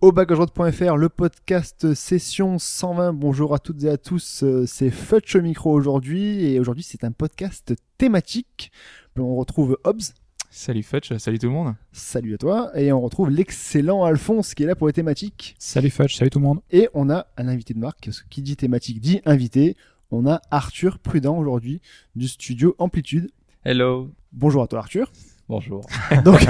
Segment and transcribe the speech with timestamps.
[0.00, 3.12] Au backageroute.fr, le podcast session 120.
[3.12, 7.04] Bonjour à toutes et à tous, euh, c'est Futch au micro aujourd'hui et aujourd'hui c'est
[7.04, 8.72] un podcast thématique.
[9.18, 10.14] On retrouve Hobbs,
[10.48, 11.74] Salut Fetch, salut tout le monde.
[11.92, 15.54] salut à toi, et on retrouve l'excellent Alphonse qui est là pour les thématiques.
[15.58, 16.60] Salut Fudge, salut tout le monde.
[16.70, 19.76] Et on a un invité de marque, parce que qui dit thématique dit invité.
[20.10, 21.82] On a Arthur Prudent aujourd'hui
[22.16, 23.30] du studio Amplitude.
[23.64, 24.10] Hello.
[24.32, 25.12] Bonjour à toi Arthur.
[25.50, 25.84] Bonjour.
[26.24, 26.46] Donc,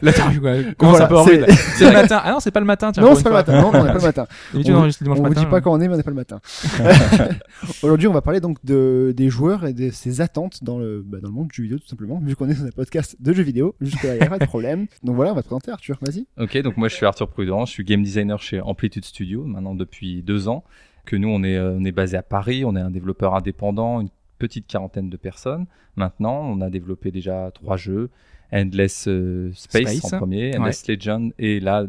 [0.00, 0.40] L'interview
[0.78, 1.50] commence Voilà, un peu en c'est-.
[1.76, 2.20] C'est le matin.
[2.22, 2.92] Ah non, c'est pas le matin.
[2.92, 3.60] Tiens, non, c'est pas le matin.
[3.60, 4.26] Non, on n'est pas le matin.
[4.52, 4.78] D'habitude, On
[5.10, 6.40] on vous- dit pas quand on est, mais on n'est pas le matin.
[7.82, 11.18] Aujourd'hui, on va parler donc de, des joueurs et de ses attentes dans le, bah,
[11.20, 12.20] dans le monde du jeu vidéo, tout simplement.
[12.24, 14.44] Vu qu'on est dans un podcast de jeux vidéo, jusque-là, il n'y a pas de
[14.46, 14.86] problème.
[15.02, 16.26] Donc voilà, on va te présenter, Arthur, vas-y.
[16.38, 19.74] Ok, donc moi je suis Arthur Prudent, je suis game designer chez Amplitude Studio, maintenant
[19.74, 20.62] depuis deux ans.
[21.06, 24.00] Que nous on est, euh, on est basé à Paris, on est un développeur indépendant,
[24.00, 25.66] une petite quarantaine de personnes.
[25.96, 28.10] Maintenant, on a développé déjà trois jeux,
[28.54, 31.86] Endless euh, Space, Space, en premier, Endless Legend et là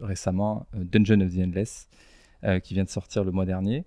[0.00, 1.88] récemment euh, Dungeon of the Endless
[2.44, 3.84] euh, qui vient de sortir le mois dernier.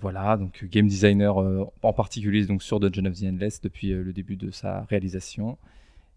[0.00, 4.34] Voilà, donc game designer en particulier donc sur Dungeon of the Endless depuis le début
[4.34, 5.56] de sa réalisation.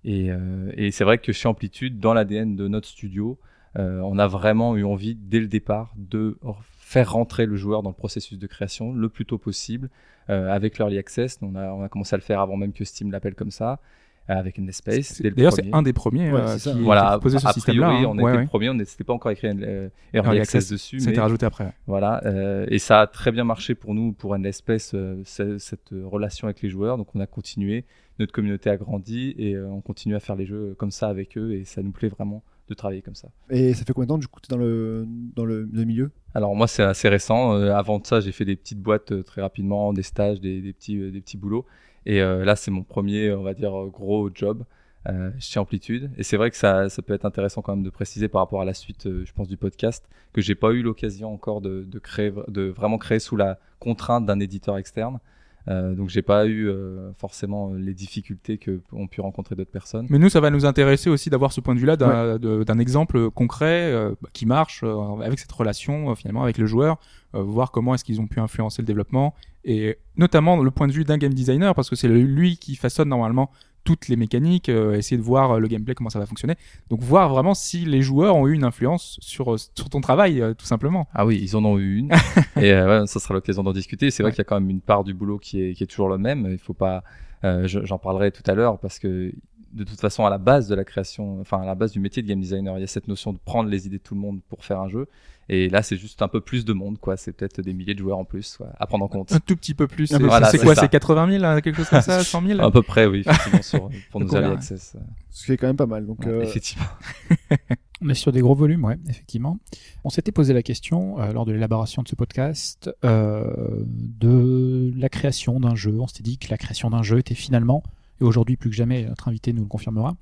[0.03, 0.31] Et,
[0.73, 3.38] et c'est vrai que chez Amplitude, dans l'ADN de notre studio,
[3.75, 6.39] on a vraiment eu envie dès le départ de
[6.86, 9.89] faire rentrer le joueur dans le processus de création le plus tôt possible
[10.30, 11.39] euh, avec l'early access.
[11.41, 13.80] On a, on a commencé à le faire avant même que Steam l'appelle comme ça,
[14.28, 15.06] avec Endless Space.
[15.08, 17.40] C'est- dès le D'ailleurs, c'est un des premiers Ouais, euh, qui, voilà, qui a proposé
[17.40, 17.90] ce système-là.
[17.90, 18.06] hein.
[18.08, 18.42] on Ouais, était ouais.
[18.44, 21.12] le premier, on n'était pas encore écrit euh, Early early access access, dessus, Ça a
[21.12, 21.73] été mais rajouté après.
[21.88, 25.58] voilà, euh, et ça a très bien marché pour nous, pour Endless Space, euh, ce-
[25.58, 26.98] cette relation avec les joueurs.
[26.98, 27.86] Donc on a continué,
[28.20, 31.38] notre communauté a grandi et euh, on continue à faire les jeux comme ça avec
[31.38, 33.28] eux et ça nous plaît vraiment de travailler comme ça.
[33.52, 35.05] Et ça fait combien de temps, du coup, tu es dans le,
[35.36, 36.10] dans le, le milieu?
[36.33, 37.54] Alors moi c'est assez récent.
[37.54, 40.61] Euh, avant de ça j'ai fait des petites boîtes euh, très rapidement, des stages, des,
[40.61, 41.66] des petits, euh, des petits boulots.
[42.05, 44.66] Et euh, là c'est mon premier, on va dire, gros job
[45.08, 46.10] euh, chez Amplitude.
[46.17, 48.61] Et c'est vrai que ça, ça peut être intéressant quand même de préciser par rapport
[48.61, 51.83] à la suite, euh, je pense, du podcast, que j'ai pas eu l'occasion encore de,
[51.83, 55.20] de créer, de vraiment créer sous la contrainte d'un éditeur externe.
[55.67, 59.71] Euh, donc j'ai pas eu euh, forcément euh, les difficultés que ont pu rencontrer d'autres
[59.71, 60.05] personnes.
[60.09, 63.31] Mais nous, ça va nous intéresser aussi d'avoir ce point de vue-là d'un d'un exemple
[63.31, 66.99] concret euh, bah, qui marche euh, avec cette relation euh, finalement avec le joueur,
[67.33, 69.33] euh, voir comment est-ce qu'ils ont pu influencer le développement
[69.64, 73.09] et notamment le point de vue d'un game designer parce que c'est lui qui façonne
[73.09, 73.49] normalement
[73.86, 76.56] toutes les mécaniques, euh, essayer de voir euh, le gameplay comment ça va fonctionner.
[76.90, 80.42] Donc voir vraiment si les joueurs ont eu une influence sur euh, sur ton travail
[80.42, 81.08] euh, tout simplement.
[81.14, 82.12] Ah oui, ils en ont eu une.
[82.58, 84.12] et euh, ouais, ça sera l'occasion d'en discuter.
[84.12, 84.36] C'est vrai Ouais.
[84.36, 86.18] qu'il y a quand même une part du boulot qui est, qui est toujours le
[86.18, 86.46] même.
[86.52, 87.04] Il faut pas.
[87.46, 89.32] euh, je- J'en parlerai tout à l'heure parce que
[89.73, 92.23] de toute façon, à la base de la création, enfin à la base du métier
[92.23, 94.22] de game designer, il y a cette notion de prendre les idées de tout le
[94.22, 95.08] monde pour faire un jeu.
[95.48, 97.17] Et là, c'est juste un peu plus de monde, quoi.
[97.17, 99.32] C'est peut-être des milliers de joueurs en plus quoi, à prendre en compte.
[99.32, 100.11] Un tout petit peu plus.
[100.11, 100.76] Ah C'est voilà, c'est c'est quoi.
[100.76, 103.61] C'est 80 000, hein, quelque chose comme ça, 100 000 À peu près, oui, effectivement,
[103.61, 104.95] sur, pour nos on early access.
[105.30, 106.05] Ce qui est quand même pas mal.
[106.05, 106.86] Donc, Ouais, euh, Effectivement.
[108.02, 109.58] On est sur des gros volumes, ouais, effectivement.
[110.04, 113.45] On s'était posé la question euh, lors de l'élaboration de ce podcast euh,
[113.86, 115.98] de la création d'un jeu.
[116.00, 117.84] On s'était dit que la création d'un jeu était finalement,
[118.20, 120.16] et aujourd'hui plus que jamais, notre invité nous le confirmera,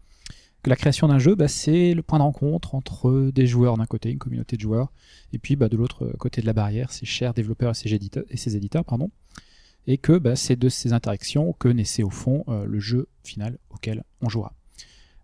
[0.64, 3.86] que la création d'un jeu, bah, c'est le point de rencontre entre des joueurs d'un
[3.86, 4.92] côté, une communauté de joueurs,
[5.34, 8.24] et puis bah, de l'autre côté de la barrière, ses chers développeurs et ses éditeurs,
[8.30, 9.12] et ses éditeurs pardon,
[9.88, 13.58] et que bah, c'est de ces interactions que naissait au fond euh, le jeu final
[13.70, 14.54] auquel on jouera.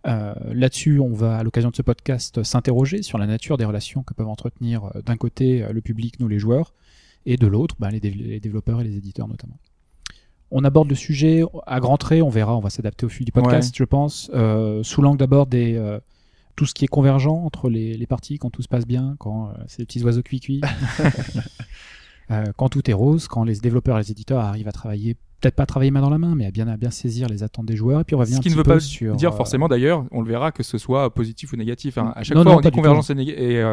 [0.08, 4.04] Euh, Là-dessus, on va, à l'occasion de ce podcast, s'interroger sur la nature des relations
[4.04, 6.74] que peuvent entretenir euh, d'un côté le public, nous les joueurs,
[7.26, 8.00] et de l'autre, bah, les
[8.40, 9.58] développeurs et les éditeurs notamment.
[10.52, 13.32] On aborde le sujet à grands traits, on verra, on va s'adapter au fil du
[13.32, 16.00] podcast, je pense, euh, sous l'angle d'abord des euh,
[16.56, 19.50] tout ce qui est convergent entre les, les parties, quand tout se passe bien, quand
[19.50, 20.62] euh, c'est des petits oiseaux cuits-cuits,
[22.32, 25.56] Euh, quand tout est rose, quand les développeurs et les éditeurs arrivent à travailler, peut-être
[25.56, 27.66] pas à travailler main dans la main, mais à bien, à bien saisir les attentes
[27.66, 29.34] des joueurs, et puis on revient Ce un qui ne veut peu pas sur, dire
[29.34, 31.98] forcément d'ailleurs, on le verra que ce soit positif ou négatif.
[31.98, 32.14] hein.
[32.16, 33.66] À chaque Non, fois, non, on dit convergence et, et,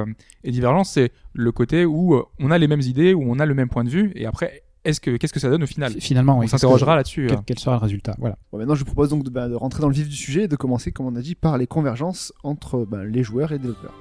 [0.45, 3.53] et divergence, c'est le côté où on a les mêmes idées, où on a le
[3.53, 6.37] même point de vue, et après, est-ce que qu'est-ce que ça donne au final Finalement,
[6.37, 6.49] On oui.
[6.49, 7.27] s'interrogera là-dessus.
[7.29, 7.43] Quel, hein.
[7.47, 8.37] quel sera le résultat Voilà.
[8.53, 10.45] bon, maintenant, je vous propose donc de, bah, de rentrer dans le vif du sujet
[10.45, 13.55] et de commencer, comme on a dit, par les convergences entre bah, les joueurs et
[13.55, 13.95] les développeurs.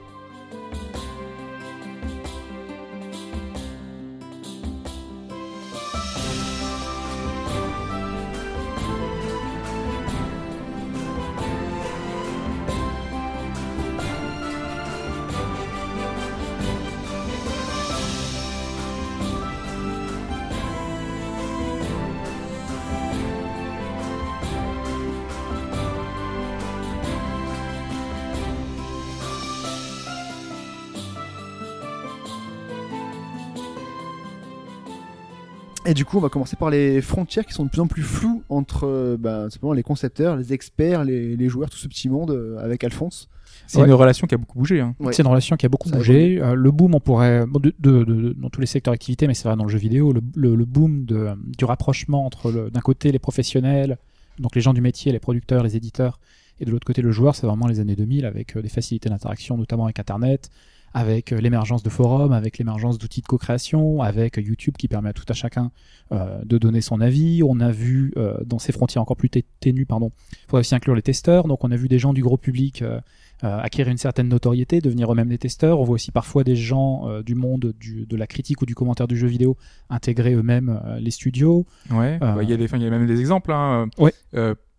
[35.96, 38.44] Du coup, on va commencer par les frontières qui sont de plus en plus floues
[38.50, 42.32] entre euh, bah, simplement les concepteurs, les experts, les, les joueurs, tout ce petit monde
[42.32, 43.30] euh, avec Alphonse.
[43.68, 43.88] C'est Ouais.
[43.88, 44.80] une relation qui a beaucoup bougé.
[44.82, 44.94] Hein.
[45.00, 45.14] Ouais.
[45.14, 46.40] C'est une relation qui a beaucoup Ça bougé.
[46.42, 49.34] Euh, le boom, on pourrait, bon, de, de- de- dans tous les secteurs d'activité, mais
[49.34, 53.12] c'est vrai dans le jeu vidéo, le, le- le boom du rapprochement entre d'un côté
[53.12, 53.98] les professionnels,
[54.38, 56.20] donc les gens du métier, les producteurs, les éditeurs,
[56.60, 59.10] et de l'autre côté le joueur, c'est vraiment les années 2000 avec euh, des facilités
[59.10, 60.50] d'interaction, notamment avec Internet,
[60.98, 65.14] avec euh, l'émergence de forums, avec l'émergence d'outils de co-création, avec YouTube qui permet à
[65.14, 65.72] tout à chacun
[66.14, 67.44] euh, de donner son avis.
[67.44, 70.74] On a vu euh, dans ces frontières encore plus té- ténues, pardon, il faudrait aussi
[70.74, 71.48] inclure les testeurs.
[71.50, 73.02] Donc on a vu des gens du gros public euh,
[73.42, 75.82] acquérir une certaine notoriété, devenir eux-mêmes des testeurs.
[75.82, 79.10] On voit aussi parfois des gens du monde du, de la critique ou du commentaire
[79.10, 79.58] du jeu vidéo
[79.90, 81.66] intégrer eux-mêmes les studios.
[81.92, 83.52] Ouais, bah, il y enfin, il y a même des exemples.
[83.52, 83.90] Hein.
[84.00, 84.14] Ouais.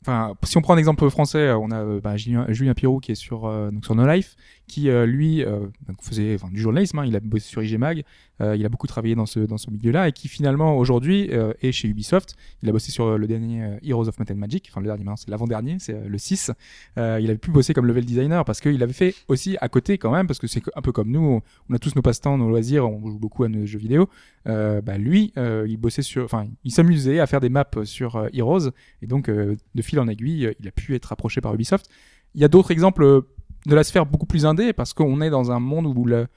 [0.03, 3.17] Enfin, si on prend un exemple français, on a bah, Julien, Julien Pirou qui est
[3.17, 4.37] sur euh, donc sur No Life,
[4.67, 5.67] qui euh, lui euh,
[6.01, 6.99] faisait du journalisme.
[6.99, 8.03] hein, il a bossé sur IG Mag,
[8.41, 11.31] euh, il a beaucoup travaillé dans ce milieu-là et qui finalement aujourd'hui
[11.61, 12.37] est chez Ubisoft.
[12.63, 15.31] Il a bossé sur le dernier Heroes of Might and Magic, enfin le dernier, c'est
[15.31, 16.51] l'avant-dernier, c'est le 6.
[16.99, 19.99] Euh, il avait pu bosser comme level designer parce qu'il avait fait aussi à côté
[19.99, 21.41] quand même, parce que c'est un peu comme nous,
[21.71, 24.09] on a tous nos passe-temps, nos loisirs, on joue beaucoup à nos jeux vidéo.
[24.45, 28.71] Bah lui, il bossait sur, enfin, il s'amusait à faire des maps sur Heroes,
[29.03, 31.89] et donc de fil en aiguille, il a pu être approché par Ubisoft.
[32.35, 33.25] Il y a d'autres exemples
[33.67, 36.29] de la sphère beaucoup plus indé, parce qu'on est dans un monde où le,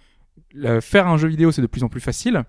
[0.81, 2.43] faire un jeu vidéo c'est de plus en plus facile.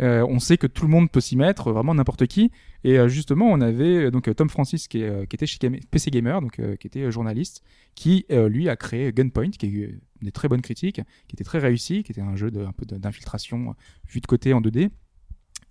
[0.00, 2.50] Euh, on sait que tout le monde peut s'y mettre, vraiment n'importe qui.
[2.84, 5.58] Et euh, justement, on avait euh, donc Tom Francis qui, était chez
[5.90, 7.62] PC Gamer, donc qui était journaliste,
[7.94, 11.58] qui lui a créé Gunpoint, qui a eu des très bonnes critiques, qui était très
[11.58, 13.74] réussi, qui était un jeu de, peu d'infiltration
[14.08, 14.90] vu de côté en 2D.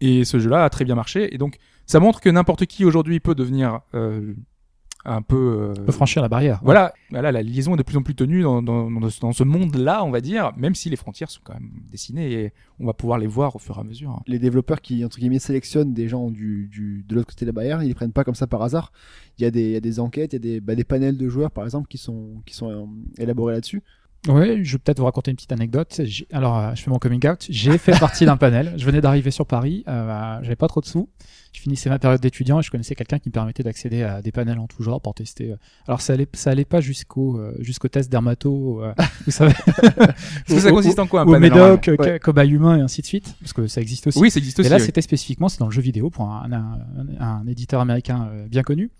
[0.02, 1.34] Et ce jeu-là a très bien marché.
[1.34, 3.82] Et donc, ça montre que n'importe qui aujourd'hui peut devenir
[5.06, 5.36] un peu.
[5.36, 6.60] euh, On peut franchir la barrière.
[6.64, 9.44] voilà, voilà, la liaison est de plus en plus tenue dans, dans, dans, dans ce
[9.44, 12.94] monde-là, on va dire, même si les frontières sont quand même dessinées et on va
[12.94, 14.10] pouvoir les voir au fur et à mesure.
[14.12, 14.24] hein.
[14.28, 17.54] Les développeurs qui, entre guillemets, sélectionnent des gens du, du, de l'autre côté de la
[17.54, 18.92] barrière, ils les prennent pas comme ça par hasard.
[19.38, 20.84] Il y a des, il y a des enquêtes, il y a des, bah, des
[20.84, 22.86] panels de joueurs, par exemple, qui sont, qui sont euh,
[23.24, 23.82] élaborés là-dessus.
[24.28, 26.02] Ouais, je vais peut-être vous raconter une petite anecdote.
[26.34, 27.46] Alors, euh, je fais mon coming out.
[27.50, 28.74] J'ai fait partie d'un panel.
[28.76, 29.84] Je venais d'arriver sur Paris.
[29.88, 31.08] Euh, J'avais pas trop de sous.
[31.54, 34.32] Je finissais ma période d'étudiant et je connaissais quelqu'un qui me permettait d'accéder à des
[34.32, 35.52] panels en tout genre pour tester.
[35.52, 35.56] euh.
[35.88, 38.84] Alors, ça allait, ça allait pas jusqu'au euh, jusqu'au test dermato.
[38.84, 38.94] euh,
[39.26, 39.54] vous savez.
[40.48, 43.08] Que ça consiste en quoi un Au panel médoc, euh, cobaye humain et ainsi de
[43.08, 43.34] suite.
[43.40, 44.20] Parce que ça existe aussi.
[44.20, 44.70] Oui, ça existe Et aussi.
[44.70, 44.82] là, oui.
[44.84, 46.80] c'était spécifiquement, c'est dans le jeu vidéo pour un, un,
[47.20, 48.92] un- un éditeur américain bien connu.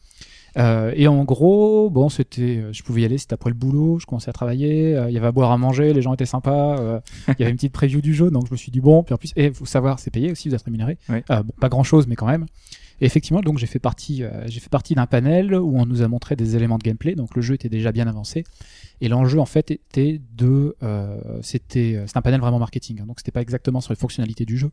[0.58, 4.00] Euh, et en gros, bon, c'était, euh, je pouvais y aller, c'était après le boulot,
[4.00, 6.26] je commençais à travailler, euh, il y avait à boire à manger, les gens étaient
[6.26, 8.82] sympas, euh, il y avait une petite preview du jeu, donc je me suis dit
[8.82, 10.98] bon, puis en plus, et faut savoir, c'est payé aussi, vous êtes rémunéré.
[11.08, 12.46] Bon, pas grand chose, mais quand même.
[13.02, 16.08] Et effectivement, donc j'ai fait partie, j'ai fait partie d'un panel où on nous a
[16.10, 18.44] montré des éléments de gameplay, donc le jeu était déjà bien avancé.
[19.00, 20.76] Et l'enjeu en fait était de,
[21.42, 24.58] c'était, c'est un panel vraiment marketing, hein, donc c'était pas exactement sur les fonctionnalités du
[24.58, 24.70] jeu.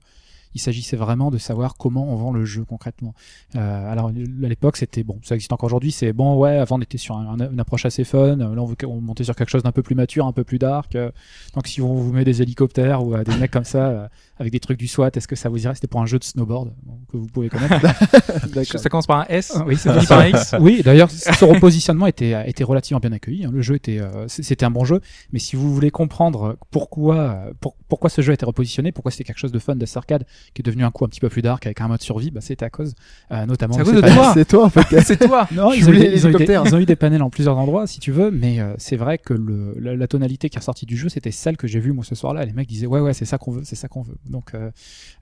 [0.54, 3.14] Il s'agissait vraiment de savoir comment on vend le jeu concrètement.
[3.56, 5.92] Euh, alors à l'époque, c'était bon, ça existe encore aujourd'hui.
[5.92, 6.56] C'est bon, ouais.
[6.58, 8.36] Avant, on était sur un- un- une approche assez fun.
[8.36, 10.58] Là, on, veut, on montait sur quelque chose d'un peu plus mature, un peu plus
[10.58, 10.94] dark.
[10.96, 11.10] Euh,
[11.54, 14.08] Donc, si on vous met des hélicoptères ou euh, des mecs comme ça euh,
[14.38, 15.74] avec des trucs du SWAT, est-ce que ça vous irait?
[15.74, 16.72] C'était pour un jeu de snowboard
[17.10, 17.80] que vous pouvez connaître.
[18.78, 19.56] Ça commence par un S?
[19.66, 20.54] Oui, c'est par un X?
[20.60, 23.44] oui, d'ailleurs, ce repositionnement était, était relativement bien accueilli.
[23.44, 23.50] hein.
[23.52, 25.00] Le jeu était, c'était un bon jeu.
[25.32, 29.24] Mais si vous voulez comprendre pourquoi, pour- pourquoi ce jeu a été repositionné, pourquoi c'était
[29.24, 30.24] quelque chose de fun, d'assez arcade,
[30.54, 32.40] qui est devenu un coup un petit peu plus dark avec un mode survie, bah,
[32.40, 32.94] c'était à cause,
[33.30, 33.74] euh, notamment.
[33.74, 34.16] C'est à de cause ces de panels.
[34.16, 34.32] toi.
[34.34, 35.00] C'est toi, en fait.
[35.04, 35.48] C'est toi.
[35.52, 36.62] Non, ils ont, eu des, ils, ont eu des, l'hélicoptère.
[36.66, 39.18] ils ont eu des panels en plusieurs endroits, si tu veux, mais euh, c'est vrai
[39.18, 41.92] que le, la, la tonalité qui est ressortie du jeu, c'était celle que j'ai vue
[41.92, 42.44] moi ce soir-là.
[42.44, 44.16] Les mecs disaient ouais ouais c'est ça qu'on veut, c'est ça qu'on veut.
[44.28, 44.70] Donc euh,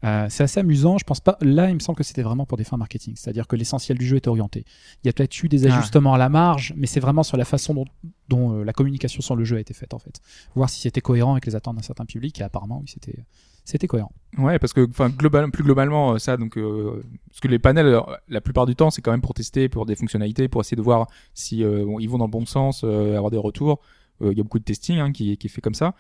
[0.05, 0.99] euh, c'est assez amusant.
[0.99, 1.37] Je pense pas.
[1.41, 4.07] Là, il me semble que c'était vraiment pour des fins marketing, c'est-à-dire que l'essentiel du
[4.07, 4.65] jeu est orienté.
[5.03, 5.77] Il y a peut-être eu des Ah.
[5.77, 7.85] ajustements à la marge, mais c'est vraiment sur la façon dont,
[8.29, 10.21] dont euh, la communication sur le jeu a été faite en fait.
[10.55, 12.41] Voir si c'était cohérent avec les attentes d'un certain public.
[12.41, 13.19] Et apparemment, oui, c'était
[13.65, 14.13] c'était cohérent.
[14.39, 18.01] Ouais, parce que enfin plus globalement euh, ça donc euh, parce que les panels euh,
[18.29, 20.83] la plupart du temps c'est quand même pour tester pour des fonctionnalités pour essayer de
[20.83, 23.81] voir si euh, ils vont dans le bon sens euh, avoir des retours
[24.23, 25.95] Euh, il y a beaucoup de testing hein, qui qui est fait comme ça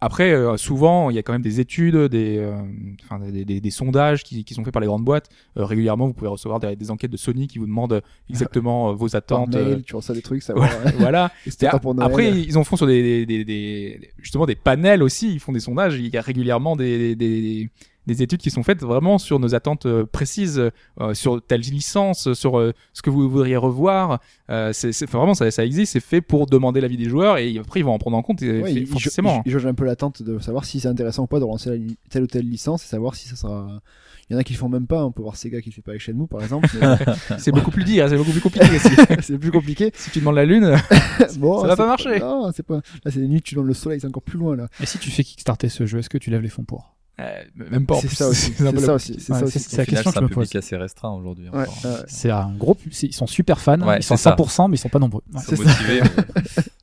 [0.00, 2.56] après euh, souvent il y a quand même des études des euh,
[3.04, 6.06] enfin des, des, des sondages qui, qui sont faits par les grandes boîtes Euh, régulièrement
[6.06, 8.00] vous pouvez recevoir des, des enquêtes de Sony qui vous demandent
[8.30, 10.68] exactement euh, vos Par attentes mail, euh, tu reçois des trucs, ça va.
[10.98, 11.30] voilà
[11.80, 15.32] pour après, ils en font sur des, des, des, des- justement des panels aussi.
[15.32, 15.98] Ils font des sondages.
[15.98, 17.16] Il y a régulièrement des,
[18.08, 20.60] des, des, des études qui sont faites vraiment sur nos attentes euh, précises,
[21.00, 24.20] euh, sur telle licence, sur euh, ce que vous voudriez revoir.
[24.50, 25.92] Euh, c'est c'est- vraiment ça, ça existe.
[25.92, 28.42] C'est fait pour demander l'avis des joueurs et après ils vont en prendre en compte.
[28.42, 29.42] Et, Ouais, fait- ils, forcément.
[29.44, 31.70] ils- ils jaugent un peu l'attente de savoir si c'est intéressant ou pas de relancer
[31.70, 33.80] la li- telle ou telle licence et savoir si ça sera.
[34.30, 35.04] Il y en a qui le font même pas.
[35.06, 36.68] On peut voir Sega qui le fait pas avec Shenmue par exemple.
[36.80, 36.96] mais
[37.38, 38.08] C'est beaucoup plus dire.
[38.08, 38.94] C'est beaucoup plus compliqué aussi.
[39.22, 39.90] c'est plus compliqué.
[39.94, 40.74] si tu demandes la lune,
[41.38, 42.18] bon, Ça va pas marcher.
[42.18, 42.76] Non, c'est pas.
[43.04, 43.40] Là, c'est des nuits.
[43.40, 44.68] Tu donnes le soleil, c'est encore plus loin là.
[44.82, 46.94] Et si tu fais kickstarter ce jeu, est-ce que tu lèves les fonds pour?
[47.20, 48.52] Euh, même pas C'est ça aussi.
[48.56, 49.16] C'est un peu C'est la ça politique.
[49.16, 49.24] aussi.
[49.24, 49.68] C'est Ouais, ça c'est- aussi.
[49.70, 50.56] c'est la question c'est que un je me pose.
[50.56, 51.48] assez restreint aujourd'hui.
[51.48, 51.90] Ouais, ouais.
[52.06, 54.30] C'est un gros, c'est- ils sont super fans, Ouais, ils sont c'est ça.
[54.36, 55.22] 100%, mais ils sont pas nombreux.
[55.32, 55.40] Ouais.
[55.50, 56.00] Ils sont C'est motivés.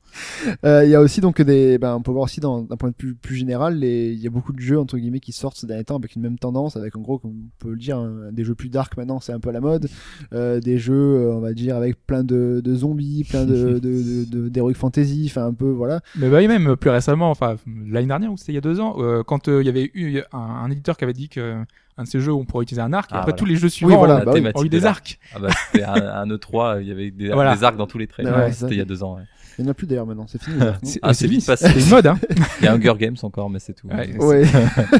[0.64, 2.94] Euh, Il y a aussi donc des, ben, on peut voir aussi d'un point de
[2.98, 5.84] vue plus général, il y a beaucoup de jeux entre guillemets qui sortent ces derniers
[5.84, 8.44] temps avec une même tendance, avec en gros, comme on peut le dire, un- des
[8.44, 9.88] jeux plus dark maintenant, c'est un peu à la mode,
[10.32, 13.78] euh, des jeux, euh, on va dire, avec plein de, de zombies, plein de, de,
[13.78, 16.00] de, de- d'heroic fantasy, enfin un peu voilà.
[16.16, 17.56] Mais bah, oui, même plus récemment, enfin
[17.88, 19.90] l'année dernière ou c'était il y a deux ans, euh, quand euh, il y avait
[19.94, 21.56] eu un, un éditeur qui avait dit que
[21.98, 23.38] un de ces jeux où on pourrait utiliser un arc, et Ah, après voilà.
[23.38, 24.40] tous les jeux suivants voilà, La bah oui.
[24.40, 25.18] thématique ont eu de des arcs.
[25.34, 27.56] Ah bah, c'était un, un E3, il y avait des, Voilà.
[27.56, 28.26] des arcs dans tous les traits.
[28.26, 29.16] Ouais, Ouais, c'était il y a deux ans.
[29.16, 29.22] ouais.
[29.58, 30.56] Il n'y en a plus d'ailleurs maintenant, c'est fini.
[30.82, 31.68] C'est Ah, c'est vite passé.
[31.68, 32.06] c'est une mode.
[32.06, 32.18] Hein.
[32.60, 33.86] Il y a Hunger Games encore, mais c'est tout.
[33.88, 34.44] Ouais, ouais,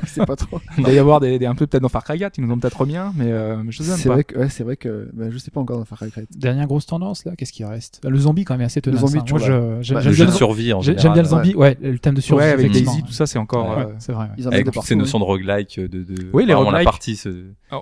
[0.07, 0.61] c'est pas trop.
[0.79, 2.53] Il va y avoir des, des- un peu peut-être dans Far Cry 4, ils nous
[2.53, 4.15] ont peut-être remis un, mais, euh, mais je sais pas.
[4.15, 6.27] vrai que, ouais, c'est vrai que, ben, je sais pas encore dans Far Cry 4.
[6.37, 8.01] Dernière grosse tendance là, qu'est-ce qui reste?
[8.09, 9.01] Le zombie quand même est assez tenace.
[9.01, 9.23] zombie, hein.
[9.27, 9.49] tu Moi, vois.
[9.49, 11.03] je- j'aime Bah, j'aime Le bien jeu le de survie en général.
[11.03, 12.45] j'aime bien le zombie, ouais, le thème de survie.
[12.45, 12.71] Ouais, avec.
[12.73, 13.79] Daisy, tout ça, c'est encore.
[13.79, 14.29] Euh, c'est vrai.
[14.47, 16.89] Avec ces notions de roguelike, de, de Oui, les roguelikes.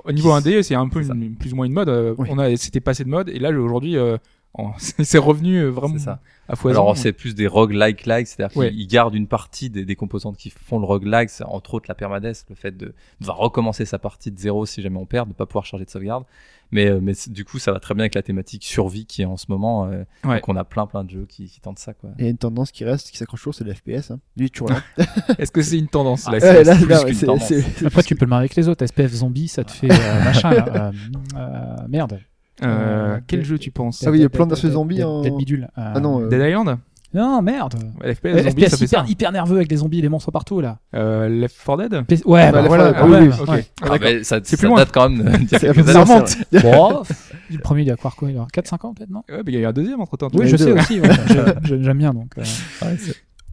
[0.05, 1.01] au niveau 1D, c'est un peu
[1.39, 1.89] plus ou moins une mode.
[1.89, 2.29] euh, Oui.
[2.31, 4.17] On a, c'était passé de mode, et là aujourd'hui, euh,
[4.79, 6.21] c'est revenu euh, vraiment C'est ça.
[6.49, 6.81] à foison.
[6.83, 8.87] Alors c'est plus des roguelike like, c'est-à-dire qu'ils Ouais.
[8.87, 12.47] gardent une partie des, des composantes qui font le roguelike, c'est entre autres la permadesse,
[12.49, 15.47] le fait de devoir recommencer sa partie de zéro si jamais on perd, de pas
[15.47, 16.25] pouvoir charger de sauvegarde.
[16.71, 19.27] Mais, euh, mais du coup, ça va très bien avec la thématique survie qui est
[19.27, 19.87] en ce moment.
[19.87, 20.37] euh, Ouais.
[20.37, 22.11] Donc on a plein plein de jeux qui, qui tentent ça quoi.
[22.19, 24.11] Et il y a une tendance qui reste, qui s'accroche toujours, c'est le FPS.
[24.13, 24.21] Hein.
[24.37, 24.81] Lui, toujours là.
[25.39, 27.53] Est-ce que c'est une tendance là, Ouais, c'est- là, plus là, qu'une c'est- tendance.
[27.85, 28.85] Après, tu peux le marier avec les autres.
[28.87, 30.51] SPF zombie, ça te fait euh, machin.
[30.51, 30.93] là, euh,
[31.37, 32.21] euh, merde.
[32.63, 32.67] Euh,
[33.17, 35.65] Euh, quel Dead- jeu tu penses Ah oui, Plants vs Zombies Dead- en- Dead Bidule.
[35.77, 36.79] Euh, Ah non, euh, Dead Island
[37.13, 37.75] Non, merde.
[38.01, 38.97] Ouais, FPS, Euh, zombie, ça FPS fait ça.
[38.99, 40.79] hyper, hyper nerveux avec des zombies et des monstres partout là.
[40.97, 42.93] Euh, Left 4 Dead PS Ouais, bah Left voilà.
[42.93, 43.49] 4 quand même, oui, ok.
[43.49, 43.65] ouais.
[43.83, 44.79] Ah, mais ça, C'est ça plus loin.
[44.79, 46.37] date quand même y a Ça remonte.
[46.63, 47.03] Bon,
[47.51, 49.53] le premier, il doit croire quoi Il doit avoir 4-5 ans peut-être, non Ouais, mais
[49.53, 50.29] il y a eu un deuxième entre temps.
[50.35, 50.81] Oui, je deux, sais ouais.
[50.81, 51.01] aussi.
[51.01, 51.09] ouais.
[51.29, 51.37] J'ai-
[51.77, 52.31] j'ai- J'aime bien donc.
[52.39, 52.43] euh,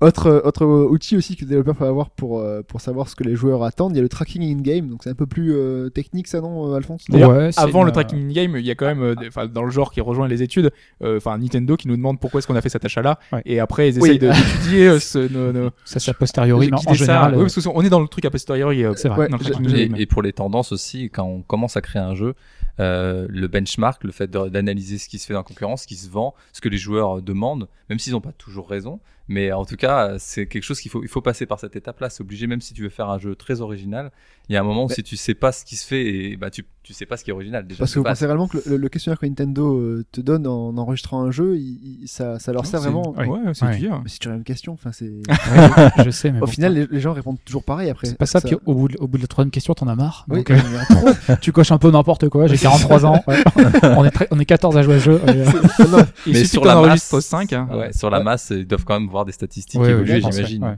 [0.01, 3.23] Autre, autre outil aussi que les développeurs peuvent avoir pour, euh, pour savoir ce que
[3.23, 5.89] les joueurs attendent, il y a le tracking in-game, donc c'est un peu plus euh,
[5.89, 7.03] technique ça non, euh, Alphonse?
[7.07, 9.45] D'ailleurs, Ouais, Avant une, le euh, tracking in-game, il y a quand même, euh, enfin,
[9.45, 10.71] dans le genre qui rejoint les études,
[11.03, 13.43] euh, enfin Nintendo qui nous demande pourquoi est-ce qu'on a fait cet achat-là, Ouais.
[13.45, 14.09] et après ils Oui.
[14.09, 16.93] essayent de- d'étudier euh, ce, nos, nos- Ça, c'est a posteriori, mais en ça.
[16.93, 17.35] général.
[17.35, 18.83] Oui, parce qu'on est dans le truc a posteriori.
[18.83, 19.27] euh, C'est vrai.
[19.29, 19.77] Dans le.
[19.77, 22.33] Et, et pour les tendances aussi, quand on commence à créer un jeu,
[22.79, 25.95] euh, le benchmark, le fait d'analyser ce qui se fait dans la concurrence, ce qui
[25.95, 28.99] se vend, ce que les joueurs demandent, même s'ils n'ont pas toujours raison,
[29.31, 32.09] mais en tout cas, c'est quelque chose qu'il faut, il faut passer par cette étape-là.
[32.09, 34.11] C'est obligé, même si tu veux faire un jeu très original,
[34.49, 36.05] il y a un moment où Mais- si tu sais pas ce qui se fait,
[36.05, 37.79] et bah tu, tu sais pas ce qui est original déjà.
[37.79, 40.75] Parce que vous pensez réellement que le, le questionnaire que Nintendo euh, te donne en
[40.77, 43.27] enregistrant un jeu, il- il- ça, ça leur Non, sert vraiment Ouais.
[43.27, 43.87] Ouais, c'est Ouais.
[43.89, 44.01] hein.
[44.03, 44.73] Mais c'est toujours la même question.
[44.73, 45.11] Enfin, c'est...
[46.03, 48.07] je sais, mais Au bon, final, les, les gens répondent toujours pareil après.
[48.07, 48.41] c'est pas ça.
[48.41, 50.25] Puis au bout, de, au bout de la troisième question, t'en as marre.
[50.29, 50.57] Oui, Donc, euh,
[50.89, 51.35] trop.
[51.41, 52.47] tu coches un peu n'importe quoi.
[52.47, 53.23] J'ai 43 ans.
[53.27, 53.43] ouais.
[53.83, 55.21] on, est très- on est 14 à jouer à ce jeu.
[56.25, 57.53] Il Mais suffit sur que t'en la enregistres masse- 5.
[57.53, 57.67] hein.
[57.71, 60.63] Ouais, sur la masse, ils doivent quand même voir des statistiques Ouais, évoluer, j'imagine.
[60.63, 60.69] ouais,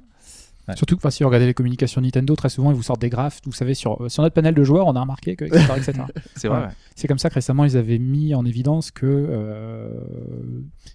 [0.67, 0.75] ouais.
[0.75, 3.41] Surtout que si vous regardez les communications Nintendo, très souvent ils vous sortent des graphes.
[3.45, 5.65] Vous savez, sur, euh, sur notre panel de joueurs, on a remarqué que, etc.
[5.75, 5.93] etc.
[6.35, 6.62] C'est vrai.
[6.62, 6.69] Ouais.
[6.95, 9.89] C'est comme ça que récemment ils avaient mis en évidence que euh,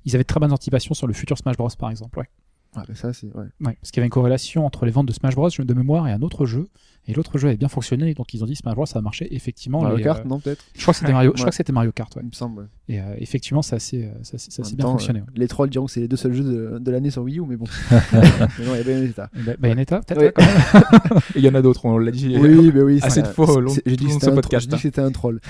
[0.07, 2.19] ils avaient de très bonnes anticipations sur le futur Smash Bros par exemple.
[2.19, 2.29] Ouais.
[2.77, 3.27] Ah, ça, c'est.
[3.35, 3.45] Ouais.
[3.61, 6.07] Ouais, parce qu'il y avait une corrélation entre les ventes de Smash Bros de mémoire
[6.07, 6.69] et un autre jeu.
[7.11, 9.35] Et l'autre jeu avait bien fonctionné, donc ils ont dit Smash Bros ça a marché.
[9.35, 11.37] Effectivement, Mario les, Kart, euh, non, peut-être je crois que c'était Mario, je Ouais.
[11.39, 12.15] crois que c'était Mario Kart.
[12.17, 12.23] Ouais.
[12.23, 12.61] Il me semble.
[12.61, 12.67] ouais.
[12.91, 15.21] Et euh, effectivement, ça a assez, euh, ça, s'est- ça En même bien temps, fonctionné.
[15.21, 15.27] ouais.
[15.35, 17.45] Les trolls diront que c'est les deux seuls jeux de, de l'année sur Wii U,
[17.49, 17.65] mais bon.
[18.13, 18.21] mais
[18.67, 19.31] non, il y a Bayonetta.
[19.35, 21.21] Et Ba- Bayonetta, peut-être ouais, quand même.
[21.35, 22.37] Et il y en a d'autres, on l'a dit.
[22.39, 22.99] Oui, mais oui.
[23.03, 24.83] Assez c'est- de fois au long- de c'était ce un, tro- j'ai podcast, dit que
[24.83, 25.41] c'était un troll.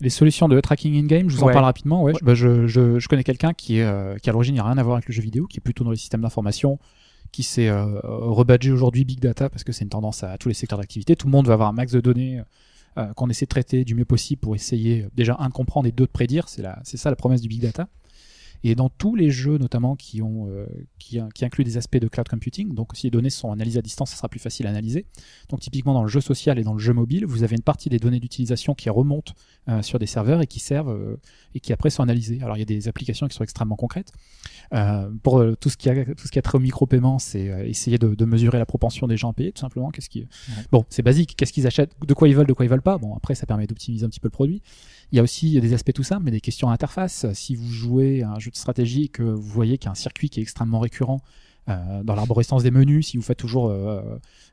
[0.00, 1.52] Les solutions de tracking in-game, je vous en Ouais.
[1.54, 2.02] parle rapidement.
[2.02, 2.12] Ouais.
[2.22, 4.82] Bah, je, je, je connais quelqu'un qui, est, euh, qui à l'origine n'a rien à
[4.82, 6.78] voir avec le jeu vidéo, qui est plutôt dans les systèmes d'information,
[7.32, 10.54] qui s'est euh, rebadgé aujourd'hui Big Data parce que c'est une tendance à tous les
[10.54, 11.16] secteurs d'activité.
[11.16, 12.42] Tout le monde va avoir un max de données
[12.98, 15.92] euh, qu'on essaie de traiter du mieux possible pour essayer déjà un de comprendre et
[15.92, 16.48] deux de prédire.
[16.48, 17.88] C'est ça la promesse du Big Data.
[18.64, 20.66] Et dans tous les jeux notamment qui, ont, euh,
[20.98, 23.82] qui, qui incluent des aspects de cloud computing, donc si les données sont analysées à
[23.82, 25.06] distance, ça sera plus facile à analyser.
[25.48, 27.88] Donc typiquement dans le jeu social et dans le jeu mobile, vous avez une partie
[27.88, 29.34] des données d'utilisation qui remontent
[29.68, 31.16] euh, sur des serveurs et qui servent euh,
[31.54, 32.40] et qui après sont analysées.
[32.42, 34.12] Alors il y a des applications qui sont extrêmement concrètes.
[35.22, 38.16] Pour tout ce qui a tout ce qui a trait au micro-paiement, c'est essayer de,
[38.16, 39.90] de mesurer la propension des gens à payer tout simplement.
[39.90, 40.26] Qu'est-ce qui
[40.72, 41.36] bon, c'est basique.
[41.36, 42.98] Qu'est-ce qu'ils achètent, de quoi ils veulent, de quoi ils veulent pas?
[42.98, 44.62] Bon après ça permet d'optimiser un petit peu le produit.
[45.12, 47.26] Il y a aussi des aspects tout simples, mais des questions à interface.
[47.32, 49.92] Si vous jouez à un jeu de stratégie et que vous voyez qu'il y a
[49.92, 51.20] un circuit qui est extrêmement récurrent
[51.68, 54.00] euh, dans l'arborescence des menus, si vous faites toujours, euh,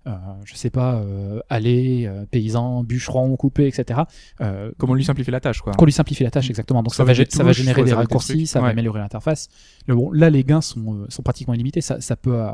[0.08, 0.12] euh,
[0.46, 4.02] je sais pas, euh, aller, euh, paysan, bûcheron, coupé, etc.
[4.42, 5.74] Euh, Comment lui simplifier la tâche, quoi.
[5.74, 6.82] qu'on lui simplifie la tâche exactement.
[6.82, 9.48] Donc ça, Ça va, ça générer des raccourcis, ça va améliorer l'interface.
[9.88, 11.82] Mais bon, là les gains sont, euh, sont pratiquement illimités.
[11.82, 12.50] Ça, ça peut, euh,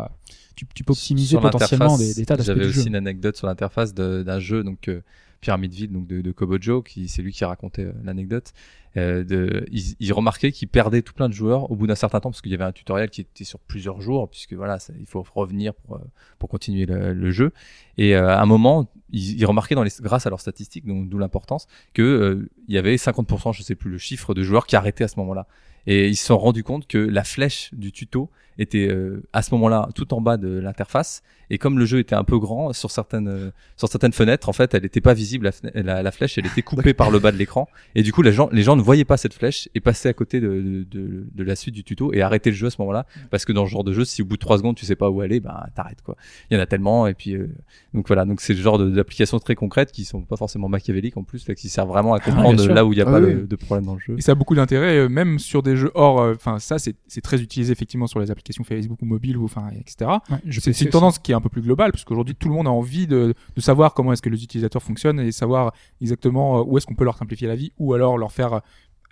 [0.58, 2.88] tu, tu peux optimiser Sur potentiellement des, des tas d'aspects J'avais aussi jeu.
[2.88, 4.64] une anecdote sur l'interface d'un jeu.
[4.66, 5.00] Donc, euh,
[5.42, 8.54] Pyramidville, donc de, de Kobojo, qui c'est lui qui racontait euh, l'anecdote.
[8.98, 12.32] Euh, il, il remarquait qu'il perdait tout plein de joueurs au bout d'un certain temps
[12.32, 15.24] parce qu'il y avait un tutoriel qui était sur plusieurs jours puisque voilà il faut
[15.36, 16.00] revenir pour euh,
[16.40, 17.54] pour continuer le, le jeu
[18.00, 21.08] et euh, à un moment il, il remarquait dans les grâce à leurs statistiques donc
[21.08, 24.66] d'où l'importance que euh, il y avait 50% je sais plus le chiffre de joueurs
[24.66, 25.46] qui arrêtaient à ce moment-là
[25.86, 29.54] et ils se sont rendus compte que la flèche du tuto était euh, à ce
[29.56, 32.92] moment-là tout en bas de l'interface et comme le jeu était un peu grand sur
[32.92, 36.12] certaines euh, sur certaines fenêtres en fait elle n'était pas visible la, fenêtre- la, la
[36.12, 38.62] flèche elle était coupée par le bas de l'écran et du coup les gens les
[38.62, 41.56] gens ne voyaient pas cette flèche et passaient à côté de, de, de, de la
[41.56, 43.84] suite du tuto et arrêtaient le jeu à ce moment-là parce que dans ce genre
[43.84, 46.02] de jeu si au bout de trois secondes tu sais pas où aller ben t'arrêtes
[46.04, 46.16] quoi
[46.52, 47.50] il y en a tellement et puis euh,
[47.94, 51.18] donc voilà donc c'est le genre de- d'applications très concrètes qui sont pas forcément machiavéliques
[51.18, 52.74] en plus là qui servent vraiment à comprendre bien sûr.
[52.74, 53.34] là où il y a Ah pas oui.
[53.34, 55.76] de, de problème dans le jeu Et ça a beaucoup d'intérêt, euh, même sur des
[55.76, 56.20] jeux hors.
[56.22, 59.46] euh, Enfin, ça, c'est c'est très utilisé effectivement sur les applications Facebook ou mobile ou
[59.46, 60.12] enfin, etc.
[60.30, 62.50] Ouais, je C'est c'est une tendance qui est un peu plus globale, parce qu'aujourd'hui tout
[62.50, 65.74] le monde a envie de, de savoir comment est-ce que les utilisateurs fonctionnent et savoir
[66.02, 68.62] exactement euh, où est-ce qu'on peut leur simplifier la vie ou alors leur faire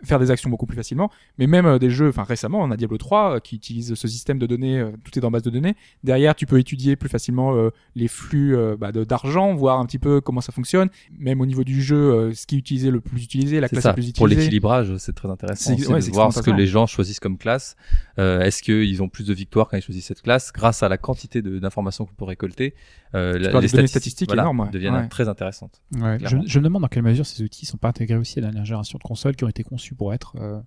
[0.04, 1.10] faire des actions beaucoup plus facilement.
[1.38, 4.08] Mais même euh, des jeux, enfin récemment, on a Diablo 3 euh, qui utilise ce
[4.08, 5.75] système de données, euh, tout est dans base de données.
[6.04, 9.86] Derrière, tu peux étudier plus facilement euh, les flux euh, bah, de- d'argent, voir un
[9.86, 10.89] petit peu comment ça fonctionne.
[11.18, 13.75] Même au niveau du jeu, euh, ce qui est utilisé le plus utilisé, la C'est
[13.75, 13.89] classe ça.
[13.89, 14.42] la plus Pour utilisée.
[14.42, 15.75] l'équilibrage, c'est très intéressant.
[15.75, 17.75] C'est- C'est ouais, de c'est voir ce que les gens choisissent comme classe.
[18.20, 20.51] Euh, Est-ce qu'ils ont plus de victoires quand ils choisissent cette classe?
[20.54, 22.75] Grâce à la quantité de- d'informations qu'on peut récolter,
[23.16, 24.70] euh, la- les statistiques statistiques voilà, énormes, ouais.
[24.70, 25.08] deviennent Ouais.
[25.08, 25.82] très intéressantes.
[26.00, 28.42] Ouais, je, je me demande dans quelle mesure ces outils sont pas intégrés aussi à
[28.42, 30.60] la dernière génération de consoles qui ont été conçues pour être euh,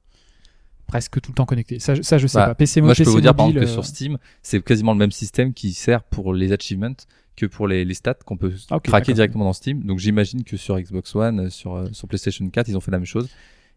[0.87, 1.79] presque tout le temps connectés.
[1.79, 2.55] Ça, je- ça je sais Bah, pas.
[2.55, 4.63] PC, Moi, je peux PC vous dire par mobile, exemple que euh, sur Steam, c'est
[4.65, 6.95] quasiment le même système qui sert pour les achievements
[7.37, 9.15] que pour les, les stats qu'on peut Ah, ok, craquer d'accord.
[9.15, 9.83] directement dans Steam.
[9.85, 12.99] Donc j'imagine que sur Xbox One, euh, sur, sur PlayStation 4, ils ont fait la
[12.99, 13.29] même chose.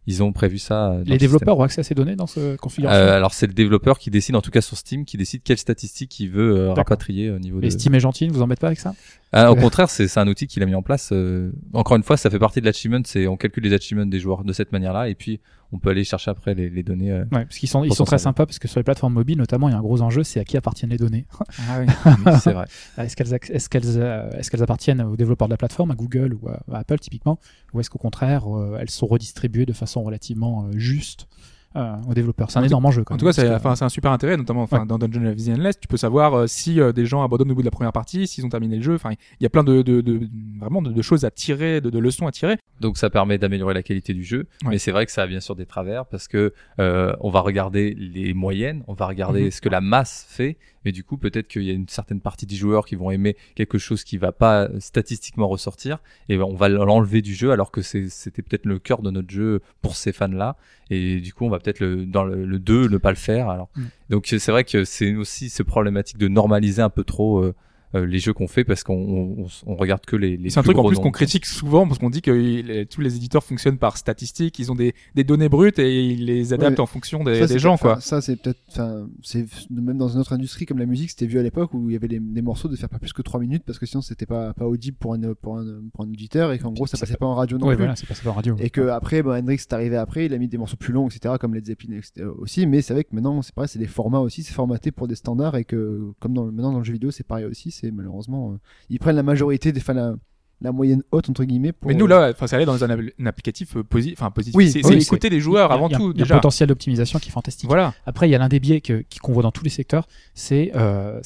[0.05, 0.91] Ils ont prévu ça.
[0.91, 3.01] euh, les le développeurs ont accès à ces données dans ce configuration.
[3.01, 5.57] Euh, alors c'est le développeur qui décide, en tout cas sur Steam, qui décide quelles
[5.57, 7.65] statistiques il veut euh, rapatrier au niveau de.
[7.65, 8.93] Et Steam est gentil, ne vous embête pas avec ça
[9.31, 11.09] Ah, au contraire, c'est c'est un outil qu'il a mis en place.
[11.13, 12.99] euh, encore une fois, ça fait partie de l'achievement.
[13.05, 15.39] C'est on calcule les achievements des joueurs de cette manière-là, et puis
[15.73, 17.11] on peut aller chercher après les, les données.
[17.11, 17.23] euh.
[17.31, 19.67] Ouais, parce qu'ils sont, ils sont très sympas parce que sur les plateformes mobiles notamment,
[19.67, 21.25] il y a un gros enjeu, c'est à qui appartiennent les données.
[21.69, 21.85] Ah oui.
[22.25, 22.65] Oui, c'est vrai.
[22.97, 25.95] Est-ce qu'elles ac- est-ce qu'elles euh, est-ce qu'elles appartiennent aux développeurs de la plateforme, à
[25.95, 27.39] Google ou à, à Apple typiquement,
[27.73, 32.13] ou est-ce qu'au contraire euh, elles sont redistribuées de façon relativement euh, juste euh, aux
[32.13, 33.03] développeurs C'est un énorme enjeu.
[33.03, 35.79] Quand En tout cas, c'est un super intérêt, notamment dans Dungeon of the Endless.
[35.79, 38.27] Tu peux savoir euh, si euh, des gens abandonnent au bout de la première partie,
[38.27, 38.95] s'ils ont terminé le jeu.
[38.95, 40.21] Enfin, il y a plein de, de, de
[40.59, 42.57] vraiment de, de choses à tirer, de, de leçons à tirer.
[42.79, 44.71] Donc ça permet d'améliorer la qualité du jeu, Ouais.
[44.71, 47.39] mais c'est vrai que ça a bien sûr des travers parce que euh, on va
[47.41, 49.51] regarder les moyennes, on va regarder Mhm.
[49.51, 52.45] ce que la masse fait, mais du coup peut-être qu'il y a une certaine partie
[52.45, 56.55] des joueurs qui vont aimer quelque chose qui va pas statistiquement ressortir, et ben, on
[56.55, 60.11] va l'enlever du jeu alors que c'était peut-être le cœur de notre jeu pour ces
[60.13, 60.55] fans-là,
[60.89, 63.49] et du coup on va peut-être le, dans le, le 2 ne pas le faire.
[63.49, 63.81] Alors Mm.
[64.09, 67.39] donc c'est vrai que c'est aussi ce problématique de normaliser un peu trop.
[67.39, 67.55] euh,
[67.93, 70.77] les jeux qu'on fait parce qu'on on, on regarde que les, les C'est un truc
[70.77, 73.97] en plus qu'on critique souvent parce qu'on dit que les- tous les éditeurs fonctionnent par
[73.97, 76.79] statistiques, ils ont des, des données brutes et ils les adaptent Ouais.
[76.81, 77.99] en fonction des, Ça, des gens, quoi.
[78.01, 81.37] Ça, c'est peut-être, enfin, c'est même dans une autre industrie comme la musique, c'était vu
[81.39, 83.39] à l'époque où il y avait les, des morceaux de faire pas plus que 3
[83.39, 86.51] minutes parce que sinon c'était pas, pas audible pour un, pour un, pour un auditeur
[86.51, 87.83] et qu'en gros ça passait pas en radio non Ouais, plus.
[87.83, 88.55] voilà, c'est pas en radio.
[88.59, 91.07] Et que après, bah, Hendrix est arrivé après, il a mis des morceaux plus longs,
[91.07, 92.65] etc., comme Led Zeppelin etc., aussi.
[92.65, 95.15] Mais c'est vrai que maintenant, c'est pareil, c'est des formats aussi, c'est formaté pour des
[95.15, 97.71] standards et que, comme dans, maintenant dans le jeu vidéo, c'est pareil aussi.
[97.83, 98.57] C'est malheureusement, euh,
[98.89, 100.13] ils prennent la majorité des, enfin, la,
[100.61, 101.73] la moyenne haute entre guillemets.
[101.73, 104.13] Pour, Mais nous euh, là, enfin, ça allait dans un, app- un applicatif euh, posi-
[104.13, 104.55] enfin positif.
[104.57, 106.35] Oui, c'est oui, écouter les joueurs a- avant tout Il y a un déjà.
[106.35, 107.67] potentiel d'optimisation qui est fantastique.
[107.67, 107.93] Voilà.
[108.05, 110.71] Après, il y a l'un des biais que- qu'on voit dans tous les secteurs, c'est
[110.75, 111.19] euh,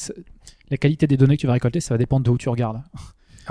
[0.72, 2.82] la qualité des données que tu vas récolter, ça va dépendre de où tu regardes.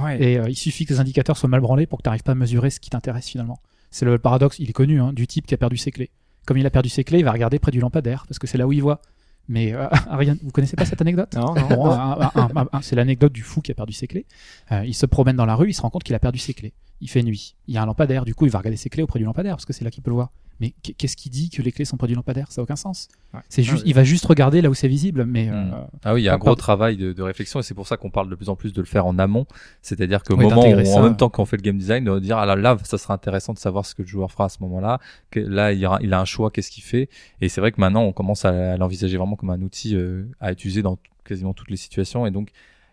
[0.03, 0.21] Ouais.
[0.23, 2.33] Et euh, il suffit que les indicateurs soient mal branlés pour que tu n'arrives pas
[2.33, 3.61] à mesurer ce qui t'intéresse finalement.
[3.90, 6.11] C'est le paradoxe, il est connu, hein, du type qui a perdu ses clés.
[6.45, 8.59] Comme il a perdu ses clés, il va regarder près du lampadaire parce que c'est
[8.59, 9.01] là où il voit.
[9.49, 11.35] Mais euh, Ariane, vous connaissez pas cette anecdote?
[11.35, 11.69] Non, non.
[11.69, 14.27] Bon, c'est l'anecdote du fou qui a perdu ses clés.
[14.73, 16.55] Euh, il se promène dans la rue, il se rend compte qu'il a perdu ses
[16.55, 16.73] clés.
[17.01, 17.57] Il fait nuit.
[17.69, 19.55] Il y a un lampadaire, du coup, il va regarder ses clés auprès du lampadaire
[19.57, 20.33] parce que c'est là qu'il peut le voir.
[20.61, 22.51] Mais qu- qu'est-ce qui dit que les clés sont près du lampadaire?
[22.51, 23.09] Ça n'a aucun sens.
[23.35, 23.40] Ouais.
[23.49, 23.90] C'est juste, Ah oui.
[23.90, 25.87] il va juste regarder là où c'est visible, mais euh, Mm.
[26.05, 27.75] Ah oui, il y a un Pas- gros pas- travail de, de réflexion et c'est
[27.75, 29.47] pour ça qu'on parle de plus en plus de le faire en amont.
[29.83, 32.38] C'est-à-dire qu'au Oui, moment où, en même temps qu'on fait le game design, de dire,
[32.38, 34.59] ah là, là, ça sera intéressant de savoir ce que le joueur fera à ce
[34.61, 34.99] moment-là.
[35.31, 37.09] Que là, il, y aura, il a un choix, qu'est-ce qu'il fait?
[37.40, 40.25] Et c'est vrai que maintenant, on commence à, à l'envisager vraiment comme un outil euh,
[40.40, 42.27] à utiliser dans quasiment toutes les situations.
[42.27, 42.51] Et donc,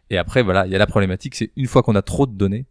[0.10, 2.34] et après, voilà, il y a la problématique, c'est une fois qu'on a trop de
[2.34, 2.66] données,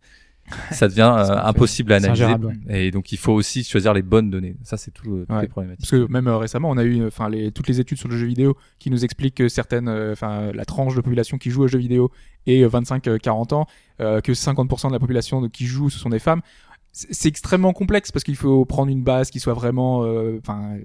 [0.71, 2.27] ça devient euh, impossible à analyser.
[2.69, 4.57] Et donc, il faut aussi choisir les bonnes données.
[4.65, 5.43] Ça, c'est tout, euh, toutes Ouais.
[5.43, 5.89] les problématiques.
[5.91, 8.27] Parce que même euh, récemment, on a eu, enfin, toutes les études sur le jeu
[8.27, 11.69] vidéo qui nous expliquent que certaines, euh, enfin, la tranche de population qui joue aux
[11.69, 12.11] jeux vidéo
[12.47, 13.67] est 25-40 ans,
[13.99, 16.41] que 50% de la population de- qui joue, ce sont des femmes.
[16.93, 20.01] C'est extrêmement complexe parce qu'il faut prendre une base qui soit vraiment,
[20.39, 20.77] enfin,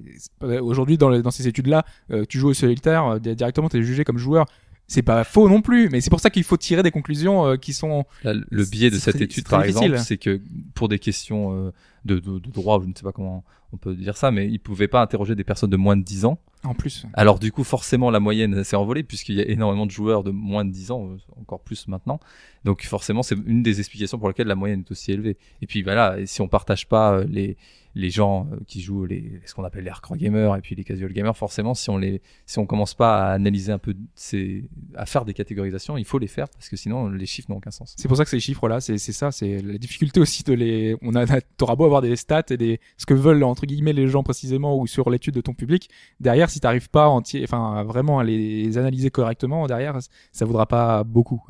[0.62, 1.84] aujourd'hui dans, les- dans ces études-là,
[2.30, 4.46] tu joues au solitaire, directement, tu es jugé comme joueur
[4.88, 7.58] c'est pas faux non plus, mais c'est pour ça qu'il faut tirer des conclusions euh,
[7.58, 8.06] qui sont.
[8.24, 9.84] Là, le biais de cette étude, par difficile.
[9.84, 10.42] exemple, c'est que
[10.74, 11.72] pour des questions euh,
[12.06, 14.60] de, de, de droit, je ne sais pas comment on peut dire ça, mais ils
[14.60, 16.40] pouvaient pas interroger des personnes de moins de 10 ans.
[16.64, 19.92] En plus, Alors du coup, forcément, la moyenne s'est envolée puisqu'il y a énormément de
[19.92, 22.20] joueurs de moins de 10 ans, euh, encore plus maintenant.
[22.64, 25.38] Donc forcément, c'est une des explications pour lesquelles la moyenne est aussi élevée.
[25.62, 27.58] Et puis voilà, si on partage pas euh, les
[27.98, 29.08] les gens euh, qui jouent
[29.46, 32.22] ce qu'on appelle les hardcore gamers et puis les casual gamers, forcément, si on les
[32.68, 36.48] commence pas à analyser un peu ces à faire des catégorisations, il faut les faire
[36.50, 37.96] parce que sinon les chiffres n'ont aucun sens.
[37.98, 40.96] c'est pour ça que ces chiffres-là, c'est ça, c'est la difficulté aussi de les.
[41.02, 41.26] On a,
[41.58, 44.78] t'auras beau avoir des stats et des ce que veulent entre guillemets les gens précisément
[44.78, 45.90] ou sur l'étude de ton public.
[46.20, 49.98] Derrière, si t'arrives pas enfin vraiment à les analyser correctement, derrière,
[50.32, 51.44] ça vaudra pas beaucoup.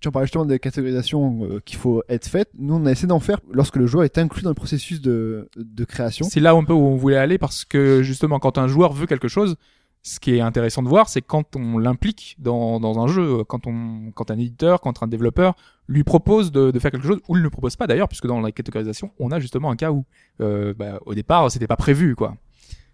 [0.00, 2.48] Tu en parlais justement des catégorisations euh, qu'il faut être faites.
[2.58, 5.48] Nous, on a essayé d'en faire lorsque le joueur est inclus dans le processus de,
[5.56, 6.26] de création.
[6.30, 9.06] C'est là un peu où on voulait aller parce que justement, quand un joueur veut
[9.06, 9.56] quelque chose,
[10.02, 13.66] ce qui est intéressant de voir, c'est quand on l'implique dans, dans un jeu, quand
[13.66, 15.54] on, quand un éditeur, quand un développeur
[15.88, 18.40] lui propose de, de faire quelque chose ou il ne propose pas d'ailleurs, puisque dans
[18.40, 20.04] la catégorisation, on a justement un cas où,
[20.40, 22.36] euh, bah, au départ, c'était pas prévu, quoi.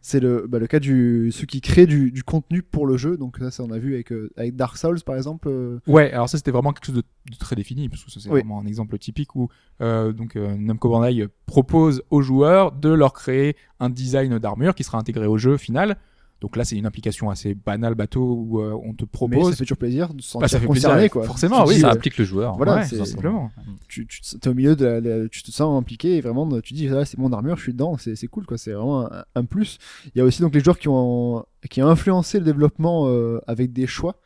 [0.09, 3.17] C'est le, bah, le cas du ceux qui créent du, du contenu pour le jeu.
[3.17, 5.49] Donc ça, ça on a vu avec, euh, avec Dark Souls par exemple.
[5.49, 8.21] euh, Ouais, alors ça c'était vraiment quelque chose de, de très défini, parce que c'est
[8.31, 8.39] Oui.
[8.43, 9.49] vraiment un exemple typique où
[9.81, 14.85] euh, donc euh, Namco Bandai propose aux joueurs de leur créer un design d'armure qui
[14.85, 15.97] sera intégré au jeu final.
[16.43, 19.51] Donc là c'est une implication assez banale bateau où euh, on te mais propose.
[19.53, 21.23] ça fait toujours plaisir de se Bah, ça fait concerné plaisir, quoi.
[21.25, 22.57] forcément, Tu oui, dis, ça euh, implique le joueur.
[22.57, 23.51] voilà, ouais, simplement.
[23.89, 26.75] tu, tu es au milieu de la, la- tu te sens impliqué et vraiment tu
[26.75, 29.45] dis là c'est mon armure je suis dedans c'est cool quoi c'est vraiment un, un
[29.45, 29.79] plus
[30.15, 33.41] il y a aussi donc les joueurs qui ont qui ont influencé le développement euh,
[33.47, 34.17] avec des choix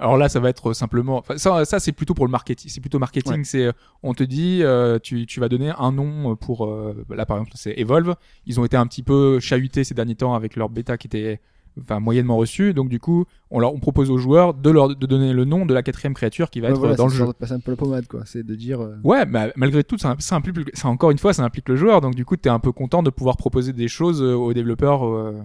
[0.00, 1.18] Alors là, ça va être simplement.
[1.18, 2.70] enfin, ça, ça c'est plutôt pour le marketing.
[2.70, 3.42] C'est plutôt marketing.
[3.44, 3.72] C'est, euh,
[4.04, 6.66] on te dit, euh, tu, tu vas donner un nom pour.
[6.66, 8.14] euh, là, par exemple, c'est Evolve.
[8.46, 11.40] Ils ont été un petit peu chahutés ces derniers temps avec leur bêta qui était,
[11.80, 12.74] enfin, moyennement reçue.
[12.74, 15.66] Donc du coup, on leur, on propose aux joueurs de leur de donner le nom
[15.66, 17.32] de la quatrième créature qui va Ouais, être voilà, dans le c'est jeu.
[17.32, 20.14] passer un peu la pommade quoi c'est de dire euh, Ouais, mais malgré tout, ça,
[20.20, 22.00] ça implique, ça encore une fois, ça implique le joueur.
[22.00, 25.04] Donc du coup, t'es un peu content de pouvoir proposer des choses euh, aux développeurs.
[25.04, 25.40] euh,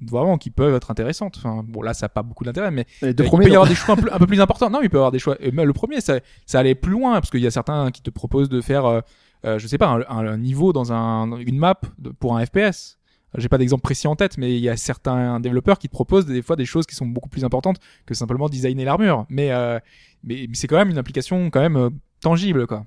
[0.00, 1.36] Vraiment, qui peuvent être intéressantes.
[1.38, 3.62] Enfin, bon, là, ça n'a pas beaucoup d'intérêt, mais Euh, il premiers peut y non.
[3.62, 4.68] avoir des choix un peu, un peu plus importants.
[4.70, 5.36] Non, il peut y avoir des choix.
[5.40, 8.10] Et le premier, ça, ça allait plus loin parce qu'il y a certains qui te
[8.10, 9.00] proposent de faire, euh,
[9.46, 12.44] euh, je sais pas, un, un- un niveau dans un, une map de- pour un
[12.44, 12.98] FPS.
[13.38, 16.24] J'ai pas d'exemple précis en tête, mais il y a certains développeurs qui te proposent
[16.26, 19.26] des fois des choses qui sont beaucoup plus importantes que simplement designer l'armure.
[19.28, 19.78] Mais, euh,
[20.24, 22.84] mais, mais c'est quand même une application quand même euh, tangible, quoi.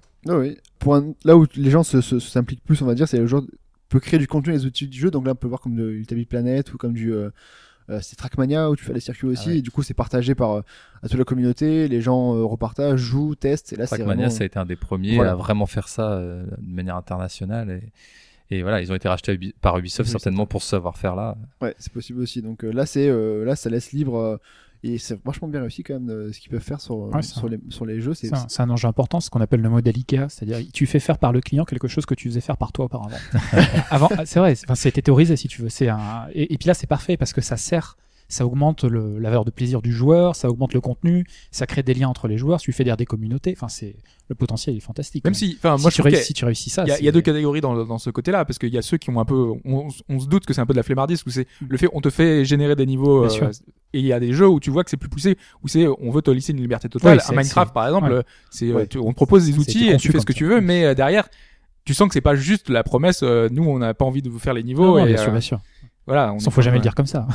[0.80, 3.28] Pour un- là où les gens se- se- s'impliquent plus on va dire c'est le
[3.28, 3.44] joueur
[3.90, 6.04] peut créer du contenu les outils du jeu donc là on peut voir comme de
[6.16, 7.30] Big Planet ou comme du euh,
[7.90, 9.58] euh, c'est Trackmania où tu fais les circuits aussi Ah ouais.
[9.58, 10.62] et du coup c'est partagé par euh,
[11.02, 14.30] à toute la communauté les gens euh, repartagent jouent testent et là c'est Trackmania, vraiment
[14.30, 15.32] ça a été un des premiers Voilà.
[15.32, 17.82] à vraiment faire ça de manière internationale.
[18.52, 21.38] Et, et voilà, ils ont été rachetés Ubi- par Ubisoft certainement pour ce savoir-faire là.
[21.62, 22.42] Ouais, c'est possible aussi.
[22.42, 24.40] Donc euh, là, c'est euh, là, ça laisse libre
[24.84, 27.34] et c'est vachement bien réussi quand même euh, ce qu'ils peuvent faire sur Ouais, c'est
[27.34, 28.14] sur, un- les, sur les jeux.
[28.14, 31.32] C'est un, enjeu important, ce qu'on appelle le modèle IKEA, c'est-à-dire tu fais faire par
[31.34, 33.18] le client quelque chose que tu faisais faire par toi auparavant.
[33.90, 35.70] Avant, ah, c'est vrai, c'était théorisé si tu veux.
[35.70, 37.98] C'est un, et, et puis là c'est parfait parce que ça sert,
[38.30, 41.84] ça augmente le, la valeur de plaisir du joueur, ça augmente le contenu, ça crée
[41.84, 43.54] des liens entre les joueurs, tu fais des communautés.
[43.58, 43.96] Enfin, c'est
[44.30, 45.26] le potentiel est fantastique.
[45.26, 47.02] Même si, enfin, si, moi je tu réussis, si tu réussis ça, Il y, a,
[47.02, 49.26] y deux catégories dans, dans ce côté-là, parce qu'il y a ceux qui ont un
[49.26, 51.78] peu, on, on se doute que c'est un peu de la flemmardise, où c'est le
[51.78, 53.52] fait, on te fait générer des niveaux, euh,
[53.94, 55.88] et il y a des jeux où tu vois que c'est plus poussé, où c'est,
[55.88, 57.18] on veut te laisser une liberté totale.
[57.28, 58.18] Ouais, Minecraft, par exemple, ouais.
[58.18, 58.88] euh, c'est, euh, Ouais.
[58.88, 60.52] tu- on te propose des outils et tu fais ce que tu ça.
[60.54, 61.28] veux, mais euh, derrière,
[61.86, 64.30] tu sens que c'est pas juste la promesse, euh, nous on n'a pas envie de
[64.30, 65.60] vous faire les niveaux, non, et bien sûr, euh, bien sûr.
[66.10, 66.34] Voilà.
[66.34, 67.28] on est- faut jamais le dire comme ça.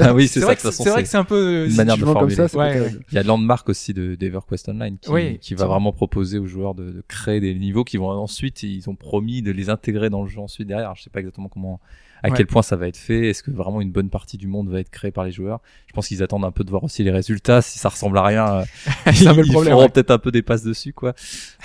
[0.00, 0.46] Ah oui, c'est ça.
[0.46, 0.56] vrai
[0.90, 2.34] vrai que c'est- un peu, une si manière de comme formuler.
[2.34, 2.92] ça, Ouais, ouais.
[3.10, 5.66] Il y a Landmark aussi de d'EverQuest Online qui, Oui, qui va ça.
[5.66, 9.40] vraiment proposer aux joueurs de, de créer des niveaux qui vont ensuite, ils ont promis
[9.42, 10.94] de les intégrer dans le jeu ensuite derrière.
[10.96, 11.80] Je sais pas exactement comment,
[12.22, 12.34] à Ouais.
[12.36, 13.28] quel point ça va être fait.
[13.30, 15.92] Est-ce que vraiment une bonne partie du monde va être créée par les joueurs Je
[15.92, 17.62] pense qu'ils attendent un peu de voir aussi les résultats.
[17.62, 18.64] Si ça ressemble à rien, euh,
[19.06, 19.88] ils problème, feront ouais.
[19.88, 21.14] peut-être un peu des passes dessus, quoi.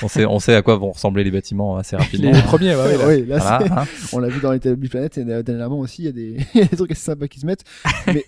[0.01, 2.31] On sait, on sait à quoi vont ressembler les bâtiments assez rapidement.
[2.31, 3.39] Les premiers, ouais, ouais, là.
[3.59, 3.85] Voilà, hein.
[4.13, 6.63] on l'a vu dans Big Planet et dernièrement aussi, il y a des, il y
[6.63, 7.63] a des trucs assez sympas qui se mettent.
[8.07, 8.25] Mais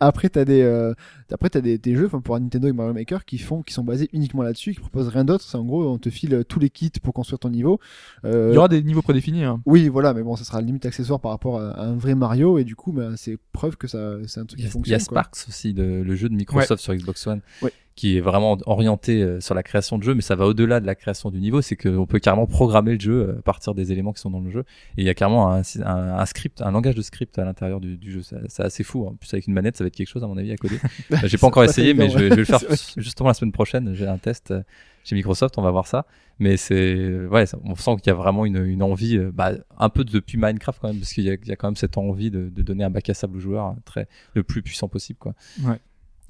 [0.00, 0.94] après, t'as des, euh,
[1.32, 3.84] après t'as des, des jeux, enfin pour Nintendo et Mario Maker qui font, qui sont
[3.84, 5.44] basés uniquement là-dessus, qui proposent rien d'autre.
[5.44, 7.80] C'est en gros, on te file tous les kits pour construire ton niveau.
[8.24, 9.60] Euh, Il y aura des niveaux prédéfinis, hein.
[9.66, 12.58] Oui, voilà, mais bon, ça sera limite accessoire par rapport à, à un vrai Mario
[12.58, 14.98] et du coup, ben, c'est preuve que ça, c'est un truc qui a, il fonctionne.
[14.98, 15.22] y a quoi.
[15.22, 17.72] Sparks aussi, de- le jeu de Microsoft sur Xbox One, Ouais.
[17.96, 20.86] Qui est vraiment orienté euh, sur la création de jeux, mais ça va au-delà de
[20.86, 21.62] la création du niveau.
[21.62, 24.40] C'est qu'on peut carrément programmer le jeu euh, à partir des éléments qui sont dans
[24.40, 24.64] le jeu.
[24.96, 27.78] Et il y a carrément un, un- un script, un langage de script à l'intérieur
[27.80, 28.22] du, du jeu.
[28.48, 29.04] C'est assez fou.
[29.06, 29.12] hein.
[29.12, 30.78] En plus, avec une manette, ça va être quelque chose à mon avis à coder.
[31.12, 32.60] Euh, J'ai pas encore pas essayé, mais je vais, je vais le faire
[32.96, 33.94] justement la semaine prochaine.
[33.94, 34.62] J'ai un test euh,
[35.04, 36.04] chez Microsoft, on va voir ça.
[36.40, 40.02] Mais c'est, ouais, on sent qu'il y a vraiment une, une envie, bah, un peu
[40.02, 42.62] depuis Minecraft quand même, parce qu'il y y a quand même cette envie de, de
[42.62, 45.34] donner un bac à sable au joueur hein, très, le plus puissant possible, quoi.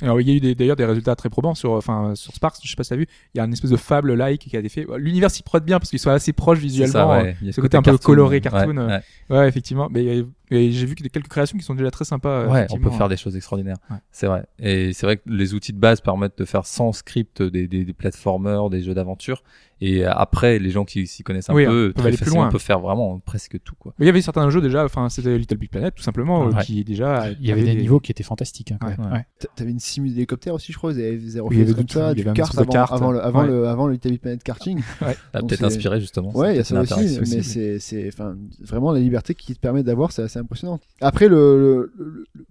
[0.03, 2.57] Alors il y a eu des- d'ailleurs des résultats très probants sur, enfin sur Sparks.
[2.63, 4.57] Je sais pas si t'as vu, il y a une espèce de fable like qui
[4.57, 4.87] a été fait.
[4.97, 6.93] L'univers s'y prête bien parce qu'ils sont assez proches visuellement.
[6.93, 7.37] ça, ouais.
[7.41, 9.37] Il y a ce côté un peu coloré, cartoon, euh, ouais.
[9.39, 9.89] Ouais, effectivement.
[9.91, 12.29] Mais, j'ai vu que des quelques créations qui sont déjà très sympas.
[12.29, 13.77] euh, Ouais, on peut faire des choses extraordinaires.
[14.11, 14.45] C'est vrai.
[14.59, 17.85] Et c'est vrai que les outils de base permettent de faire sans script des, des,
[17.85, 19.43] des platformers, des jeux d'aventure.
[19.81, 22.31] Et après, les gens qui s'y connaissent un Oui, peu, on peut très aller plus
[22.31, 22.49] loin.
[22.49, 23.93] peuvent faire vraiment presque tout, quoi.
[23.99, 24.85] Mais il y avait certains jeux déjà.
[24.85, 26.63] Enfin, c'était Little Big Planet tout simplement, euh, Ouais.
[26.65, 27.31] qui déjà.
[27.41, 28.73] Il y avait des niveaux qui étaient fantastiques.
[28.73, 28.79] hein,
[29.13, 29.27] Ouais.
[29.57, 30.91] T'avais une simu d'hélicoptère aussi, je crois.
[30.93, 33.43] Avaient, ils avaient Oui, comme de ça, tout, y du kart avant, avant, le, avant,
[33.43, 34.81] le, avant le Little Big Planet karting.
[35.01, 36.35] Ah, Donc peut-être inspiré, justement.
[36.37, 39.61] Ouais, il y a ça aussi, mais c'est, c'est, enfin, vraiment la liberté qui te
[39.61, 40.81] permet d'avoir, c'est assez impressionnant.
[41.01, 41.93] Après, le,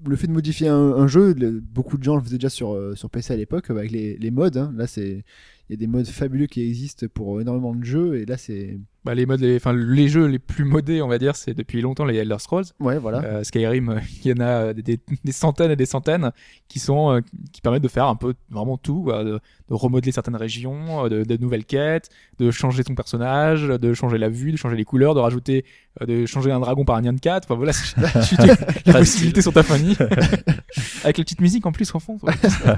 [0.05, 1.33] le, fait de modifier un, un jeu,
[1.73, 4.31] beaucoup de gens le faisaient déjà sur, euh, sur PC à l'époque, avec les, les
[4.31, 4.57] modes.
[4.57, 4.73] hein.
[4.75, 5.23] Là, c'est,
[5.73, 9.13] y a des modes fabuleux qui existent pour énormément de jeux, et là, c'est, Bah,
[9.15, 12.05] les modes, les, enfin les jeux les plus modés, on va dire, c'est depuis longtemps
[12.05, 12.65] les Elder Scrolls.
[12.79, 13.23] ouais, voilà.
[13.23, 16.31] Euh, Skyrim, euh, il y en a euh, des, des centaines et des centaines
[16.67, 21.07] qui sont qui permettent de faire un peu vraiment tout, de, de remodeler certaines régions,
[21.09, 22.09] de, de nouvelles quêtes,
[22.39, 25.65] de changer ton personnage, de changer la vue, de changer les couleurs, de rajouter,
[26.05, 27.45] de changer un dragon par un Nyan 4.
[27.45, 27.71] Enfin voilà,
[28.85, 29.95] les possibilités sont infinies.
[31.03, 32.17] Avec la petite musique en plus en fond.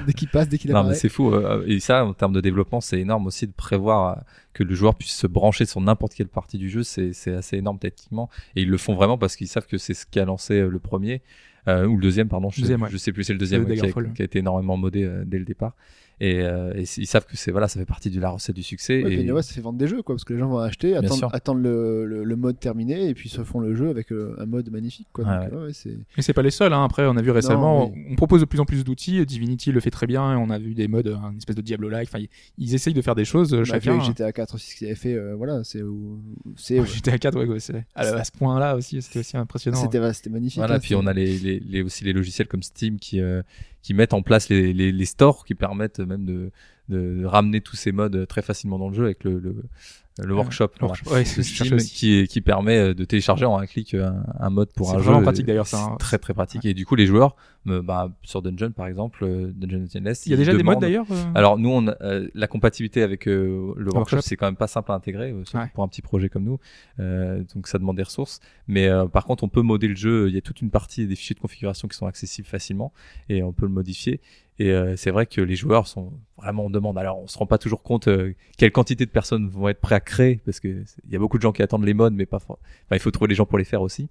[0.06, 0.94] dès qu'il passe, dès qu'il Non, mais apparaît.
[0.96, 1.32] c'est fou.
[1.32, 4.20] euh, Et ça, en termes de développement, c'est énorme aussi de prévoir euh,
[4.52, 6.82] que le joueur puisse se brancher sur n'importe quelle partie du jeu.
[6.82, 8.28] C'est c'est assez énorme techniquement.
[8.54, 10.68] Et ils le font vraiment parce qu'ils savent que c'est ce qui a lancé euh,
[10.68, 11.22] le premier.
[11.68, 12.50] euh, ou le deuxième, pardon.
[12.50, 12.90] Je, Deuxième, sais, ouais.
[12.92, 14.12] je sais plus, c'est le deuxième Le ouais, qui, a, Daggerfall.
[14.14, 15.72] qui a été énormément modé euh, dès le départ.
[16.18, 18.62] Et, euh, et ils savent que c'est voilà, ça fait partie de la recette du
[18.62, 19.04] succès.
[19.04, 19.18] Ouais, et...
[19.18, 21.60] puis, ouais, ça fait vendre des jeux, quoi, parce que les gens vont acheter, attendre,
[21.60, 24.70] le, le, le mode terminé, et puis se font le jeu avec euh, un mode
[24.70, 25.24] magnifique, quoi.
[25.26, 25.72] Ouais, Donc, ouais.
[26.16, 26.72] Mais c'est pas les seuls.
[26.72, 26.84] Hein.
[26.84, 29.24] Après, on a vu récemment, mais- on propose de plus en plus d'outils.
[29.26, 30.32] Divinity le fait très bien.
[30.32, 32.08] Et on a vu des modes, euh, une espèce de Diablo-like.
[32.08, 34.00] Enfin, ils, ils essayent de faire des choses Bah, chacun.
[34.00, 36.18] GTA 4 aussi, ce qu'ils avaient fait, euh, voilà, c'est où,
[36.56, 39.76] c'est, Ouais, GTA 4, ouais, ouais, c'est à, à ce point-là aussi, c'était aussi impressionnant.
[39.82, 40.58] c'était, c'était magnifique.
[40.58, 43.42] Voilà, hein, puis on a les, les, les- aussi les logiciels comme Steam qui, euh,
[43.86, 46.50] qui mettent en place les, les, stores qui permettent même de,
[46.88, 49.62] de ramener tous ces modes très facilement dans le jeu avec le,
[50.18, 50.68] le workshop.
[50.80, 50.94] Voilà.
[51.04, 54.50] je- ouais, c'est Steam qui, qui permet euh, de télécharger en un clic un, un
[54.50, 55.04] mode pour C'est un jeu.
[55.04, 55.96] vraiment pratique, d'ailleurs, ça, C'est hein.
[55.98, 56.64] Très très pratique.
[56.64, 57.36] Et du coup, les joueurs,
[57.68, 60.78] euh, bah, sur Dungeon par exemple, euh, Dungeon Endless, Il y a déjà des modes
[60.80, 61.04] d'ailleurs.
[61.10, 64.20] euh alors nous, on a, euh, la compatibilité avec euh, le workshop, workshop.
[64.22, 65.70] c'est quand même pas simple à intégrer, euh, Ouais.
[65.74, 66.58] pour un petit projet comme nous.
[67.00, 68.40] Euh, donc ça demande des ressources.
[68.68, 70.28] Mais euh, par contre, on peut modder le jeu.
[70.28, 72.92] Il y a toute une partie des fichiers de configuration qui sont accessibles facilement
[73.28, 74.20] et on peut le modifier.
[74.58, 76.96] Et euh, c'est vrai que les joueurs sont vraiment en demande.
[76.98, 79.94] Alors on se rend pas toujours compte euh, quelle quantité de personnes vont être prêts
[79.94, 82.26] à créer parce que il y a beaucoup de gens qui attendent les modes, mais
[82.26, 82.36] pas.
[82.38, 82.56] Enfin,
[82.92, 84.08] il faut trouver les gens pour les faire aussi.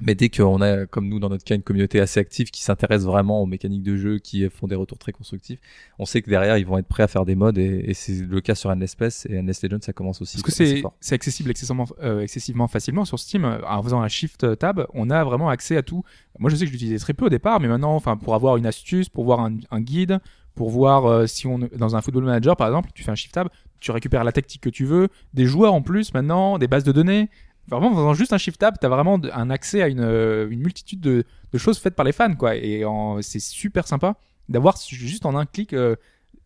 [0.00, 3.04] Mais dès qu'on a, comme nous dans notre cas, une communauté assez active qui s'intéresse
[3.04, 5.60] vraiment aux mécaniques de jeu, qui font des retours très constructifs,
[6.00, 8.26] on sait que derrière ils vont être prêts à faire des modes et, et c'est
[8.26, 10.40] le cas sur Endless Space et Endless Legends ça commence aussi.
[10.42, 13.44] Parce que c'est accessible excessivement, euh, excessivement facilement sur Steam.
[13.44, 16.02] En faisant un Shift Tab, on a vraiment accès à tout.
[16.38, 18.56] Moi, je sais que je l'utilisais très peu au départ, mais maintenant, enfin, pour avoir
[18.56, 20.18] une astuce, pour voir un, un guide,
[20.54, 23.34] pour voir euh, si on dans un Football Manager, par exemple, tu fais un Shift
[23.34, 23.48] Tab,
[23.80, 26.92] tu récupères la tactique que tu veux, des joueurs en plus maintenant, des bases de
[26.92, 27.28] données.
[27.68, 30.60] Vraiment, en faisant juste un Shift Tab, t'as vraiment un accès à une, euh, une
[30.60, 32.56] multitude de, de choses faites par les fans, quoi.
[32.56, 32.84] Et
[33.22, 34.16] c'est super sympa
[34.48, 35.96] d'avoir juste en un clic euh,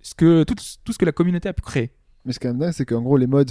[0.01, 0.55] ce que tout,
[0.85, 1.91] tout ce que la communauté a pu créer.
[2.25, 3.51] Mais ce qui est dingue, c'est qu'en gros, les modes,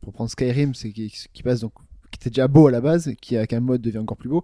[0.00, 1.72] pour prendre Skyrim, c'est qui, qui passe donc,
[2.10, 4.42] qui était déjà beau à la base, qui avec un mode devient encore plus beau.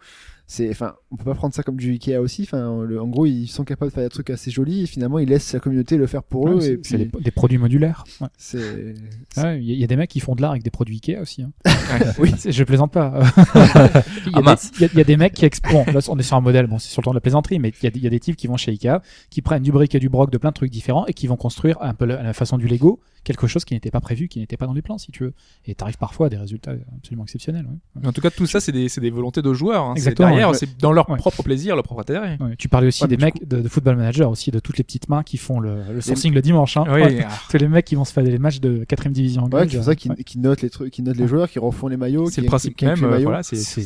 [0.54, 2.42] C'est, enfin, on peut pas prendre ça comme du Ikea aussi.
[2.42, 5.18] Enfin, le- en gros, ils sont capables de faire des trucs assez jolis et finalement,
[5.18, 6.58] ils laissent la communauté le faire pour eux.
[6.58, 8.04] Et c'est puis, c'est des, des produits modulaires.
[8.20, 8.28] Ouais.
[8.36, 8.58] c'est,
[9.38, 10.70] Ouais, Il y, a- il y a des mecs qui font de l'art avec des
[10.70, 11.42] produits Ikea aussi.
[11.42, 11.52] Hein.
[12.18, 12.34] Oui.
[12.36, 13.22] C'est- je plaisante pas.
[14.26, 16.00] il, y a Ah, il y a- il y a des mecs qui bon, là
[16.08, 17.84] on est sur un modèle, bon c'est sur le temps de la plaisanterie, mais il
[17.84, 19.72] y, a, des- il y a des types qui vont chez Ikea, qui prennent du
[19.72, 22.04] brick et du broc de plein de trucs différents et qui vont construire un peu
[22.10, 24.72] à la façon du Lego quelque chose qui n'était pas prévu, qui n'était pas dans
[24.72, 25.32] les plans si tu veux.
[25.64, 27.66] Et t'arrives parfois à des résultats absolument exceptionnels.
[27.96, 28.06] ouais.
[28.08, 29.84] En tout cas, tout ça, c'est des, c'est des volontés de joueurs.
[29.84, 29.92] Hein.
[29.96, 31.16] C'est Exactement, C'est dans leur Ouais.
[31.16, 32.36] propre plaisir, leur propre intérêt.
[32.40, 34.84] Ouais, tu parlais aussi Ouais, des mecs de, de Football Manager, aussi de toutes les
[34.84, 36.76] petites mains qui font le, le sourcing le dimanche.
[36.76, 36.84] Hein.
[36.88, 37.24] Oui, Ouais.
[37.28, 39.68] ah, Tous les mecs qui vont se faire des matchs de 4 division anglaise.
[39.68, 40.16] qui font ça, qui, Ouais.
[40.24, 42.26] qui notent les trucs, qui notent les joueurs, qui refont les maillots.
[42.26, 43.00] c'est qui- le principe qui, qui même.
[43.10, 43.82] les euh, voilà, c'est C'est.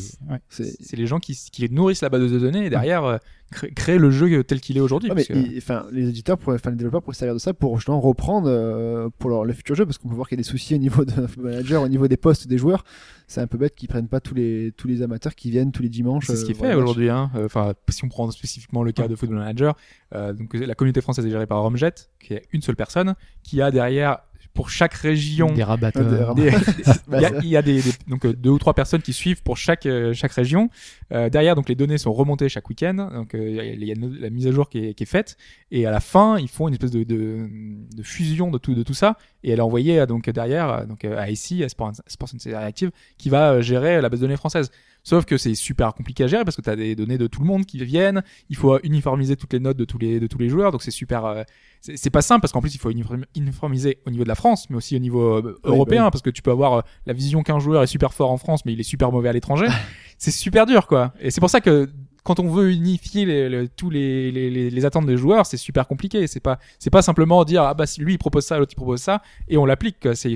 [0.49, 3.19] C'est- c'est les gens qui, qui nourrissent la base de données et derrière
[3.53, 5.11] euh, cré- créent le jeu tel qu'il est aujourd'hui.
[5.11, 7.77] Ouais, que- enfin, les éditeurs, pourraient, enfin, les développeurs pourraient se servir de ça pour
[7.77, 10.43] justement reprendre euh, pour leur, le futur jeu, parce qu'on peut voir qu'il y a
[10.43, 12.83] des soucis au niveau de Football manager, au niveau des postes des joueurs.
[13.29, 15.81] C'est un peu bête qu'ils prennent pas tous les tous les amateurs qui viennent tous
[15.83, 16.27] les dimanches.
[16.27, 17.09] C'est ce qui est euh, fait aujourd'hui.
[17.09, 17.29] Hein.
[17.35, 19.75] Euh, Enfin, si on prend spécifiquement le cas de Football Manager,
[20.15, 23.61] euh, donc la communauté française est gérée par Romjet, qui est une seule personne, qui
[23.61, 24.19] a derrière
[24.57, 26.35] pour chaque région des rabatteurs.
[26.35, 26.57] Des- des-
[27.07, 28.73] Bah, il y a, ça- il y a des, des- donc euh, deux ou trois
[28.73, 30.69] personnes qui suivent pour chaque euh, chaque région.
[31.13, 33.09] Euh, derrière, donc les données sont remontées chaque week-end.
[33.13, 35.37] Donc euh, il y a- y la mise à jour qui est, qui est faite.
[35.71, 37.47] Et à la fin, ils font une espèce de, de,
[37.95, 39.17] de fusion de tout de tout ça.
[39.43, 42.29] Et elle est envoyée euh, donc derrière euh, donc euh, à ICI, à Sports, Sports
[42.33, 44.71] Interactive, qui va euh, gérer la base de données française.
[45.07, 47.39] Sauf que c'est super compliqué à gérer parce que tu as des données de tout
[47.39, 48.23] le monde qui viennent.
[48.49, 50.73] Il faut uniformiser toutes les notes de tous les de tous les joueurs.
[50.73, 51.23] Donc c'est super.
[51.23, 51.43] euh,
[51.79, 54.69] c'est pas simple parce qu'en plus il faut uniform- uniformiser au niveau de la France,
[54.69, 56.11] mais aussi au niveau euh, Oui, européen bah oui.
[56.11, 58.65] parce que tu peux avoir euh, la vision qu'un joueur est super fort en France,
[58.65, 59.67] mais il est super mauvais à l'étranger.
[60.17, 61.13] c'est super dur quoi.
[61.21, 61.89] Et c'est pour ça que
[62.25, 65.55] quand on veut unifier les, les- tous les, les, les, les attentes des joueurs, c'est
[65.55, 66.27] super compliqué.
[66.27, 68.75] C'est pas c'est pas simplement dire ah bah si lui il propose ça, l'autre il
[68.75, 70.05] propose ça et on l'applique.
[70.15, 70.35] c'est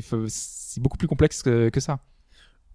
[0.80, 2.00] beaucoup plus complexe que, que ça.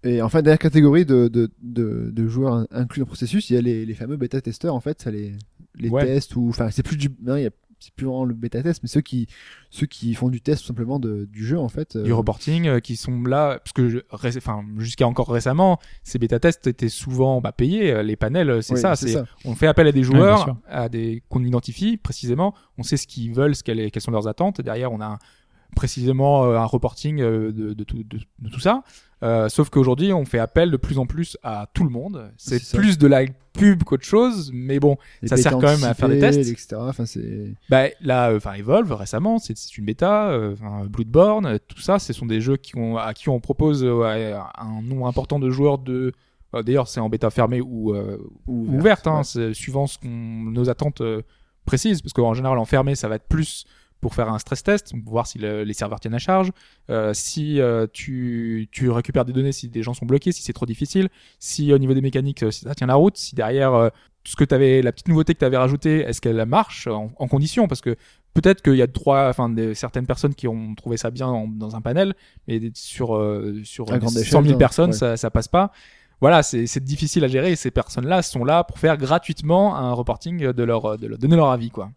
[0.03, 3.55] Et enfin, dernière catégorie de, de, de, de joueurs in- inclus dans le processus, il
[3.55, 5.33] y a les, les fameux bêta-testeurs, en fait, ça les,
[5.75, 6.05] les Ouais.
[6.05, 9.01] tests, ou, enfin, c'est plus du, y a, c'est plus vraiment le bêta-test, mais ceux
[9.01, 9.27] qui,
[9.69, 11.95] ceux qui font du test tout simplement de, du jeu, en fait.
[11.95, 15.77] euh, du reporting euh, qui sont là parce que je- ré- enfin jusqu'à encore récemment
[16.03, 19.15] ces bêta tests étaient souvent bah, payés euh, les panels euh, c'est oui, ça c'est
[19.45, 23.31] on fait appel à des joueurs à des qu'on identifie précisément on sait ce qu'ils
[23.35, 25.19] veulent ce qu'elles quelles sont leurs attentes derrière on a un-
[25.75, 28.83] précisément euh, un reporting euh, de, de, tout, de, de tout ça
[29.23, 32.61] Euh, sauf qu'aujourd'hui on fait appel de plus en plus à tout le monde c'est
[32.77, 33.21] plus de la
[33.53, 36.37] pub qu'autre chose mais bon les ça sert quand même à faire des tests.
[36.51, 36.75] etc.
[36.79, 37.05] Enfin,
[37.67, 40.29] bah, là, euh, enfin, Evolve récemment, c'est une bêta.
[40.29, 40.55] euh,
[40.87, 45.07] Bloodborne, tout ça, ce sont des jeux qui ont, à qui on propose un nombre
[45.07, 46.13] important de joueurs de.
[46.53, 47.95] D'ailleurs, c'est en bêta fermée ou,
[48.45, 49.53] ou ouverte, hein, ouais.
[49.53, 51.01] suivant ce qu'on, nos attentes
[51.65, 53.65] précises, parce qu'en général, en fermé, ça va être plus
[54.01, 56.51] pour faire un stress test, pour voir si le- les serveurs tiennent à charge,
[56.89, 60.53] euh, si euh, tu, tu récupères des données, si des gens sont bloqués, si c'est
[60.53, 63.73] trop difficile, si au niveau des mécaniques, euh, si ça tient la route, si derrière
[63.73, 63.89] euh,
[64.23, 67.27] ce que t'avais, la petite nouveauté que tu avais rajoutée, est-ce qu'elle marche en, en
[67.27, 67.67] condition?
[67.67, 67.95] Parce que
[68.33, 71.47] peut-être qu'il y a trois, enfin, des, certaines personnes qui ont trouvé ça bien en-
[71.47, 72.13] dans un panel,
[72.47, 74.95] mais sur euh, sur À grande 100 échelle, 000 hein, personnes, ouais.
[74.97, 75.71] ça, ça passe pas.
[76.19, 77.51] Voilà, c'est c'est difficile à gérer.
[77.51, 81.35] Et ces personnes-là sont là pour faire gratuitement un reporting de leur, de leur donner
[81.35, 81.91] leur avis, quoi.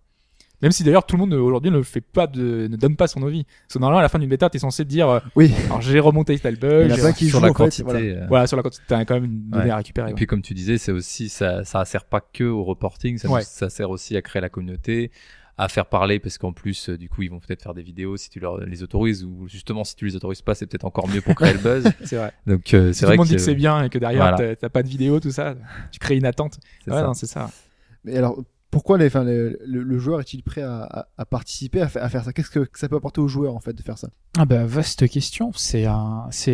[0.63, 3.23] Même si d'ailleurs tout le monde aujourd'hui ne fait pas de, ne donne pas son
[3.27, 3.45] avis.
[3.45, 5.53] Parce que normalement à la fin d'une bêta, t'es censé te dire, euh, oui.
[5.67, 7.83] alors j'ai remonté tel Il y a qui sur jouent, la en fait, quantité.
[7.85, 8.01] voilà.
[8.01, 9.71] euh, Voilà, sur la quantité, t'as quand même une donnée Ouais.
[9.71, 10.09] à récupérer.
[10.09, 10.17] Et ouais.
[10.17, 13.43] puis comme tu disais, c'est aussi ça, ça sert pas que au reporting, ça, Ouais.
[13.43, 15.11] ça sert aussi à créer la communauté,
[15.57, 18.17] à faire parler parce qu'en plus euh, du coup ils vont peut-être faire des vidéos
[18.17, 21.07] si tu leur les autorises ou justement si tu les autorises pas, c'est peut-être encore
[21.09, 21.85] mieux pour créer le buzz.
[22.05, 22.33] C'est vrai.
[22.47, 23.99] Donc euh, Si c'est tout le vrai monde que dit que c'est bien et que
[23.99, 24.57] derrière Voilà.
[24.57, 25.55] t'as- pas de vidéo, tout ça,
[25.93, 26.59] tu crées une attente.
[26.85, 27.07] c'est Ouais, ça.
[27.07, 27.51] non, c'est ça.
[28.05, 28.39] Mais alors,
[28.71, 32.33] pourquoi le, joueur est-il prêt à, participer, à, fa- à faire ça?
[32.33, 34.11] Qu'est-ce que ça peut apporter au joueur, en fait, de faire ça?
[34.39, 35.51] Ah bah vaste question.
[35.55, 35.87] C'est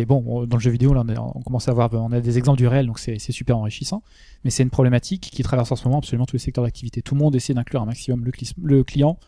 [0.05, 2.67] bon dans le jeu vidéo on, on commence à voir, on a des exemples du
[2.67, 4.01] réel donc c'est super enrichissant.
[4.43, 7.01] Mais c'est une problématique qui traverse en ce moment absolument tous les secteurs d'activité.
[7.01, 8.25] Tout le monde essaie d'inclure un maximum
[8.63, 9.19] le client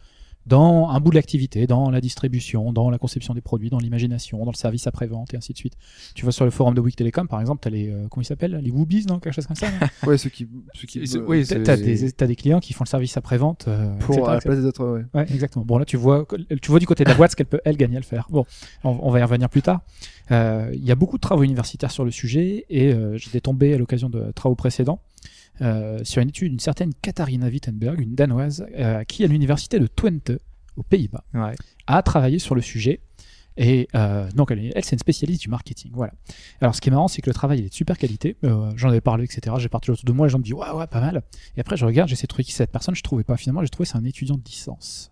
[0.50, 4.44] dans un bout de l'activité, dans la distribution, dans la conception des produits, dans l'imagination,
[4.44, 5.76] dans le service après-vente et ainsi de suite.
[6.16, 8.26] Tu vois sur le forum de Bouygues Télécom par exemple, t'as les euh, comment ils
[8.26, 9.70] s'appellent les Woobies non quelque chose comme ça.
[9.70, 9.88] non?
[10.10, 12.84] Ouais, ceux qui, ceux qui euh, oui, T'as t'as des t'as des clients qui font
[12.84, 14.50] le service après-vente euh, pour etc., à la etc.
[14.50, 15.06] place des autres, ouais.
[15.14, 15.66] Ouais, exactement.
[15.66, 16.26] Bon, là, tu vois,
[16.62, 18.28] tu vois du côté de la boîte ce qu'elle peut, elle, gagner à le faire.
[18.32, 18.46] Bon,
[18.84, 19.82] on, on va y revenir plus tard.
[20.32, 23.74] Euh, Il y a beaucoup de travaux universitaires sur le sujet et euh, j'étais tombé
[23.74, 25.02] à l'occasion de travaux précédents
[25.62, 29.88] euh, sur une étude d'une certaine Katharina Wittenberg, une danoise, euh, qui, à l'université de
[29.88, 30.32] Twente,
[30.78, 31.56] aux Pays-Bas, Ouais.
[31.88, 33.02] a travaillé sur le sujet.
[33.58, 35.92] Et euh, donc, elle, elle, c'est une spécialiste du marketing.
[35.94, 36.14] Voilà.
[36.62, 38.38] Alors, ce qui est marrant, c'est que le travail il est de super qualité.
[38.46, 39.54] Euh, J'en avais parlé, etc.
[39.60, 41.24] J'ai parti autour de moi, les gens me disent ouais, ouais, pas mal.
[41.58, 42.96] Et après, je regarde, j'essaie de trouver qui c'est cette personne.
[42.96, 43.36] Je trouvais pas.
[43.36, 45.12] Finalement, j'ai trouvé c'est un étudiant de licence.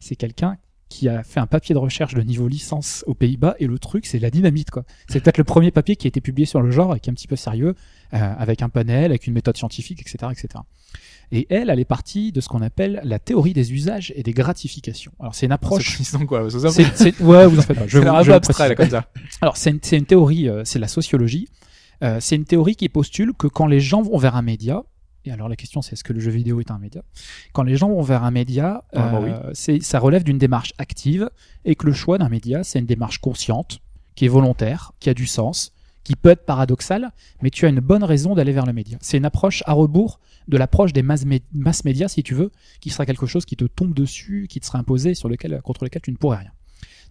[0.00, 3.54] C'est quelqu'un qui a fait un papier de recherche de niveau licence aux Pays-Bas.
[3.58, 4.84] Et le truc, c'est la dynamite, quoi.
[5.08, 7.12] C'est peut-être le premier papier qui a été publié sur le genre et qui est
[7.12, 7.74] un petit peu sérieux,
[8.14, 10.62] euh, avec un panel, avec une méthode scientifique, etc., etc.
[11.30, 14.32] Et elle, elle est partie de ce qu'on appelle la théorie des usages et des
[14.32, 15.12] gratifications.
[15.20, 15.98] Alors, c'est une approche.
[16.02, 17.86] C'est quoi C'est, c'est- ouais, vous en faites pas.
[17.86, 19.10] Je c'est un peu abstrait là, comme ça.
[19.42, 21.46] Alors, c'est une, c'est une théorie, euh, c'est la sociologie.
[22.02, 24.84] Euh, c'est une théorie qui postule que quand les gens vont vers un média,
[25.28, 27.02] et alors la question c'est est-ce que le jeu vidéo est un média?
[27.52, 31.30] Quand les gens vont vers un média, Normalement, euh, c'est, ça relève d'une démarche active
[31.64, 33.80] et que le choix d'un média, c'est une démarche consciente,
[34.14, 35.72] qui est volontaire, qui a du sens,
[36.04, 37.12] qui peut être paradoxale,
[37.42, 38.98] mais tu as une bonne raison d'aller vers le média.
[39.00, 42.50] C'est une approche à rebours de l'approche des mass, mé- mass médias, si tu veux,
[42.80, 45.84] qui sera quelque chose qui te tombe dessus, qui te sera imposé, sur lequel, contre
[45.84, 46.50] lequel tu ne pourrais rien.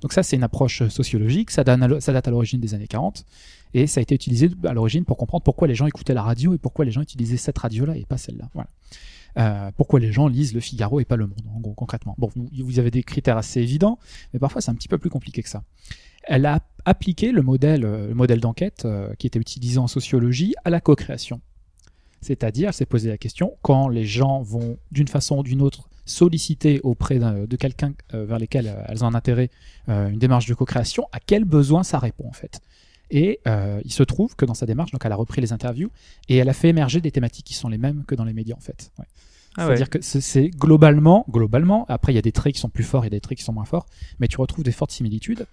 [0.01, 3.25] Donc ça, c'est une approche euh, sociologique, ça, date à l'origine des années 40,
[3.73, 6.53] et ça a été utilisé à l'origine pour comprendre pourquoi les gens écoutaient la radio
[6.53, 8.49] et pourquoi les gens utilisaient cette radio-là et pas celle-là.
[8.53, 8.69] Voilà.
[9.37, 12.15] Euh, pourquoi les gens lisent Le Figaro et pas Le Monde, en gros, concrètement.
[12.17, 13.99] Bon, vous, avez des critères assez évidents,
[14.33, 15.63] mais parfois c'est un petit peu plus compliqué que ça.
[16.23, 18.87] Elle a appliqué le modèle, euh, d'enquête
[19.19, 21.41] qui était utilisé en sociologie à la co-création.
[22.21, 25.87] C'est-à-dire, elle s'est posé la question, quand les gens vont d'une façon ou d'une autre
[26.07, 29.49] solliciter auprès de quelqu'un euh, vers lesquels euh, elles ont un intérêt
[29.89, 32.59] euh, une démarche de co-création, à quel besoin ça répond en fait.
[33.11, 35.89] Et euh, il se trouve que dans sa démarche, donc elle a repris les interviews
[36.27, 38.55] et elle a fait émerger des thématiques qui sont les mêmes que dans les médias
[38.55, 38.91] en fait.
[38.99, 39.05] Ouais.
[39.59, 42.69] Ah C'est-à-dire que c'est- c'est globalement, globalement, après il y a des traits qui sont
[42.69, 43.85] plus forts et des traits qui sont moins forts,
[44.19, 45.45] mais tu retrouves des fortes similitudes.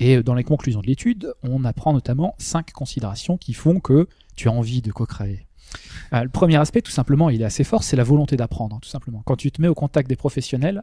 [0.00, 4.06] Et dans les conclusions de l'étude, on apprend notamment cinq considérations qui font que
[4.36, 5.47] tu as envie de co-créer
[6.12, 8.88] Euh, Le premier aspect, tout simplement, il est assez fort, c'est la volonté d'apprendre, tout
[8.88, 9.22] simplement.
[9.24, 10.82] Quand tu te mets au contact des professionnels,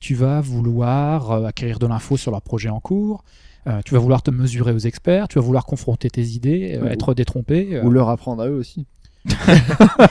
[0.00, 3.24] tu vas vouloir euh, acquérir de l'info sur leur projet en cours,
[3.66, 6.88] euh, tu vas vouloir te mesurer aux experts, tu vas vouloir confronter tes idées, euh,
[6.90, 7.68] être détrompé.
[7.76, 8.86] euh, Ou leur apprendre à eux aussi.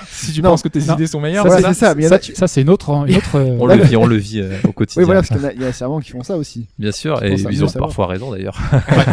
[0.10, 0.94] Si tu Non, penses que tes non.
[0.96, 1.74] idées sont meilleures, voilà.
[1.74, 4.06] c'est ça, ça, tu- ça, c'est une autre, une autre euh, On le vit, on
[4.06, 5.02] le vit euh, au quotidien.
[5.02, 6.68] Oui, voilà, parce qu'il y a- il y a certainement qui font ça aussi.
[6.80, 8.60] Bien sûr, et ils ont parfois raison d'ailleurs.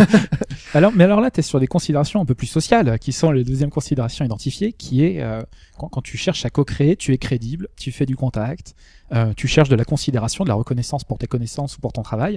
[0.75, 3.31] Alors, mais alors là, tu es sur des considérations un peu plus sociales, qui sont
[3.31, 5.43] les deuxièmes considérations identifiées, qui est euh,
[5.79, 8.75] quand, quand tu cherches à co-créer, tu es crédible, tu fais du contact,
[9.13, 12.03] euh, tu cherches de la considération, de la reconnaissance pour tes connaissances ou pour ton
[12.03, 12.37] travail,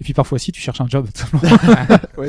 [0.00, 1.06] et puis parfois aussi tu cherches un job.
[2.16, 2.28] Ouais,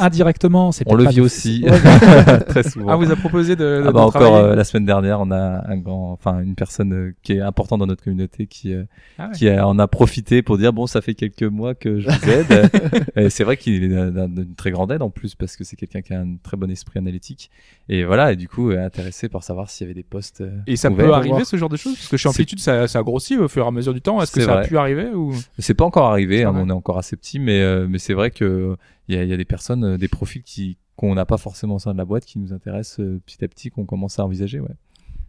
[0.00, 2.88] Indirectement, c'est On le vit aussi Ouais, très souvent.
[2.88, 5.20] Ah, vous a proposé de, de, Ah bah de encore travailler euh, la semaine dernière,
[5.20, 8.72] on a un grand, enfin une personne euh, qui est importante dans notre communauté qui
[8.74, 8.84] euh,
[9.18, 9.32] Ah ouais.
[9.34, 12.30] qui a- en a profité pour dire bon ça fait quelques mois que je vous
[12.30, 12.70] aide.
[13.16, 15.62] et c'est vrai qu'il est d'un- d'un- d'une très grande aide en plus parce que
[15.64, 17.50] c'est quelqu'un qui a un très bon esprit analytique
[17.88, 20.40] et voilà et du coup euh, intéressé par savoir s'il y avait des postes.
[20.40, 21.46] euh, Et ça peut arriver voir.
[21.46, 21.94] ce genre de choses?
[21.94, 24.20] Parce que chez Amplitude, ça, ça a grossi au fur et à mesure du temps.
[24.20, 25.32] Est-ce que ça a pu arriver ou?
[25.58, 28.30] C'est pas encore arrivé, hein, on est encore assez petit, mais euh, mais c'est vrai
[28.30, 28.76] que
[29.08, 31.36] il y a, il y a des personnes, euh, des profils qui qu'on n'a pas
[31.38, 34.18] forcément au sein de la boîte qui nous intéressent euh, petit à petit, qu'on commence
[34.18, 34.58] à envisager.
[34.60, 34.68] Ouais.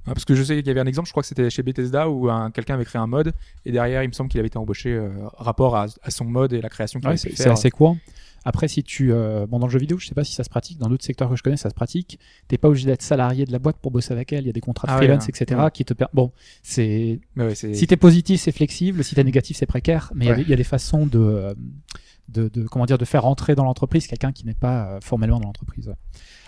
[0.08, 1.62] Ah, Parce que je sais qu'il y avait un exemple, je crois que c'était chez
[1.62, 3.34] Bethesda où un, quelqu'un avait créé un mode
[3.66, 6.54] et derrière, il me semble qu'il avait été embauché euh, rapport à, à son mode
[6.54, 7.98] et la création qu'il Ouais, avait c'est assez courant.
[8.46, 10.50] Après, si tu, euh, bon, dans le jeu vidéo, je sais pas si ça se
[10.50, 10.78] pratique.
[10.78, 12.20] Dans d'autres secteurs que je connais, ça se pratique.
[12.48, 14.44] T'es pas obligé d'être salarié de la boîte pour bosser avec elle.
[14.44, 15.30] Il y a des contrats de Ah freelance, ouais.
[15.30, 15.72] etc., Ouais.
[15.72, 16.06] qui te per...
[16.14, 16.32] Bon,
[16.64, 19.04] c'est ouais, Si t'es positif, c'est flexible.
[19.04, 20.12] Si t'es négatif, c'est précaire.
[20.16, 20.38] Mais il y a Ouais.
[20.38, 21.54] des- il y, a des façons de, euh,
[22.30, 25.40] de, de- comment dire, de faire rentrer dans l'entreprise quelqu'un qui n'est pas euh, formellement
[25.40, 25.94] dans l'entreprise.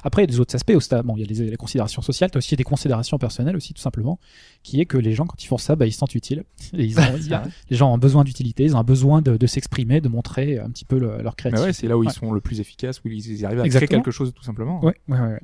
[0.04, 0.74] Après, il y a des autres aspects.
[0.76, 2.32] Au stade, bon, il y a les, les considérations sociales.
[2.32, 4.20] T'as aussi des considérations personnelles aussi, tout simplement,
[4.64, 6.44] qui est que les gens, quand ils font ça, bah, ils se sentent utiles.
[6.78, 7.04] Et ils ont,
[7.70, 8.64] les gens ont besoin d'utilité.
[8.64, 11.68] Ils ont besoin de, de s'exprimer, de montrer un petit peu le- leur créativité.
[11.68, 12.08] ouais, c'est là où Ouais.
[12.08, 13.88] ils sont le plus efficaces, où ils, arrivent à Exactement.
[13.88, 14.84] créer quelque chose tout simplement.
[14.84, 15.42] Ouais, ouais, ouais, ouais.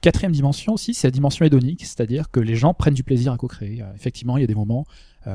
[0.00, 3.36] Quatrième dimension aussi, c'est la dimension hédonique, c'est-à-dire que les gens prennent du plaisir à
[3.36, 3.82] co-créer.
[3.82, 4.86] Euh, effectivement, il y a des moments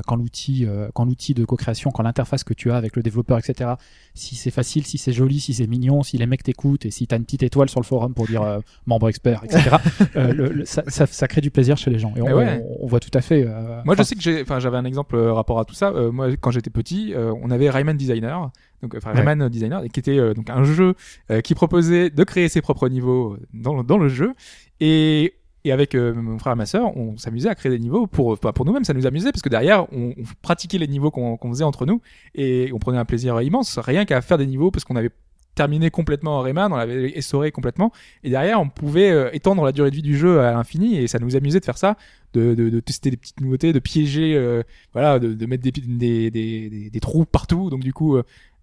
[0.06, 3.38] quand l'outil, euh, quand l'outil de co-création, quand l'interface que tu as avec le développeur,
[3.38, 3.72] etc.
[4.14, 7.06] Si c'est facile, si c'est joli, si c'est mignon, si les mecs t'écoutent et si
[7.06, 9.76] t'as une petite étoile sur le forum pour dire euh, membre expert, etc.
[10.16, 12.12] euh, le- le- ça, ça, ça crée du plaisir chez les gens.
[12.16, 12.64] Et on, Mais ouais.
[12.80, 13.44] on, on voit tout à fait.
[13.46, 15.90] euh, Moi, je sais que j'ai, enfin, j'avais un exemple euh, rapport à tout ça.
[15.90, 18.50] Euh, moi, quand j'étais petit, euh, on avait Rayman Designer,
[18.82, 19.22] donc enfin Ouais.
[19.22, 20.94] Rayman Designer, qui était euh, donc un jeu
[21.30, 24.32] euh, qui proposait de créer ses propres niveaux dans, le- dans le jeu.
[24.80, 25.34] Et,
[25.64, 28.38] et avec euh, mon frère et ma sœur, on s'amusait à créer des niveaux pour,
[28.38, 31.64] pas pour nous-mêmes, ça nous amusait parce que derrière, on, pratiquait les niveaux qu'on faisait
[31.64, 32.00] entre nous
[32.34, 35.10] et on prenait un plaisir immense, rien qu'à faire des niveaux parce qu'on avait
[35.54, 37.92] terminé complètement Rayman, on l'avait essoré complètement,
[38.22, 41.06] et derrière on pouvait euh, étendre la durée de vie du jeu à l'infini, et
[41.06, 41.96] ça nous amusait de faire ça,
[42.32, 45.70] de, de, de tester des petites nouveautés, de piéger, euh, voilà, de, de mettre des,
[45.70, 48.22] des, des, des, des trous partout, donc du coup, euh,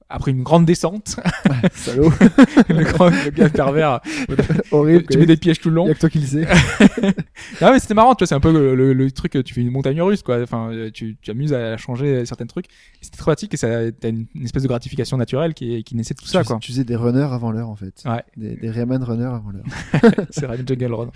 [0.09, 1.17] après une grande descente,
[1.73, 2.11] Salaud.
[2.69, 3.99] le, grand, le gars pervers,
[4.71, 5.05] Horrible.
[5.09, 5.87] tu mets des pièges tout le long.
[5.87, 6.47] y a que toi qui le sais.
[7.61, 9.61] Ah mais c'était marrant, tu vois, c'est un peu le, le, le truc, tu fais
[9.61, 10.41] une montagne russe, quoi.
[10.41, 12.65] Enfin, tu t'amuses à changer certains trucs.
[13.01, 16.13] C'était très pratique et ça, t'as une, une espèce de gratification naturelle qui, qui naissait
[16.13, 16.57] de tout ça, quoi.
[16.59, 18.03] tu faisais des runners avant l'heure en fait.
[18.05, 18.23] Ouais.
[18.37, 20.13] Des, des Rayman runners avant l'heure.
[20.31, 21.11] C'est Rayman Jungle Run.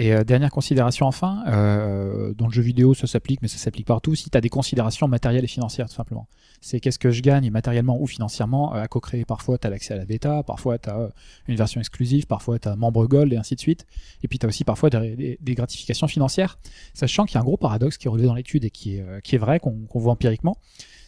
[0.00, 3.88] Et euh, dernière considération enfin, euh, dans le jeu vidéo ça s'applique, mais ça s'applique
[3.88, 6.28] partout, si tu as des considérations matérielles et financières tout simplement.
[6.60, 9.24] C'est qu'est-ce que je gagne matériellement ou financièrement euh, à co-créer.
[9.24, 11.10] Parfois tu as l'accès à la bêta, parfois tu as
[11.48, 13.86] une version exclusive, parfois tu as membre gold et ainsi de suite.
[14.22, 16.60] Et puis tu as aussi parfois des, gratifications financières,
[16.94, 19.38] sachant qu'il y a un gros paradoxe qui est relevé dans l'étude et qui est,
[19.38, 20.58] vrai, qu'on voit empiriquement.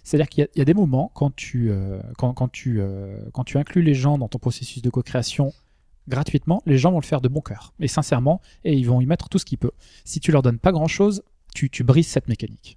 [0.02, 4.26] C'est-à-dire qu'il y, a- des moments quand, tu, euh, quand tu inclus les gens dans
[4.26, 5.52] ton processus de co-création
[6.10, 9.06] gratuitement, les gens vont le faire de bon cœur et sincèrement et ils vont y
[9.06, 9.70] mettre tout ce qu'ils peuvent.
[10.04, 11.22] Si tu leur donnes pas grand chose,
[11.54, 12.76] tu, tu brises cette mécanique.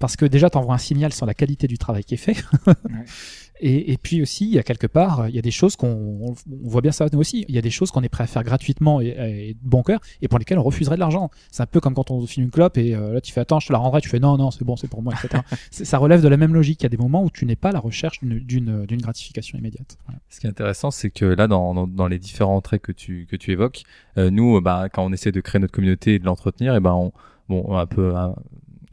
[0.00, 2.42] Parce que déjà, tu envoies un signal sur la qualité du travail qui est fait.
[3.60, 5.88] et, et puis aussi, il y a quelque part, il y a des choses qu'on
[5.88, 7.44] on voit bien ça nous aussi.
[7.48, 9.82] Il y a des choses qu'on est prêt à faire gratuitement et, et de bon
[9.82, 11.30] cœur et pour lesquelles on refuserait de l'argent.
[11.50, 13.60] C'est un peu comme quand on filme une clope et euh, là tu fais attends,
[13.60, 15.42] je te la rendrai, tu fais non, non, c'est bon, c'est pour moi, etc.
[15.70, 16.80] Ça relève de la même logique.
[16.80, 19.96] Il y a des moments où tu n'es pas à la recherche d'une- gratification immédiate.
[20.06, 20.20] Voilà.
[20.28, 23.26] Ce qui est intéressant, c'est que là, dans, dans, dans les différents traits que tu,
[23.30, 23.82] que tu évoques,
[24.18, 26.92] euh, nous, bah, quand on essaie de créer notre communauté et de l'entretenir, et ben,
[26.92, 27.12] on,
[27.48, 28.34] bon, un peu, hein,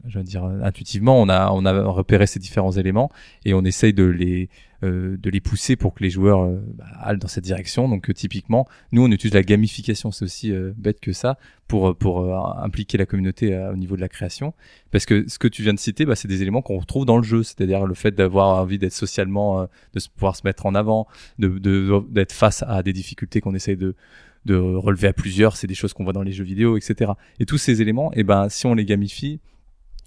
[0.08, 3.10] je veux dire, euh, intuitivement, on a, on a repéré ces différents éléments
[3.44, 4.48] et on essaye de les,
[4.82, 7.88] euh, de les pousser pour que les joueurs euh, bah, aillent dans cette direction.
[7.88, 11.38] Donc, euh, typiquement, nous, on utilise la gamification, c'est aussi euh, bête que ça,
[11.68, 12.34] pour, pour
[12.64, 14.54] impliquer la communauté au niveau de la création.
[14.90, 17.18] Parce que ce que tu viens de citer, bah, c'est des éléments qu'on retrouve dans
[17.18, 19.62] le jeu, c'est-à-dire le fait d'avoir envie d'être socialement,
[19.94, 21.06] de pouvoir se mettre en avant,
[21.38, 23.94] de de- d'être face à des difficultés qu'on essaye de
[24.46, 27.12] de relever à plusieurs, c'est des choses qu'on voit dans les jeux vidéo, etc.
[27.38, 29.40] Et tous ces éléments, et ben si on les gamifie,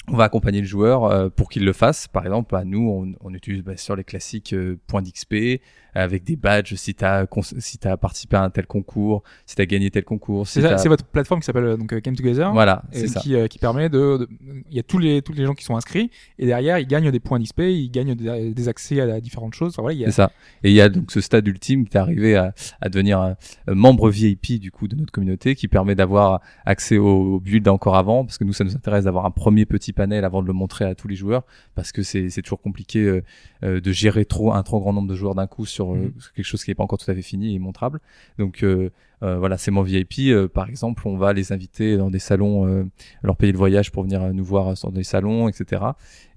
[0.08, 2.08] on va accompagner le joueur euh, pour qu'il le fasse.
[2.08, 5.62] Par exemple, bah, nous, on, utilise bah, sur les classiques euh, points d'XP,
[5.94, 7.26] avec des badges si t'as
[7.60, 10.70] si t'as participé à un tel concours, si t'as gagné tel concours, si C'est ça,
[10.70, 12.52] t'as- c'est votre plateforme qui s'appelle euh, donc euh, Game Together.
[12.54, 14.28] voilà, et qui, euh, qui permet de,
[14.70, 17.12] il y a tous les tous les gens qui sont inscrits et derrière ils gagnent
[17.12, 19.74] des points d'XP, ils gagnent des, des accès à, différentes choses.
[19.74, 20.32] Enfin, voilà, C'est ça.
[20.64, 23.36] Et il y a donc ce stade ultime qui est arrivé à, à devenir un,
[23.68, 27.68] un membre VIP du coup de notre communauté, qui permet d'avoir accès au, au build
[27.68, 30.48] encore avant, parce que nous ça nous intéresse d'avoir un premier petit panel avant de
[30.48, 31.44] le montrer à tous les joueurs,
[31.76, 33.24] parce que c'est c'est toujours compliqué euh,
[33.64, 36.14] euh, de gérer trop un trop grand nombre de joueurs d'un coup sur euh, Mhm.
[36.20, 38.00] sur quelque chose qui n'est pas encore tout à fait fini et montrable.
[38.38, 38.90] Donc euh,
[39.24, 42.68] euh, voilà, ces membres VIP, euh, par exemple, on va les inviter dans des salons,
[42.68, 42.84] euh,
[43.24, 45.84] leur payer le voyage pour venir nous voir sur des salons, etc.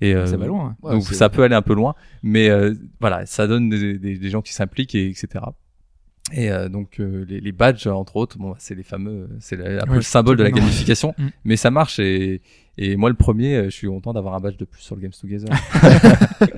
[0.01, 0.67] Et euh, ça va loin.
[0.71, 0.77] hein.
[0.83, 3.99] Ouais, donc c'est- ça peut aller un peu loin, mais euh, voilà, ça donne des,
[3.99, 5.45] des, des gens qui s'impliquent et etc.
[6.33, 9.83] Et euh, donc euh, les, les badges entre autres, bon, c'est les fameux, c'est le-
[9.83, 11.27] un peu le symbole de la gamification, Mm.
[11.45, 12.41] mais ça marche et
[12.77, 15.03] et moi le premier, euh, je suis content d'avoir un badge de plus sur le
[15.03, 15.49] Games Together.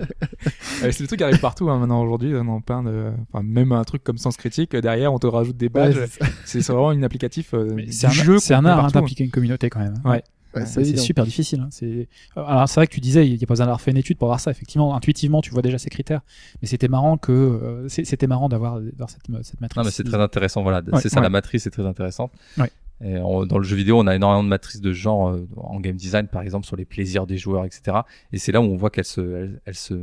[0.83, 2.33] Euh, c'est le truc qui arrive partout hein, maintenant aujourd'hui.
[2.35, 5.27] On en plein de, enfin même un truc comme Sens Critique euh, derrière, on te
[5.27, 5.99] rajoute des badges.
[6.09, 8.39] c'est c'est c'est vraiment une applicatif euh, C'est un, jeu.
[8.39, 8.99] c'est un art hein, partout.
[9.01, 9.95] d'impliquer une communauté quand même.
[10.05, 10.11] hein.
[10.11, 10.23] Ouais.
[10.61, 11.61] Ouais, C'est c'est super difficile.
[11.61, 11.69] hein.
[11.71, 13.97] C'est alors c'est vrai que tu disais il n'y a pas besoin d'avoir fait une
[13.97, 14.51] étude pour voir ça.
[14.51, 16.21] Effectivement, intuitivement, tu vois déjà ces critères.
[16.63, 18.79] Mais c'était marrant que euh, c'est- c'était marrant d'avoir
[19.09, 19.77] cette, cette matrice.
[19.77, 21.23] non mais c'est très intéressant, voilà, Ouais, c'est ça ouais.
[21.23, 22.33] la matrice est très intéressante.
[22.59, 22.71] Ouais.
[23.05, 25.79] Et on- dans le jeu vidéo, on a énormément de matrices de genre euh, en
[25.81, 27.99] game design, par exemple sur les plaisirs des joueurs, etc.
[28.33, 29.95] Et c'est là où on voit qu'elles se, elles, elles se,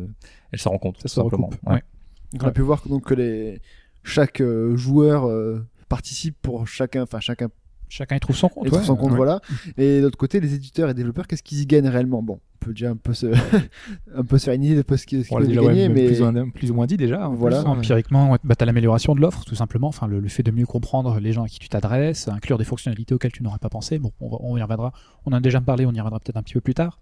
[0.51, 1.49] elles se rencontrent Ça tout se simplement.
[1.65, 3.59] on a pu voir que, donc que les
[4.03, 7.49] chaque euh, joueur euh, participe pour chacun, enfin chacun
[7.95, 8.65] Chacun y trouve son compte.
[8.65, 8.85] et trouve ouais.
[8.85, 9.17] son compte, Ouais.
[9.17, 9.39] voilà.
[9.77, 12.23] Et de l'autre côté, les éditeurs et développeurs, qu'est-ce qu'ils y gagnent réellement?
[12.23, 13.27] Bon, on peut déjà un peu se,
[14.15, 16.49] un peu se faire une idée de ce qu'ils peuvent gagner, mais plus, ou moins,
[16.49, 17.27] plus ou moins dit déjà.
[17.27, 17.57] Voilà.
[17.61, 19.89] plus, hein, mais- Empiriquement, ouais, bah, tu as l'amélioration de l'offre, tout simplement.
[19.89, 22.63] Enfin, le, le fait de mieux comprendre les gens à qui tu t'adresses, inclure des
[22.65, 23.99] fonctionnalités auxquelles tu n'aurais pas pensé.
[23.99, 24.91] Bon, on, va- on y reviendra.
[25.25, 26.99] On en a déjà parlé, on y reviendra peut-être un petit peu plus tard.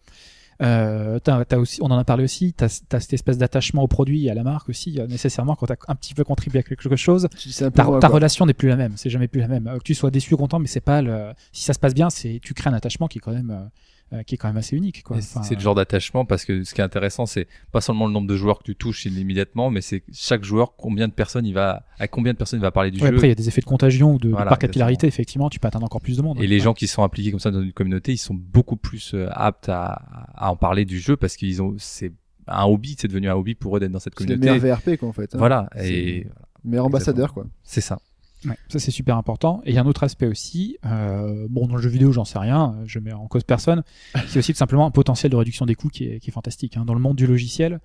[0.62, 3.88] Euh, t'as- t'as aussi, on en a parlé aussi, tu as, cette espèce d'attachement au
[3.88, 6.60] produit et à la marque aussi, euh, nécessairement, quand tu as un petit peu contribué
[6.60, 7.28] à quelque chose,
[7.74, 8.16] ta, loin, ta quoi.
[8.16, 9.68] relation n'est plus la même, c'est jamais plus la même.
[9.68, 11.32] Euh, Que tu sois déçu ou content, mais c'est pas le.
[11.52, 13.66] Si ça se passe bien, c'est tu crées un attachement qui est quand même, euh,
[14.14, 15.04] euh, qui est quand même assez unique.
[15.04, 15.18] Quoi.
[15.18, 18.14] Enfin, c'est le genre d'attachement parce que ce qui est intéressant, c'est pas seulement le
[18.14, 21.54] nombre de joueurs que tu touches immédiatement, mais c'est chaque joueur, combien de personnes il
[21.54, 23.14] va, à combien de personnes il va parler du ouais, jeu.
[23.16, 25.50] après, il y a des effets de contagion ou de, de Voilà, par capillarité, effectivement,
[25.50, 26.38] tu peux atteindre encore plus de monde.
[26.42, 26.64] Et les Ouais.
[26.64, 29.70] gens qui sont impliqués comme ça dans une communauté, ils sont beaucoup plus euh, aptes
[29.70, 29.92] à,
[30.36, 32.12] à en parler du jeu parce qu'ils ont, c'est
[32.48, 34.60] un hobby, c'est devenu un hobby pour eux d'être dans cette C'est le communauté.
[34.62, 35.34] meilleur VRP, quoi, en fait.
[35.36, 35.38] hein.
[35.38, 36.28] Voilà, et
[36.64, 37.46] Meilleur ambassadeur, quoi.
[37.64, 37.98] c'est ça.
[38.46, 39.62] Ouais, ça c'est super important.
[39.66, 42.26] Et il y a un autre aspect aussi, euh, bon dans le jeu vidéo j'en
[42.26, 43.84] sais rien, je mets en cause personne,
[44.28, 46.76] c'est aussi tout simplement un potentiel de réduction des coûts qui est, qui est fantastique.
[46.78, 46.86] hein.
[46.86, 47.80] Dans le monde du logiciel,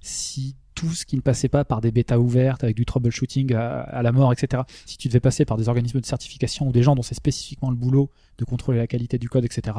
[0.00, 3.80] si tout ce qui ne passait pas par des bêtas ouvertes avec du troubleshooting à,
[3.80, 6.82] à la mort, etc., si tu devais passer par des organismes de certification ou des
[6.82, 9.76] gens dont c'est spécifiquement le boulot de contrôler la qualité du code, etc.,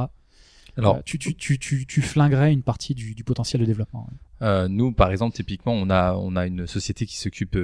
[0.78, 4.08] Alors, euh, tu, tu, tu, tu, tu flinguerais une partie du, du potentiel de développement.
[4.10, 4.48] ouais.
[4.48, 7.58] Euh, nous, par exemple, typiquement, on a on a une société qui s'occupe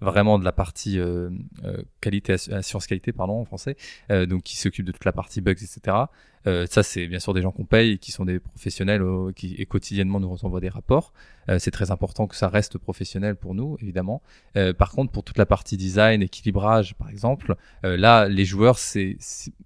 [0.00, 1.30] vraiment de la partie euh,
[1.64, 3.76] euh, qualité assu- assurance qualité, pardon en français,
[4.10, 5.96] euh, donc qui s'occupe de toute la partie bugs, etc.
[6.46, 9.54] Euh, ça, c'est bien sûr des gens qu'on paye, qui sont des professionnels euh, qui
[9.54, 11.14] et quotidiennement nous envoient des rapports.
[11.48, 14.22] Euh, c'est très important que ça reste professionnel pour nous, évidemment.
[14.56, 18.78] Euh, par contre, pour toute la partie design, équilibrage, par exemple, euh, là, les joueurs,
[18.78, 19.16] c'est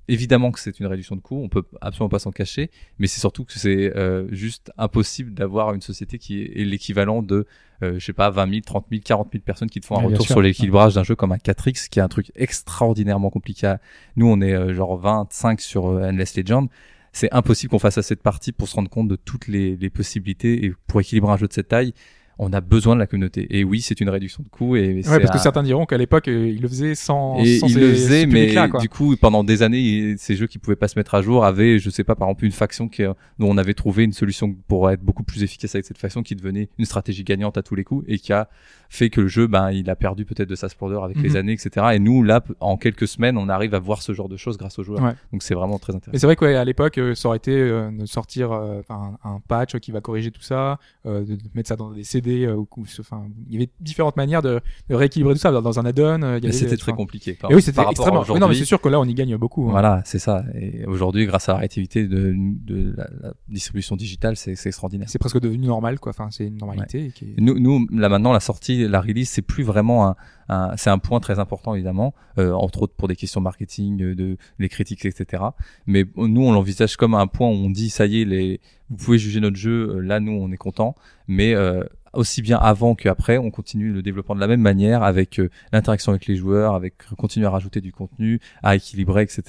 [0.07, 3.21] évidemment que c'est une réduction de coûts, on peut absolument pas s'en cacher, mais c'est
[3.21, 7.47] surtout que c'est euh, juste impossible d'avoir une société qui est l'équivalent de,
[7.83, 10.03] euh, je sais pas, 20 000, 30 000, 40 000 personnes qui te font un
[10.13, 13.67] retour sur l'équilibrage d'un jeu comme un 4X, qui est un truc extraordinairement compliqué.
[13.67, 13.81] à-
[14.17, 16.69] Nous, on est euh, genre 25 sur euh, Endless Legend.
[17.13, 19.91] C'est impossible qu'on fasse assez de parties pour se rendre compte de toutes les, les
[19.91, 21.95] possibilités et pour équilibrer un jeu de cette taille.
[22.41, 23.47] On a besoin de la communauté.
[23.51, 24.77] Et oui, c'est une réduction de coûts.
[24.77, 27.67] Et Ouais, parce que certains diront qu'à l'époque, euh, ils le faisaient sans, et sans
[27.67, 30.77] il ces- le ce faisait, mais du coup, pendant des années, ces jeux qui pouvaient
[30.77, 33.15] pas se mettre à jour avaient, je sais pas, par exemple, une faction qui, dont
[33.41, 36.69] on avait trouvé une solution pour être beaucoup plus efficace avec cette faction qui devenait
[36.79, 38.49] une stratégie gagnante à tous les coups et qui a
[38.89, 41.37] fait que le jeu, ben, il a perdu peut-être de sa splendeur avec les Mhm.
[41.37, 41.87] années, etc.
[41.95, 44.79] Et nous, là, en quelques semaines, on arrive à voir ce genre de choses grâce
[44.79, 45.03] aux joueurs.
[45.03, 45.13] Ouais.
[45.33, 46.21] Donc c'est vraiment très Mais intéressant.
[46.21, 49.77] c'est vrai qu'à l'époque, euh, ça aurait été euh, de sortir euh, un, un patch
[49.79, 52.28] qui va corriger tout ça, euh, de, de mettre ça dans des CD.
[52.47, 55.63] Euh, ou- ou- enfin, il y avait différentes manières de, de rééquilibrer tout ça dans,
[55.63, 56.23] dans un add-on.
[56.23, 57.33] euh, Mais c'était euh, très compliqué.
[57.35, 58.25] Par, Et oui, c'était extrêmement.
[58.29, 59.69] Oui, non, mais c'est sûr que là, on y gagne beaucoup.
[59.69, 59.73] hein.
[59.73, 60.45] Voilà, c'est ça.
[60.55, 65.09] Et aujourd'hui, grâce à la réactivité de, de la, la distribution digitale, c'est extraordinaire.
[65.09, 66.11] C'est presque devenu normal, quoi.
[66.11, 67.07] Enfin, c'est une normalité.
[67.07, 70.17] et qui est- Nous, nous, là maintenant, la sortie, la release, c'est plus vraiment un,
[70.49, 74.37] un- c'est un point très important évidemment, euh, entre autres pour des questions marketing, de
[74.59, 75.43] les critiques, etc.
[75.87, 78.61] Mais nous, on l'envisage comme un point où on dit ça y est, les,
[78.91, 79.99] vous pouvez juger notre jeu.
[80.01, 80.95] Là, nous, on est content,
[81.27, 85.39] mais euh, aussi bien avant qu'après, on continue le développement de la même manière avec
[85.41, 89.43] euh, l'interaction avec les joueurs, avec continuer à rajouter du contenu, à équilibrer, etc.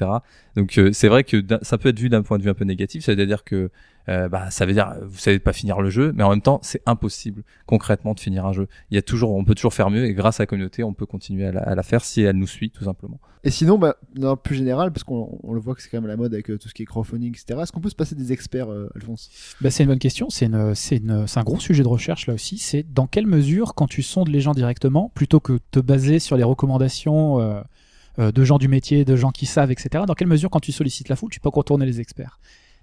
[0.56, 2.66] Donc euh, c'est vrai que ça peut être vu d'un point de vue un peu
[2.66, 3.72] négatif, c'est-à-dire que
[4.10, 6.60] euh, bah ça veut dire vous savez pas finir le jeu, mais en même temps
[6.64, 8.68] c'est impossible concrètement de finir un jeu.
[8.92, 10.94] Il y a toujours, on peut toujours faire mieux et grâce à la communauté, on
[10.94, 13.20] peut continuer à la, à la faire si elle nous suit tout simplement.
[13.46, 16.02] Et sinon, bah, dans le plus général, parce qu'on on le voit que c'est quand
[16.02, 17.60] même la mode avec euh, tout ce qui est crowdfunding, etc.
[17.62, 19.30] Est-ce qu'on peut se passer des experts, euh, Alphonse?
[19.62, 20.30] Bah, c'est une bonne question.
[20.30, 22.58] C'est une, c'est une, c'est un gros sujet de recherche là aussi.
[22.58, 26.36] C'est dans quelle mesure, quand tu sondes les gens directement, plutôt que te baser sur
[26.36, 30.04] les recommandations euh, de gens du métier, de gens qui savent, etc.
[30.06, 32.40] Dans quelle mesure, quand tu sollicites la foule, tu peux contourner les experts?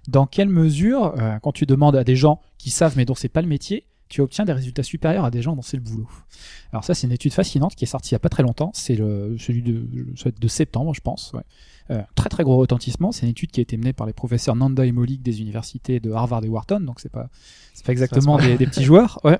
[0.07, 3.29] Dans quelle mesure, euh, quand tu demandes à des gens qui savent mais dont c'est
[3.29, 6.07] pas le métier, tu obtiens des résultats supérieurs à des gens dont c'est le boulot?
[6.71, 8.71] Alors ça, c'est une étude fascinante qui est sortie il y a pas très longtemps.
[8.73, 11.33] C'est celui de, septembre, je pense.
[11.89, 13.11] Euh, très très gros retentissement.
[13.11, 15.99] C'est une étude qui a été menée par les professeurs Nanda et Molik des universités
[15.99, 16.79] de Harvard et Wharton.
[16.81, 17.29] Donc c'est pas
[17.73, 19.19] c'est pas exactement des, des petits joueurs.
[19.23, 19.39] Ouais.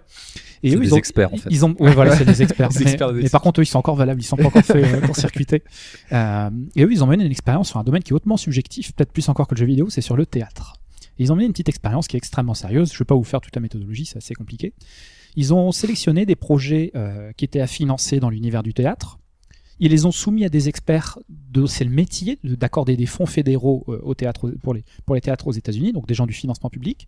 [0.64, 1.50] Et eux, des ils ont, experts, en fait.
[1.52, 2.70] Ils ont, ouais, voilà, c'est des experts.
[2.78, 3.32] Des mais, experts de mais dessus.
[3.32, 4.22] par contre, eux, ils sont encore valables.
[4.22, 5.64] Ils sont pas encore faits euh, pour circuiter.
[6.12, 8.94] Euh, et eux, ils ont mené une expérience sur un domaine qui est hautement subjectif,
[8.94, 9.90] peut-être plus encore que le jeu vidéo.
[9.90, 10.76] C'est sur le théâtre.
[11.20, 12.94] Et ils ont mené une petite expérience qui est extrêmement sérieuse.
[12.94, 14.74] Je vais pas vous faire toute la méthodologie, c'est assez compliqué.
[15.36, 19.20] Ils ont sélectionné des projets euh, qui étaient à financer dans l'univers du théâtre.
[19.80, 23.26] Ils les ont soumis à des experts de c'est le métier de- d'accorder des fonds
[23.28, 26.34] fédéraux euh, au théâtre pour les pour les théâtres aux États-Unis, donc des gens du
[26.34, 27.08] financement public.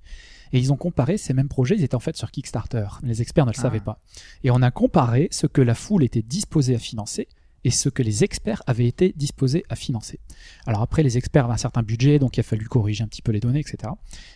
[0.54, 2.88] Et ils ont comparé ces mêmes projets, ils étaient en fait sur Kickstarter.
[3.04, 3.62] Mais les experts ne le Ah.
[3.62, 4.02] savaient pas.
[4.44, 7.28] Et on a comparé ce que la foule était disposée à financer
[7.64, 10.20] et ce que les experts avaient été disposés à financer.
[10.66, 13.22] Alors après, les experts avaient un certain budget, donc il a fallu corriger un petit
[13.22, 13.78] peu les données, etc.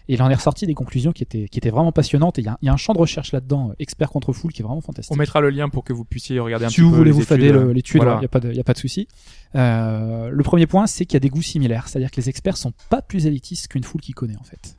[0.07, 2.37] Et il en est ressorti des conclusions qui étaient, qui étaient vraiment passionnantes.
[2.39, 4.33] Et il y, a, il y a un champ de recherche là-dedans, euh, expert contre
[4.33, 5.13] foule, qui est vraiment fantastique.
[5.13, 7.09] On mettra le lien pour que vous puissiez regarder un si petit vous peu voulez
[7.11, 7.55] les vous fader études.
[7.61, 9.07] le- l'étude, il n'y a pas de, y a pas de souci.
[9.55, 11.87] Euh, le premier point, c'est qu'il y a des goûts similaires.
[11.87, 14.75] C'est-à-dire que les experts sont pas plus élitistes qu'une foule qui connaît, en fait.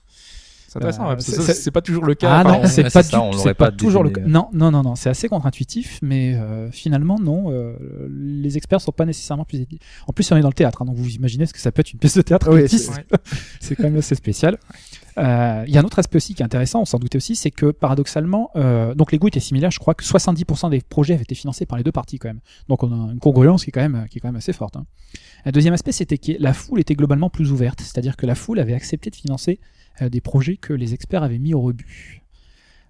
[0.75, 2.39] C'est intéressant, Euh, c'est- ça, c'est- c'est pas toujours le cas.
[2.41, 4.23] Ah non, c'est pas, ça, du- pas pas toujours le cas.
[4.27, 7.53] Non, non, non, non, c'est assez contre-intuitif, mais euh, finalement non.
[7.53, 7.75] euh,
[8.11, 9.65] les experts sont pas nécessairement plus.
[10.09, 11.81] En plus, on est dans le théâtre, hein, donc vous imaginez ce que ça peut
[11.81, 12.67] être une pièce de théâtre Oui,
[13.61, 14.59] c'est quand même assez spécial.
[15.19, 17.37] Euh, Il y a un autre aspect aussi qui est intéressant, on s'en doutait aussi,
[17.37, 19.71] c'est que paradoxalement, euh, donc les goûts étaient similaires.
[19.71, 22.41] Je crois que 70% des projets avaient été financés par les deux parties quand même.
[22.69, 24.77] Donc on a une congruence qui est quand même, qui est quand même assez forte.
[24.77, 24.87] hein.
[25.45, 28.59] Un deuxième aspect, c'était que la foule était globalement plus ouverte, c'est-à-dire que la foule
[28.59, 29.61] avait accepté de financer
[30.03, 32.23] euh, des projets que les experts avaient mis au rebut.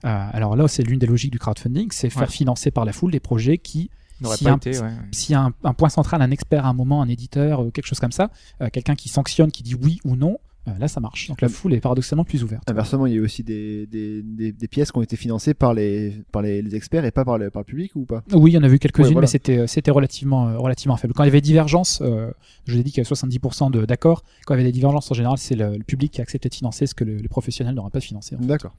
[0.02, 2.28] Alors là, c'est l'une des logiques du crowdfunding, c'est faire Ouais.
[2.28, 4.78] financer par la foule des projets qui n'aurait si pas un- été.
[4.78, 4.90] ouais.
[5.12, 7.86] s'il y a un, un point central, un expert à un moment, un éditeur, quelque
[7.86, 10.36] chose comme ça, euh, quelqu'un qui sanctionne, qui dit oui ou non,
[10.78, 11.28] là ça marche.
[11.28, 12.68] Donc la foule est paradoxalement plus ouverte.
[12.70, 15.74] Inversement, il y a aussi des, des, des, des pièces qui ont été financées par
[15.74, 18.22] les, par les, les experts et pas par le, par le public ou pas?
[18.32, 19.24] Oui, il y en a vu quelques-unes, Ouais, voilà.
[19.24, 21.12] mais c'était euh, c'était relativement euh, relativement faible.
[21.14, 22.30] Quand il y avait divergence, euh,
[22.66, 24.22] je vous ai dit qu'il y avait 70% de- d'accord.
[24.46, 26.48] Quand il y avait des divergences, en général, c'est le, le public qui a accepté
[26.48, 28.36] de financer ce que le- les professionnels n'auraient pas financé.
[28.40, 28.74] D'accord.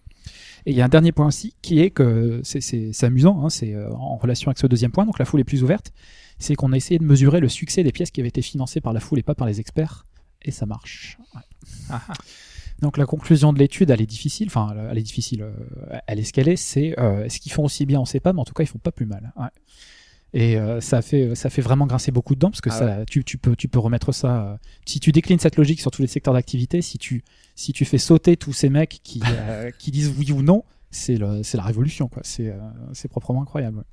[0.66, 3.76] Et il y a un dernier point aussi qui est que c'est- amusant, hein, c'est
[3.76, 5.92] euh, en relation avec ce deuxième point, donc la foule est plus ouverte,
[6.40, 8.92] c'est qu'on a essayé de mesurer le succès des pièces qui avaient été financées par
[8.92, 10.06] la foule et pas par les experts,
[10.42, 11.18] et ça marche.
[11.36, 11.42] Ouais.
[12.82, 15.53] Donc la conclusion de l'étude, elle est difficile, enfin elle est difficile, euh,
[16.07, 18.34] elle est ce qu'elle est, c'est euh, est-ce qu'ils font aussi bien, on sait pas,
[18.34, 19.32] mais en tout cas ils font pas plus mal.
[19.38, 19.47] Ouais.
[20.34, 23.05] Et euh, ça fait ça fait vraiment grincer beaucoup de dents parce que Ah ça,
[23.05, 24.45] tu, tu peux tu peux remettre ça.
[24.45, 27.24] euh, si tu déclines cette logique sur tous les secteurs d'activité, si tu
[27.55, 31.18] si tu fais sauter tous ces mecs qui euh, qui disent oui ou non, c'est
[31.18, 32.22] la révolution quoi.
[32.26, 32.57] C'est euh,
[32.91, 33.78] c'est proprement incroyable.
[33.78, 33.84] ouais.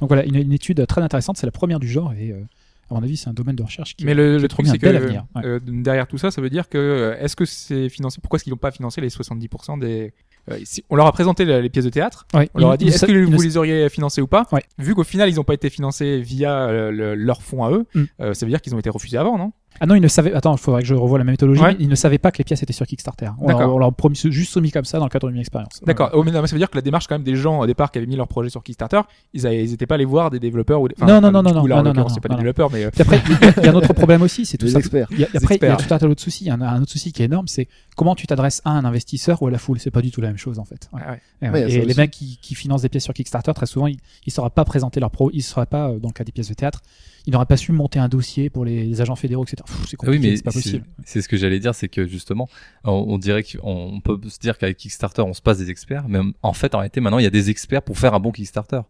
[0.00, 2.42] Donc voilà une, une étude très intéressante, c'est la première du genre et euh,
[2.90, 4.96] à mon avis c'est un domaine de recherche qui Mais le, truc, c'est que bel
[4.96, 5.42] avenir, ouais.
[5.44, 8.44] euh, derrière tout ça, ça veut dire que euh, est-ce que c'est financé Pourquoi est-ce
[8.44, 10.12] qu'ils n'ont pas financé les 70% des
[10.50, 12.26] euh, si- On leur a présenté les, les pièces de théâtre.
[12.32, 14.62] Ouais, On leur a dit est-ce que vous les auriez financés ou pas Ouais.
[14.78, 17.84] Vu qu'au final ils n'ont pas été financés via euh, le- leur fonds à eux,
[17.94, 18.02] Mm.
[18.20, 19.52] euh, ça veut dire qu'ils ont été refusés avant, non?
[19.80, 20.32] Ah non, ils ne savaient.
[20.34, 21.62] Attends, il faudrait que je revoie la méthodologie.
[21.62, 21.76] Ouais.
[21.78, 23.30] Ils ne savaient pas que les pièces étaient sur Kickstarter.
[23.38, 23.74] On leur, D'accord.
[23.74, 25.80] on leur a promis juste soumis comme ça dans le cadre d'une expérience.
[25.84, 26.10] D'accord.
[26.14, 27.66] Oh, mais non, mais ça veut dire que la démarche quand même des gens au
[27.66, 29.00] départ qui avaient mis leur projet sur Kickstarter,
[29.34, 30.94] ils étaient pas allés voir des développeurs ou des...
[31.00, 32.50] Non, non, non, du non, coup, là, non, non, non, c'est pas non, des non.
[32.52, 34.72] développeurs, mais Puis après, il y a- il un autre problème aussi, c'est tout Les
[34.72, 34.78] ça.
[34.78, 35.08] experts.
[35.10, 36.44] Il y a- après, il y a tout un tas d'autres soucis.
[36.44, 38.70] Il y en a un autre souci qui est énorme, c'est comment tu t'adresses à
[38.70, 39.78] un investisseur ou à la foule.
[39.78, 40.88] C'est pas du tout la même chose en fait.
[40.92, 41.00] Ouais.
[41.02, 41.20] ouais, ouais.
[41.48, 43.98] Et, Ouais, il les mecs qui, qui financent des pièces sur Kickstarter, très souvent, ils
[44.26, 46.32] ne sauraient pas présenter leur pro, ils ne sauraient pas, euh, dans le cas des
[46.32, 46.80] pièces de théâtre,
[47.26, 49.56] ils n'auraient pas su monter un dossier pour les, les agents fédéraux, etc.
[49.66, 50.84] Pff, c'est Ah oui, compliqué, mais c'est pas possible.
[51.04, 52.48] c'est ce que j'allais dire, c'est que justement,
[52.84, 53.58] on, on dirait qu'on
[53.94, 56.78] on peut se dire qu'avec Kickstarter, on se passe des experts, mais en fait, en
[56.78, 58.80] réalité, maintenant, il y a des experts pour faire un bon Kickstarter.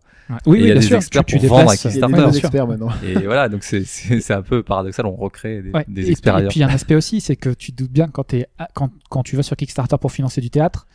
[0.46, 0.96] Oui, Et il y oui, a bien des sûr.
[0.96, 2.88] experts tu, tu pour vendre Il a euh, des experts maintenant.
[3.04, 5.84] Et voilà, donc c'est c'est c'est un peu paradoxal, on recrée des, Ouais.
[5.88, 7.72] des et, puis, experts et puis il y a un aspect aussi, c'est que tu
[7.72, 10.86] te doutes bien quand, t'es- quand, quand tu vas sur Kickstarter pour financer du théâtre,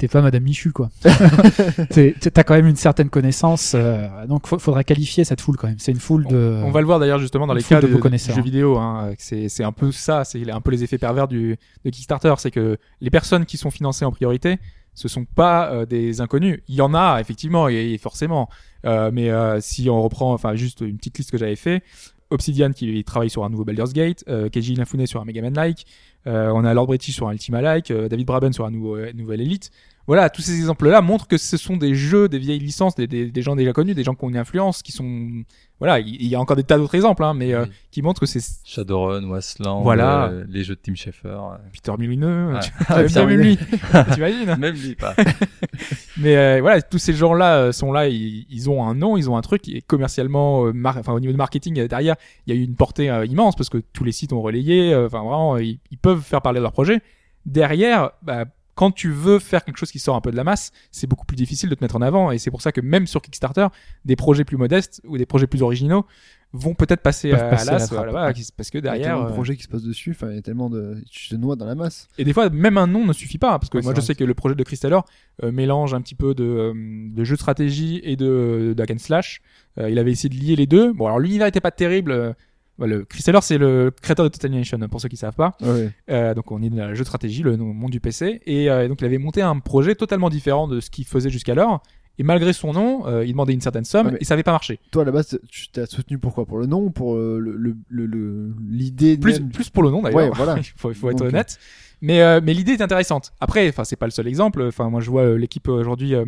[0.00, 0.88] t'es pas Madame Michu quoi.
[1.04, 5.78] T'as quand même une certaine connaissance, euh, donc faudrait qualifier cette foule quand même.
[5.78, 6.62] C'est une foule de.
[6.64, 8.40] On va le voir d'ailleurs justement dans les cas de de, beaux de connaisseurs, jeux
[8.40, 8.44] hein.
[8.44, 8.78] vidéo.
[8.78, 12.50] Hein, c'est un peu ça, c'est un peu les effets pervers du de Kickstarter, c'est
[12.50, 14.58] que les personnes qui sont financées en priorité,
[14.94, 16.60] ce sont pas euh, des inconnus.
[16.66, 18.48] Il y en a effectivement et, et forcément,
[18.86, 21.82] Euh, mais euh, si on reprend, enfin juste une petite liste que j'avais fait.
[22.30, 25.54] Obsidian qui travaille sur un nouveau Baldur's Gate, euh, Keiji Inafune sur un Mega Man
[25.54, 25.86] like,
[26.26, 28.98] euh, on a Lord British sur un Ultima like, euh, David Braben sur un nouveau
[29.12, 29.70] nouvelle Elite.
[30.10, 33.30] Voilà, tous ces exemples-là montrent que ce sont des jeux, des vieilles licences, des, des,
[33.30, 35.28] des gens déjà connus, des gens qui ont une influence, qui sont
[35.78, 37.70] voilà, il y a encore des tas d'autres exemples, hein, mais euh, Oui.
[37.90, 40.26] qui montrent que c'est Shadowrun, Wasteland, Voilà.
[40.28, 41.28] euh, les jeux de Tim Schafer.
[41.28, 41.56] euh.
[41.72, 42.60] Peter Millineux, Ouais.
[42.60, 43.56] tu Ah, tu Peter même lui,
[44.12, 45.14] t'imagines Même lui, pas.
[46.18, 49.30] Mais euh, voilà, tous ces gens-là euh, sont là, ils, ils ont un nom, ils
[49.30, 52.60] ont un truc, et commercialement, mar- enfin au niveau de marketing derrière, il y a
[52.60, 55.78] eu une portée immense parce que tous les sites ont relayé, euh, enfin vraiment, ils,
[55.90, 57.00] ils peuvent faire parler de leur projet.
[57.46, 58.44] Derrière, bah,
[58.80, 61.26] quand tu veux faire quelque chose qui sort un peu de la masse, c'est beaucoup
[61.26, 63.66] plus difficile de te mettre en avant, et c'est pour ça que même sur Kickstarter,
[64.06, 66.06] des projets plus modestes ou des projets plus originaux
[66.54, 68.84] vont peut-être passer, Peuvent à, passer à à la l'as, voilà, qui- parce que Il
[68.84, 70.42] y a derrière, tellement de euh, projets qui se passent dessus, enfin, il y a
[70.42, 70.96] tellement de.
[71.10, 72.08] Tu te noies dans la masse.
[72.18, 74.06] Et des fois, même un nom ne suffit pas, parce que Ouais, moi, je vrai.
[74.06, 75.04] sais que le projet de Crystalor
[75.44, 76.72] euh, mélange un petit peu de, euh,
[77.14, 79.42] de jeu de stratégie et de, de hack and slash.
[79.78, 80.92] Euh, il avait essayé de lier les deux.
[80.94, 82.34] Bon, alors l'univers était pas terrible.
[82.80, 85.56] Voilà, le Crystalor, c'est le créateur de Total Annihilation, pour ceux qui savent pas.
[85.60, 85.90] Ouais.
[86.10, 88.40] Euh, donc, on est dans le jeu de stratégie, le monde du PC.
[88.46, 91.82] Et euh, donc, il avait monté un projet totalement différent de ce qu'il faisait jusqu'alors.
[92.18, 94.52] Et malgré son nom, euh, il demandait une certaine somme Ouais, et ça avait pas
[94.52, 94.78] marché.
[94.90, 96.44] Toi, à la base, tu t'as soutenu pourquoi?
[96.46, 96.80] Pour le nom?
[96.82, 97.76] Ou pour euh, le- le-
[98.06, 100.16] le- l'idée Plus, même plus pour le nom d'ailleurs.
[100.18, 100.56] Ouais, voilà.
[100.58, 101.58] il faut, faut être Donc, honnête.
[102.02, 103.32] Mais, euh, mais l'idée est intéressante.
[103.40, 104.62] Après, enfin, c'est pas le seul exemple.
[104.62, 106.24] Enfin, moi, je vois euh, l'équipe euh, aujourd'hui euh,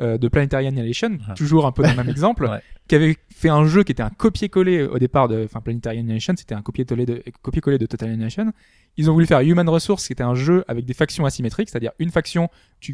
[0.00, 1.34] euh, de Planetary Annihilation, Ah.
[1.34, 2.60] toujours un peu dans le même exemple, Ouais.
[2.88, 6.34] qui avait fait un jeu qui était un copier-coller au départ de, enfin, Planetary Annihilation,
[6.36, 8.52] c'était un copier-coller de, copier-coller de Total Annihilation.
[8.96, 11.92] Ils ont voulu faire Human Resource, qui était un jeu avec des factions asymétriques, c'est-à-dire
[12.00, 12.48] une faction,
[12.80, 12.92] tu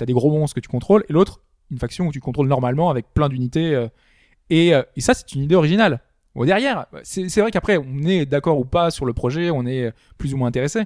[0.00, 1.40] as des gros monstres que tu contrôles, et l'autre,
[1.70, 3.86] une faction où tu contrôles normalement avec plein d'unités.
[4.50, 6.00] et, euh, et ça, c'est une idée originale.
[6.34, 9.66] Bon, derrière, c'est c'est vrai qu'après, on est d'accord ou pas sur le projet, on
[9.66, 10.82] est plus ou moins intéressé.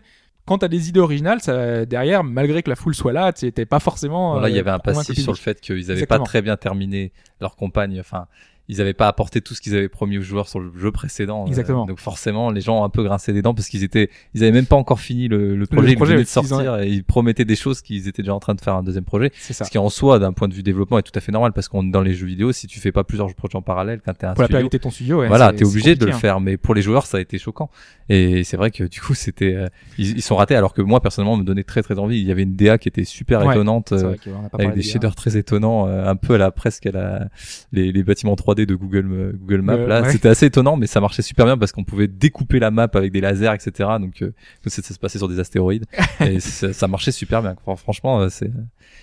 [0.48, 3.80] Quand t'as des idées originales, ça, derrière, malgré que la foule soit là, t'es pas
[3.80, 4.32] forcément.
[4.32, 6.20] Voilà, il y euh, avait un passif sur le fait qu'ils avaient Exactement.
[6.20, 8.00] pas très bien terminé leur campagne.
[8.00, 8.26] Enfin,
[8.68, 11.44] ils avaient pas apporté tout ce qu'ils avaient promis aux joueurs sur le jeu précédent.
[11.44, 11.86] Euh, Exactement.
[11.86, 14.52] donc forcément, les gens ont un peu grincé des dents parce qu'ils étaient, ils avaient
[14.52, 15.92] même pas encore fini le, le projet.
[15.92, 18.40] ils projet, venaient de ont- sortir et ils promettaient des choses qu'ils étaient déjà en
[18.40, 19.32] train de faire un deuxième projet.
[19.34, 19.64] C'est ça.
[19.64, 21.68] Ce qui en soi, d'un point de vue développement, est tout à fait normal parce
[21.68, 24.26] qu'on dans les jeux vidéo, si tu fais pas plusieurs projets en parallèle, quand t'es
[24.26, 26.18] un Pour studio, de ton studio, ouais, voilà, t'es obligé de le hein.
[26.18, 26.40] faire.
[26.40, 27.70] Mais pour les joueurs, ça a été choquant.
[28.10, 29.66] Et c'est vrai que du coup, c'était, euh,
[29.98, 30.54] ils, ils sont ratés.
[30.56, 32.20] Alors que moi, personnellement, on me donnait très très envie.
[32.20, 33.92] Il y avait une DA qui était super Ouais, étonnante.
[33.92, 34.14] Euh,
[34.52, 37.28] avec des de shaders très étonnants, euh, un peu à la presque à la
[37.72, 39.74] les, les bâtiments 3D de Google euh, Google Maps.
[39.76, 40.12] Euh, là, ouais.
[40.12, 43.12] c'était assez étonnant, mais ça marchait super bien parce qu'on pouvait découper la map avec
[43.12, 43.90] des lasers, etc.
[44.00, 44.32] Donc, euh,
[44.66, 45.84] ça, se passait sur des astéroïdes
[46.20, 47.54] et ça, ça marchait super bien.
[47.62, 48.50] Fran- Franchement, euh, c'est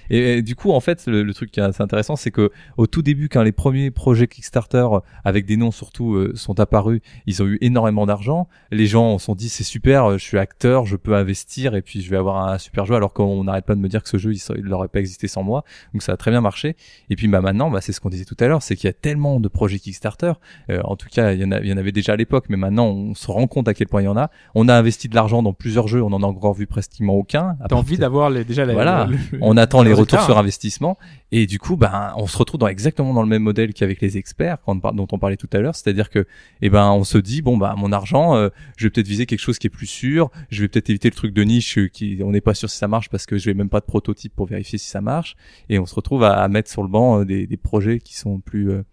[0.10, 2.52] et, et du coup, en fait, le, le truc qui est assez intéressant, c'est que
[2.78, 4.86] au tout début, quand les premiers projets Kickstarter
[5.24, 8.48] avec des noms surtout euh, sont apparus, ils ont eu énormément d'argent.
[8.72, 11.82] Les gens se sont dit c'est super, euh, je suis acteur, je peux investir et
[11.82, 12.96] puis je vais avoir un super jeu.
[12.96, 15.44] Alors qu'on n'arrête pas de me dire que ce jeu il, n'aurait pas existé sans
[15.44, 15.64] moi.
[15.94, 16.76] Donc ça a très bien marché.
[17.10, 18.90] Et puis bah maintenant, bah, c'est ce qu'on disait tout à l'heure, c'est qu'il y
[18.90, 20.34] a tellement de projets Kickstarter.
[20.70, 22.46] Euh, en tout cas, il y en, a, il y en avait déjà à l'époque,
[22.50, 24.30] mais maintenant on se rend compte à quel point il y en a.
[24.54, 27.58] On a investi de l'argent dans plusieurs jeux, on en a encore vu pratiquement aucun.
[27.70, 29.08] T'as envie d'avoir déjà la- Voilà.
[29.10, 29.18] le-
[29.76, 30.98] attend les le retours sur investissement.
[31.32, 34.18] Et du coup ben on se retrouve dans exactement dans le même modèle qu'avec les
[34.18, 35.76] experts dont on parlait tout à l'heure.
[35.76, 36.26] C'est-à-dire que
[36.62, 39.40] eh ben on se dit bon bah mon argent euh, je vais peut-être viser quelque
[39.40, 40.30] chose qui est plus sûr.
[40.50, 42.78] Je vais peut-être éviter le truc de niche euh, qui on n'est pas sûr si
[42.78, 45.36] ça marche parce que je vais même pas de prototype pour vérifier si ça marche.
[45.70, 48.16] Et on se retrouve à, à mettre sur le banc euh, des, des projets qui
[48.16, 48.84] sont plus euh,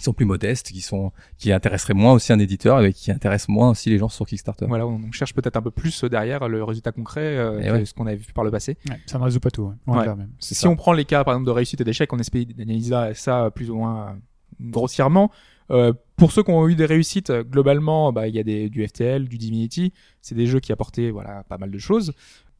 [0.00, 3.50] qui sont plus modestes qui sont qui intéresseraient moins aussi un éditeur et qui intéressent
[3.50, 6.64] moins aussi les gens sur Kickstarter Voilà, on cherche peut-être un peu plus derrière le
[6.64, 7.84] résultat concret euh, Et que ouais.
[7.84, 8.78] ce qu'on avait vu par le passé.
[8.88, 9.72] Ouais, ça ne résout pas tout.
[9.86, 10.06] ouais.
[10.06, 10.30] Même.
[10.38, 13.50] Si on prend les cas par exemple de réussite et d'échec, on essaie d'analyser ça
[13.54, 14.12] plus ou moins euh,
[14.60, 15.30] grossièrement.
[15.70, 18.68] Euh, pour ceux qui ont eu des réussites, euh, globalement, bah, il y a des,
[18.68, 19.92] du FTL, du Divinity.
[20.20, 22.12] C'est des jeux qui apportaient voilà pas mal de choses.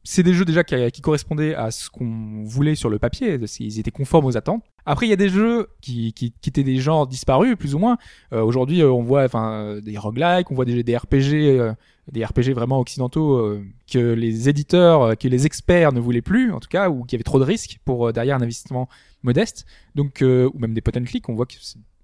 [0.03, 3.39] C'est des jeux déjà qui, qui correspondaient à ce qu'on voulait sur le papier.
[3.59, 4.63] Ils étaient conformes aux attentes.
[4.85, 7.97] Après, il y a des jeux qui, qui, étaient des genres disparus, plus ou moins.
[8.33, 11.73] Euh, Aujourd'hui, euh, on voit enfin des roguelikes, on voit des, des RPG, euh,
[12.11, 13.59] des RPG vraiment occidentaux
[13.91, 17.23] que les éditeurs, que les experts ne voulaient plus, en tout cas, ou qui avaient
[17.23, 18.89] trop de risques pour derrière un investissement
[19.21, 19.65] modeste.
[19.93, 21.53] Donc, ou même des pot and on voit que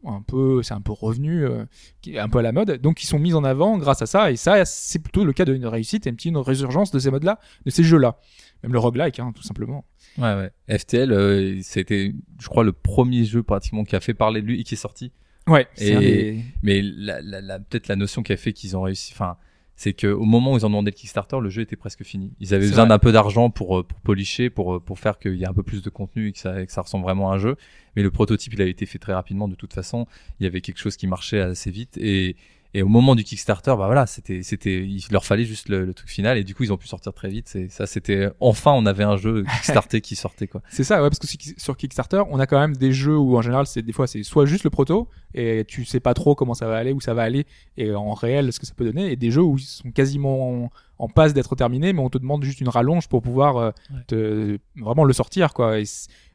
[0.06, 1.66] un peu, c'est un peu revenu, euh,
[2.02, 2.80] qui est un peu à la mode.
[2.82, 4.32] Donc, ils sont mis en avant grâce à ça.
[4.32, 7.40] Et ça, c'est plutôt le cas d'une réussite et une petite résurgence de ces modes-là,
[7.66, 8.20] de ces jeux-là.
[8.64, 9.86] Même le roguelike, hein, tout simplement.
[10.18, 10.34] Ouais,
[10.68, 10.78] ouais.
[10.80, 14.60] FTL, euh, c'était, je crois, le premier jeu pratiquement qui a fait parler de lui
[14.62, 15.12] et qui est sorti.
[15.48, 15.68] Ouais.
[15.78, 19.12] Et- des- Mais la, la, la- peut-être la notion qui a fait qu'ils ont réussi,
[19.14, 19.38] enfin,
[19.78, 22.34] c'est que au moment où ils ont demandé le Kickstarter, le jeu était presque fini.
[22.40, 25.36] Ils avaient besoin d'un peu d'argent pour, euh, pour polisher, pour, euh, pour faire qu'il
[25.36, 27.36] y ait un peu plus de contenu et que ça, que ça ressemble vraiment à
[27.36, 27.56] un jeu.
[27.96, 30.08] Mais le prototype, il a été fait très rapidement de toute façon.
[30.40, 32.36] Il y avait quelque chose qui marchait assez vite et,
[32.74, 35.94] Et au moment du Kickstarter, bah voilà, c'était, c'était, il leur fallait juste le, le
[35.94, 37.48] truc final et du coup ils ont pu sortir très vite.
[37.48, 40.62] C'est ça, c'était enfin on avait un jeu Kickstarter qui sortait quoi.
[40.70, 43.42] C'est ça, ouais, parce que sur- Kickstarter, on a quand même des jeux où en
[43.42, 46.54] général, c'est des fois c'est soit juste le proto et tu sais pas trop comment
[46.54, 47.46] ça va aller, où ça va aller
[47.78, 50.66] et en réel ce que ça peut donner, et des jeux où ils sont quasiment
[50.66, 53.72] en, en passe d'être terminés, mais on te demande juste une rallonge pour pouvoir euh,
[53.92, 54.02] Ouais.
[54.08, 55.74] te, vraiment le sortir quoi.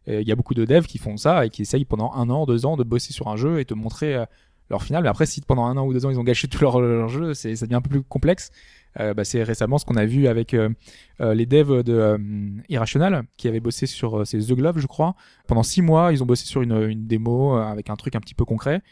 [0.08, 2.28] Euh, Il y a beaucoup de devs qui font ça et qui essayent pendant un
[2.30, 4.24] an, deux ans de bosser sur un jeu et te montrer euh,
[4.72, 5.02] leur final.
[5.04, 7.08] Mais après, si pendant un an ou deux ans ils ont gâché tout leur, leur
[7.08, 8.50] jeu, ça devient un peu plus complexe.
[9.00, 10.68] Euh, bah, c'est récemment ce qu'on a vu avec euh,
[11.20, 12.18] euh, les devs de euh,
[12.68, 15.14] Irrational qui avaient bossé sur euh, c'est The Glove, je crois.
[15.46, 18.34] Pendant six mois, ils ont bossé sur une, une démo avec un truc un petit
[18.34, 18.82] peu concret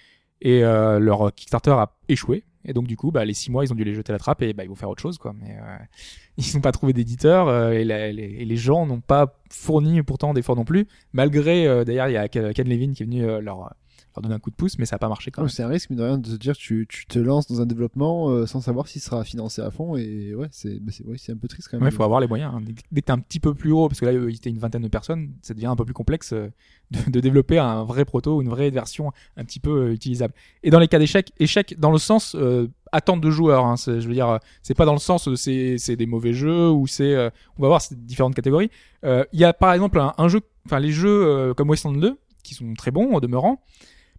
[0.43, 2.45] et leur Kickstarter a échoué.
[2.65, 4.19] Et donc du coup, bah, les six mois, ils ont dû les jeter à la
[4.19, 5.35] trappe et bah, ils vont faire autre chose, quoi.
[5.39, 5.59] Mais
[6.39, 10.65] ils n'ont pas trouvé d'éditeur et, et les gens n'ont pas fourni pourtant d'efforts non
[10.65, 10.87] plus.
[11.13, 13.75] Malgré d'ailleurs, il y a Ken Levine qui est venu leur
[14.15, 15.49] leur donner un coup de pouce, mais ça n'a pas marché quand même.
[15.49, 17.67] C'est un risque, mais de rien, de se dire tu, tu te lances dans un
[17.67, 19.97] développement euh, sans savoir s'il sera financé à fond.
[19.97, 21.85] Et ouais, c'est bah, c'est ouais, c'est un peu triste quand même.
[21.85, 22.53] Ouais, faut avoir les moyens.
[22.55, 22.61] hein.
[22.93, 24.89] Dès, que un petit peu plus gros, parce que là, il était une vingtaine de
[24.89, 26.49] personnes, ça devient un peu plus complexe euh,
[26.91, 30.35] de, de développer un vrai proto ou une vraie version un petit peu euh, utilisable.
[30.63, 33.65] Et dans les cas d'échec, échec dans le sens euh, attente de joueurs.
[33.65, 36.33] Hein, je veux dire, euh, c'est pas dans le sens euh, c'est c'est des mauvais
[36.33, 38.71] jeux ou c'est euh, on va voir c'est différentes catégories.
[39.05, 41.93] Euh, Il y a par exemple un, un jeu, enfin les jeux euh, comme Wasteland
[41.93, 43.63] 2 qui sont très bons au demeurant,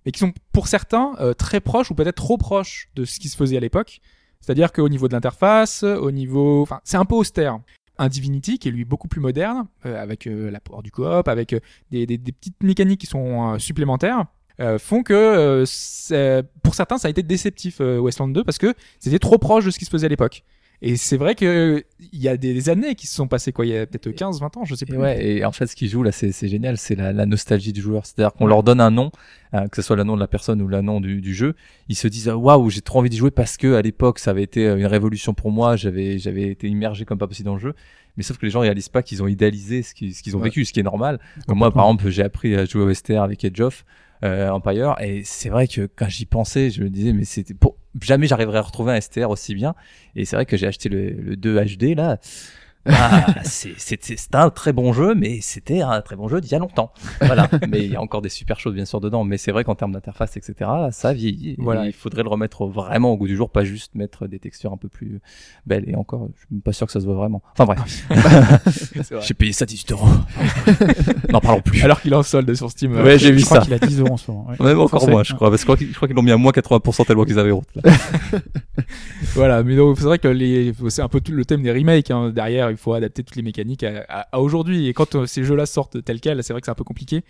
[0.06, 3.30] mais qui sont pour certains euh, très proches ou peut-être trop proches de ce qui
[3.30, 4.02] se faisait à l'époque.
[4.40, 7.60] C'est-à-dire qu'au niveau de l'interface, au niveau, enfin, c'est un peu austère.
[8.00, 11.54] Un Divinity qui est lui beaucoup plus moderne, euh, avec euh, l'apport du coop, avec
[11.54, 11.60] euh,
[11.92, 14.26] des, des, des petites mécaniques qui sont euh, supplémentaires,
[14.60, 15.64] euh, font que
[16.64, 19.80] pour certains ça a été déceptif Westland 2 parce que c'était trop proche de ce
[19.80, 20.44] qui se faisait à l'époque.
[20.84, 23.72] Et c'est vrai que il y a des années qui se sont passées quoi, il
[23.72, 24.98] y a peut-être 15 20 ans, je sais Et plus.
[24.98, 27.82] ouais, et en fait, ce qui joue là, c'est génial, c'est la, la nostalgie du
[27.82, 28.06] joueur.
[28.08, 29.12] C'est-à-dire qu'on leur donne un nom,
[29.54, 31.54] euh, que ce soit le nom de la personne ou le nom du, du jeu,
[31.88, 34.42] ils se disent waouh, j'ai trop envie d'y jouer parce que à l'époque, ça avait
[34.44, 35.76] été euh, une révolution pour moi.
[35.76, 37.76] J'avais j'avais été immergé comme pas possible dans le jeu.
[38.18, 40.46] Mais sauf que les gens réalisent pas qu'ils ont idéalisé ce qu'ils qu'ils ont Ouais.
[40.46, 41.20] vécu, ce qui est normal.
[41.48, 43.86] Comme moi, par exemple, j'ai appris à jouer au STR avec Edge of
[44.24, 47.76] euh, Empire, et c'est vrai que quand j'y pensais, je me disais mais c'était pour
[48.00, 49.76] jamais j'arriverais à retrouver un STR aussi bien.
[50.16, 52.20] Et c'est vrai que j'ai acheté le, le 2 HD là.
[52.86, 56.42] Ah, c'est c'est- c'est- c'est un très bon jeu, mais c'était un très bon jeu
[56.42, 56.92] d'il y a longtemps.
[57.22, 57.48] Voilà.
[57.70, 59.24] mais il y a encore des super choses bien sûr dedans.
[59.24, 61.56] Mais c'est vrai qu'en termes d'interface, etc., ça vieillit.
[61.60, 61.86] Voilà.
[61.86, 64.78] Il faudrait le remettre vraiment au goût du jour, pas juste mettre des textures un
[64.78, 65.20] peu plus
[65.66, 65.84] belles.
[65.88, 67.42] Et encore, je suis pas sûr que ça se voit vraiment.
[67.58, 68.08] Enfin bref,
[69.22, 70.08] j'ai payé ça 18 euros.
[71.30, 71.84] N'en parlons plus.
[71.84, 72.96] Alors qu'il est en solde sur Steam.
[72.96, 73.64] euh, Ouais, j'ai vu Je crois ça.
[73.66, 74.48] qu'il a 10 euros en ce moment.
[74.50, 74.56] ouais.
[74.60, 75.12] Même encore Français.
[75.12, 77.40] moins, je crois, parce que je crois qu'ils- l'ont mis à moins 80% tellement qu'ils
[77.40, 77.68] avaient honte.
[77.76, 77.92] là.
[79.34, 82.12] Voilà, mais donc c'est vrai que les, c'est un peu tout le thème des remakes.
[82.12, 82.32] Hein.
[82.32, 84.88] Derrière, il faut adapter toutes les mécaniques à, aujourd'hui.
[84.88, 87.24] Et quand euh, ces jeux-là sortent tels quels, c'est vrai que c'est un peu compliqué.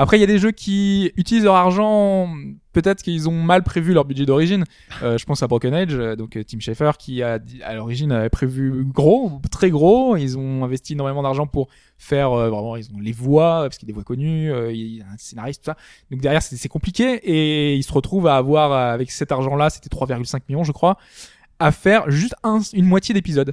[0.00, 2.32] Après, il y a des jeux qui utilisent leur argent.
[2.72, 4.62] Peut-être qu'ils ont mal prévu leur budget d'origine.
[5.02, 8.28] Euh, je pense à Broken Age, euh, donc Tim Schafer qui a à l'origine avait
[8.28, 10.16] prévu gros, très gros.
[10.16, 11.66] Ils ont investi énormément d'argent pour
[11.98, 12.76] faire vraiment.
[12.76, 15.16] Ils ont les voix parce qu'il y a des voix connues, il y a un
[15.18, 15.76] scénariste tout ça.
[16.12, 20.42] Donc derrière, c'est compliqué et ils se retrouvent à avoir avec cet argent-là, c'était 3,5
[20.48, 20.96] millions, je crois
[21.60, 23.52] à faire juste un- une moitié d'épisode.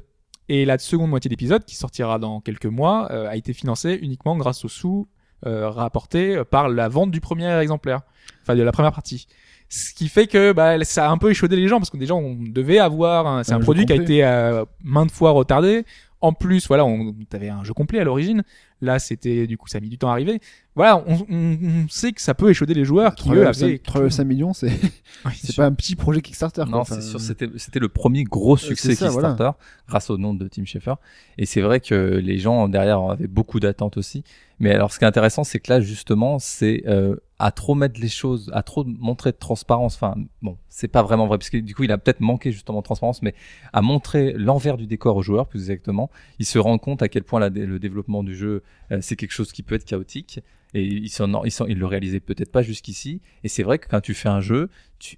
[0.49, 4.37] Et la seconde moitié d'épisode, qui sortira dans quelques mois, euh, a été financée uniquement
[4.37, 5.07] grâce aux sous
[5.45, 8.01] euh, rapportés par la vente du premier exemplaire,
[8.43, 9.27] enfin de la première partie.
[9.67, 12.13] Ce qui fait que bah, ça a un peu échaudé les gens parce que déjà
[12.13, 15.85] on devait avoir, un- c'est Un un, produit qui a été euh, maintes fois retardé.
[16.21, 18.43] En plus, voilà, on avait un jeu complet à l'origine.
[18.81, 20.39] Là, c'était du coup, ça a mis du temps à arriver.
[20.75, 24.23] Voilà, on, on, on sait que ça peut échauder les joueurs qui eux avaient 3,5
[24.23, 24.67] millions, c'est
[25.25, 26.63] Oui, c'est pas un petit projet Kickstarter.
[26.63, 26.71] quoi.
[26.71, 29.51] Non, Enfin, c'est sûr, c'était c'était le premier gros succès c'est ça, Kickstarter
[29.87, 30.95] grâce au nom de Tim Schafer.
[31.37, 34.23] Et c'est vrai que les gens derrière avaient beaucoup d'attentes aussi.
[34.59, 37.99] Mais alors, ce qui est intéressant, c'est que là, justement, c'est euh, à trop mettre
[37.99, 39.95] les choses, à trop montrer de transparence.
[39.95, 42.83] Enfin, bon, c'est pas vraiment vrai, parce du coup, il a peut-être manqué justement de
[42.83, 43.35] transparence, mais
[43.73, 47.23] à montrer l'envers du décor aux joueurs, plus exactement, il se rend compte à quel
[47.23, 50.39] point le développement du jeu, euh, c'est quelque chose qui peut être chaotique.
[50.75, 53.21] Et il, s'en, il, s'en- il le réalisait peut-être pas jusqu'ici.
[53.45, 54.69] Et c'est vrai que quand tu fais un jeu,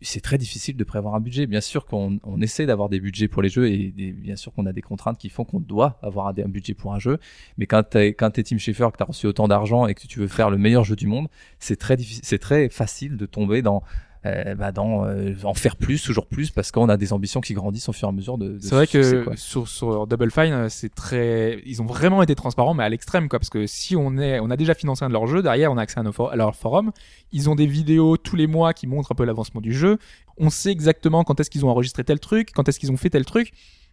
[0.02, 1.48] c'est très difficile de prévoir un budget.
[1.48, 4.68] Bien sûr qu'on on essaie d'avoir des budgets pour les jeux et, bien sûr qu'on
[4.68, 7.18] a des contraintes qui font qu'on doit avoir un, un budget pour un jeu.
[7.58, 10.20] Mais quand t'es, quand t'es Tim Schafer, que t'as reçu autant d'argent et que tu
[10.20, 11.28] veux faire le meilleur jeu du monde,
[11.58, 13.82] c'est très difficile, c'est très facile de tomber dans,
[14.28, 17.54] euh, bah dans euh, en faire plus, toujours plus, parce qu'on a des ambitions qui
[17.54, 18.54] grandissent au fur et à mesure de.
[18.54, 19.38] de C'est vrai succès, que quoi.
[19.38, 23.30] sur, sur Double Fine, euh, c'est très, ils ont vraiment été transparents, mais à l'extrême,
[23.30, 25.72] quoi, parce que si on est, on a déjà financé un de leurs jeux, derrière,
[25.72, 26.92] on a accès à, nos for- à leur forum.
[27.32, 29.98] Ils ont des vidéos tous les mois qui montrent un peu l'avancement du jeu.
[30.38, 33.10] On sait exactement quand est-ce qu'ils ont enregistré tel truc, quand est-ce qu'ils ont fait
[33.10, 33.52] tel truc.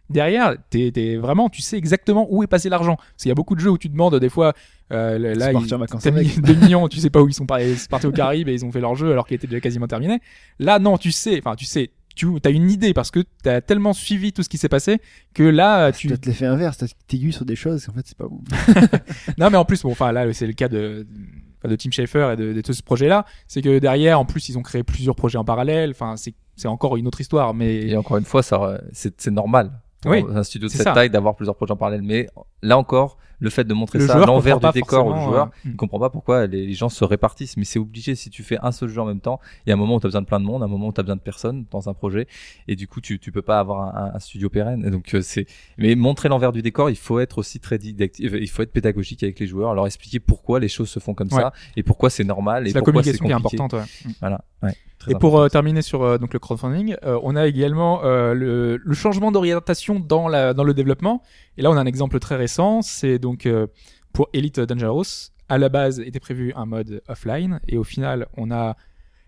[0.09, 2.95] Derrière, t'es, t'es vraiment, tu sais exactement où est passé l'argent.
[2.95, 4.53] Parce qu'il y a beaucoup de jeux où tu demandes des fois,
[4.93, 5.77] euh, là, ils, t'as
[6.13, 6.41] mis avec.
[6.41, 8.53] 2 millions, tu sais pas où ils sont partis, ils sont partis au Caraïbes et
[8.53, 10.19] ils ont fait leur jeu alors qu'il était déjà quasiment terminé.
[10.59, 13.61] Là, non, tu sais, enfin, tu sais, tu as une idée parce que tu as
[13.61, 14.99] tellement suivi tout ce qui s'est passé
[15.33, 18.17] que là C'est tu peut-être l'effet inverse, t'as- t'aiguilles sur des choses, en fait, c'est
[18.17, 18.41] pas bon.
[19.37, 21.05] non mais en plus bon enfin là c'est le cas de
[21.63, 24.47] de Tim Schafer et de, de tout ce projet là c'est que derrière en plus
[24.49, 27.87] ils ont créé plusieurs projets en parallèle enfin c'est c'est encore une autre histoire mais
[27.87, 29.71] Et encore une fois, ça, c'est c'est normal
[30.05, 30.93] Oui, un studio de cette ça.
[30.93, 32.01] taille d'avoir plusieurs projets en parallèle.
[32.01, 32.27] Mais
[32.61, 35.75] là encore, le fait de montrer Le ça, l'envers du décor au joueur, euh, il
[35.75, 37.57] comprend pas pourquoi les, gens se répartissent.
[37.57, 39.39] Mais c'est obligé si tu fais un seul jeu en même temps.
[39.65, 40.87] Il y a un moment où tu as besoin de plein de monde, un moment
[40.87, 42.27] où tu as besoin de personnes dans un projet.
[42.69, 44.85] Et du coup, tu, tu peux pas avoir un, un studio pérenne.
[44.85, 45.47] Et donc, euh, c'est,
[45.77, 49.21] mais montrer l'envers du décor, il faut être aussi très didactique, il faut être pédagogique
[49.23, 51.41] avec les joueurs, leur expliquer pourquoi les choses se font comme Ouais.
[51.41, 53.75] ça et pourquoi c'est normal et c'est la pourquoi c'est communication qui est compliqué.
[53.75, 54.13] importante ouais.
[54.21, 54.41] Voilà.
[54.63, 54.75] Ouais,
[55.05, 58.33] très Et pour euh, terminer sur euh, donc le crowdfunding, euh, on a également euh,
[58.33, 61.21] le, le changement d'orientation dans la dans le développement.
[61.57, 63.67] Et là, on a un exemple très récent, c'est donc euh,
[64.13, 65.31] pour Elite Dangerous.
[65.47, 68.75] À la base, était prévu un mode offline, et au final, on a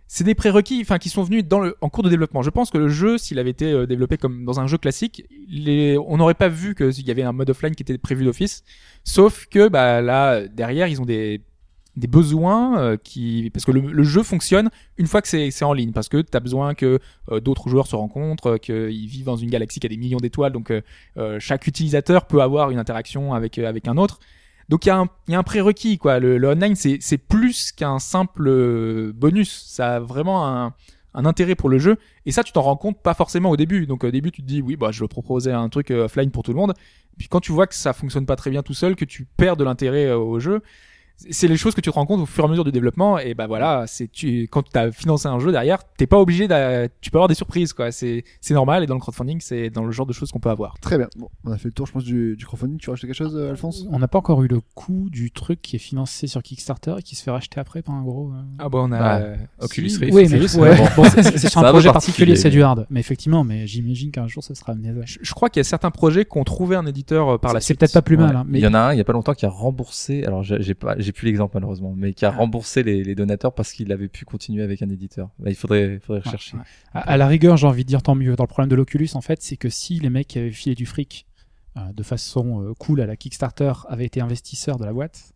[0.10, 2.42] c'est des prérequis, enfin, qui sont venus dans le en cours de développement.
[2.42, 5.26] Je pense que le jeu, s'il avait été euh, développé comme dans un jeu classique,
[5.50, 8.64] les, on n'aurait pas vu qu'il y avait un mode offline qui était prévu d'office.
[9.04, 11.42] Sauf que bah là derrière, ils ont des
[11.98, 15.74] des besoins euh, qui parce que le, le jeu fonctionne une fois que c'est en
[15.74, 17.00] ligne parce que tu as besoin que
[17.32, 20.20] euh, d'autres joueurs se rencontrent euh, qu'ils vivent dans une galaxie qui a des millions
[20.20, 20.82] d'étoiles donc euh,
[21.18, 24.20] euh, chaque utilisateur peut avoir une interaction avec euh, avec un autre.
[24.70, 26.20] Donc il y a un y a un prérequis quoi.
[26.20, 29.64] Le, le online c'est plus qu'un simple bonus.
[29.66, 30.74] Ça a vraiment un
[31.14, 31.98] un intérêt pour le jeu.
[32.28, 33.88] Et ça tu t'en rends compte pas forcément au début.
[33.88, 36.52] Donc au début tu te dis oui bah je proposer un truc offline pour tout
[36.52, 36.74] le monde.
[37.18, 39.56] Puis quand tu vois que ça fonctionne pas très bien tout seul que tu perds
[39.58, 40.62] de l'intérêt au jeu
[41.18, 43.18] c'est les choses que tu te rends compte au fur et à mesure du développement
[43.18, 46.48] et bah voilà c'est tu quand tu as financé un jeu derrière t'es pas obligé
[46.48, 49.70] d'a- tu peux avoir des surprises quoi c'est c'est normal et dans le crowdfunding c'est
[49.72, 51.08] dans le genre de choses qu'on peut avoir Très bien.
[51.18, 52.78] Bon, on a fait le tour, je pense, du, du crowdfunding.
[52.78, 53.86] Tu rajoutes quelque chose, euh, Alphonse?
[53.92, 57.02] On n'a pas encore eu le coût du truc qui est financé sur Kickstarter et
[57.02, 58.32] qui se fait racheter après par un gros.
[58.32, 59.88] euh, ah bah on a Bah, euh, Oculus.
[60.00, 60.14] Rift.
[60.14, 61.04] Oui, mais c'est- ouais, bon.
[61.06, 62.86] c'est c'est sur C'est un projet particulier, particulier, c'est du hard.
[62.90, 64.90] Mais effectivement, mais j'imagine qu'un jour ça sera amené.
[64.90, 67.54] à- je, je crois qu'il y a certains projets qui ont trouvé un éditeur par
[67.54, 68.36] la C'est suite peut-être pas plus mal, Ouais.
[68.38, 70.24] hein, mais Il y en a un il y a pas longtemps qui a remboursé.
[70.26, 73.54] Alors j'ai j'ai pas, j'ai plus l'exemple malheureusement, mais qui a remboursé les, les donateurs
[73.54, 75.30] parce qu'il avait pu continuer avec un éditeur.
[75.40, 76.58] Bah, il faudrait, faudrait rechercher.
[76.58, 76.64] ouais.
[76.94, 78.36] à, à la rigueur, j'ai envie de dire tant mieux.
[78.36, 80.76] Dans le problème de l'Oculus, en fait, c'est que si les mecs qui avaient filé
[80.76, 81.26] du fric
[81.78, 85.34] euh, de façon euh, cool à la Kickstarter avaient été investisseurs de la boîte,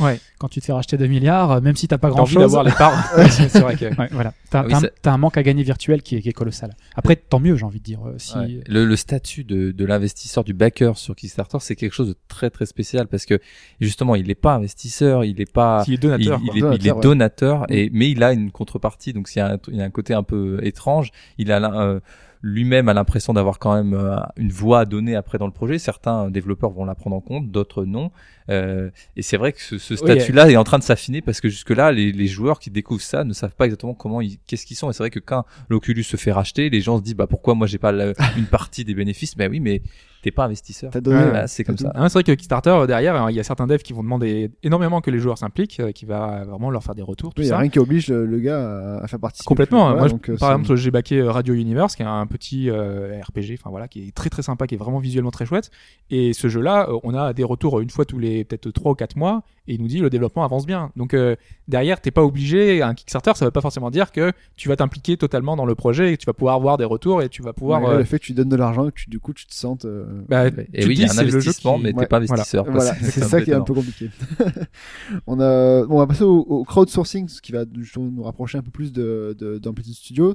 [0.00, 0.20] Ouais.
[0.38, 2.34] quand tu te fais racheter 2 milliards, euh, même si t'as pas T'as grand envie
[2.34, 2.92] chose, d'avoir les parts
[3.30, 4.32] c'est vrai que Ouais, voilà.
[4.50, 6.28] T'as, Ah oui, t'as un- ça- t'as un manque à gagner virtuel qui est, qui
[6.28, 6.74] est colossal.
[6.96, 8.00] Après, tant mieux, j'ai envie de dire.
[8.06, 8.36] euh, Si...
[8.36, 8.60] Ouais.
[8.66, 12.50] Le, le statut de, de l'investisseur, du backer sur Kickstarter, c'est quelque chose de très
[12.50, 13.38] très spécial parce que
[13.80, 16.94] justement, il n'est pas investisseur, il n'est pas, s'il est donateur il, il est, il
[17.00, 17.66] Donateur, ouais.
[17.70, 19.12] et mais il a une contrepartie.
[19.12, 21.58] Donc s'il y a un, il y a un côté un peu étrange, il a
[21.80, 22.00] euh,
[22.42, 25.78] lui-même a l'impression d'avoir quand même euh, une voix à donner après dans le projet.
[25.78, 28.10] Certains développeurs vont la prendre en compte, d'autres non.
[28.50, 31.48] Euh, et c'est vrai que ce, ce statut-là est en train de s'affiner parce que
[31.48, 34.76] jusque-là, les, les joueurs qui découvrent ça ne savent pas exactement comment ils, qu'est-ce qu'ils
[34.76, 34.90] sont.
[34.90, 37.54] Et c'est vrai que quand l'Oculus se fait racheter, les gens se disent bah pourquoi
[37.54, 39.36] moi j'ai pas la- une partie des bénéfices?
[39.36, 39.80] Ben oui, mais
[40.22, 40.90] t'es pas investisseur.
[40.90, 41.22] T'as donné.
[41.22, 41.92] Voilà, c'est comme ça.
[41.94, 44.02] Ah, c'est vrai que Kickstarter euh, derrière euh, il y a certains devs qui vont
[44.02, 47.42] demander énormément que les joueurs s'impliquent euh, qui va vraiment leur faire des retours tout
[47.42, 49.46] Il y a rien qui oblige le, le gars à, faire participer.
[49.46, 49.84] Complètement.
[49.84, 52.26] Voilà, Moi, je- donc, euh, par c'est- exemple, j'ai backé Radio Universe, qui est un
[52.26, 55.44] petit euh, RPG, enfin voilà, qui est très très sympa, qui est vraiment visuellement très
[55.46, 55.70] chouette.
[56.10, 59.14] Et ce jeu-là, on a des retours une fois tous les peut-être trois ou quatre
[59.16, 60.90] mois, et il nous dit le développement avance bien.
[60.96, 61.36] Donc euh,
[61.68, 62.82] derrière, t'es pas obligé.
[62.82, 66.12] Un Kickstarter, ça veut pas forcément dire que tu vas t'impliquer totalement dans le projet,
[66.12, 67.80] et que tu vas pouvoir avoir des retours, et tu vas pouvoir.
[67.80, 69.46] malgré euh, le fait que tu donnes de l'argent et que tu, du coup tu
[69.46, 69.84] te sentes.
[69.84, 72.06] euh, bah, Et tu oui, il y a un le investissement, qui- mais t'es Ouais,
[72.06, 72.64] pas investisseur.
[72.64, 74.10] Voilà, c'est ça qui est un peu compliqué.
[75.26, 78.58] on a, bon, on va passer au, au crowdsourcing, ce qui va justement nous rapprocher
[78.58, 80.34] un peu plus de, de, d'un petit studio.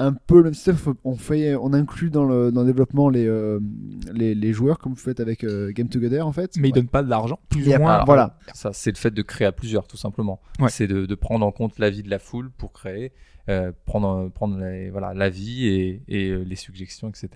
[0.00, 3.26] Un peu le même système, on fait, on inclut dans le, dans le développement les,
[3.26, 3.58] euh,
[4.14, 6.52] les, les joueurs comme vous faites avec euh, Game Together en fait.
[6.56, 6.76] Mais ils Ouais.
[6.80, 7.94] donnent pas de l'argent, plus ou moins.
[7.94, 8.38] alors, voilà.
[8.54, 10.40] Ça, c'est le fait de créer à plusieurs, tout simplement.
[10.60, 10.68] Ouais.
[10.70, 13.12] C'est de, de prendre en compte l'avis de la foule pour créer,
[13.48, 17.28] euh, prendre, prendre les, voilà, l'avis et, et euh, les suggestions, etc.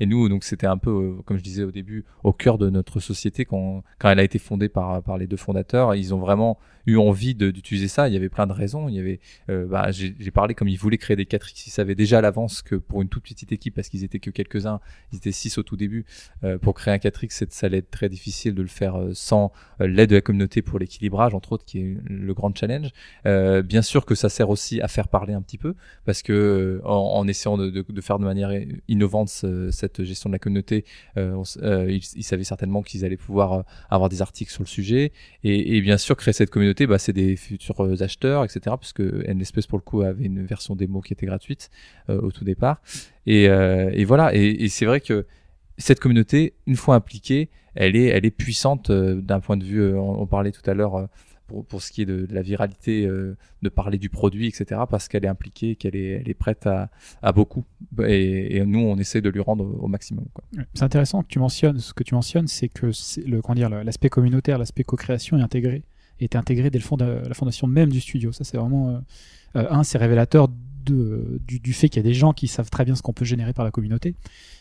[0.00, 2.70] Et nous, donc, c'était un peu, euh, comme je disais au début, au cœur de
[2.70, 5.94] notre société quand, quand elle a été fondée par, par les deux fondateurs.
[5.94, 8.08] Ils ont vraiment eu envie d'utiliser ça.
[8.08, 8.88] Il y avait plein de raisons.
[8.88, 11.64] Il y avait, euh, bah, j'ai parlé comme ils voulaient créer des 4X.
[11.66, 14.30] Ils savaient déjà à l'avance que pour une toute petite équipe, parce qu'ils étaient que
[14.30, 14.80] quelques-uns,
[15.12, 16.04] ils étaient six au tout début,
[16.44, 19.52] euh, pour créer un 4X, c'est- ça allait être très difficile de le faire sans
[19.78, 22.88] l'aide de la communauté pour l'équilibrage, entre autres, qui est le grand challenge.
[23.24, 26.80] Bien sûr que ça sert aussi à faire parler un petit peu, parce que euh,
[26.84, 28.50] en, essayant de, faire de manière
[28.88, 30.84] innovante ce- cette gestion de la communauté,
[31.16, 35.12] euh, euh, ils, savaient certainement qu'ils allaient pouvoir avoir des articles sur le sujet,
[35.44, 38.76] et, bien sûr créer cette communauté, bah, c'est des futurs acheteurs, etc.
[38.78, 41.70] Puisque Endless pour le coup avait une version démo qui était gratuite
[42.08, 42.80] au tout départ,
[43.26, 43.48] et,
[44.04, 44.34] voilà.
[44.34, 45.26] Et, c'est vrai que
[45.78, 49.94] cette communauté, une fois impliquée, elle est, elle est puissante d'un point de vue.
[49.94, 51.08] on, parlait tout à l'heure
[51.68, 54.82] pour, ce qui est de, la viralité, euh, de parler du produit, etc.
[54.88, 57.64] Parce qu'elle est impliquée, qu'elle est, prête à, beaucoup.
[58.06, 60.24] Et, nous, on essaie de lui rendre au, maximum.
[60.74, 61.78] C'est intéressant que tu mentionnes.
[61.78, 62.90] Ce que tu mentionnes, c'est que
[63.84, 65.82] l'aspect communautaire, l'aspect co-création est intégré,
[66.20, 68.32] est intégré dès le fond de la fondation même du studio.
[68.32, 68.98] Ça, c'est vraiment euh,
[69.56, 72.84] euh, un, c'est révélateur du, du, fait qu'il y a des gens qui savent très
[72.84, 74.14] bien ce qu'on peut générer par la communauté.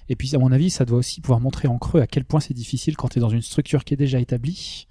[0.10, 2.40] Et puis, à mon avis, ça doit aussi pouvoir montrer en creux à quel point
[2.40, 4.88] c'est difficile quand tu es dans une structure qui est déjà établie,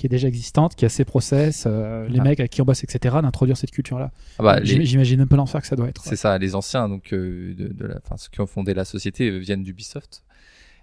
[0.00, 2.24] qui est déjà existante, qui a ses process, euh, les Ah.
[2.24, 4.10] mecs avec qui on bosse, etc., d'introduire cette culture-là.
[4.38, 6.02] Ah bah, les- J'imagine un peu l'enfer que ça doit être.
[6.04, 8.84] C'est ça, les anciens, donc euh, de, de la, enfin ceux qui ont fondé la
[8.86, 10.22] société euh, viennent d'Ubisoft.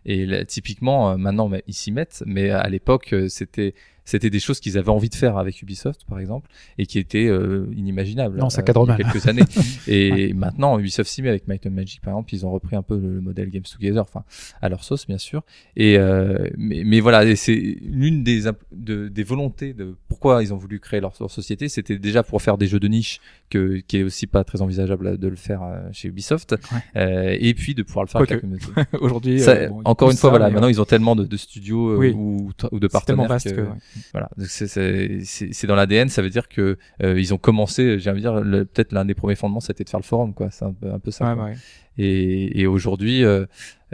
[0.05, 3.73] Et là, typiquement, maintenant, mais ils s'y mettent, mais à l'époque, c'était
[4.07, 7.27] c'était des choses qu'ils avaient envie de faire avec Ubisoft, par exemple, et qui étaient
[7.27, 8.39] euh, inimaginables.
[8.39, 9.11] Non, ça euh, cadre il y a mal.
[9.11, 9.43] quelques années.
[9.87, 12.83] et maintenant, Ubisoft s'y met avec Might and Magic, par exemple, ils ont repris un
[12.83, 14.23] peu le, le modèle Games Together, enfin
[14.61, 15.43] à leur sauce, bien sûr.
[15.75, 20.57] Et euh, mais, mais voilà, c'est l'une des de, des volontés de pourquoi ils ont
[20.57, 23.97] voulu créer leur, leur société, c'était déjà pour faire des jeux de niche que qui
[23.97, 26.55] est aussi pas très envisageable de le faire euh, chez Ubisoft,
[26.95, 28.65] euh, et puis de pouvoir le faire avec la communauté.
[29.01, 31.97] Aujourd'hui, euh, bon, encore une fois, ça, voilà, maintenant ils ont tellement de, de studios
[31.97, 32.13] Oui.
[32.15, 33.77] ou, ou de partenaires vaste que, que, ouais.
[34.13, 36.09] Voilà, c'est- dans l'ADN.
[36.09, 39.05] Ça veut dire que euh, ils ont commencé, j'ai envie de dire, le- peut-être l'un
[39.05, 40.49] des premiers fondements, c'était de faire le forum, quoi.
[40.51, 41.33] C'est un peu, un peu ça.
[41.35, 41.53] Ouais, ouais.
[41.97, 43.45] Et, et aujourd'hui, euh,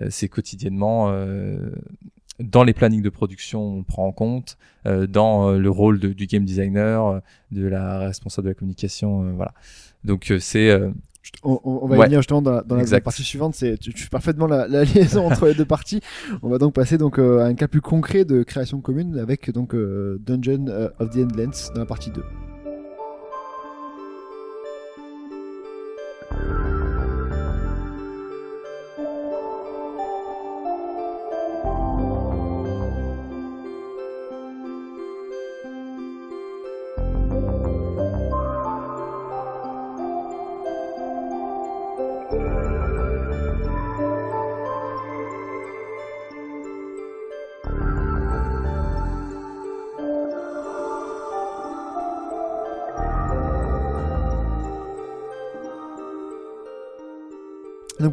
[0.01, 1.71] euh, c'est quotidiennement euh,
[2.39, 6.13] dans les plannings de production, on prend en compte, euh, dans euh, le rôle de-
[6.13, 7.19] du game designer, euh,
[7.51, 9.53] de la responsable de la communication, voilà.
[10.03, 10.69] Donc c'est
[11.43, 12.01] On, on- va Ouais.
[12.03, 13.03] y venir justement dans la, dans la- dans la Exact.
[13.03, 13.55] partie suivante.
[13.55, 16.01] C'est tu, tu fais parfaitement la, la liaison entre les deux parties.
[16.41, 19.51] On va donc passer donc euh, à un cas plus concret de création commune avec
[19.51, 22.23] donc euh, Dungeon euh, of the Endlands dans la partie 2.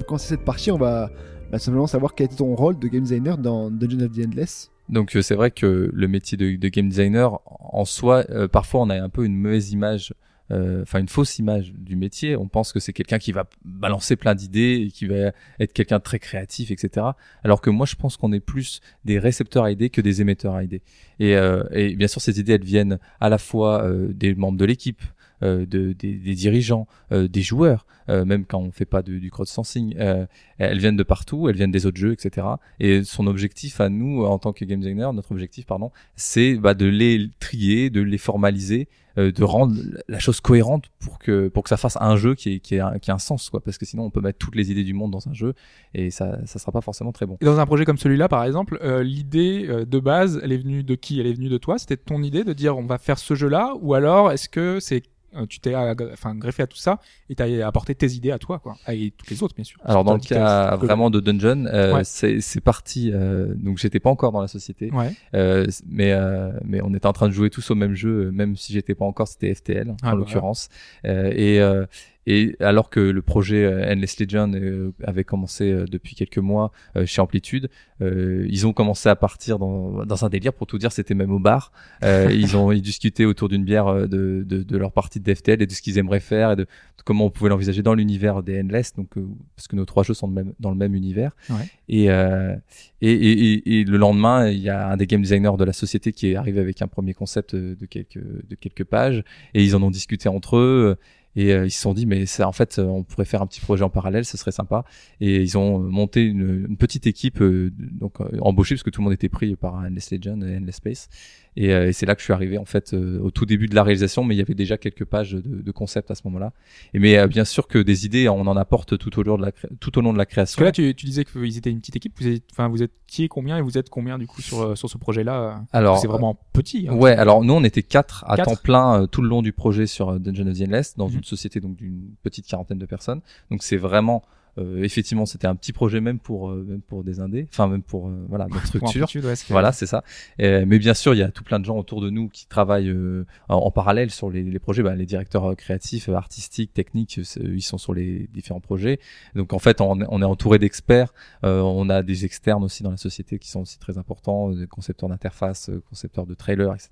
[0.00, 1.10] Pour commencer cette partie, on va
[1.52, 4.70] bah, simplement savoir quel était ton rôle de game designer dans Dungeon of the Endless.
[4.88, 8.88] Donc euh, c'est vrai que le métier de, game designer en soi, euh, parfois on
[8.88, 10.14] a un peu une mauvaise image,
[10.52, 12.34] euh, enfin une fausse image du métier.
[12.34, 16.02] On pense que c'est quelqu'un qui va balancer plein d'idées qui va être quelqu'un de
[16.02, 17.08] très créatif, etc.
[17.44, 20.54] Alors que moi je pense qu'on est plus des récepteurs à idées que des émetteurs
[20.54, 20.80] à idées.
[21.18, 21.32] Et,
[21.72, 25.02] et bien sûr ces idées elles viennent à la fois des membres de l'équipe,
[25.42, 29.30] de, des, des dirigeants, euh, des joueurs, euh, même quand on fait pas de- du
[29.30, 30.26] crowdsourcing, euh,
[30.58, 32.46] elles viennent de partout, elles viennent des autres jeux, etc.
[32.78, 36.74] Et son objectif à nous, en tant que game designer, notre objectif, pardon, c'est bah,
[36.74, 38.88] de les trier, de les formaliser,
[39.18, 39.74] euh, de rendre
[40.08, 42.80] la chose cohérente pour que pour que ça fasse un jeu qui ait, qui ait,
[42.80, 43.60] un, qui ait un sens, quoi.
[43.62, 45.54] Parce que sinon, on peut mettre toutes les idées du monde dans un jeu
[45.94, 47.36] et ça ça sera pas forcément très bon.
[47.40, 50.58] Et dans un projet comme celui-là, par exemple, euh, l'idée euh, de base, elle est
[50.58, 51.20] venue de qui?
[51.20, 51.78] Elle est venue de toi?
[51.78, 53.74] C'était ton idée de dire on va faire ce jeu-là?
[53.80, 55.02] Ou alors est-ce que c'est
[55.48, 56.98] tu t'es enfin greffé à tout ça
[57.28, 58.74] et t'as apporté tes idées à toi quoi?
[58.88, 62.02] Et toutes les autres bien sûr Alors dans le cas vraiment de Dungeon, euh, Ouais.
[62.02, 63.12] c'est c'est parti.
[63.14, 64.90] Euh, donc j'étais pas encore dans la société.
[64.90, 68.32] ouais Euh, mais euh, mais on était en train de jouer tous au même jeu,
[68.32, 70.68] même si j'étais pas encore, c'était FTL Ah, en bah, l'occurrence.
[71.06, 71.86] Euh, et euh,
[72.26, 76.70] et alors que le projet euh, Endless Legend euh, avait commencé euh, depuis quelques mois
[77.04, 77.68] chez Amplitude,
[78.02, 81.38] ils ont commencé à partir dans, dans un délire pour tout dire, c'était même au
[81.38, 81.70] bar.
[82.02, 85.66] Ils ont ils discutaient autour d'une bière de, de, de leur partie de FTL et
[85.66, 88.58] de ce qu'ils aimeraient faire et de, de comment on pouvait l'envisager dans l'univers des
[88.60, 89.10] Endless, donc
[89.54, 91.36] parce que nos trois jeux sont de même, dans le même univers.
[91.50, 91.56] Ouais.
[91.90, 92.56] Et, euh,
[93.02, 95.74] et, et, et, et le lendemain, il y a un des game designers de la
[95.74, 99.76] société qui est arrivé avec un premier concept de quelques de quelques pages et ils
[99.76, 100.96] en ont discuté entre eux.
[101.36, 103.46] Et euh, ils se sont dit, mais ça, en fait, euh, on pourrait faire un
[103.46, 104.84] petit projet en parallèle, ce serait sympa.
[105.20, 109.00] Et ils ont monté une, une petite équipe, euh, donc euh, embauchée parce que tout
[109.00, 111.08] le monde était pris par Endless Legend et Endless Space.
[111.56, 113.66] Et, euh, et c'est là que je suis arrivé en fait euh, au tout début
[113.66, 116.22] de la réalisation, mais il y avait déjà quelques pages de, de concept à ce
[116.26, 116.52] moment-là.
[116.94, 119.42] Et mais euh, bien sûr que des idées, on en apporte tout au long de
[119.42, 120.58] la tout au long de la parce création.
[120.60, 123.28] que là tu, tu disais qu'ils étaient une petite équipe vous êtes enfin vous étiez
[123.28, 126.06] combien et vous êtes combien du coup sur euh, sur ce projet là Alors c'est
[126.08, 126.94] vraiment petit hein.
[126.94, 129.86] Ouais, alors nous on était quatre à temps plein euh, tout le long du projet
[129.86, 131.16] sur euh, Dungeon of the Endless dans Mhm.
[131.16, 133.20] une société donc d'une petite quarantaine de personnes.
[133.50, 134.22] Donc c'est vraiment
[134.58, 137.82] Euh, effectivement, c'était un petit projet même pour euh, même pour des indés, enfin même
[137.82, 139.06] pour euh, voilà notre structure.
[139.50, 140.02] Ouais, Voilà, c'est ça.
[140.38, 142.88] Mais bien sûr, il y a tout plein de gens autour de nous qui travaillent
[142.88, 144.82] euh, en, en parallèle sur les, les projets.
[144.82, 148.98] Bah, les directeurs créatifs, artistiques, techniques, ils sont sur les différents projets.
[149.34, 151.12] Donc en fait, on, on est entouré d'experts.
[151.44, 154.66] Euh, on a des externes aussi dans la société qui sont aussi très importants, des
[154.66, 156.90] concepteurs d'interface, concepteurs de trailers, etc.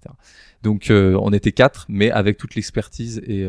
[0.62, 3.48] Donc euh, on était quatre, mais avec toute l'expertise et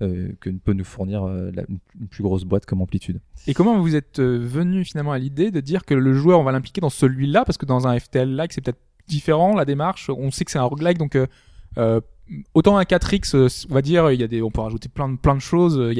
[0.00, 3.20] que peut nous fournir la- une plus grosse boîte comme Amplitude.
[3.46, 6.44] Et comment vous êtes euh, venu finalement à l'idée de dire que le joueur, on
[6.44, 10.10] va l'impliquer dans celui-là Parce que dans un FTL-like, c'est peut-être différent la démarche.
[10.10, 11.26] On sait que c'est un roguelike, donc euh,
[11.78, 12.00] euh,
[12.54, 15.08] autant un 4X, euh, on va dire, il y a des, on peut rajouter plein
[15.08, 15.92] de, plein de choses.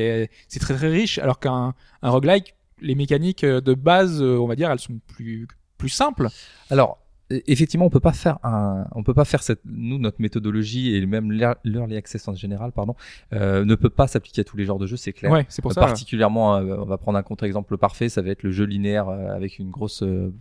[0.48, 4.70] C'est très très riche, alors qu'un un roguelike, les mécaniques de base, on va dire,
[4.70, 5.46] elles sont plus
[5.78, 6.28] plus simples.
[6.70, 6.98] Alors,
[7.46, 11.06] effectivement, on peut pas faire un, on peut pas faire cette, nous, notre méthodologie et
[11.06, 12.94] même l'ear- l'early access en général, pardon,
[13.32, 15.30] euh, ne peut pas s'appliquer à tous les genres de jeux, c'est clair.
[15.32, 15.80] Ouais, c'est pour Euh, ça.
[15.80, 19.34] Particulièrement, euh, on va prendre un contre-exemple parfait, ça va être le jeu linéaire euh,
[19.34, 20.32] avec une grosse euh,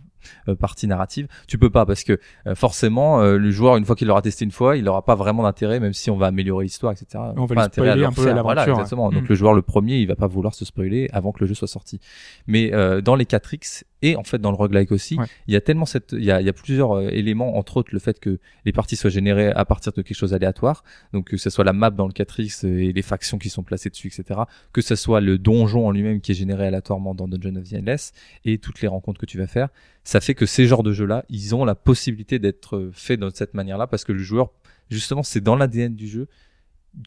[0.48, 1.28] euh, partie narrative.
[1.46, 4.44] Tu peux pas parce que euh, forcément, euh, le joueur, une fois qu'il l'aura testé
[4.46, 7.22] une fois, il n'aura pas vraiment d'intérêt, même si on va améliorer l'histoire, etc.
[7.36, 8.70] On va Pas lui à un peu l'aventure, Voilà, ouais.
[8.70, 9.10] exactement.
[9.10, 9.28] Donc Mm.
[9.28, 11.68] le joueur, le premier, il va pas vouloir se spoiler avant que le jeu soit
[11.68, 12.00] sorti.
[12.46, 15.26] Mais euh, dans les 4X et en fait dans le roguelike aussi, Ouais.
[15.48, 17.76] il y a tellement cette, il y a, il y a plusieurs euh, éléments, entre
[17.78, 21.28] autres le fait que les parties soient générées à partir de quelque chose d'aléatoire, donc
[21.30, 24.08] que ce soit la map dans le 4X et les factions qui sont placées dessus,
[24.08, 24.40] etc.
[24.72, 27.74] Que ce soit le donjon en lui-même qui est généré aléatoirement dans Dungeon of the
[27.74, 28.12] Endless
[28.44, 29.68] et toutes les rencontres que tu vas faire,
[30.04, 33.30] ça fait que ces genres de jeux-là, ils ont la possibilité d'être euh, faits de
[33.32, 34.50] cette manière-là parce que le joueur,
[34.90, 36.28] justement, c'est dans l'ADN du jeu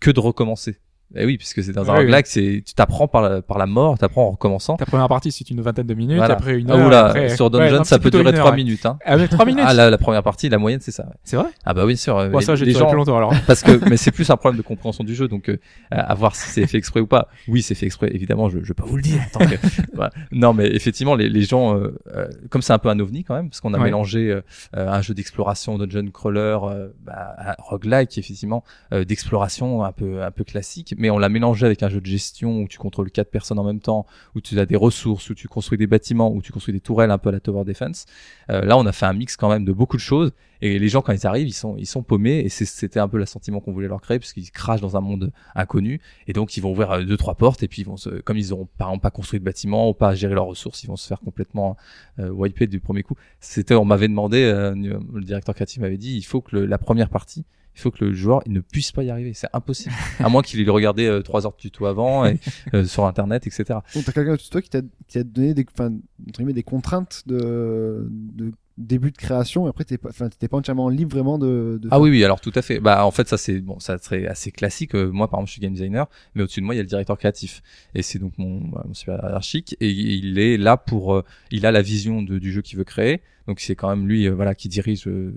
[0.02, 0.78] que de recommencer.
[1.16, 3.66] Eh oui, puisque c'est dans un Ouais, roguelike, c'est tu t'apprends par la, par la
[3.66, 4.76] mort, t'apprends en recommençant.
[4.76, 6.18] Ta première partie, c'est une vingtaine de minutes.
[6.18, 6.34] Voilà.
[6.34, 6.86] Après une Ah, heure.
[6.88, 8.58] oula, après- sur Ouais, Dungeon, ça peut durer une 3 heure, ouais.
[8.58, 8.86] minutes.
[8.86, 9.00] Hein.
[9.06, 9.64] Ah, mais 3 minutes.
[9.66, 11.04] Ah la première partie, la moyenne, c'est ça.
[11.04, 11.14] ouais.
[11.24, 11.48] C'est vrai.
[11.66, 12.18] Ah bah oui, sûr.
[12.18, 13.34] euh, Bon, ça, les- j'ai duré gens, plus longtemps alors.
[13.48, 15.58] parce que mais c'est plus un problème de compréhension du jeu donc euh,
[15.92, 18.74] à voir si c'est fait exprès ou pas oui c'est fait exprès évidemment je je
[18.74, 19.56] peux vous le dire en tant que
[19.94, 20.12] voilà.
[20.32, 23.36] non mais effectivement les, les gens euh, euh, comme c'est un peu un ovni quand
[23.36, 23.86] même parce qu'on a Ouais.
[23.86, 24.42] mélangé euh,
[24.76, 28.64] euh, un jeu d'exploration dungeon crawler euh, bah, un roguelike effectivement
[28.94, 32.06] euh, d'exploration un peu un peu classique mais on l'a mélangé avec un jeu de
[32.06, 34.06] gestion où tu contrôles quatre personnes en même temps
[34.36, 37.12] où tu as des ressources où tu construis des bâtiments où tu construis des tourelles
[37.12, 38.06] un peu à la tower defense.
[38.50, 40.32] Euh, là on a fait un mix quand même de beaucoup de choses.
[40.60, 42.40] Et les gens quand ils arrivent ils sont ils sont paumés.
[42.40, 45.32] Et c'était un peu l'assentiment qu'on voulait leur créer parce qu'ils crachent dans un monde
[45.56, 46.02] inconnu.
[46.28, 47.62] Et donc ils vont ouvrir euh, deux trois portes.
[47.64, 50.34] Et puis ils vont se, comme ils exemple pas construit de bâtiment ou pas géré
[50.34, 51.78] leurs ressources ils vont se faire complètement
[52.20, 53.16] euh, wiper du premier coup.
[53.40, 54.74] C'était on m'avait demandé euh,
[55.14, 57.46] le directeur créatif m'avait dit il faut que le- la première partie
[57.78, 60.42] il faut que le joueur il ne puisse pas y arriver c'est impossible à moins
[60.42, 62.40] qu'il ait regardé euh, trois heures de tuto avant et,
[62.74, 65.54] euh, sur internet etc Donc t'as quelqu'un au-dessus de toi qui t'a qui t'a donné
[65.54, 65.94] des, enfin,
[66.28, 70.48] entre guillemets, des contraintes de, de début de création et après t'es pas, enfin, t'étais
[70.48, 71.80] pas entièrement libre vraiment de.
[71.82, 72.80] de Ah faire- oui, oui, alors tout à fait.
[72.80, 74.94] Bah, en fait, ça c'est bon, ça serait assez classique.
[74.96, 76.84] Euh, moi, par exemple, je suis game designer, mais au-dessus de moi, il y a
[76.84, 77.62] le directeur créatif,
[77.96, 81.66] et c'est donc mon, bah, mon supérieur hiérarchique, et il est là pour, euh, il
[81.66, 84.32] a la vision de- du jeu qu'il veut créer, donc c'est quand même lui, euh,
[84.36, 85.08] voilà, qui dirige.
[85.08, 85.34] euh,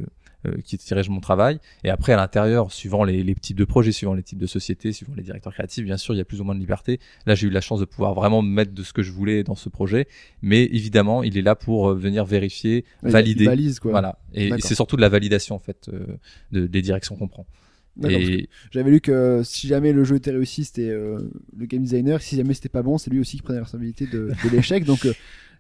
[0.64, 1.58] qui dirige mon travail.
[1.84, 4.92] Et après à l'intérieur suivant les, les types de projets suivant les types de sociétés
[4.92, 6.98] suivant les directeurs créatifs bien sûr il y a plus ou moins de liberté.
[7.26, 9.44] Là j'ai eu la chance de pouvoir vraiment me mettre de ce que je voulais
[9.44, 10.06] dans ce projet.
[10.42, 13.44] Mais évidemment il est là pour euh, venir vérifier Ouais, valider.
[13.44, 13.90] il balise, quoi.
[13.90, 14.18] voilà.
[14.34, 16.06] Et, c'est surtout de la validation en fait euh,
[16.52, 17.46] de, des directions qu'on prend.
[18.08, 21.18] Et J'avais lu que si jamais le jeu était réussi, c'était euh,
[21.56, 22.22] le game designer.
[22.22, 24.84] Si jamais c'était pas bon, c'est lui aussi qui prenait la responsabilité de, de l'échec.
[24.84, 25.12] Donc, euh,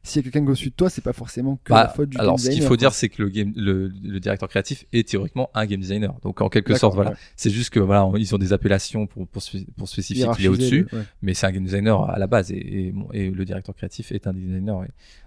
[0.02, 1.88] s'il y a quelqu'un qui est au-dessus de toi, c'est pas forcément que Bah, la
[1.90, 2.68] faute du alors game ce qu'il designer.
[2.68, 6.14] faut dire c'est que le game le, le directeur créatif est théoriquement un game designer
[6.22, 7.16] donc en quelque sorte voilà ouais.
[7.36, 10.48] c'est juste que voilà ils ont des appellations pour pour, spé- pour spécifier qu'il est
[10.48, 11.02] au-dessus ouais.
[11.22, 14.10] mais c'est un game designer à la base et, et, bon, et le directeur créatif
[14.12, 14.84] est un designer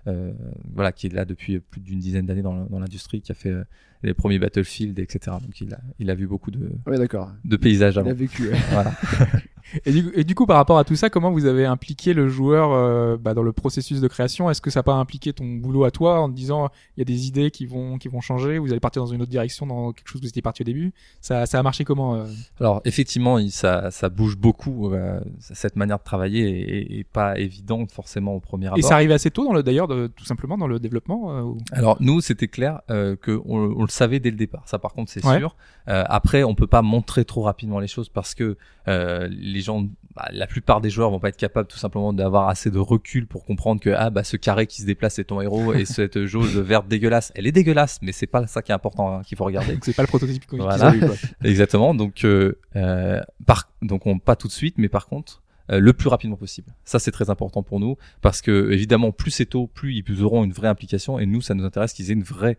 [0.07, 0.33] euh,
[0.73, 3.63] voilà qui est là depuis plus d'une dizaine d'années dans, l'industrie qui a fait euh,
[4.01, 6.97] les premiers Battlefield etc donc il a il a vu beaucoup de, Ouais,
[7.45, 8.49] de paysages Il avant a vécu.
[8.49, 8.57] ouais.
[8.71, 8.91] voilà
[9.85, 12.27] Et du, et du coup, par rapport à tout ça, comment vous avez impliqué le
[12.29, 14.49] joueur euh, bah, dans le processus de création?
[14.49, 17.01] Est-ce que ça n'a pas impliqué ton boulot à toi en te disant il y
[17.01, 19.65] a des idées qui vont qui vont changer, vous allez partir dans une autre direction,
[19.65, 20.93] dans quelque chose que vous étiez parti au début?
[21.21, 22.25] Ça, ça a marché comment euh?
[22.59, 24.93] Alors effectivement, ça, ça bouge beaucoup.
[24.93, 28.79] euh, cette manière de travailler est, est pas évidente forcément au premier abord.
[28.79, 31.37] Et ça arrivait assez tôt dans le d'ailleurs, tout simplement dans le développement.
[31.37, 34.63] euh, ou- Alors nous, c'était clair euh, que on, on le savait dès le départ.
[34.67, 35.37] Ça, par contre, c'est Ouais.
[35.39, 35.55] sûr.
[35.87, 38.57] Euh, après, on peut pas montrer trop rapidement les choses parce que
[38.87, 42.49] euh, les gens, bah, la plupart des joueurs vont pas être capables tout simplement d'avoir
[42.49, 45.41] assez de recul pour comprendre que ah bah ce carré qui se déplace c'est ton
[45.41, 48.75] héros et cette jauge verte dégueulasse, elle est dégueulasse, mais c'est pas ça qui est
[48.75, 49.73] important hein, qu'il faut regarder.
[49.73, 50.93] Donc c'est pas le prototype qu'ils Voilà.
[51.43, 51.93] Exactement.
[51.95, 55.93] Donc, euh, euh, par, donc on pas tout de suite, mais par contre, euh, le
[55.93, 56.73] plus rapidement possible.
[56.83, 60.43] Ça, c'est très important pour nous parce que évidemment, plus c'est tôt, plus ils auront
[60.43, 61.19] une vraie implication.
[61.19, 62.57] Et nous, ça nous intéresse qu'ils aient une vraie,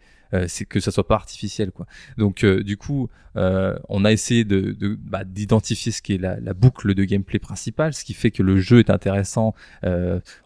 [0.48, 1.86] c'est que ça soit pas artificiel, quoi.
[2.18, 6.38] Donc, euh, du coup, euh, on a essayé de, bah, d'identifier ce qui est la,
[6.40, 9.54] la, boucle de gameplay principale, ce qui fait que le jeu est intéressant,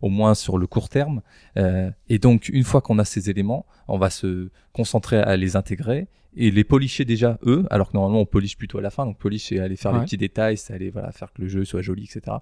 [0.02, 1.22] au moins sur le court terme.
[1.56, 6.08] et donc, une fois qu'on a ces éléments, on va se concentrer à les intégrer
[6.36, 9.06] et les polisher déjà eux, alors que normalement on polish plutôt à la fin.
[9.06, 11.64] Donc polish c'est aller faire les petits détails, c'est aller voilà faire que le jeu
[11.64, 12.36] soit joli, etc.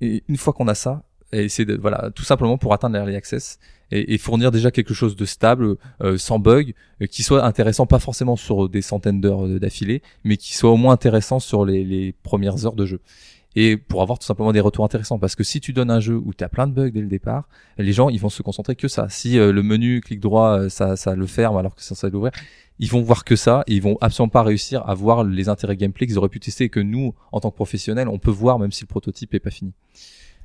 [0.00, 1.02] Et une fois qu'on a ça,
[1.48, 3.58] c'est de voilà tout simplement pour atteindre l'early access
[3.92, 7.86] et, et, fournir déjà quelque chose de stable, euh, sans bug, euh, qui soit intéressant
[7.86, 11.84] pas forcément sur des centaines d'heures d'affilée, mais qui soit au moins intéressant sur les,
[11.84, 13.00] les premières heures de jeu.
[13.56, 15.18] Et pour avoir tout simplement des retours intéressants.
[15.18, 17.08] Parce que si tu donnes un jeu où tu as plein de bugs dès le
[17.08, 17.48] départ
[17.78, 19.08] les gens ils vont se concentrer que ça.
[19.08, 22.30] Si euh, le menu clic droit ça ça le ferme alors que ça ça l'ouvrir
[22.80, 25.76] ils vont voir que ça et ils vont absolument pas réussir à voir les intérêts
[25.76, 28.58] gameplay qu'ils auraient pu tester et que nous, en tant que professionnels, on peut voir
[28.58, 29.74] même si le prototype est pas fini.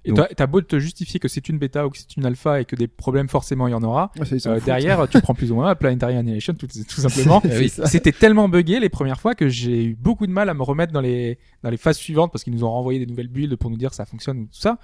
[0.05, 2.61] Et toi, t'as beau te justifier que c'est une bêta ou que c'est une alpha
[2.61, 4.11] et que des problèmes forcément il y en aura.
[4.45, 7.41] euh, derrière, tu prends plus ou moins Planetary Annihilation tout, tout simplement.
[7.45, 10.63] Eh C'était tellement buggé les premières fois que j'ai eu beaucoup de mal à me
[10.63, 13.57] remettre dans les dans les phases suivantes parce qu'ils nous ont renvoyé des nouvelles builds
[13.57, 14.79] pour nous dire que ça fonctionne ou tout ça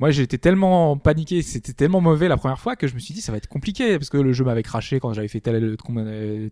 [0.00, 3.20] moi j'étais tellement paniqué, c'était tellement mauvais la première fois que je me suis dit
[3.20, 5.76] ça va être compliqué parce que le jeu m'avait craché quand j'avais fait tel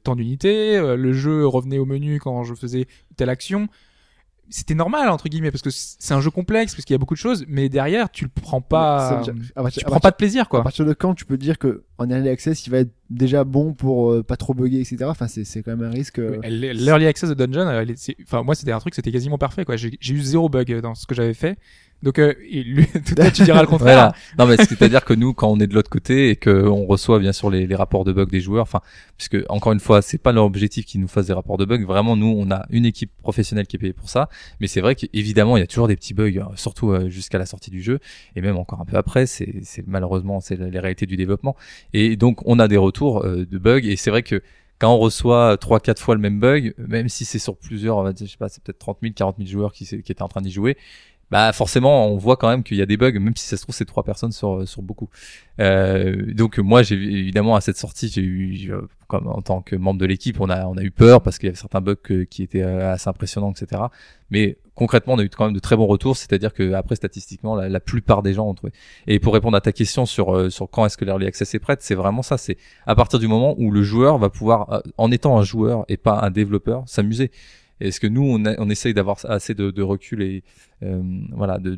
[0.04, 2.86] temps d'unité, euh, le jeu revenait au menu quand je faisais
[3.16, 3.68] telle action.
[4.50, 7.14] C'était normal entre guillemets parce que c'est un jeu complexe parce qu'il y a beaucoup
[7.14, 9.22] de choses, mais derrière tu le prends pas,
[9.72, 10.60] tu prends pas de plaisir quoi.
[10.60, 13.44] À partir de quand tu peux dire que en early access il va être déjà
[13.44, 15.04] bon pour euh, pas trop bugger etc.
[15.04, 16.18] Enfin c'est c'est quand même un risque.
[16.18, 16.40] Euh.
[16.44, 17.84] L'early access de Dungeon,
[18.22, 19.76] enfin moi c'était un truc c'était quasiment parfait quoi.
[19.76, 21.58] J'ai eu zéro bug dans ce que j'avais fait
[22.02, 22.86] donc, euh, lui,
[23.34, 24.12] tu diras le contraire.
[24.38, 27.32] Non, mais c'est-à-dire que nous, quand on est de l'autre côté et qu'on reçoit bien
[27.32, 28.80] sûr les, les, rapports de bugs des joueurs, enfin,
[29.16, 31.84] puisque encore une fois, c'est pas leur objectif qu'ils nous fassent des rapports de bugs.
[31.84, 34.28] Vraiment, nous, on a une équipe professionnelle qui est payée pour ça.
[34.60, 37.38] Mais c'est vrai qu'évidemment, il y a toujours des petits bugs, euh, surtout euh, jusqu'à
[37.38, 37.98] la sortie du jeu
[38.36, 39.26] et même encore un peu après.
[39.26, 41.56] C'est malheureusement, c'est les réalités du développement.
[41.92, 44.42] Et donc, on a des retours euh, de bugs et c'est vrai que
[44.78, 48.12] quand on reçoit trois quatre fois le même bug, même si c'est sur plusieurs, on
[48.12, 50.40] je sais pas, c'est peut-être 30 000, 40 000 joueurs qui, qui étaient en train
[50.40, 50.76] d'y jouer,
[51.30, 53.62] bah forcément on voit quand même qu'il y a des bugs même si ça se
[53.62, 55.10] trouve c'est trois personnes sur sur beaucoup.
[55.60, 58.70] Euh, donc moi j'ai évidemment à cette sortie j'ai eu
[59.08, 61.46] comme en tant que membre de l'équipe on a on a eu peur parce qu'il
[61.46, 63.82] y avait certains bugs qui étaient euh, assez impressionnants etc
[64.30, 67.56] mais concrètement on a eu quand même de très bons retours c'est-à-dire que après statistiquement
[67.56, 68.72] la, la, plupart des gens ont trouvé.
[69.06, 71.58] Et pour répondre à ta question sur euh, sur quand est-ce que l'early access est
[71.58, 74.80] prête c'est vraiment ça c'est à partir du moment où le joueur va pouvoir euh,
[74.96, 77.30] en étant un joueur et pas un développeur s'amuser
[77.80, 80.42] est-ce que nous, on, essaye d'avoir assez de, de, recul et
[80.82, 81.74] euh, voilà, de,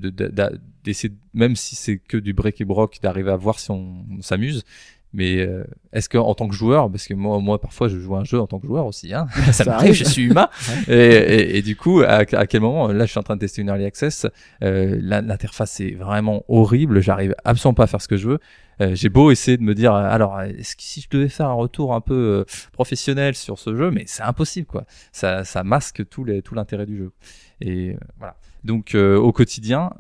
[0.83, 4.65] d'essayer, même si c'est que du break et broc, d'arriver à voir si on, s'amuse.
[5.13, 8.15] Mais euh, est-ce que en tant que joueur, parce que moi, moi parfois je joue
[8.17, 10.49] un jeu en tant que joueur aussi, hein, ça, m'arrive, je suis humain.
[10.89, 13.41] et, et, et, du coup, à, à, quel moment Là, je suis en train de
[13.41, 14.27] tester une early access.
[14.63, 17.01] Euh, l'interface est vraiment horrible.
[17.01, 18.39] J'arrive absolument pas à faire ce que je veux.
[18.81, 21.49] Euh, j'ai beau essayer de me dire, euh, alors, est-ce que si je devais faire
[21.49, 24.85] un retour un peu euh, professionnel sur ce jeu, mais c'est impossible, quoi.
[25.13, 27.13] Ça, ça masque tout, les, tout l'intérêt du jeu.
[27.61, 28.37] Et voilà.
[28.65, 29.91] Donc, au quotidien,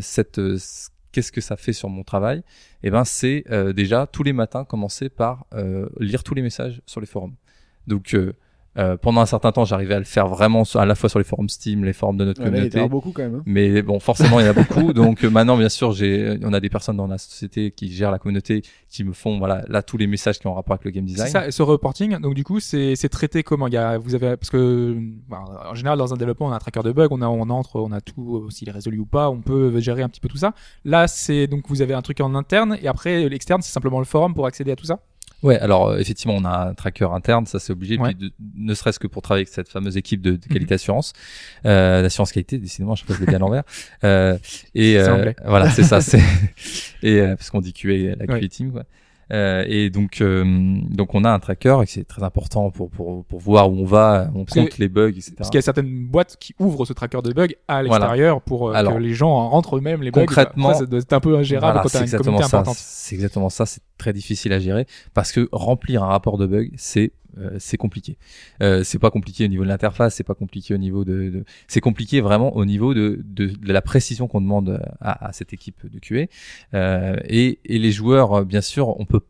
[0.00, 0.40] cette,
[1.16, 2.42] qu'est-ce que ça fait sur mon travail
[2.82, 3.44] Eh ben, c'est
[3.74, 5.46] déjà tous les matins commencer par
[5.98, 7.34] lire tous les messages sur les forums.
[7.86, 8.14] Donc
[8.78, 11.24] euh, pendant un certain temps, j'arrivais à le faire vraiment à la fois sur les
[11.24, 12.70] forums Steam, les forums de notre communauté.
[12.74, 13.36] Il y en a beaucoup quand même.
[13.36, 13.42] Hein.
[13.46, 14.92] Mais bon, forcément, il y en a beaucoup.
[14.92, 18.10] Donc euh, maintenant, bien sûr, j'ai, on a des personnes dans la société qui gèrent
[18.10, 20.90] la communauté, qui me font voilà là tous les messages qui ont rapport avec le
[20.90, 21.26] game design.
[21.26, 21.50] C'est ça.
[21.50, 23.66] ce reporting, donc du coup, c'est c'est traité comment?
[23.66, 24.96] Il y a, vous avez parce que
[25.28, 27.48] bah, en général dans un développement, on a un tracker de bugs, on a on
[27.48, 30.20] entre, on a tout euh, s'il est résolu ou pas, on peut gérer un petit
[30.20, 30.52] peu tout ça.
[30.84, 34.04] Là, c'est donc vous avez un truc en interne et après l'externe, c'est simplement le
[34.04, 35.00] forum pour accéder à tout ça?
[35.46, 38.98] Ouais, alors euh, effectivement, on a un tracker interne, ça c'est obligé, puis ne serait-ce
[38.98, 40.74] que pour travailler avec cette fameuse équipe de, de qualité mhm.
[40.74, 41.12] assurance,
[41.64, 43.62] euh, d'assurance qualité, décidément, je sais pas, je l'ai à l'envers.
[44.02, 44.38] Euh,
[44.74, 46.20] et euh, voilà, c'est ça, c'est
[47.00, 48.82] et euh, parce qu'on dit QA, la QA team, quoi.
[49.32, 50.44] Euh, et donc, euh,
[50.88, 53.84] donc on a un tracker et c'est très important pour, pour, pour voir où on
[53.84, 55.34] va, on compte les bugs, etc.
[55.36, 58.68] Parce qu'il y a certaines boîtes qui ouvrent ce tracker de bugs à l'extérieur pour
[58.68, 60.20] euh, que les gens rentrent eux-mêmes les bugs.
[60.20, 62.76] Concrètement, c'est un peu ingérable quand tu as une communauté importante.
[62.78, 66.68] C'est exactement ça, c'est très difficile à gérer parce que remplir un rapport de bugs,
[66.76, 67.12] c'est
[67.58, 68.16] c'est compliqué.
[68.62, 71.44] Euh, c'est pas compliqué au niveau de l'interface, c'est pas compliqué au niveau de, de...
[71.68, 75.52] c'est compliqué vraiment au niveau de, de, de la précision qu'on demande à, à, cette
[75.52, 76.26] équipe de QA.
[76.74, 79.20] Euh, et, et les joueurs, bien sûr, on peut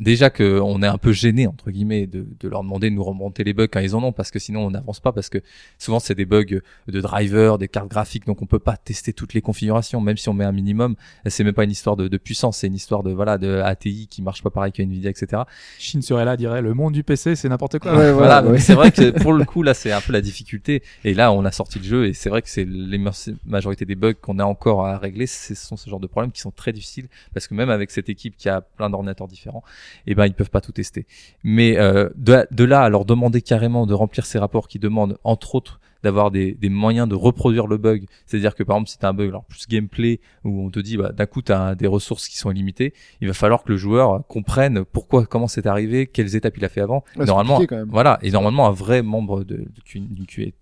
[0.00, 3.04] déjà que on est un peu gêné entre guillemets de, de leur demander de nous
[3.04, 5.38] remonter les bugs quand ils en ont parce que sinon on n'avance pas parce que
[5.78, 6.44] souvent c'est des bugs
[6.88, 10.28] de driver, des cartes graphiques donc on peut pas tester toutes les configurations même si
[10.28, 10.96] on met un minimum.
[11.26, 14.06] C'est même pas une histoire de, de puissance, c'est une histoire de voilà de ATI
[14.08, 15.42] qui marche pas pareil qu'à Nvidia etc.
[15.78, 17.94] Shin serait là dirait le monde du PC c'est n'importe quoi.
[17.96, 18.58] Ouais, Voilà, ouais.
[18.58, 21.44] c'est vrai que pour le coup là c'est un peu la difficulté et là on
[21.44, 22.98] a sorti le jeu et c'est vrai que c'est les
[23.44, 26.40] majorité des bugs qu'on a encore à régler ce sont ce genre de problèmes qui
[26.40, 29.62] sont très difficiles parce que même avec cette équipe qui a plein d'ordinateurs différents
[30.06, 31.06] eh ben ils peuvent pas tout tester.
[31.44, 35.18] Mais euh, de, de là à leur demander carrément de remplir ces rapports qui demandent
[35.24, 38.06] entre autres d'avoir des, des moyens de reproduire le bug.
[38.26, 40.80] C'est-à-dire que par exemple si tu as un bug alors plus gameplay où on te
[40.80, 43.70] dit bah, d'un coup tu as des ressources qui sont limitées, il va falloir que
[43.70, 47.04] le joueur comprenne pourquoi comment c'est arrivé, quelles étapes il a fait avant.
[47.16, 47.90] Ouais, normalement compliqué, quand même.
[47.90, 49.64] voilà, et normalement un vrai membre de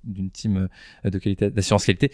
[0.04, 0.68] d'une team
[1.04, 2.12] de qualité d'assurance qualité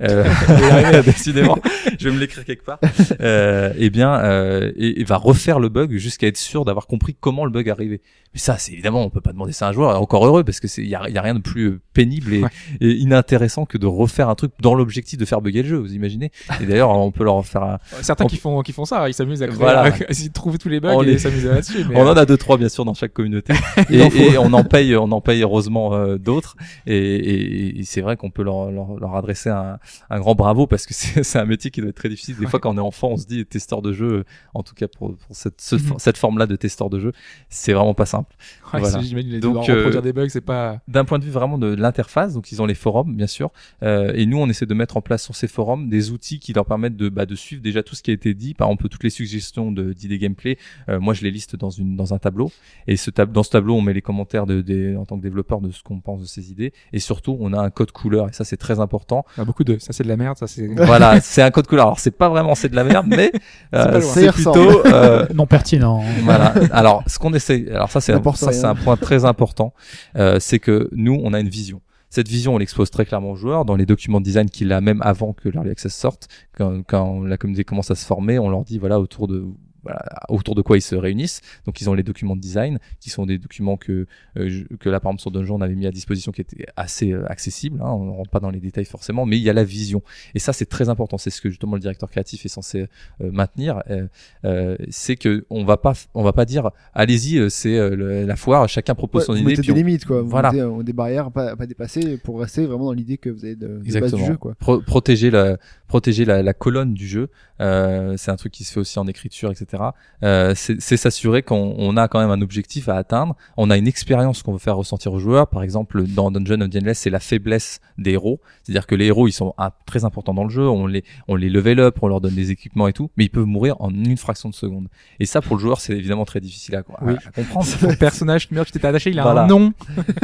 [0.00, 1.58] euh, je vais y arriver, décidément,
[1.98, 2.78] je vais me l'écrire quelque part.
[3.20, 7.16] Euh, eh bien, euh, et, et va refaire le bug jusqu'à être sûr d'avoir compris
[7.18, 8.00] comment le bug arrivait.
[8.34, 9.92] Mais ça, c'est évidemment, on peut pas demander ça à un joueur.
[9.92, 11.80] et Encore heureux parce que c'est il y a, y a rien de plus euh,
[11.94, 12.48] pénible et, Ouais.
[12.80, 15.76] et inintéressant que de refaire un truc dans l'objectif de faire bugger le jeu.
[15.78, 16.30] Vous imaginez
[16.60, 17.78] Et d'ailleurs, on peut leur faire un.
[18.02, 19.82] Certains On- qui font qui font ça, ils s'amusent à Voilà.
[19.84, 19.92] à
[20.34, 21.84] trouver tous les bugs On et les- s'amuser là-dessus.
[21.88, 23.54] mais, on euh, en a deux trois bien sûr dans chaque communauté
[23.90, 26.56] et, et on en paye, on en paye heureusement euh, d'autres.
[26.86, 29.75] Et, et- et c'est vrai qu'on peut leur, leur, leur adresser un,
[30.10, 32.36] un grand bravo parce que c'est un métier qui doit être très difficile.
[32.36, 34.24] Des fois, quand on est enfant, on se dit testeur de jeu,
[34.54, 35.94] en tout cas pour, pour cette, ce- Mhm.
[35.98, 37.12] cette forme-là de testeur de jeu,
[37.48, 38.34] c'est vraiment pas simple.
[38.72, 38.98] ouais, voilà.
[39.22, 40.80] les Donc, euh, des bugs, c'est pas.
[40.88, 43.50] D'un point de vue vraiment de l'interface, donc ils ont les forums bien sûr,
[43.82, 46.52] euh, et nous on essaie de mettre en place sur ces forums des outils qui
[46.52, 48.54] leur permettent de, bah, de suivre déjà tout ce qui a été dit.
[48.54, 50.58] Par exemple, toutes les suggestions de d'idées gameplay,
[50.88, 52.50] euh, moi je les liste dans une dans un tableau,
[52.86, 55.22] et ce tab dans ce tableau on met les commentaires de, des en tant que
[55.22, 58.28] développeur de ce qu'on pense de ces idées, et surtout on a un code couleur,
[58.28, 59.24] et ça c'est très important.
[59.36, 60.66] il y a beaucoup de ça c'est de la merde, ça c'est.
[60.66, 61.86] voilà, c'est un code couleur.
[61.86, 63.32] Alors c'est pas vraiment c'est de la merde, mais
[63.74, 66.02] euh, c'est plutôt euh, Non pertinent.
[66.24, 66.52] voilà.
[66.72, 69.72] Alors, ce qu'on essaie, alors ça c'est un, ça c'est un point très important,
[70.16, 71.80] euh, c'est que nous on a une vision.
[72.10, 74.80] Cette vision, on l'expose très clairement aux joueurs dans les documents de design qu'il a
[74.80, 76.28] même avant que l'early access sorte.
[76.56, 79.44] Quand, quand la communauté commence à se former, on leur dit voilà autour de
[79.86, 81.40] voilà, autour de quoi ils se réunissent.
[81.64, 84.06] Donc ils ont les documents de design, qui sont des documents que
[84.36, 87.12] euh, que là par exemple sur Dungeon on avait mis à disposition, qui étaient assez
[87.12, 87.80] euh, accessibles.
[87.80, 90.02] Hein, on ne rentre pas dans les détails forcément, mais il y a la vision.
[90.34, 91.18] Et ça c'est très important.
[91.18, 92.86] C'est ce que justement le directeur créatif est censé
[93.20, 93.82] euh, maintenir.
[93.90, 94.06] Euh,
[94.44, 98.94] euh, c'est que on va pas on va pas dire allez-y c'est la foire, chacun
[98.94, 99.50] propose Ouais, son vous idée.
[99.50, 100.22] mettez puis des on- limites, quoi.
[100.22, 100.52] Vous Voilà.
[100.52, 103.44] mettez des barrières à pas, à pas dépasser pour rester vraiment dans l'idée que vous
[103.44, 104.54] avez de, de base du jeu, quoi.
[104.58, 105.56] Pro- protéger la
[105.86, 107.28] protéger la, la colonne du jeu.
[107.60, 109.75] Euh, c'est un truc qui se fait aussi en écriture, etc.
[110.22, 113.36] Euh, c'est s'assurer qu'on on a quand même un objectif à atteindre.
[113.56, 115.48] On a une expérience qu'on veut faire ressentir aux joueurs.
[115.48, 118.40] Par exemple, dans Dungeon of the Endless, c'est la faiblesse des héros.
[118.62, 120.66] C'est-à-dire que les héros, ils sont ah, très importants dans le jeu.
[120.68, 123.28] On les on les level up, on leur donne des équipements et tout, mais ils
[123.30, 124.88] peuvent mourir en une fraction de seconde.
[125.20, 127.14] Et ça, pour le joueur, c'est évidemment très difficile à, à- Oui.
[127.26, 127.66] à comprendre.
[127.80, 129.42] Ton personnage qui meurt, tu t'étais attaché, il a Voilà.
[129.42, 129.72] un nom.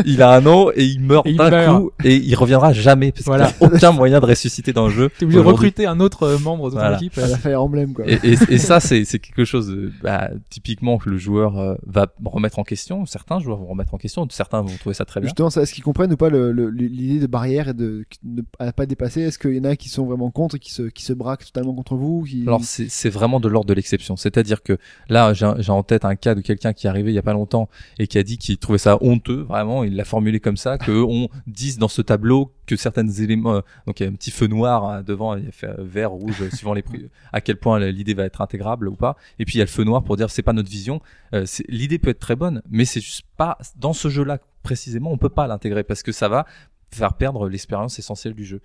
[0.07, 3.13] il a un nom et il meurt Et il d'un coup et il reviendra jamais
[3.13, 3.47] parce Voilà.
[3.53, 5.11] qu'il n'y a aucun moyen de ressusciter dans le jeu.
[5.19, 6.97] T'es obligé de recruter un autre euh, membre de ton Voilà.
[6.97, 7.19] équipe.
[7.19, 8.05] À la Fire Emblem, quoi.
[8.09, 11.75] Et, et, et ça, c'est c'est quelque chose, euh, bah, typiquement, que le joueur euh,
[11.87, 13.07] va remettre en question.
[13.07, 15.29] Certains joueurs vont remettre en question, certains vont trouver ça très bien.
[15.29, 19.23] Justement, est-ce qu'ils comprennent ou pas l'idée de barrière et de ne à pas dépasser?
[19.23, 21.75] Est-ce qu'il y en a qui sont vraiment contre qui se, qui se braquent totalement
[21.75, 22.43] contre vous qui...
[22.43, 24.17] Alors c'est vraiment de l'ordre de l'exception.
[24.17, 24.79] C'est-à-dire que
[25.09, 27.23] là, j'ai j'ai en tête un cas de quelqu'un qui est arrivé il y a
[27.23, 29.85] pas longtemps et qui a dit qu'il trouvait ça honteux, vraiment.
[29.85, 33.61] Il l'a formulé comme ça, que on dise dans ce tableau que certains éléments, euh,
[33.87, 35.77] donc il y a un petit feu noir hein, devant, il y a fait euh,
[35.79, 39.17] vert, rouge, euh, suivant les prix, à quel point l'idée va être intégrable ou pas.
[39.39, 41.01] Et puis il y a le feu noir pour dire c'est pas notre vision.
[41.35, 45.19] Euh, l'idée peut être très bonne, mais c'est juste pas dans ce jeu-là précisément, on
[45.19, 46.47] peut pas l'intégrer parce que ça va
[46.95, 48.61] faire perdre l'expérience essentielle du jeu.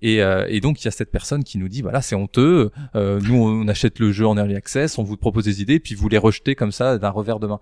[0.00, 2.70] Et, euh, et donc il y a cette personne qui nous dit voilà c'est honteux,
[2.94, 5.94] euh, nous on achète le jeu en early access, on vous propose des idées puis
[5.94, 7.60] vous les rejetez comme ça d'un revers de main.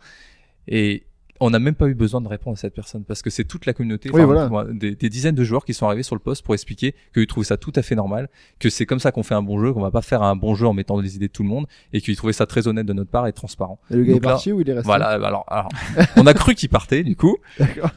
[0.69, 1.05] Et
[1.41, 3.67] on n'a même pas eu besoin de répondre à cette personne parce que c'est toute
[3.67, 4.49] la communauté, Oui, voilà.
[4.73, 7.47] des, des dizaines de joueurs qui sont arrivés sur le poste pour expliquer qu'ils trouvaient
[7.47, 9.81] ça tout à fait normal, que c'est comme ça qu'on fait un bon jeu, qu'on
[9.81, 12.01] va pas faire un bon jeu en mettant les idées de tout le monde et
[12.01, 13.81] qu'ils trouvaient ça très honnête de notre part et transparent.
[13.91, 15.69] Et le gars est là, parti ou il est resté Voilà, alors, alors
[16.17, 17.37] on a cru qu'il partait du coup,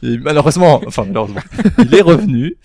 [0.02, 1.42] et malheureusement, enfin malheureusement,
[1.80, 2.56] il est revenu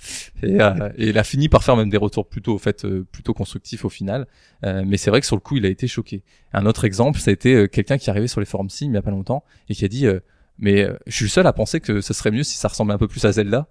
[0.43, 3.05] et, euh, et il a fini par faire même des retours plutôt au fait euh,
[3.11, 4.27] plutôt constructifs au final.
[4.65, 6.23] Euh, mais c'est vrai que sur le coup, il a été choqué.
[6.53, 8.87] Un autre exemple, ça a été euh, quelqu'un qui est arrivé sur les forums Sim
[8.87, 10.19] il y a pas longtemps et qui a dit euh,
[10.59, 12.95] mais euh, je suis le seul à penser que ce serait mieux si ça ressemblait
[12.95, 13.67] un peu plus à Zelda.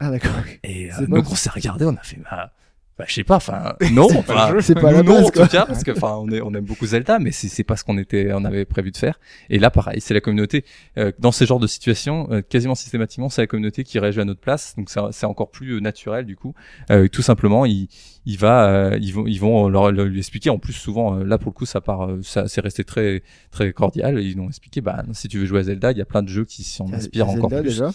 [0.00, 0.32] Ah, d'accord.
[0.64, 2.52] Et euh, donc on s'est regardé, on a fait bah,
[3.00, 5.46] bah, je sais pas, enfin non, enfin, C'est pas la non, base, en quoi.
[5.46, 7.76] tout cas, parce que enfin on, est, on aime beaucoup Zelda, mais c'est c'est pas
[7.76, 9.18] ce qu'on était, on avait prévu de faire.
[9.48, 10.64] Et là, pareil, c'est la communauté.
[10.98, 14.24] euh, dans ces genres de situations, euh, quasiment systématiquement, c'est la communauté qui réagit à
[14.24, 16.54] notre place, donc c'est c'est encore plus euh, naturel du coup.
[16.90, 17.88] Euh, tout simplement, il
[18.26, 20.50] il va, euh, ils vont, ils vont leur, leur- lui expliquer.
[20.50, 23.72] En plus, souvent, euh, là pour le coup, ça part, ça c'est resté très très
[23.72, 24.20] cordial.
[24.22, 26.28] Ils ont expliqué, bah si tu veux jouer à Zelda, il y a plein de
[26.28, 27.62] jeux qui s'en inspirent Zelda, encore plus.
[27.70, 27.90] déjà.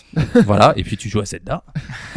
[0.46, 1.64] voilà, et puis tu joues à Zelda,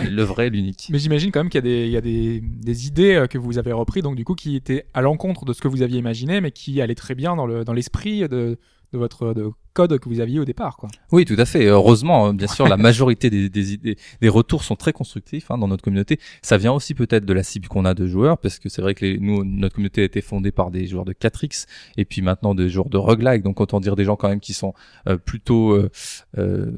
[0.02, 0.88] le vrai, l'unique.
[0.90, 3.26] Mais j'imagine quand même qu'il y a des, il y a des, des idées euh,
[3.26, 5.82] que vous avez repris, donc du coup qui étaient à l'encontre de ce que vous
[5.82, 8.58] aviez imaginé, mais qui allaient très bien dans le dans l'esprit de,
[8.92, 9.32] de votre
[9.78, 10.88] code que vous aviez au départ, quoi.
[11.12, 11.66] Oui, tout à fait.
[11.66, 15.58] Heureusement, hein, bien sûr, la majorité des, des idées, des retours sont très constructifs hein,
[15.58, 16.18] dans notre communauté.
[16.42, 18.94] Ça vient aussi peut-être de la cible qu'on a de joueurs, parce que c'est vrai
[18.96, 22.22] que les, nous, notre communauté a été fondée par des joueurs de 4X et puis
[22.22, 23.42] maintenant des joueurs de roguelike.
[23.44, 24.74] Donc autant dire des gens quand même qui sont
[25.06, 25.90] euh, plutôt euh,
[26.38, 26.72] euh,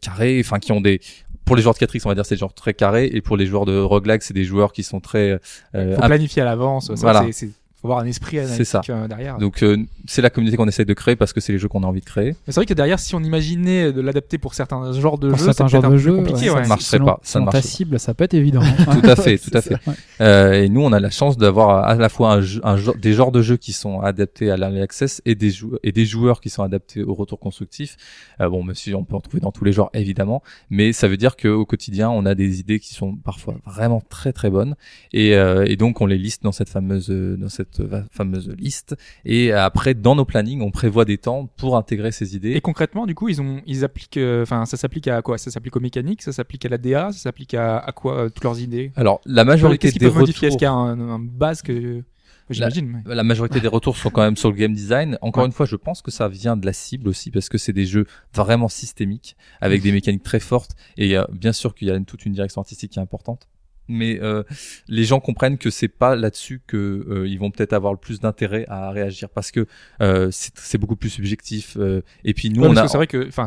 [0.00, 1.00] carrés, enfin qui ont des
[1.44, 3.36] pour les joueurs de 4X, on va dire c'est des joueurs très carrés, et pour
[3.36, 5.40] les joueurs de roguelike, c'est des joueurs qui sont très
[5.74, 6.90] euh, Faut planifier à l'avance.
[6.90, 7.26] Voilà.
[7.32, 7.50] c'est-
[7.80, 8.78] faut avoir un esprit C'est ça.
[8.80, 9.38] analytique euh, derrière.
[9.38, 9.76] donc euh,
[10.06, 12.00] c'est la communauté qu'on essaye de créer parce que c'est les jeux qu'on a envie
[12.00, 12.30] de créer.
[12.30, 15.38] Mais c'est vrai que derrière, si on imaginait de l'adapter pour certains genres de Pour
[15.38, 16.50] jeux, certains genres de jeux, compliqué.
[16.50, 16.62] ouais, ouais.
[16.64, 17.76] Ça marcherait selon- pas, ça selon ne ta marcherait pas.
[17.76, 18.60] cible, ça peut être évident.
[19.00, 19.76] Tout à fait, tout à fait.
[19.86, 19.94] Ouais.
[20.20, 22.96] Euh, et nous, on a la chance d'avoir à la fois un, jeu- un genre-
[22.96, 26.04] des genres de jeux qui sont adaptés à l'early access et des, jou- et des
[26.04, 27.96] joueurs qui sont adaptés au retour constructif.
[28.40, 31.16] Euh, bon, si on peut en trouver dans tous les genres, évidemment, mais ça veut
[31.16, 34.74] dire qu'au quotidien, on a des idées qui sont parfois vraiment très très bonnes,
[35.12, 38.48] et, euh, et donc on les liste dans cette fameuse euh, dans cette va- fameuse
[38.58, 38.96] liste.
[39.24, 42.52] Et après, dans nos plannings, on prévoit des temps pour intégrer ces idées.
[42.52, 45.38] Et concrètement, du coup, ils ont, ils appliquent, euh, enfin, ça s'applique à quoi?
[45.38, 48.28] Ça s'applique aux mécaniques, ça s'applique à la DA, ça s'applique à, à quoi euh,
[48.28, 48.92] toutes leurs idées?
[48.96, 50.48] Alors, la majorité des modifier?
[50.48, 52.02] Est-ce retours qu'il y a un, un base que
[52.50, 55.18] j'imagine mais- la majorité des retours sont quand même sur le game design.
[55.20, 55.46] Encore Ouais.
[55.48, 57.84] une fois, je pense que ça vient de la cible aussi parce que c'est des
[57.84, 61.94] jeux vraiment systémiques avec des mécaniques très fortes et euh, bien sûr qu'il y a
[61.96, 63.48] une- toute une direction artistique qui est importante.
[63.88, 64.42] Mais euh,
[64.88, 68.20] les gens comprennent que c'est pas là-dessus que euh, ils vont peut-être avoir le plus
[68.20, 69.66] d'intérêt à réagir parce que
[70.02, 71.76] euh, c'est beaucoup plus subjectif.
[71.78, 73.46] euh, et puis nous Ouais, on a c'est vrai que, enfin,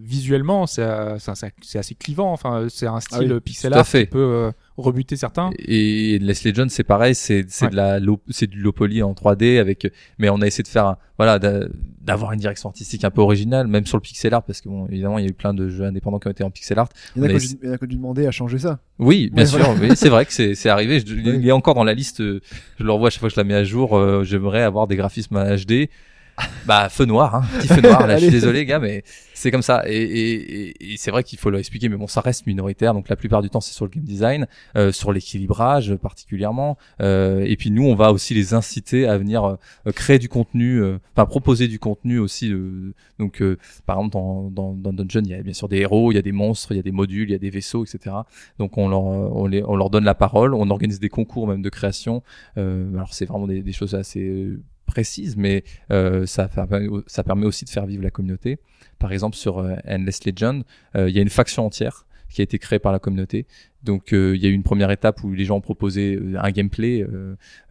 [0.00, 1.18] visuellement, c'est euh,
[1.62, 2.32] c'est assez clivant.
[2.32, 4.04] Enfin, c'est un style oui, euh, pixel art fait.
[4.04, 4.50] qui peut euh,
[4.82, 5.50] rebuter certains.
[5.58, 7.70] Et Leslie Jones, c'est pareil, c'est c'est Ouais.
[7.70, 7.98] de la
[8.30, 9.86] c'est du low poly en 3D avec
[10.18, 11.66] mais on a essayé de faire un- voilà d'a-
[12.00, 14.86] d'avoir une direction artistique un peu originale même sur le pixel art parce que bon
[14.86, 16.88] évidemment il y a eu plein de jeux indépendants qui ont été en pixel art.
[17.16, 18.78] Il y en a a qui ont dû demander à changer ça.
[18.98, 21.38] Oui, bien Ouais, sûr, oui, c'est vrai que c'est c'est arrivé, je, Ouais.
[21.40, 22.40] il est encore dans la liste euh,
[22.78, 24.86] je le revois à chaque fois que je la mets à jour, euh, j'aimerais avoir
[24.86, 25.88] des graphismes HD.
[26.66, 28.06] Bah feu noir, hein, petit feu noir.
[28.06, 29.02] Là, je suis désolé, gars, mais
[29.34, 29.82] c'est comme ça.
[29.86, 32.92] Et, et, et- et c'est vrai qu'il faut leur expliquer, mais bon, ça reste minoritaire.
[32.94, 34.46] Donc la plupart du temps, c'est sur le game design,
[34.76, 36.76] euh, sur l'équilibrage particulièrement.
[37.00, 40.80] Euh, et puis nous, on va aussi les inciter à venir euh, créer du contenu,
[40.82, 42.52] euh, enfin proposer du contenu aussi.
[42.52, 43.56] euh, donc euh,
[43.86, 46.18] par exemple, dans, dans, dans Dungeon, il y a bien sûr des héros, il y
[46.18, 48.14] a des monstres, il y a des modules, il y a des vaisseaux, etc.
[48.58, 51.62] Donc on leur, on, les, on leur donne la parole, on organise des concours même
[51.62, 52.22] de création.
[52.58, 54.50] Euh, alors c'est vraiment des, des choses assez
[54.88, 55.62] précises, mais
[55.92, 58.58] euh, ça, permet, aussi de faire vivre la communauté.
[58.98, 60.64] Par exemple, sur euh, Endless Legend,
[60.96, 63.46] euh, il y a une faction entière qui a été créée par la communauté.
[63.84, 66.34] Donc euh, il y a eu une première étape où les gens ont proposé euh,
[66.38, 67.06] un gameplay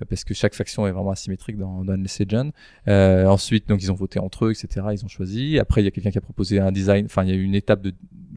[0.09, 2.51] parce que chaque faction est vraiment asymétrique dans, dans Endless Legend.
[2.87, 4.87] Ensuite, donc ils ont voté entre eux, etc.
[4.93, 5.59] Ils ont choisi.
[5.59, 7.05] Après, il y a quelqu'un qui a proposé un design.
[7.05, 7.85] Enfin, il y a eu une étape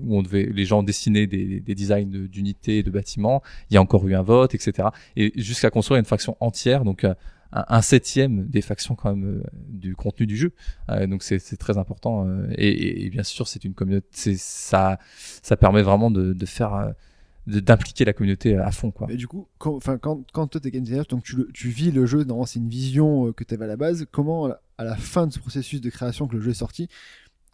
[0.02, 3.43] où on devait, les gens dessinaient des, des designs de- d'unités, de bâtiments.
[3.70, 4.89] Il y a encore eu un vote, etc.
[5.16, 6.85] Et jusqu'à construire une faction entière.
[6.85, 7.07] Donc
[7.52, 10.52] un, un septième des factions quand même euh, du contenu du jeu.
[10.90, 12.27] Euh, donc c'est très important.
[12.27, 14.36] euh, et, et- bien sûr, c'est une communauté.
[14.36, 14.98] Ça,
[15.43, 16.93] ça permet vraiment de, de faire,
[17.47, 19.09] d'impliquer la communauté à fond, quoi.
[19.10, 21.90] Et du coup, quand, enfin, quand, quand toi t'es game designer, donc tu, tu vis
[21.90, 24.48] le jeu, normalement c'est une vision que tu avais à la base, comment
[24.78, 26.89] à la fin de ce processus de création que le jeu est sorti,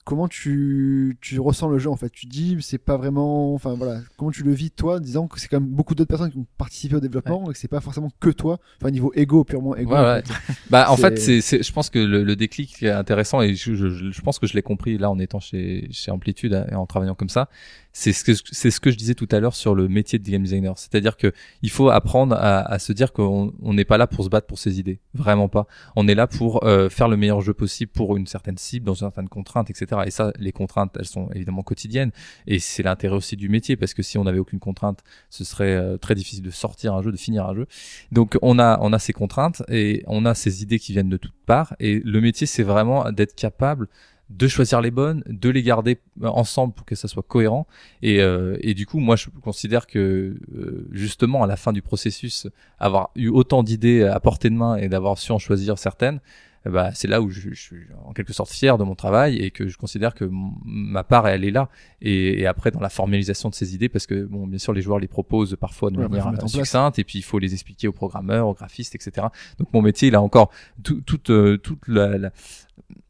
[0.07, 2.09] comment tu, tu ressens le jeu en fait?
[2.11, 5.49] Tu dis c'est pas vraiment, enfin voilà, comment tu le vis toi, disant que c'est
[5.49, 8.11] quand même beaucoup d'autres personnes qui ont participé au développement et que c'est pas forcément
[8.21, 9.93] que toi, enfin niveau ego purement ego.
[9.93, 10.23] Ouais, en ouais.
[10.23, 10.55] fait.
[10.71, 13.75] Bah, en fait, c'est, c'est, je pense que le, le déclic est intéressant et je,
[13.75, 16.87] je, je pense que je l'ai compris là en étant chez, chez Amplitude et en
[16.87, 17.49] travaillant comme ça.
[17.99, 20.31] C'est ce que, c'est ce que je disais tout à l'heure sur le métier de
[20.31, 20.77] game designer.
[20.77, 21.33] C'est-à-dire que
[21.63, 24.47] il faut apprendre à, à se dire qu'on on n'est pas là pour se battre
[24.47, 25.01] pour ses idées.
[25.15, 25.67] Vraiment pas.
[25.97, 28.93] On est là pour euh, faire le meilleur jeu possible pour une certaine cible, dans
[28.93, 30.03] une certaine contrainte, etc.
[30.05, 32.11] Et ça, les contraintes, elles sont évidemment quotidiennes.
[32.47, 35.75] Et c'est l'intérêt aussi du métier parce que si on n'avait aucune contrainte, ce serait
[35.75, 37.67] euh, très difficile de sortir un jeu, de finir un jeu.
[38.13, 41.17] Donc on a on a ces contraintes et on a ces idées qui viennent de
[41.17, 43.89] toutes parts et le métier c'est vraiment d'être capable
[44.31, 47.67] de choisir les bonnes, de les garder euh, ensemble pour que ça soit cohérent
[48.03, 51.81] et, euh, et du coup moi je considère que euh, justement à la fin du
[51.83, 52.49] processus
[52.79, 56.21] avoir eu autant d'idées à portée de main et d'avoir su en choisir certaines
[56.67, 59.37] euh, bah, c'est là où je, je suis en quelque sorte fier de mon travail
[59.37, 60.29] et que je considère que
[60.65, 61.69] ma part elle est là.
[62.03, 64.83] Et, et après dans la formalisation de ces idées, parce que bon, bien sûr les
[64.83, 66.51] joueurs les proposent parfois de Ouais, bah, manière place.
[66.51, 69.29] succincte et puis il faut les expliquer aux programmeurs, aux graphistes, etc.
[69.61, 70.51] Donc mon métier il a encore
[70.83, 71.31] tout- toute
[71.63, 72.31] toute la- la-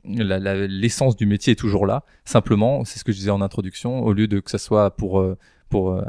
[0.09, 2.05] l'essence du métier est toujours là.
[2.25, 5.21] Simplement, c'est ce que je disais en introduction, au lieu de que ça soit pour
[5.21, 5.37] euh,
[5.69, 6.03] pour euh,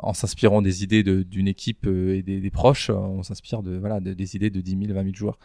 [0.00, 4.12] en s'inspirant des idées d'une équipe euh, et des, proches, on s'inspire de voilà de-
[4.12, 5.38] des idées de 10 000, 20 000 joueurs.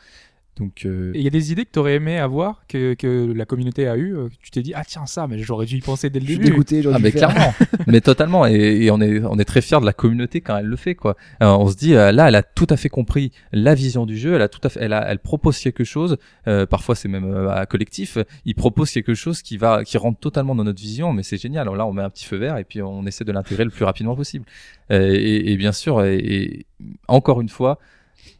[0.59, 3.34] Donc euh, Et il y a des idées que tu aurais aimé avoir, que, que
[3.35, 5.77] la communauté a eu, euh, que tu t'es dit, ah tiens, ça, mais j'aurais dû
[5.77, 6.51] y penser dès le Je suis début.
[6.51, 7.30] dégoûté, j'aurais Ah dû mais faire.
[7.30, 7.53] clairement,
[7.88, 8.53] mais totalement et,
[8.85, 11.17] et on est on est très fier de la communauté quand elle le fait quoi.
[11.41, 14.15] Euh, on se dit euh, là elle a tout à fait compris la vision du
[14.15, 16.17] jeu, elle a tout à fait elle a, elle propose quelque chose,
[16.47, 20.19] euh, parfois c'est même euh, à collectif, il propose quelque chose qui va qui rentre
[20.19, 21.63] totalement dans notre vision mais c'est génial.
[21.63, 23.71] Alors là on met un petit feu vert et puis on essaie de l'intégrer le
[23.71, 24.45] plus rapidement possible.
[24.91, 26.65] Euh, et, et bien sûr et, et
[27.07, 27.80] encore une fois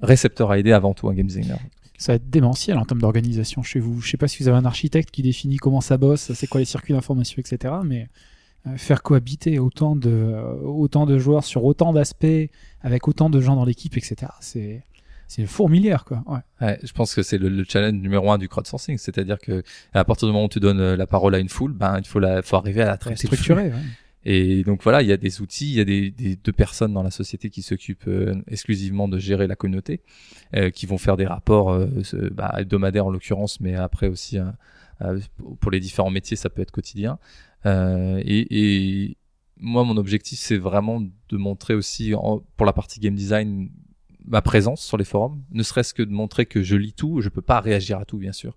[0.02, 1.58] récepteur à aider avant tout un game designer.
[1.98, 4.02] Ça va être démentiel en termes d'organisation chez vous.
[4.02, 6.60] Je sais pas si vous avez un architecte qui définit comment ça bosse, c'est quoi
[6.60, 7.76] les circuits d'information, etc.
[7.86, 8.10] Mais
[8.68, 10.34] euh, faire cohabiter autant de,
[10.64, 12.50] autant de joueurs sur autant d'aspects,
[12.82, 14.32] avec autant de gens dans l'équipe, etc.
[14.42, 14.84] C'est
[15.28, 16.24] c'est fourmilière, quoi.
[16.28, 16.40] Ouais.
[16.62, 19.64] Ouais, je pense que c'est le, le challenge numéro un du crowdsourcing, c'est-à-dire que
[19.94, 22.06] à partir du moment où tu donnes euh, la parole à une foule, ben il
[22.06, 23.28] faut la, faut arriver à la traiter.
[23.28, 23.64] Structuré.
[23.64, 23.74] ouais.
[24.26, 26.94] Et donc voilà, il y a des outils, il y a des, des deux personnes
[26.94, 30.02] dans la société qui s'occupent euh, exclusivement de gérer la communauté,
[30.56, 31.88] euh, qui vont faire des rapports euh,
[32.32, 34.46] bah, hebdomadaires en l'occurrence, mais après aussi euh,
[35.02, 35.20] euh,
[35.60, 37.20] pour les différents métiers, ça peut être quotidien.
[37.66, 38.48] Euh, et,
[39.06, 39.18] et
[39.60, 43.70] moi, mon objectif, c'est vraiment de montrer aussi en- pour la partie game design
[44.26, 47.28] ma présence sur les forums, ne serait-ce que de montrer que je lis tout, je
[47.28, 48.56] peux pas réagir à tout bien sûr,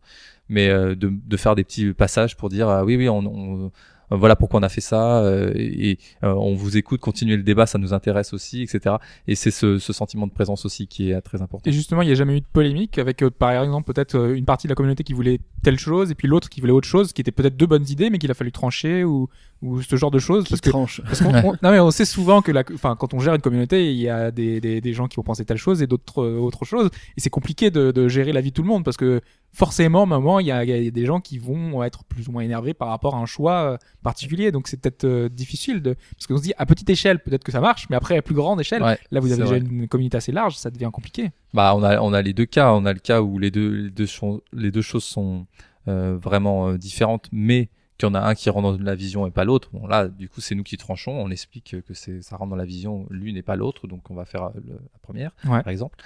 [0.48, 3.72] mais euh, de, de faire des petits passages pour dire ah oui oui on, on-
[4.10, 7.66] voilà pourquoi on a fait ça euh, et euh, on vous écoute, continuez le débat,
[7.66, 8.96] ça nous intéresse aussi, etc.
[9.26, 11.68] Et c'est ce, ce sentiment de présence aussi qui est euh, très important.
[11.68, 14.34] Et justement, il n'y a jamais eu de polémique avec, euh, par exemple, peut-être euh,
[14.36, 16.88] une partie de la communauté qui voulait telle chose et puis l'autre qui voulait autre
[16.88, 19.28] chose, qui était peut-être deux bonnes idées, mais qu'il a fallu trancher ou,
[19.62, 20.44] ou ce genre de choses.
[20.44, 21.00] Qui Parce que, tranche.
[21.18, 23.92] qu'on, on- non mais on sait souvent que la, enfin, quand on gère une communauté,
[23.92, 26.38] il y a des, des, des gens qui vont penser telle chose et d'autres euh,
[26.38, 26.90] autre chose.
[27.16, 29.20] Et c'est compliqué de, de gérer la vie de tout le monde parce que
[29.56, 32.04] forcément, à un moment, il y a, il y a des gens qui vont être
[32.04, 34.52] plus ou moins énervés par rapport à un choix euh, particulier.
[34.52, 37.52] Donc c'est peut-être euh, difficile de, parce qu'on se dit à petite échelle, peut-être que
[37.52, 39.64] ça marche, mais après à plus grande échelle, Ouais, là vous avez déjà vrai.
[39.66, 41.30] une communauté assez large, ça devient compliqué.
[41.54, 42.72] Bah, on a, on a les deux cas.
[42.74, 44.06] On a le cas où les deux, les deux,
[44.52, 45.46] les deux choses sont
[45.88, 49.26] euh, vraiment euh, différentes, mais qu'il y en a un qui rentre dans la vision
[49.26, 49.70] et pas l'autre.
[49.72, 51.12] Bon, là, du coup, c'est nous qui tranchons.
[51.12, 54.14] On explique que c'est, ça rentre dans la vision l'une et pas l'autre, donc on
[54.14, 55.62] va faire euh, le- la première, Ouais.
[55.62, 55.98] par exemple.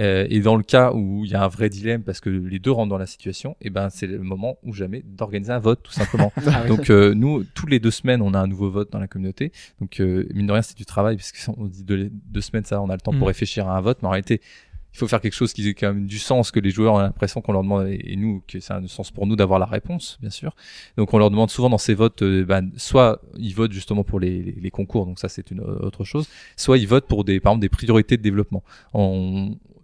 [0.00, 2.58] Euh, et dans le cas où il y a un vrai dilemme parce que les
[2.58, 5.82] deux rentrent dans la situation, et ben c'est le moment ou jamais d'organiser un vote,
[5.82, 6.32] tout simplement.
[6.68, 9.52] Donc euh, nous, toutes les deux semaines, on a un nouveau vote dans la communauté.
[9.80, 12.80] Donc euh, mine de rien, c'est du travail parce qu'on dit deux, deux semaines, ça,
[12.82, 13.18] on a le temps Mm.
[13.18, 14.40] pour réfléchir à un vote, mais en réalité,
[14.98, 16.98] il faut faire quelque chose qui ait quand même du sens, que les joueurs ont
[16.98, 19.66] l'impression qu'on leur demande, et nous, que ça a du sens pour nous d'avoir la
[19.66, 20.56] réponse, bien sûr.
[20.96, 24.18] Donc on leur demande souvent dans ces votes, euh, ben, soit ils votent justement pour
[24.18, 27.52] les, concours, donc ça c'est une euh, autre chose, soit ils votent pour des, par
[27.52, 28.64] exemple, des priorités de développement.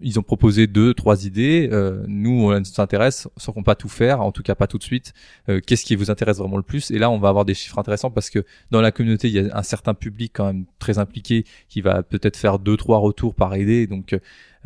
[0.00, 1.68] Ils ont proposé deux, trois idées.
[1.72, 4.82] euh, nous, on s'intéresse, sans qu'on pas tout faire, en tout cas pas tout de
[4.82, 5.14] suite.
[5.48, 6.90] Euh, Qu'est-ce qui vous intéresse vraiment le plus?
[6.90, 9.38] Et là, on va avoir des chiffres intéressants parce que dans la communauté, il y
[9.38, 13.34] a un certain public quand même très impliqué qui va peut-être faire deux, trois retours
[13.34, 13.86] par idée.
[13.86, 14.14] Donc,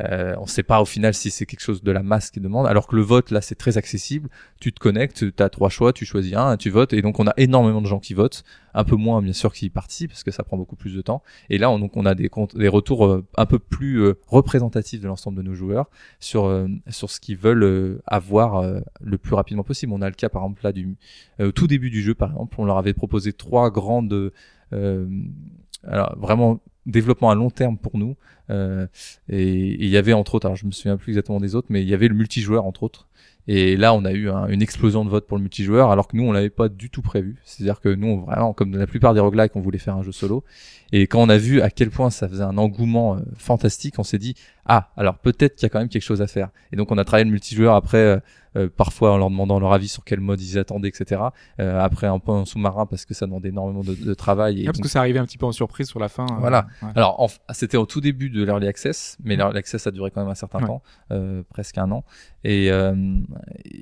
[0.01, 2.41] euh, on ne sait pas au final si c'est quelque chose de la masse qui
[2.41, 2.67] demande.
[2.67, 4.29] Alors que le vote, là, c'est très accessible.
[4.61, 6.93] Tu te connectes, tu as trois choix, tu choisis un, tu votes.
[6.93, 8.45] Et donc, on a énormément de gens qui votent.
[8.75, 11.23] Un peu moins, bien sûr, qui participent parce que ça prend beaucoup plus de temps.
[11.51, 15.01] Et là, on, on a des, comptes- des retours euh, un peu plus euh, représentatifs
[15.01, 18.63] de l'ensemble de nos joueurs sur, euh, sur ce qu'ils veulent avoir
[19.01, 19.93] le plus rapidement possible.
[19.93, 20.97] On a le cas, par exemple, là, du,
[21.41, 24.33] au tout début du jeu, par exemple, on leur avait proposé trois grandes,
[24.73, 28.17] alors vraiment développement à long terme pour nous.
[28.51, 28.87] Euh,
[29.29, 29.53] et
[29.85, 31.89] il y avait entre autres, alors je me souviens plus exactement des autres, mais il
[31.89, 33.07] y avait le multijoueur entre autres.
[33.51, 36.17] Et là, on a eu un- une explosion de votes pour le multijoueur, alors que
[36.19, 37.37] nous, on l'avait pas du tout prévu.
[37.47, 40.13] C'est-à-dire que nous, on- vraiment, comme la plupart des roguelikes, on voulait faire un jeu
[40.13, 40.45] solo.
[40.93, 44.03] Et quand on a vu à quel point ça faisait un engouement euh, fantastique, on
[44.03, 44.35] s'est dit
[44.67, 46.51] ah, alors peut-être qu'il y a quand même quelque chose à faire.
[46.73, 48.19] Et donc, on a travaillé le multijoueur après, euh,
[48.57, 51.21] euh, parfois en leur demandant leur avis sur quel mode ils attendaient, etc.
[51.61, 54.61] Euh, après, un peu en sous-marin parce que ça demandait énormément de, de travail.
[54.61, 56.25] Et Ah, parce donc- que ça arrivait un petit peu en surprise sur la fin.
[56.25, 56.67] euh, Voilà.
[56.83, 56.89] ouais.
[56.95, 60.21] alors, en c'était au tout début de l'early access, mais l'early access a duré quand
[60.21, 60.67] même un certain Ouais.
[60.67, 62.05] temps, euh, presque un an.
[62.45, 62.95] Et, euh,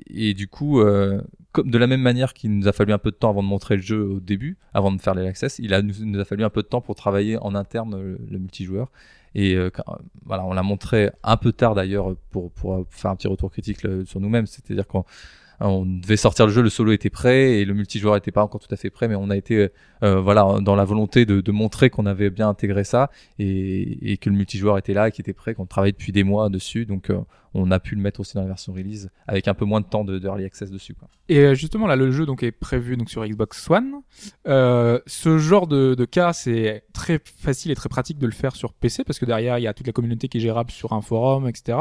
[0.09, 1.21] et du coup, euh,
[1.51, 3.47] comme de la même manière qu'il nous a fallu un peu de temps avant de
[3.47, 6.25] montrer le jeu au début, avant de faire l'early access, il a, nous, nous a
[6.25, 8.91] fallu un peu de temps pour travailler en interne le, le multijoueur.
[9.35, 9.69] Et euh,
[10.25, 12.51] voilà, on l'a montré un peu tard d'ailleurs pour,
[12.89, 14.47] faire un petit retour critique sur nous-mêmes.
[14.47, 15.05] C'est-à-dire qu'on
[15.59, 18.61] on devait sortir le jeu, le solo était prêt et le multijoueur était pas encore
[18.61, 19.69] tout à fait prêt, mais on a été
[20.03, 23.09] euh, voilà dans la volonté de, de montrer qu'on avait bien intégré ça
[23.39, 26.49] et, et, que le multijoueur était là, qui était prêt, qu'on travaillait depuis des mois
[26.49, 27.19] dessus, donc euh,
[27.53, 29.85] on a pu le mettre aussi dans la version release avec un peu moins de
[29.85, 30.93] temps de, early access dessus.
[30.93, 31.09] Quoi.
[31.29, 34.01] Et euh, justement là, le jeu donc est prévu donc sur Xbox One.
[34.47, 38.55] Euh, ce genre de, de cas, c'est très facile et très pratique de le faire
[38.55, 40.93] sur PC parce que derrière il y a toute la communauté qui est gérable sur
[40.93, 41.77] un forum, etc.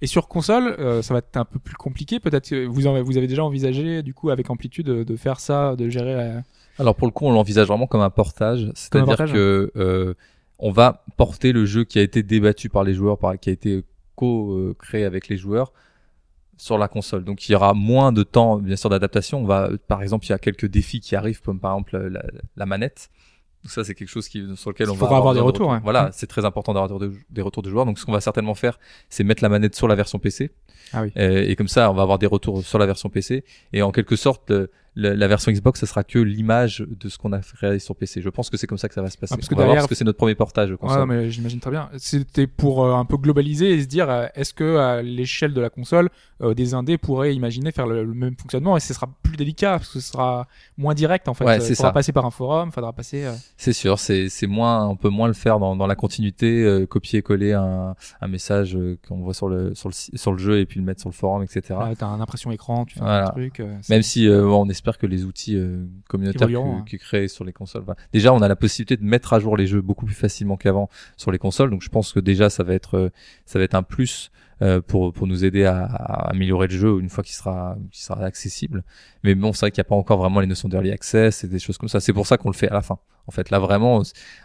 [0.00, 2.20] Et sur console, euh, ça va être un peu plus compliqué.
[2.20, 5.40] Peut-être que vous, en, vous avez déjà envisagé, du coup, avec Amplitude, de, de faire
[5.40, 6.42] ça, de gérer la...
[6.78, 10.14] Alors pour le coup, on l'envisage vraiment comme un portage, c'est-à-dire que euh,
[10.60, 13.52] on va porter le jeu qui a été débattu par les joueurs, par, qui a
[13.52, 13.82] été
[14.14, 15.72] co-créé avec les joueurs
[16.56, 17.24] sur la console.
[17.24, 19.40] Donc il y aura moins de temps, bien sûr, d'adaptation.
[19.40, 22.22] On va, par exemple, il y a quelques défis qui arrivent, comme par exemple la,
[22.56, 23.10] la manette.
[23.64, 25.72] Donc ça, c'est quelque chose qui, sur lequel on va avoir, avoir des retours.
[25.72, 25.80] Hein.
[25.82, 27.86] Voilà, c'est très important d'avoir des retours de joueurs.
[27.86, 28.78] Donc ce qu'on va certainement faire,
[29.10, 30.50] c'est mettre la manette sur la version PC.
[30.92, 31.12] Ah oui.
[31.16, 33.44] et, et, comme ça, on va avoir des retours sur la version PC.
[33.72, 37.16] Et en quelque sorte, le, la, la, version Xbox, ça sera que l'image de ce
[37.18, 38.20] qu'on a réalisé sur PC.
[38.20, 39.34] Je pense que c'est comme ça que ça va se passer.
[39.34, 39.76] Ah, parce que, derrière...
[39.76, 40.72] parce que c'est notre premier portage.
[40.80, 41.88] Ouais, mais j'imagine très bien.
[41.98, 45.60] C'était pour euh, un peu globaliser et se dire, euh, est-ce que à l'échelle de
[45.60, 46.10] la console,
[46.42, 49.78] euh, des indés pourraient imaginer faire le, le, même fonctionnement et ce sera plus délicat
[49.78, 50.46] parce que ce sera
[50.76, 51.44] moins direct en fait.
[51.44, 51.92] Ouais, c'est faudra ça.
[51.92, 53.24] passer par un forum, faudra passer.
[53.24, 56.62] euh, C'est sûr, c'est c'est moins, on peut moins le faire dans, dans la continuité,
[56.64, 60.58] euh, copier-coller un, un message euh, qu'on voit sur le sur le sur le jeu
[60.60, 61.62] et puis le mettre sur le forum, etc.
[61.70, 63.28] euh, T'as un impression écran, tu fais Voilà.
[63.28, 63.60] un truc.
[63.60, 66.84] euh, Même si euh, on espère que les outils euh, communautaires que, hein.
[66.90, 67.84] que créés sur les consoles.
[68.12, 70.88] Déjà, on a la possibilité de mettre à jour les jeux beaucoup plus facilement qu'avant
[71.18, 71.68] sur les consoles.
[71.68, 73.10] Donc, je pense que déjà, ça va être euh,
[73.44, 74.30] ça va être un plus
[74.62, 78.02] euh, pour pour nous aider à, à améliorer le jeu une fois qu'il sera qu'il
[78.02, 78.84] sera accessible.
[79.24, 81.48] Mais bon, c'est vrai qu'il n'y a pas encore vraiment les notions d'early access et
[81.48, 82.00] des choses comme ça.
[82.00, 82.98] C'est pour ça qu'on le fait à la fin.
[83.26, 84.00] En fait, là vraiment,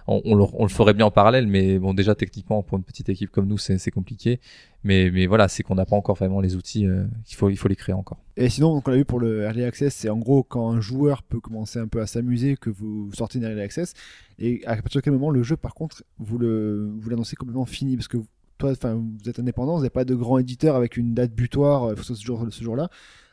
[0.08, 3.08] on, le, on le ferait bien en parallèle, mais bon, déjà techniquement pour une petite
[3.08, 4.42] équipe comme nous, c'est c'est compliqué.
[4.84, 6.86] Mais mais voilà, c'est qu'on n'a pas encore vraiment les outils.
[6.86, 8.18] euh, qu'il faut il faut les créer encore.
[8.36, 10.82] Et sinon, donc on l'a vu pour le Early Access, c'est en gros quand un
[10.82, 13.94] joueur peut commencer un peu à s'amuser que vous sortez une Access.
[14.38, 17.66] Et à partir de quel moment le jeu, par contre, vous le vous l'annoncez complètement
[17.66, 17.96] fini?
[17.96, 18.18] Parce que
[18.58, 21.90] toi, enfin, vous êtes indépendant, vous n'avez pas de grand éditeur avec une date butoir,
[21.90, 22.90] euh, ce jour, ce jour-là.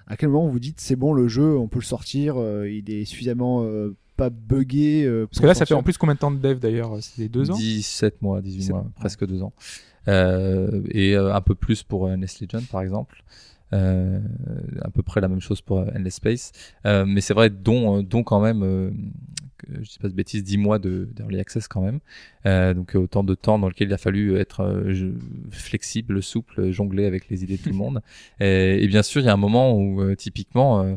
[0.07, 2.91] À quel moment vous dites c'est bon le jeu, on peut le sortir, euh, il
[2.91, 6.19] est suffisamment euh, pas buggé euh, Parce que là, ça fait en plus combien de
[6.21, 8.91] temps de dev d'ailleurs C'était deux ans 17 mois, 18 17 mois, mois.
[8.97, 9.53] presque deux ans.
[10.09, 13.23] Euh, et euh, un peu plus pour euh, Nestle John, par exemple.
[13.73, 14.19] Euh,
[14.83, 16.53] à peu près la même chose pour euh, Endless Space.
[16.87, 18.91] Euh, mais c'est vrai, dont, euh, dont quand même, euh,
[19.83, 22.01] je dis pas de bêtises, 10 mois de d'early access quand même.
[22.47, 25.13] Euh, donc euh, autant de temps dans lequel il a fallu être euh,
[25.51, 28.01] flexible, souple, jongler avec les idées de tout le monde.
[28.41, 30.97] Et, et bien sûr, il y a un moment où euh, typiquement, euh,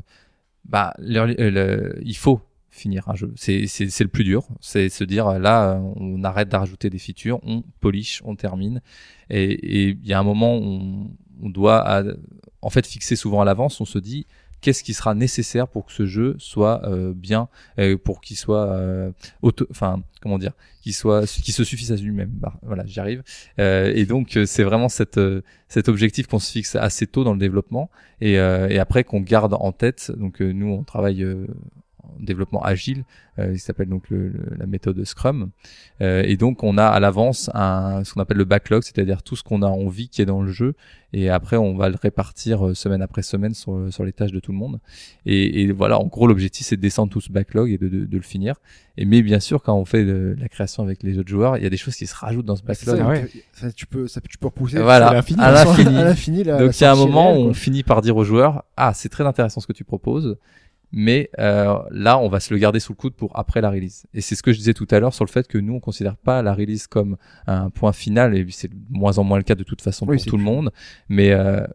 [0.66, 2.42] bah, euh, le- il faut
[2.72, 3.32] finir un jeu.
[3.36, 6.98] C'est le plus dur, c'est se dire euh, là, euh, on arrête de rajouter des
[7.00, 8.82] features, on polish, on termine.
[9.30, 11.12] Et et il y a un moment où on,
[11.44, 12.04] on doit à-
[12.62, 13.80] en fait fixer souvent à l'avance.
[13.82, 14.26] On se dit
[14.64, 18.68] qu'est-ce qui sera nécessaire pour que ce jeu soit euh, bien, euh, pour qu'il soit
[18.70, 19.12] euh,
[19.42, 22.32] auto, enfin comment dire, qu'il soit, qu'il se suffise à lui-même.
[22.32, 23.22] Bah, voilà, j'y arrive.
[23.60, 25.20] Euh, et donc euh, c'est vraiment cette,
[25.68, 27.92] cet objectif qu'on se fixe assez tôt dans le développement
[28.22, 30.12] et, et après qu'on garde en tête.
[30.18, 31.26] Donc nous on travaille
[32.20, 33.04] développement agile,
[33.40, 35.50] euh, il s'appelle donc le, le- la méthode Scrum.
[36.02, 39.36] Euh, et donc on a à l'avance un ce qu'on appelle le backlog, c'est-à-dire tout
[39.36, 40.76] ce qu'on a envie qui est dans le jeu,
[41.14, 44.40] et après on va le répartir euh, semaine après semaine sur, sur les tâches de
[44.40, 44.80] tout le monde.
[45.26, 48.06] Et, et voilà, en gros l'objectif c'est de descendre tout ce backlog et de, de,
[48.06, 48.56] de le finir.
[48.98, 51.64] Et mais bien sûr quand on fait de, la création avec les autres joueurs, il
[51.64, 53.00] y a des choses qui se rajoutent dans ce ça, backlog.
[53.02, 56.44] Ah donc, ça, tu peux ça, tu peux repousser Voilà, à l'infini à l'infini.
[56.44, 59.10] Donc il y a un moment où on finit par dire aux joueurs ah c'est
[59.10, 60.38] très intéressant ce que tu proposes,
[60.94, 64.06] mais euh, là on va se le garder sous le coude pour après la release.
[64.14, 65.80] Et c'est ce que je disais tout à l'heure sur le fait que nous on
[65.80, 67.18] considère pas la release comme
[67.48, 70.18] un point final et c'est de moins en moins le cas de toute façon Oui,
[70.18, 70.72] pour tout le monde,
[71.10, 71.66] mais euh,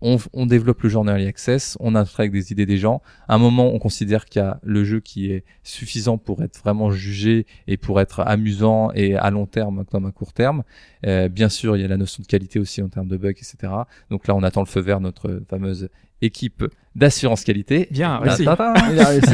[0.00, 3.00] on, on développe le jeu en early access, on avec des idées des gens.
[3.28, 6.58] À un moment, on considère qu'il y a le jeu qui est suffisant pour être
[6.58, 10.64] vraiment jugé et pour être amusant et à long terme comme à court terme.
[11.06, 13.30] Euh, bien sûr, il y a la notion de qualité aussi en termes de bugs,
[13.30, 13.56] etc.
[14.10, 15.88] Donc là, on attend le feu vert, notre fameuse
[16.22, 16.64] équipe
[16.94, 17.88] d'assurance qualité.
[17.90, 18.42] Bien, réussi.
[18.44, 19.30] Il a réussi.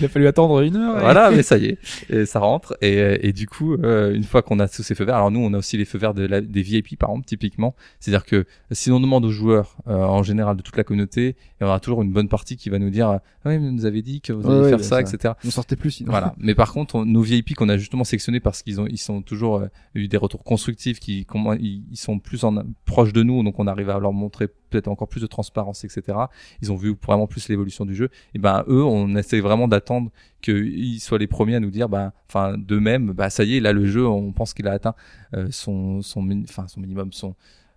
[0.00, 0.96] Il a fallu attendre une heure.
[0.98, 1.78] et- Voilà, mais ça y est,
[2.10, 2.76] et ça rentre.
[2.82, 5.38] Et, et du coup, euh, une fois qu'on a tous ces feux verts, alors nous,
[5.40, 7.76] on a aussi les feux verts de la- des VIP, par exemple, typiquement.
[8.00, 11.64] C'est-à-dire que si on demande aux joueurs, euh, en général de toute la communauté, il
[11.64, 13.86] y aura toujours une bonne partie qui va nous dire, ah oui, mais vous nous
[13.86, 15.16] avez dit que vous Ouais, alliez ouais, faire bah, ça, ça.
[15.16, 15.34] etc.
[15.44, 16.10] On sortait plus sinon.
[16.10, 16.34] Voilà.
[16.38, 19.22] Mais par contre, on- nos VIP qu'on a justement sélectionnés parce qu'ils ont, ils sont
[19.22, 22.56] toujours euh, eu des retours constructifs, qui, comment, ils, ils sont plus en
[22.86, 26.18] proches de nous, donc on arrive à leur montrer peut-être encore plus de transparence, etc.
[26.62, 28.10] Ils ont vu vraiment plus l'évolution du jeu.
[28.34, 30.10] Et ben eux, on essaie vraiment d'attendre
[30.42, 33.72] qu'ils soient les premiers à nous dire, bah, enfin, d'eux-mêmes, bah ça y est, là
[33.72, 34.94] le jeu, on pense qu'il a atteint
[35.34, 37.34] euh, son, son, enfin, son minimum, son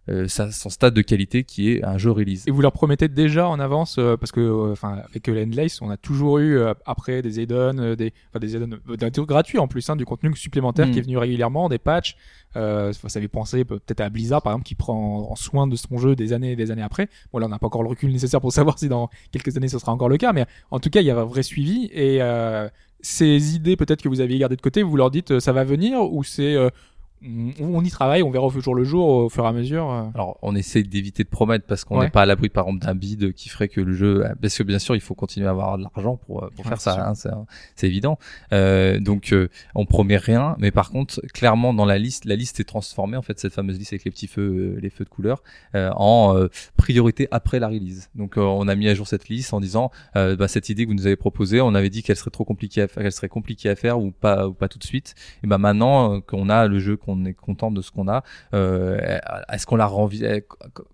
[0.07, 2.47] euh, sa- son stade de qualité qui est un jeu release.
[2.47, 5.81] Et vous leur promettez déjà en avance, euh, parce que, euh, enfin, avec euh, l'Endless,
[5.81, 9.59] on a toujours eu euh, après des add-ons, euh, des, enfin des add-ons euh, gratuits
[9.59, 10.91] en plus, hein, du contenu supplémentaire Mm.
[10.91, 12.15] qui est venu régulièrement, des patchs.
[12.55, 15.97] Euh, ça penser peut- peut-être à Blizzard par exemple qui prend en soin de son
[15.99, 17.07] jeu des années et des années après.
[17.31, 19.67] Bon là on n'a pas encore le recul nécessaire pour savoir si dans quelques années
[19.67, 21.91] ce sera encore le cas, mais en tout cas il y a un vrai suivi
[21.93, 22.67] et euh,
[23.01, 25.63] ces idées peut-être que vous aviez gardées de côté, vous leur dites euh, ça va
[25.63, 26.69] venir ou c'est euh,
[27.23, 29.89] on, on y travaille, on verra au jour le jour au fur et à mesure.
[29.91, 30.03] euh.
[30.13, 32.05] Alors, on essaie d'éviter de promettre parce qu'on Ouais.
[32.05, 34.63] n'est pas à l'abri, par exemple, d'un bid qui ferait que le jeu, parce que
[34.63, 36.93] bien sûr, il faut continuer à avoir de l'argent pour, euh, pour Ouais, faire ça,
[36.93, 37.03] sûr.
[37.03, 37.29] hein, c'est,
[37.75, 38.17] c'est évident.
[38.53, 42.59] Euh, donc, euh, on promet rien, mais par contre, clairement, dans la liste, la liste
[42.59, 45.09] est transformée, en fait, cette fameuse liste avec les petits feux, euh, les feux de
[45.09, 45.43] couleur,
[45.75, 46.47] euh, en euh,
[46.77, 48.09] priorité après la release.
[48.15, 50.83] Donc, euh, on a mis à jour cette liste en disant, euh, bah, cette idée
[50.85, 53.11] que vous nous avez proposée, on avait dit qu'elle serait trop compliquée à faire, qu'elle
[53.11, 55.15] serait compliquée à faire ou pas, ou pas tout de suite.
[55.43, 58.23] Et ben maintenant euh, qu'on a le jeu, qu'on est content de ce qu'on a,
[58.53, 59.19] euh,
[59.51, 60.43] est-ce qu'on la renvisage,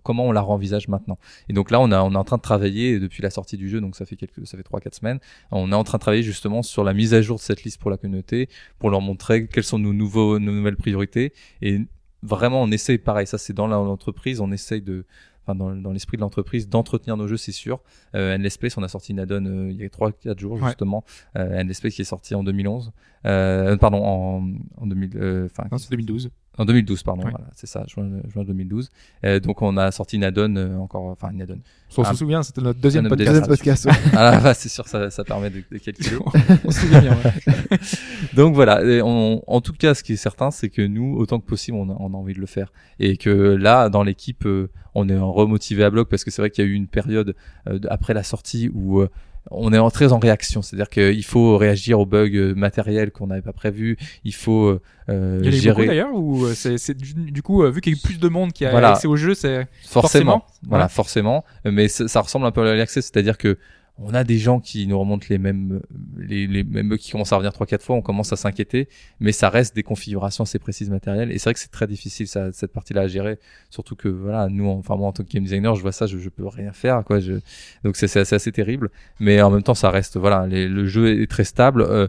[0.04, 1.18] comment on la renvisage maintenant?
[1.50, 3.96] Et donc là, on, est en train de travailler depuis la sortie du jeu, donc
[3.96, 5.20] ça fait quelques, ça fait trois quatre semaines.
[5.52, 7.80] On est en train de travailler justement sur la mise à jour de cette liste
[7.80, 11.34] pour la communauté, pour leur montrer quelles sont nos nouveaux, nos nouvelles priorités.
[11.62, 11.80] Et
[12.22, 15.06] vraiment, on essaye, pareil, ça c'est dans l'entreprise, on essaye de
[15.48, 17.82] Enfin, dans, dans l'esprit de l'entreprise, d'entretenir nos jeux, c'est sûr.
[18.16, 20.68] Euh, Endless Space, on a sorti une add-on euh, il y a 3-4 jours, Ouais.
[20.70, 21.04] justement.
[21.38, 22.92] Euh, Endless Space qui est sorti en 2011.
[23.26, 24.44] Euh, pardon, en,
[24.82, 26.32] en 2000, euh, enfin, Non, c'est 2012.
[26.58, 28.90] En 2012, pardon, voilà, c'est ça, juin, juin 2012.
[29.26, 31.60] Euh, donc on a sorti une add-on euh, encore, enfin une add-on.
[31.98, 32.12] On Ah.
[32.12, 33.40] se souvient, c'était notre deuxième Notre podcast.
[33.48, 33.86] Deuxième podcast.
[33.86, 34.12] ouais.
[34.18, 36.18] ah bah, c'est sûr, ça, ça permet de, de calculer.
[36.66, 37.14] on se souvient bien.
[37.16, 37.78] ouais.
[38.34, 41.40] Donc voilà, et on- en tout cas, ce qui est certain, c'est que nous, autant
[41.40, 42.72] que possible, on a, on a envie de le faire.
[43.00, 46.50] Et que là, dans l'équipe, euh, on est remotivé à bloc parce que c'est vrai
[46.50, 47.36] qu'il y a eu une période
[47.68, 49.10] euh, après la sortie où euh,
[49.52, 50.62] on est en- très en réaction.
[50.62, 53.98] C'est-à-dire qu'il faut réagir aux bugs euh, matériels qu'on n'avait pas prévus.
[54.24, 57.42] Il faut euh, euh, Il y beaucoup gérer d'ailleurs, ou euh, c'est c'est du, du
[57.42, 58.92] coup, vu qu'il y a eu plus de monde qui a Voilà.
[58.94, 60.02] accès au jeu, c'est forcément.
[60.40, 60.46] Forcément.
[60.68, 61.46] Voilà, forcément.
[61.64, 63.58] Mais ça, ressemble un peu à access, c'est-à-dire que
[63.98, 65.82] on a des gens qui nous remontent les mêmes,
[66.18, 68.90] les, mêmes qui commencent à revenir trois quatre fois, on commence à s'inquiéter,
[69.22, 71.32] mais ça reste des configurations assez précises matérielles.
[71.32, 73.40] Et c'est vrai que c'est très difficile ça, cette partie-là à gérer,
[73.70, 76.18] surtout que voilà, nous, enfin moi en tant que game designer, je vois ça, je,
[76.18, 77.20] je peux rien faire, quoi.
[77.20, 77.36] Je...
[77.84, 78.90] Donc c'est c'est assez, assez terrible,
[79.20, 81.82] mais en même temps, ça reste, voilà, le jeu est très stable.
[81.82, 82.08] Euh,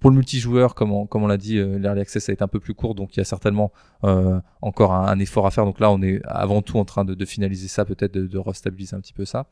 [0.00, 2.48] pour le multijoueur, comme on, comme on l'a dit, euh, l'early access a été un
[2.48, 3.72] peu plus court, donc il y a certainement
[4.04, 5.64] euh, encore un, un effort à faire.
[5.64, 8.38] Donc là, on est avant tout en train de, de finaliser ça, peut-être de, de
[8.38, 9.46] restabiliser un petit peu ça.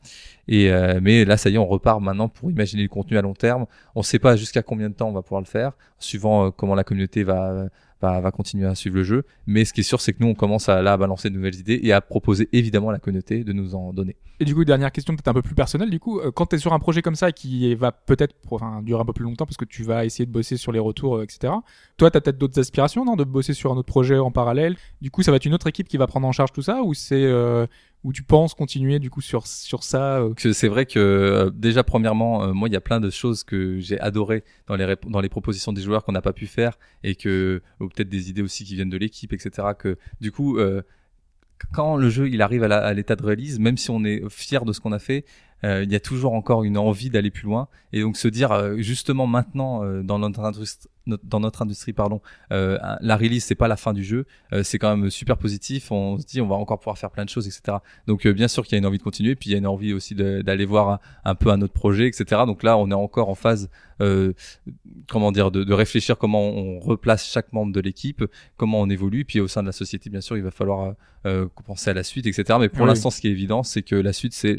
[0.47, 3.21] Et euh, mais là, ça y est, on repart maintenant pour imaginer le contenu à
[3.21, 3.65] long terme.
[3.95, 6.51] On ne sait pas jusqu'à combien de temps on va pouvoir le faire, suivant euh,
[6.51, 7.65] comment la communauté va,
[8.01, 9.25] va va continuer à suivre le jeu.
[9.45, 11.35] Mais ce qui est sûr, c'est que nous, on commence à là à balancer de
[11.35, 14.15] nouvelles idées et à proposer évidemment à la communauté de nous en donner.
[14.39, 15.89] Et du coup, dernière question peut-être un peu plus personnelle.
[15.89, 18.35] Du coup, euh, quand tu es sur un projet comme ça qui va peut-être
[18.83, 21.17] durer un peu plus longtemps parce que tu vas essayer de bosser sur les retours,
[21.17, 21.53] euh, etc.
[21.97, 24.75] Toi, tu peut-être d'autres aspirations, non, de bosser sur un autre projet en parallèle?
[25.01, 26.83] Du coup, ça va être une autre équipe qui va prendre en charge tout ça
[26.83, 27.65] ou c'est euh,
[28.05, 31.83] où tu penses continuer du coup sur sur ça euh, c'est vrai que euh, déjà
[31.83, 35.21] premièrement euh, moi il y a plein de choses que j'ai adoré dans les dans
[35.21, 38.43] les propositions des joueurs qu'on n'a pas pu faire et que ou peut-être des idées
[38.43, 40.59] aussi qui viennent de l'équipe etc que du coup
[41.73, 44.71] quand le jeu il arrive à l'état de release même si on est fier de
[44.71, 45.25] ce qu'on a fait
[45.63, 48.77] il y a toujours encore une envie d'aller plus loin et donc se dire euh,
[48.77, 50.87] justement maintenant euh, dans notre industrie
[51.23, 52.19] dans notre industrie pardon
[52.51, 55.91] euh, la release c'est pas la fin du jeu euh, c'est quand même super positif
[55.91, 57.77] on se dit on va encore pouvoir faire plein de choses etc
[58.07, 59.59] donc euh, bien sûr qu'il y a une envie de continuer, puis il y a
[59.59, 62.43] une envie aussi d'aller voir un, un peu un autre projet, etc.
[62.45, 63.69] Donc là, on est encore en phase,
[64.01, 64.33] euh,
[65.09, 68.23] comment dire, de, de réfléchir comment on replace chaque membre de l'équipe,
[68.57, 70.95] comment on évolue, puis au sein de la société, bien sûr, il va falloir
[71.25, 72.57] euh, penser à la suite, etc.
[72.59, 72.87] Mais pour Oui.
[72.87, 74.57] l'instant, ce qui est évident, c'est que la suite, c'est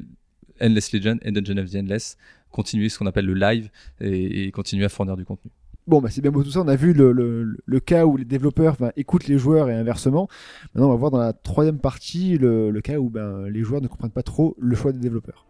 [0.61, 2.17] Endless Legend et Dungeon of the Endless,
[2.51, 3.69] continuer ce qu'on appelle le live
[4.01, 5.51] et, continuer à fournir du contenu.
[5.87, 6.61] Bon, bah, c'est bien beau tout ça.
[6.61, 10.29] On a vu le, cas où les développeurs écoutent les joueurs et inversement.
[10.75, 13.81] Maintenant, on va voir dans la troisième partie le, le cas où ben, les joueurs
[13.81, 15.47] ne comprennent pas trop le choix des développeurs.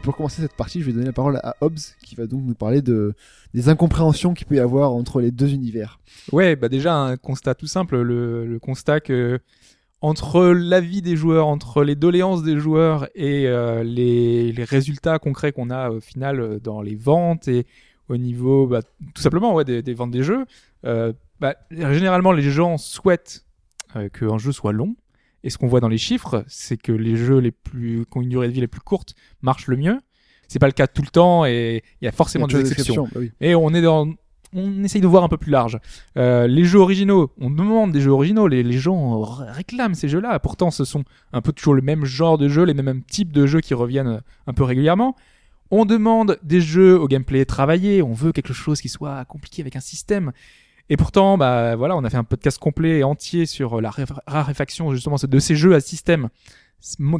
[0.00, 2.40] Et pour commencer cette partie, je vais donner la parole à Hobbs, qui va donc
[2.42, 3.12] nous parler de,
[3.52, 6.00] des incompréhensions qu'il peut y avoir entre les deux univers.
[6.32, 9.40] Ouais, bah déjà un constat tout simple, le, constat que
[10.00, 15.68] entre l'avis des joueurs, entre les doléances des joueurs et euh, les, résultats concrets qu'on
[15.68, 17.66] a au final euh, dans les ventes et
[18.08, 18.80] au niveau bah,
[19.14, 20.46] tout simplement ouais, des, ventes des jeux.
[20.86, 23.44] Euh, bah, généralement, les gens souhaitent
[23.96, 24.96] euh, qu'un jeu soit long.
[25.42, 28.22] Et ce qu'on voit dans les chiffres, c'est que les jeux les plus qui ont
[28.22, 29.98] une durée de vie les plus courte marchent le mieux.
[30.48, 32.62] C'est pas le cas tout le temps et il y a forcément Il y a
[32.62, 33.04] des exceptions.
[33.04, 33.32] bah oui.
[33.40, 34.08] Et on est dans,
[34.52, 35.78] on essaye de voir un peu plus large.
[36.16, 40.38] Euh, les jeux originaux, on demande des jeux originaux, les, les gens réclament ces jeux-là.
[40.40, 43.46] Pourtant, ce sont un peu toujours le même genre de jeux, les mêmes types de
[43.46, 45.14] jeux qui reviennent un peu régulièrement.
[45.70, 49.76] On demande des jeux au gameplay travaillé, on veut quelque chose qui soit compliqué avec
[49.76, 50.32] un système.
[50.90, 54.04] Et pourtant, bah voilà, on a fait un podcast complet et entier sur la ré-
[54.26, 56.28] raréfaction justement de ces jeux à système,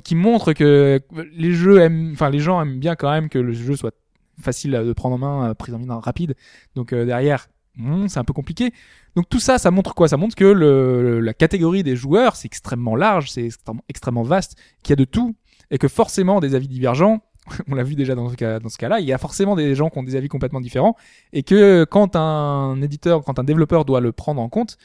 [0.05, 1.01] qui montre que
[1.33, 3.95] les jeux aiment, enfin les gens aiment bien quand même que le jeu soit
[4.41, 6.35] facile de prendre en main, euh, prise en main rapide.
[6.75, 8.73] Donc euh, derrière, hmm, c'est un peu compliqué.
[9.15, 10.09] Donc tout ça, ça montre quoi?
[10.09, 13.49] Ça montre que le, la catégorie des joueurs, c'est extrêmement large, c'est
[13.89, 15.37] extrêmement vaste, qu'il y a de tout,
[15.71, 17.23] et que forcément des avis divergents.
[17.71, 19.75] On l'a vu déjà dans ce cas, dans ce cas-là, il y a forcément des
[19.75, 20.97] gens qui ont des avis complètement différents,
[21.33, 24.77] et que quand un éditeur, quand un développeur doit le prendre en compte,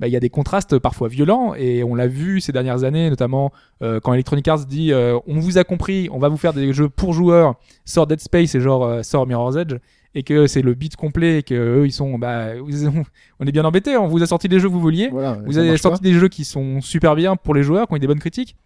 [0.00, 3.08] bah, il y a des contrastes parfois violents, et on l'a vu ces dernières années,
[3.10, 3.52] notamment
[3.82, 6.72] euh, quand Electronic Arts dit euh, on vous a compris, on va vous faire des
[6.72, 9.76] jeux pour joueurs, sort Dead Space et genre euh, sort Mirror's Edge,
[10.16, 12.48] et que c'est le beat complet, et que eux ils sont, bah,
[13.40, 15.58] on est bien embêtés, on vous a sorti les jeux que vous vouliez, Voilà, vous
[15.58, 18.08] avez sorti des jeux qui sont super bien pour les joueurs, qui ont eu des
[18.08, 18.56] bonnes critiques.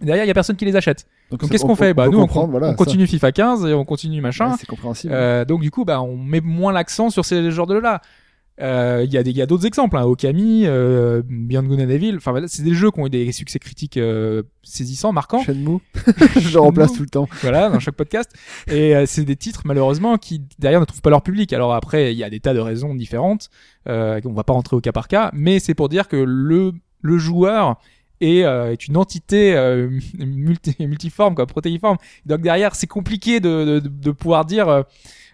[0.00, 1.06] Et derrière, il y a personne qui les achète.
[1.38, 4.56] Donc qu'est-ce qu'on fait Bah nous, on, on continue FIFA 15 et on continue machin.
[4.58, 5.12] c'est compréhensible.
[5.14, 8.00] Euh, donc du coup, bah, on met moins l'accent sur ces genres de là.
[8.60, 11.80] Euh, Il y a des, il y a d'autres exemples, hein, Okami, euh, Beyond Good
[11.80, 12.14] and Evil.
[12.16, 15.42] Enfin, voilà, c'est des jeux qui ont eu des succès critiques euh, saisissants, marquants.
[15.42, 15.78] Shenmue,
[16.38, 17.26] je remplace tout le temps.
[17.40, 18.30] voilà, dans chaque podcast.
[18.68, 21.52] Et euh, c'est des titres malheureusement qui derrière ne trouvent pas leur public.
[21.54, 23.48] Alors après, il y a des tas de raisons différentes.
[23.88, 26.72] Euh, on va pas rentrer au cas par cas, mais c'est pour dire que le
[27.00, 27.80] le joueur
[28.22, 29.88] est, euh, est une entité euh,
[30.18, 31.96] multi, multiforme, quoi, protéiforme.
[32.26, 34.82] Donc derrière, c'est compliqué de, de, de pouvoir dire euh,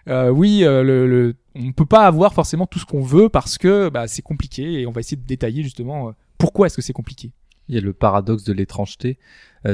[0.08, 3.58] euh, oui, euh, le, le, on peut pas avoir forcément tout ce qu'on veut parce
[3.58, 6.82] que bah, c'est compliqué et on va essayer de détailler justement euh, pourquoi est-ce que
[6.82, 7.32] c'est compliqué.
[7.68, 9.18] Il y a le paradoxe de l'étrangeté.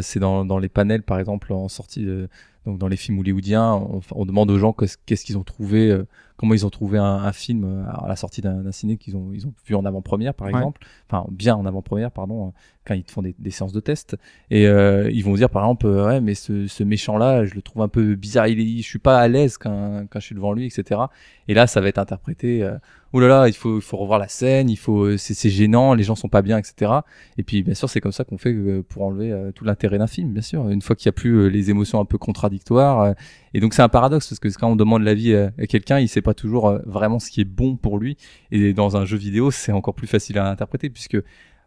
[0.00, 2.28] C'est dans, dans les panels, par exemple, en sortie, de-
[2.66, 6.06] donc dans les films hollywoodiens, on, on demande aux gens qu'est-ce qu'ils ont trouvé, euh,
[6.36, 9.30] comment ils ont trouvé un, un film euh, à la sortie d'un ciné qu'ils ont,
[9.32, 10.54] ils ont vu en avant-première, par Ouais.
[10.54, 12.50] exemple, enfin bien en avant-première, pardon, euh,
[12.86, 14.16] quand ils font des, des séances de test,
[14.50, 17.62] et euh, ils vont dire par exemple, euh, ouais, mais ce, ce méchant-là, je le
[17.62, 20.34] trouve un peu bizarre, il est, je suis pas à l'aise quand, quand je suis
[20.34, 21.00] devant lui, etc.
[21.48, 22.62] Et là, ça va être interprété.
[22.62, 22.76] Euh,
[23.16, 25.94] Oh là là, il faut, il faut revoir la scène, il faut, c'est c'est gênant,
[25.94, 26.90] les gens sont pas bien, etc.
[27.38, 28.52] Et puis bien sûr, c'est comme ça qu'on fait
[28.88, 30.68] pour enlever tout l'intérêt d'un film, bien sûr.
[30.68, 32.53] Une fois qu'il y a plus les émotions un peu contradictoires.
[32.70, 33.14] Euh,
[33.52, 36.08] et donc c'est un paradoxe parce que quand on demande l'avis euh, à quelqu'un, il
[36.08, 38.16] sait pas toujours euh, vraiment ce qui est bon pour lui.
[38.50, 41.18] Et dans un jeu vidéo, c'est encore plus facile à interpréter puisque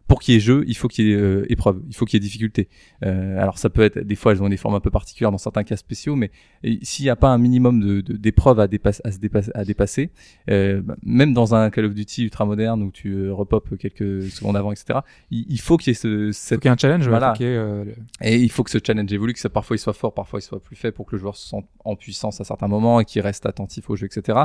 [0.08, 2.16] pour qu'il y ait jeu, il faut qu'il y ait euh, épreuve, il faut qu'il
[2.16, 2.68] y ait difficulté.
[3.04, 5.38] Euh, alors ça peut être des fois elles ont des formes un peu particulières dans
[5.38, 6.30] certains cas spéciaux, mais
[6.82, 9.64] s'il n'y a pas un minimum de de- d'épreuves à, dépasser, à se dépasser, à
[9.64, 10.10] dépasser,
[10.50, 14.24] euh, bah, même dans un Call of Duty ultra moderne où tu euh, repopes quelques
[14.30, 15.00] secondes avant, etc.
[15.30, 17.34] Il, il faut qu'il y ait ce, Faut cette qu'il y ait un challenge, Voilà.
[17.38, 17.84] ait, euh,
[18.22, 20.42] et il faut que ce challenge évolue, que ça, parfois il soit fort, parfois il
[20.42, 23.04] soit plus faible pour que le joueur se sente en puissance à certains moments et
[23.04, 24.38] qu'il reste attentif au jeu, etc.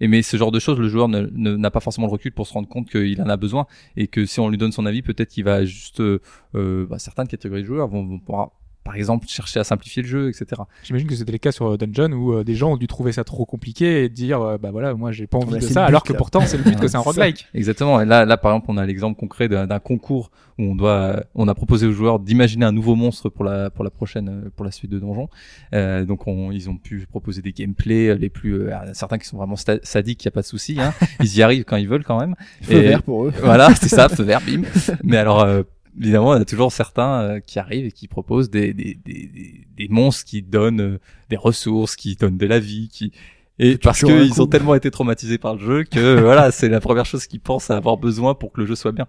[0.00, 2.32] Et mais ce genre de choses, le joueur ne- ne- n'a pas forcément le recul
[2.32, 3.66] pour se rendre compte qu'il en a besoin
[3.96, 6.20] et que si on lui donne son avis, peut-être qu'il va juste, euh,
[6.54, 8.52] euh, bah, certaines catégories de joueurs vont, vont pouvoir,
[8.86, 10.62] par exemple, chercher à simplifier le jeu, etc.
[10.84, 13.10] J'imagine que c'était le cas sur euh, Dungeon où euh, des gens ont dû trouver
[13.12, 15.72] ça trop compliqué et dire euh, bah voilà moi j'ai pas envie Ouais, de c'est
[15.74, 16.18] ça but, alors que là.
[16.18, 17.46] pourtant c'est le but que c'est un roguelike.
[17.52, 18.00] Exactement.
[18.00, 21.48] Et là, là, par exemple, on a l'exemple concret d'un concours où on doit, on
[21.48, 24.64] a proposé aux joueurs d'imaginer un nouveau monstre pour la pour la prochaine, euh, pour
[24.64, 25.28] la suite de donjon.
[25.74, 29.36] Euh, donc, on, ils ont pu proposer des gameplays les plus, euh, certains qui sont
[29.36, 30.78] vraiment sadiques, y a pas de souci.
[30.80, 30.94] Hein.
[31.20, 32.36] ils y arrivent quand ils veulent quand même.
[32.62, 33.32] Feu Et- vert pour eux.
[33.42, 34.62] Voilà, c'est ça, feu vert, bim.
[35.02, 35.62] Mais alors, euh,
[36.00, 39.26] évidemment, il y a toujours certains euh, qui arrivent et qui proposent des, des, des,
[39.26, 40.98] des, des monstres qui donnent euh,
[41.30, 43.12] des ressources, qui donnent de la vie, qui
[43.58, 46.68] et tu parce un qu'ils ont tellement été traumatisés par le jeu que voilà, c'est
[46.68, 49.06] la première chose qu'ils pensent avoir besoin pour que le jeu soit bien.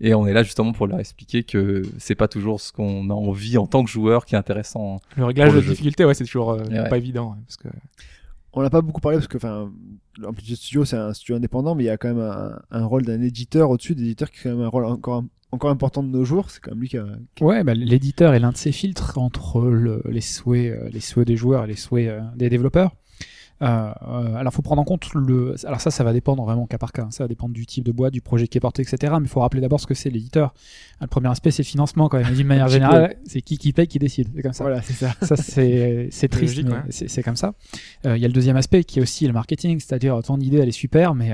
[0.00, 3.14] Et on est là justement pour leur expliquer que c'est pas toujours ce qu'on a
[3.14, 5.00] envie en tant que joueur qui est intéressant.
[5.16, 5.70] Le réglage le de jeu.
[5.70, 6.88] difficulté ouais c'est toujours euh, ouais.
[6.88, 7.68] pas évident parce que
[8.54, 9.70] On n'a pas beaucoup parlé parce que, enfin,
[10.18, 13.02] l'Amplitude Studio, c'est un studio indépendant, mais il y a quand même un, un rôle
[13.04, 15.24] d'un éditeur au-dessus, d'éditeur qui a quand même un rôle encore,
[15.54, 16.50] encore important de nos jours.
[16.50, 17.06] C'est quand même lui qui a.
[17.40, 21.26] Ouais, bah, l'éditeur est l'un de ces filtres entre le- les souhaits, euh, les souhaits
[21.26, 22.92] des joueurs et les souhaits euh, des développeurs.
[23.62, 23.66] Euh,
[24.08, 25.54] euh, alors, faut prendre en compte le.
[25.64, 27.02] Alors ça, ça va dépendre vraiment cas par cas.
[27.02, 27.10] hein.
[27.12, 29.12] Ça va dépendre du type de boîte, du projet qui est porté, etc.
[29.20, 30.52] Mais il faut rappeler d'abord ce que c'est l'éditeur.
[31.00, 32.34] Le premier aspect, c'est le financement quand même.
[32.34, 34.28] D'une manière générale, c'est qui qui paye, qui décide.
[34.34, 34.64] C'est comme ça.
[34.64, 35.12] Voilà, c'est ça.
[35.22, 37.08] Ça, c'est c'est triste, logique, mais ouais.
[37.08, 37.54] c'est comme ça.
[38.06, 40.58] Euh, Il y a le deuxième aspect qui est aussi le marketing, c'est-à-dire ton idée,
[40.58, 41.30] elle est super, mais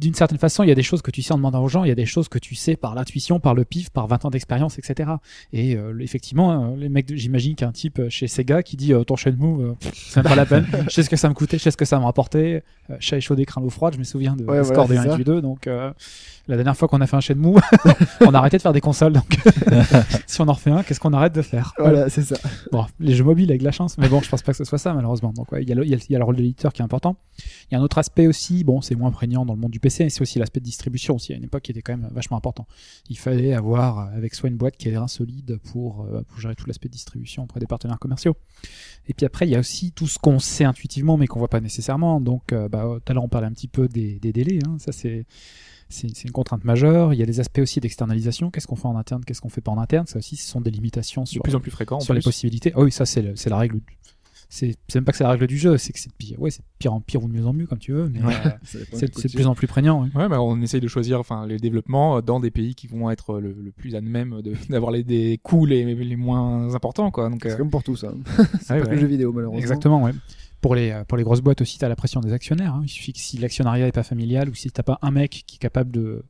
[0.00, 1.84] d'une certaine façon, il y a des choses que tu sais en demandant aux gens,
[1.84, 4.24] il y a des choses que tu sais par l'intuition, par le pif, par 20
[4.24, 5.10] ans d'expérience, etc.
[5.52, 9.04] Et euh, effectivement, euh, les mecs, j'imagine qu'un type euh, chez Sega qui dit euh,
[9.04, 10.66] ton Shenmue, euh, c'est pas la peine.
[10.84, 12.62] je sais ce que ça me coûtait, je sais ce que ça me rapportait.
[12.98, 13.94] Chat échaudé, craint l'eau froide.
[13.94, 15.42] Je me souviens de Ouais, voilà, score des c'est 1 et du 2.
[15.42, 15.92] Donc euh,
[16.50, 17.54] la dernière fois qu'on a fait un Shenmue,
[18.20, 19.12] on a arrêté de faire des consoles.
[19.12, 19.38] Donc
[20.26, 21.72] si on en refait un, qu'est-ce qu'on arrête de faire?
[21.78, 22.36] Voilà, c'est ça.
[22.72, 24.64] Bon, les jeux mobiles avec de la chance, mais bon, je pense pas que ce
[24.64, 25.32] soit ça malheureusement.
[25.32, 26.82] Donc ouais, il y, a le- il y y a le rôle de l'éditeur qui
[26.82, 27.16] est important.
[27.70, 29.80] Il y a un autre aspect aussi, bon, c'est moins prégnant dans le monde du
[29.80, 31.32] PC, mais c'est aussi l'aspect de distribution aussi.
[31.32, 32.66] À une époque, qui était quand même vachement important.
[33.08, 36.66] Il fallait avoir avec soi une boîte qui ait solides pour, euh, pour gérer tout
[36.66, 38.36] l'aspect de distribution auprès des partenaires commerciaux.
[39.06, 41.48] Et puis après, il y a aussi tout ce qu'on sait intuitivement, mais qu'on voit
[41.48, 42.20] pas nécessairement.
[42.20, 44.58] Donc, euh, bah, tout à l'heure, on parlait un petit peu des, des délais.
[44.66, 44.76] Hein.
[44.78, 45.26] Ça, c'est
[45.90, 47.12] c'est c'est une contrainte majeure.
[47.12, 48.50] Il y a les aspects aussi d'externalisation.
[48.50, 50.06] Qu'est-ce qu'on fait en interne, qu'est-ce qu'on fait pas en interne?
[50.06, 51.96] Ça aussi, ce sont des limitations De sur, plus en plus fréquent.
[51.96, 52.72] en sur les possibilités.
[52.74, 53.76] Ah oui, ça c'est c'est la règle.
[53.80, 53.98] du-
[54.52, 56.40] C'est c'est même pas que c'est la règle du jeu, c'est que c'est de pire.
[56.40, 58.20] Ouais, c'est de pire en pire ou de mieux en mieux comme tu veux, mais
[58.20, 60.02] Ouais, euh, c'est c'est de plus en plus prégnant.
[60.02, 60.08] ouais.
[60.16, 63.10] Ouais, bah, on essaye de choisir enfin les développements euh, dans des pays qui vont
[63.10, 66.74] être euh, le, le plus à même de- d'avoir les des coûts les, les moins
[66.74, 67.28] importants quoi.
[67.30, 68.08] Donc C'est euh, comme pour tout ça.
[68.12, 68.22] ouais,
[68.66, 69.60] Pas que le jeu vidéo, malheureusement.
[69.60, 70.12] Exactement, ouais.
[70.60, 72.74] Pour les, euh, pour les grosses boîtes aussi, tu la pression des actionnaires.
[72.74, 72.82] hein.
[72.84, 75.56] Il suffit que si l'actionnariat est pas familial ou si t'as pas un mec qui
[75.56, 76.24] est capable de,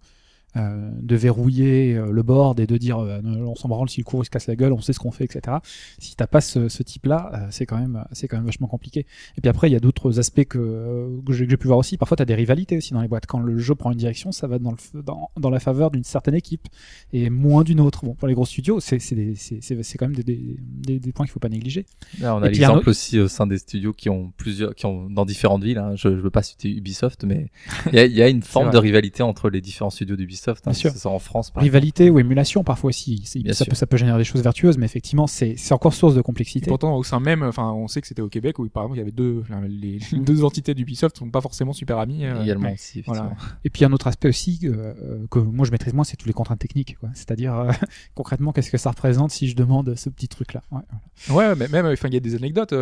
[0.57, 4.05] euh, de verrouiller euh, le board et de dire euh, on s'en branle si le
[4.05, 5.59] cours il se casse la gueule, on sait ce qu'on fait, etc.
[5.99, 9.07] Si t'as pas ce, ce type-là, euh, c'est quand même c'est quand même vachement compliqué.
[9.37, 11.97] Et puis après, il y a d'autres aspects que, que j'ai pu voir aussi.
[11.97, 13.27] Parfois, tu as des rivalités aussi dans les boîtes.
[13.27, 16.05] Quand le jeu prend une direction, ça va dans, le, dans, dans la faveur d'une
[16.05, 16.67] certaine équipe
[17.13, 18.05] et moins d'une autre.
[18.05, 20.57] Bon, pour les gros studios, c'est c'est des- c'est- c'est- c'est quand même des, des,
[20.59, 21.87] des, des points qu'il faut pas négliger.
[22.21, 25.09] Là, on a l'exemple autre- aussi au sein des studios qui ont plusieurs, qui ont
[25.09, 25.79] dans différentes villes.
[25.79, 25.93] hein.
[25.95, 27.51] Je, je veux pas citer Ubisoft, mais
[27.93, 30.40] il y a, il y a une forme de rivalité entre les différents studios d'Ubisoft.
[30.49, 30.73] Hein,
[31.05, 33.25] en France, par rivalité ou émulation parfois aussi.
[33.53, 36.23] Ça peut, ça peut générer des choses vertueuses, mais effectivement, c'est encore source de Et
[36.23, 36.69] complexité.
[36.69, 39.01] pourtant, au sein même, enfin, on sait que c'était au Québec où, par exemple, il
[39.01, 42.25] y avait deux, les deux entités d'Ubisoft sont pas forcément super amies.
[42.25, 42.75] euh, également ouais.
[42.75, 43.03] aussi.
[43.03, 43.25] Voilà.
[43.25, 43.55] effectivement.
[43.65, 46.27] Et puis un autre aspect aussi euh, euh, que moi je maîtrise moins, c'est toutes
[46.27, 46.97] les contraintes techniques.
[47.15, 47.73] C'est-à-dire euh,
[48.15, 50.63] concrètement, qu'est-ce que ça représente si je demande ce petit truc-là?
[50.71, 50.81] Ouais,
[51.29, 51.51] voilà.
[51.51, 52.75] Ouais, mais même, enfin, il y a des anecdotes.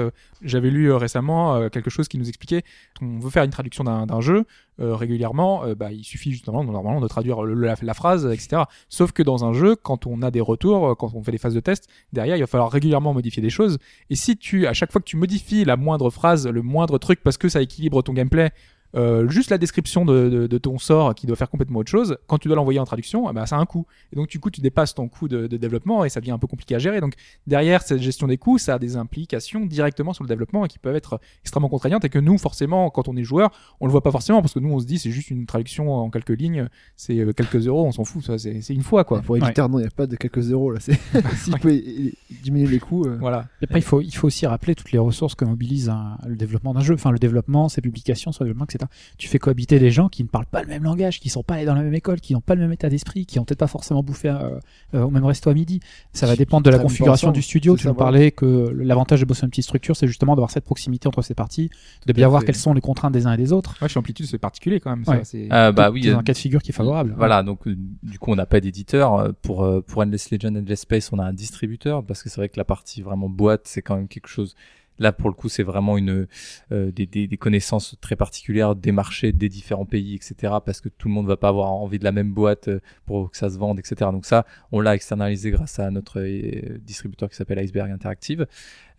[0.42, 2.62] J'avais lu récemment quelque chose qui nous expliquait
[2.98, 4.44] qu'on veut faire une traduction d'un d'un jeu
[4.80, 8.62] euh, régulièrement, euh, bah, il suffit justement normalement de traduire la, la phrase, etc.
[8.88, 11.38] Sauf que dans un jeu, quand on a des retours, euh, quand on fait des
[11.38, 13.78] phases de test, derrière, il va falloir régulièrement modifier des choses.
[14.10, 17.20] Et si tu, à chaque fois que tu modifies la moindre phrase, le moindre truc,
[17.22, 18.50] parce que ça équilibre ton gameplay.
[18.94, 22.16] Euh, juste la description de, de, de ton sort qui doit faire complètement autre chose,
[22.26, 23.86] quand tu dois l'envoyer en traduction, eh ben, ça a un coût.
[24.12, 26.38] Et donc, du coup, tu dépasses ton coût de, de développement et ça devient un
[26.38, 27.00] peu compliqué à gérer.
[27.00, 27.14] Donc,
[27.46, 30.78] derrière cette gestion des coûts, ça a des implications directement sur le développement et qui
[30.78, 33.50] peuvent être extrêmement contraignantes et que nous, forcément, quand on est joueur,
[33.80, 35.92] on le voit pas forcément parce que nous, on se dit c'est juste une traduction
[35.92, 39.04] en quelques lignes, c'est euh, quelques euros, on s'en fout, ça, c'est c'est une fois
[39.04, 39.20] quoi.
[39.20, 40.80] Pour l'éditeur, non, il n'y a pas de quelques euros là.
[40.80, 40.98] C'est-
[41.36, 43.04] S'il peut é- diminuer les coûts.
[43.04, 43.46] euh, Voilà.
[43.60, 46.36] Et après, il faut, il faut aussi rappeler toutes les ressources que mobilise un- le
[46.36, 46.94] développement d'un jeu.
[46.94, 48.77] Enfin, le développement, ses publications, son développement, etc.
[49.16, 51.54] Tu fais cohabiter des gens qui ne parlent pas le même langage, qui sont pas
[51.54, 53.58] allés dans la même école, qui n'ont pas le même état d'esprit, qui ont peut-être
[53.58, 54.58] pas forcément bouffé euh,
[54.94, 55.80] euh, au même resto à midi.
[56.12, 57.76] Ça va dépendre de la configuration du studio.
[57.76, 61.08] Tu nous parlais que l'avantage de bosser une petite structure, c'est justement d'avoir cette proximité
[61.08, 61.70] entre ces parties,
[62.06, 63.76] de bien voir quelles sont les contraintes des uns et des autres.
[63.82, 65.04] Ouais, chez Amplitude, c'est particulier quand même.
[65.06, 65.24] Ouais.
[65.24, 66.08] c'est- Ah, bah oui.
[66.08, 67.14] Un cas de figure qui est favorable.
[67.16, 71.12] Voilà, donc euh, du coup on n'a pas d'éditeur pour pour Endless Legend, Endless Space,
[71.12, 73.96] on a un distributeur parce que c'est vrai que la partie vraiment boîte, c'est quand
[73.96, 74.54] même quelque chose.
[74.98, 76.26] Là pour le coup, c'est vraiment une
[76.72, 80.54] euh, des, des, connaissances très particulières des marchés des différents pays, etc.
[80.64, 83.30] Parce que tout le monde va pas avoir envie de la même boîte euh, pour
[83.30, 84.10] que ça se vende, etc.
[84.12, 88.46] Donc ça, on l'a externalisé grâce à notre euh, distributeur qui s'appelle Iceberg Interactive,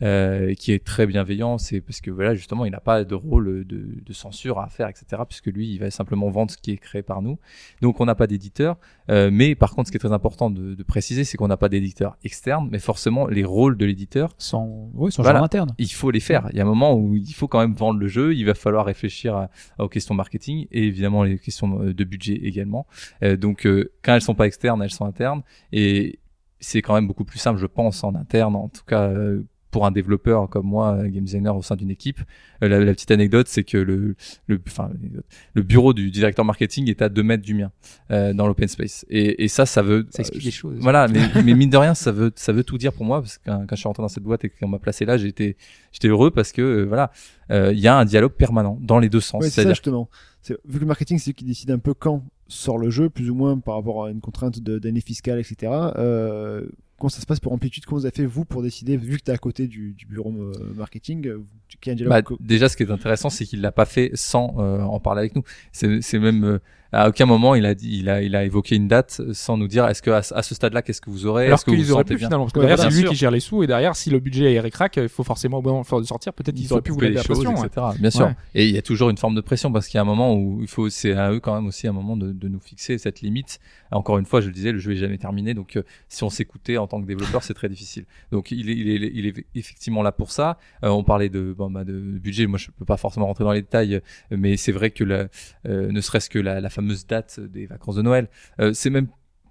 [0.02, 1.58] euh, qui est très bienveillant.
[1.58, 4.88] C'est parce que voilà justement, il n'a pas de rôle de, de censure à faire,
[4.88, 5.22] etc.
[5.28, 7.38] Puisque lui, il va simplement vendre ce qui est créé par nous.
[7.82, 8.78] Donc on n'a pas d'éditeur.
[9.10, 11.58] Euh, mais par contre, ce qui est très important de, de préciser, c'est qu'on n'a
[11.58, 15.42] pas d'éditeur externe, mais forcément les rôles de l'éditeur, Sans, oui, sans Voilà.
[15.44, 15.72] interne.
[15.78, 16.48] il faut les faire.
[16.52, 18.54] Il y a un moment où il faut quand même vendre le jeu, il va
[18.54, 19.50] falloir réfléchir à-
[19.80, 22.88] aux questions marketing et évidemment les questions de budget également.
[23.24, 26.20] Euh, donc euh, quand elles sont pas externes, elles sont internes et
[26.60, 29.10] c'est quand même beaucoup plus simple, je pense, en interne, en tout cas.
[29.10, 32.20] euh, pour un développeur comme moi, euh, game designer au sein d'une équipe,
[32.64, 34.16] Euh, la, la petite anecdote, c'est que le,
[34.48, 34.92] le, enfin,
[35.54, 37.72] le bureau du directeur marketing est à 2 mètres du mien
[38.12, 39.06] euh, dans l'open space.
[39.10, 40.78] Et, et ça, ça veut Ça explique euh, les choses.
[40.82, 43.38] Voilà, mais, mais mine de rien, ça veut ça veut tout dire pour moi parce
[43.38, 45.56] que quand, quand je suis rentré dans cette boîte et qu'on m'a placé là, j'étais
[45.94, 47.12] j'étais heureux parce que euh, voilà,
[47.52, 49.42] euh, il y a un dialogue permanent dans les deux sens.
[49.44, 50.10] Ouais, c'est ça justement.
[50.42, 53.30] C'est- Vu que le marketing, c'est qui décide un peu quand sort le jeu, plus
[53.30, 55.72] ou moins par rapport à une contrainte de- d'année fiscale, etc.
[55.98, 56.66] Euh,
[57.00, 57.86] comment ça se passe pour Amplitude?
[57.86, 60.32] Comment vous avez fait vous pour décider, vu que t'es à côté du, du bureau
[60.38, 61.44] euh, marketing, euh,
[61.82, 65.00] dialogue Bah, déjà, ce qui est intéressant, c'est qu'il l'a pas fait sans euh, en
[65.00, 65.44] parler avec nous.
[65.72, 66.60] C'est c'est même euh,
[66.92, 69.68] à aucun moment il a dit, il a, il a évoqué une date sans nous
[69.68, 71.46] dire est-ce que à, ce- à ce stade-là, qu'est-ce que vous aurez?
[71.46, 72.28] Alors qu'ils vous auraient pu bien?
[72.28, 74.20] finalement, parce que Ouais, derrière c'est lui qui gère les sous et derrière si le
[74.20, 76.34] budget est récrac, il faut forcément au moment de sortir.
[76.34, 77.62] Peut-être il qu'ils auraient pu vous la choses, pression.
[77.62, 77.68] ouais.
[77.68, 77.86] etc.
[78.00, 78.26] Bien sûr.
[78.26, 78.36] Ouais.
[78.56, 80.34] Et il y a toujours une forme de pression parce qu'il y a un moment
[80.36, 82.98] où il faut, c'est à eux quand même aussi un moment de, de nous fixer
[82.98, 83.60] cette limite.
[83.92, 86.30] Encore une fois, je le disais, le jeu est jamais terminé, donc euh, si on
[86.32, 88.06] s'écoutait en tant que développeur, c'est très difficile.
[88.32, 90.58] Donc il est, effectivement là pour ça.
[90.84, 94.02] Euh, on parlait bah, de budget, moi je peux pas forcément rentrer dans les détails,
[94.32, 95.28] mais c'est vrai que euh,
[95.66, 98.28] ne serait-ce que la, la fameuse date des vacances de Noël,
[98.60, 99.08] euh, c'est même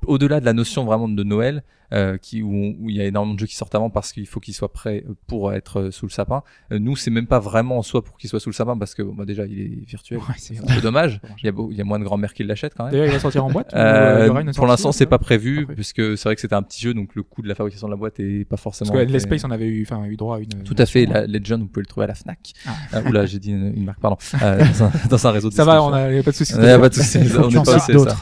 [0.07, 1.63] au-delà de la notion vraiment de Noël,
[1.93, 2.51] euh, qui, où,
[2.81, 4.73] où il y a énormément de jeux qui sortent avant parce qu'il faut qu'ils soient
[4.73, 6.43] prêts pour être euh, sous le sapin.
[6.73, 8.95] Euh, nous, c'est même pas vraiment en soi pour qu'ils soient sous le sapin parce
[8.95, 10.19] que bon, bah, déjà il est virtuel.
[10.19, 11.21] Ouais, c'est un peu dommage.
[11.43, 12.93] Il y a, beau- il y a moins de grand-mères qui l'achètent quand même.
[12.93, 13.73] D'ailleurs, il va sortir en boîte.
[13.75, 16.41] euh, Euh, il y aura une pour l'instant, c'est pas prévu, puisque c'est vrai que
[16.41, 18.57] c'était un petit jeu, donc le coût de la fabrication de la boîte est pas
[18.57, 18.91] forcément.
[18.93, 20.63] Parce que très- Lespace on avait eu, enfin, eu droit à une.
[20.65, 21.07] Tout à fait.
[21.07, 22.53] La Legend, vous pouvez le trouver à la Fnac.
[22.67, 22.71] Ah.
[22.95, 24.17] Euh, oula, j'ai dit une, une marque, pardon.
[24.43, 26.37] Euh, dans, un, dans un réseau de Ça va, on a y a pas de
[26.37, 26.55] soucis.
[26.55, 28.17] Ouais, pas de on n'est pas assez ça.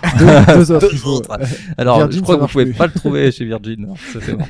[0.78, 1.38] deux, autres.
[1.76, 3.86] Alors, je crois que vous pouvez pas le trouver chez Virgin.
[3.86, 4.44] Non, ça, c'est bon.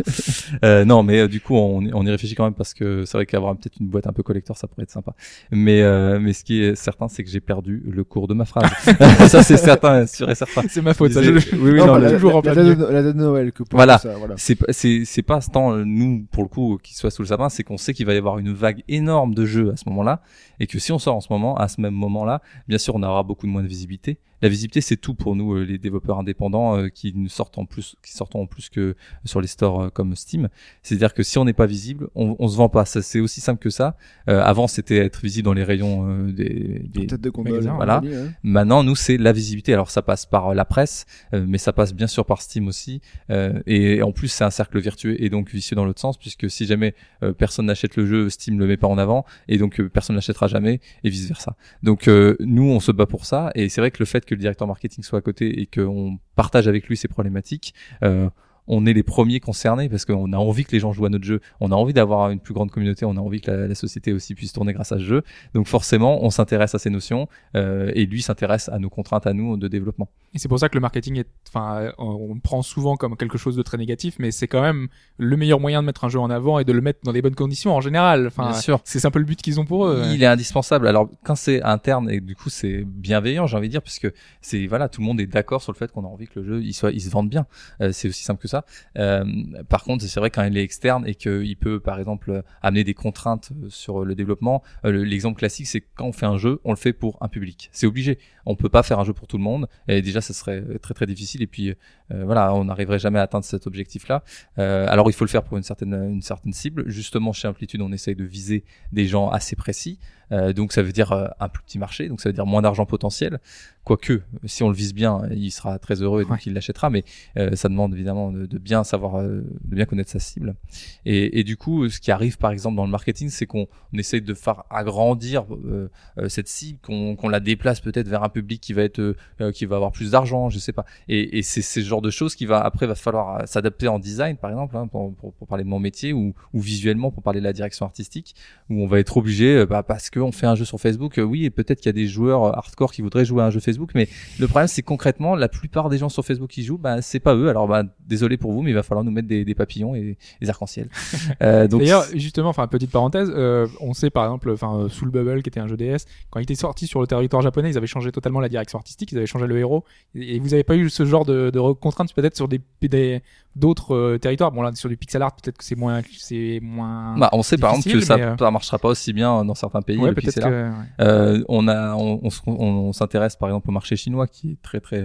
[0.65, 3.05] Euh, non, mais euh, du coup, on, y- on y réfléchit quand même parce que
[3.05, 5.15] c'est vrai qu'avoir peut-être une boîte un peu collector, ça pourrait être sympa.
[5.51, 8.45] Mais, euh, mais ce qui est certain, c'est que j'ai perdu le cours de ma
[8.45, 8.71] phrase.
[9.29, 10.63] ça, c'est certain, sûr et certain.
[10.69, 11.23] C'est ma faute, ça.
[11.23, 13.53] Je- je- oui, oui, Non, bah, la, toujours la, la, de- la date de Noël
[13.53, 13.99] que pour Voilà.
[13.99, 14.35] ça, voilà.
[14.37, 17.29] c'est pas- c'est c'est pas tant euh, nous pour le coup qu'il soit sous le
[17.29, 19.89] sapin, c'est qu'on sait qu'il va y avoir une vague énorme de jeux à ce
[19.89, 20.23] moment-là
[20.61, 23.03] et que si on sort en ce moment, à ce même moment-là, bien sûr, on
[23.03, 24.19] aura beaucoup de moins de visibilité.
[24.43, 27.65] La visibilité, c'est tout pour nous, euh, les développeurs indépendants euh, qui nous sortent en
[27.65, 28.95] plus, qui sortent en plus que
[29.25, 30.49] sur les stores euh, comme Steam.
[30.83, 32.85] C'est-à-dire que si on n'est pas visible, on, on se vend pas.
[32.85, 33.97] Ça, c'est aussi simple que ça.
[34.29, 38.03] Euh, avant, c'était être visible dans les rayons euh, des, des, Tête de magasins, voilà.
[38.05, 38.33] hein.
[38.43, 39.73] Maintenant, nous, c'est la visibilité.
[39.73, 43.01] Alors, ça passe par la presse, euh, mais ça passe bien sûr par Steam aussi.
[43.31, 46.51] Euh, et en plus, c'est un cercle vertueux et donc vicieux dans l'autre sens, puisque
[46.51, 49.81] si jamais euh, personne n'achète le jeu, Steam le met pas en avant, et donc
[49.81, 51.57] euh, personne l'achètera jamais, et vice versa.
[51.83, 53.51] Donc, euh, nous, on se bat pour ça.
[53.55, 56.19] Et c'est vrai que le fait que le directeur marketing soit à côté et qu'on
[56.35, 57.75] partage avec lui ces problématiques.
[58.03, 58.29] Euh,
[58.69, 61.25] on est les premiers concernés parce qu'on a envie que les gens jouent à notre
[61.25, 63.75] jeu, on a envie d'avoir une plus grande communauté, on a envie que la, la
[63.75, 65.23] société aussi puisse tourner grâce à ce jeu.
[65.55, 69.33] Donc forcément, on s'intéresse à ces notions euh, et lui s'intéresse à nos contraintes à
[69.33, 70.09] nous de développement.
[70.35, 73.17] Et c'est pour ça que le marketing est, enfin, euh, on le prend souvent comme
[73.17, 76.09] quelque chose de très négatif, mais c'est quand même le meilleur moyen de mettre un
[76.09, 78.27] jeu en avant et de le mettre dans des bonnes conditions en général.
[78.27, 78.81] Enfin, Bien sûr.
[78.85, 80.03] c'est un peu le but qu'ils ont pour eux.
[80.13, 80.89] Il est indispensable.
[80.89, 84.09] Alors quand c'est interne et du coup c'est bienveillant, j'ai envie de dire, puisque
[84.41, 86.47] c'est voilà, tout le monde est d'accord sur le fait qu'on a envie que le
[86.47, 87.47] jeu il soit, il se vende bien.
[87.81, 88.56] Euh, c'est aussi simple que ça.
[88.99, 89.25] Euh,
[89.69, 92.95] par contre, c'est vrai quand il est externe et qu'il peut par exemple amener des
[92.95, 94.63] contraintes euh, sur le développement.
[94.85, 97.29] euh, le- L'exemple classique, c'est quand on fait un jeu, on le fait pour un
[97.29, 97.69] public.
[97.73, 98.19] C'est obligé.
[98.45, 99.69] On peut pas faire un jeu pour tout le monde.
[99.89, 101.43] Et déjà, ça serait très très difficile.
[101.43, 101.75] Et puis
[102.11, 104.23] voilà, on n'arriverait jamais à atteindre cet objectif-là.
[104.57, 106.85] Alors il faut le faire pour une certaine une certaine cible.
[106.89, 109.99] Justement, chez Amplitude, on essaye de viser des gens assez précis.
[110.33, 112.63] Euh, donc ça veut dire euh, un plus petit marché, donc ça veut dire moins
[112.63, 113.39] d'argent potentiel.
[113.85, 116.39] Quoique, si on le vise bien, il sera très heureux et donc Ouais.
[116.47, 116.91] il l'achètera.
[116.91, 117.05] Mais
[117.39, 120.57] euh, ça demande évidemment de, de bien savoir, euh, de bien connaître sa cible.
[121.05, 123.99] Et, et du coup, ce qui arrive par exemple dans le marketing, c'est qu'on on
[123.99, 125.89] essaye de faire agrandir euh,
[126.29, 129.67] cette cible, qu'on qu'on la déplace peut-être vers un public qui va être, euh, qui
[129.67, 130.85] va avoir plus d'argent, je sais pas.
[131.07, 134.37] Et, et c'est ce genre de choses qui va après va falloir s'adapter en design,
[134.37, 137.39] par exemple, hein, pour, pour, pour parler de mon métier, ou, ou visuellement pour parler
[137.39, 138.35] de la direction artistique,
[138.69, 141.45] où on va être obligé, bah, parce qu'on fait un jeu sur Facebook, euh, oui,
[141.45, 143.61] et peut-être qu'il y a des joueurs euh, hardcore qui voudraient jouer à un jeu
[143.61, 147.03] Facebook, mais le problème c'est concrètement, la plupart des gens sur Facebook qui jouent, bah,
[147.03, 147.49] c'est pas eux.
[147.49, 150.17] Alors, bah, désolé pour vous, mais il va falloir nous mettre des, des papillons et
[150.41, 150.89] des arcs-en-ciel.
[151.43, 155.43] Euh, donc, D'ailleurs, justement, enfin petite parenthèse, euh, on sait par exemple, enfin Soul Bubble
[155.43, 157.87] qui était un jeu DS, quand il était sorti sur le territoire japonais, ils avaient
[157.87, 159.85] changé totalement la direction artistique, ils avaient changé le héros,
[160.15, 163.23] et et vous avez pas eu ce genre de, de contraintes peut-être sur des des-
[163.57, 164.53] d'autres euh, territoires.
[164.53, 167.17] Bon là sur du pixel art, peut-être que c'est moins c'est moins.
[167.19, 169.55] bah, on sait par exemple que ça, mais, euh, ça marchera pas aussi bien dans
[169.57, 169.97] certains pays.
[169.99, 170.51] ouais, le peut-être pixel art.
[170.51, 170.69] que.
[170.71, 170.85] ouais.
[171.01, 175.03] Euh, on a, on- on s'intéresse par exemple au marché chinois qui est très très,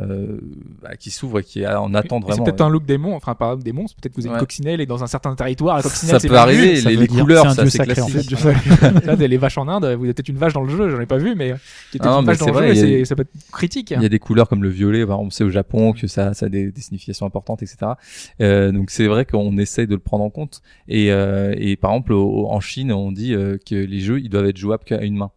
[0.00, 0.38] euh,
[0.82, 2.44] bah, qui s'ouvre et qui est en attente Et C'est vraiment.
[2.44, 4.40] peut-être un look des monstres, enfin par exemple des monstres, peut-être que vous avez Ouais.
[4.40, 6.56] coccinelle et dans un certain territoire, la Ça coccinelle c'est peut mal vu.
[6.58, 8.36] arriver, ça les, les couleurs, c'est un c'est sacré, en classique.
[8.36, 9.06] fait.
[9.06, 11.06] Là, des- les vaches en Inde, vous peut-être une vache dans le jeu, j'en ai
[11.06, 11.54] pas vu, mais
[11.90, 13.16] qui était Ah une mais vache dans le jeu, il y a- et c'est- ça
[13.16, 13.90] peut être critique.
[13.96, 16.34] Il y a des couleurs comme le violet, bah, on sait au Japon que ça,
[16.34, 17.92] ça a des, des significations importantes, etc.
[18.40, 20.62] Euh, donc c'est vrai qu'on essaye de le prendre en compte.
[20.88, 24.28] Et, euh, et par exemple, au- en Chine, on dit euh, que les jeux, ils
[24.28, 25.30] doivent être jouables qu'à une main.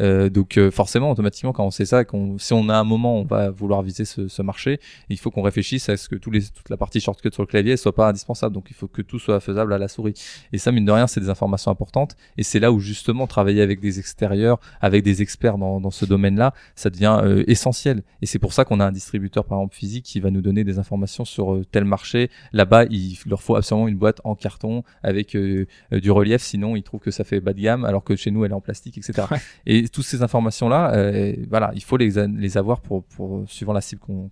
[0.00, 3.18] Euh, donc euh, forcément, automatiquement, quand on sait ça, qu'on, si on a un moment,
[3.18, 4.80] on va vouloir viser ce, ce marché.
[5.08, 7.46] Il faut qu'on réfléchisse à ce que tous les, toute la partie shortcut sur le
[7.46, 8.54] clavier soit pas indispensable.
[8.54, 10.14] Donc il faut que tout soit faisable à la souris.
[10.52, 12.16] Et ça, mine de rien, c'est des informations importantes.
[12.36, 16.04] Et c'est là où justement travailler avec des extérieurs, avec des experts dans, dans ce
[16.04, 18.02] domaine-là, ça devient euh, essentiel.
[18.22, 20.64] Et c'est pour ça qu'on a un distributeur, par exemple, physique, qui va nous donner
[20.64, 22.30] des informations sur euh, tel marché.
[22.52, 26.76] Là-bas, il leur faut absolument une boîte en carton avec euh, euh, du relief, sinon
[26.76, 28.60] ils trouvent que ça fait bas de gamme, alors que chez nous, elle est en
[28.60, 29.26] plastique, etc.
[29.66, 33.80] Et toutes ces informations-là, euh, voilà, il faut les, les avoir pour, pour suivant la
[33.80, 34.30] cible qu'on-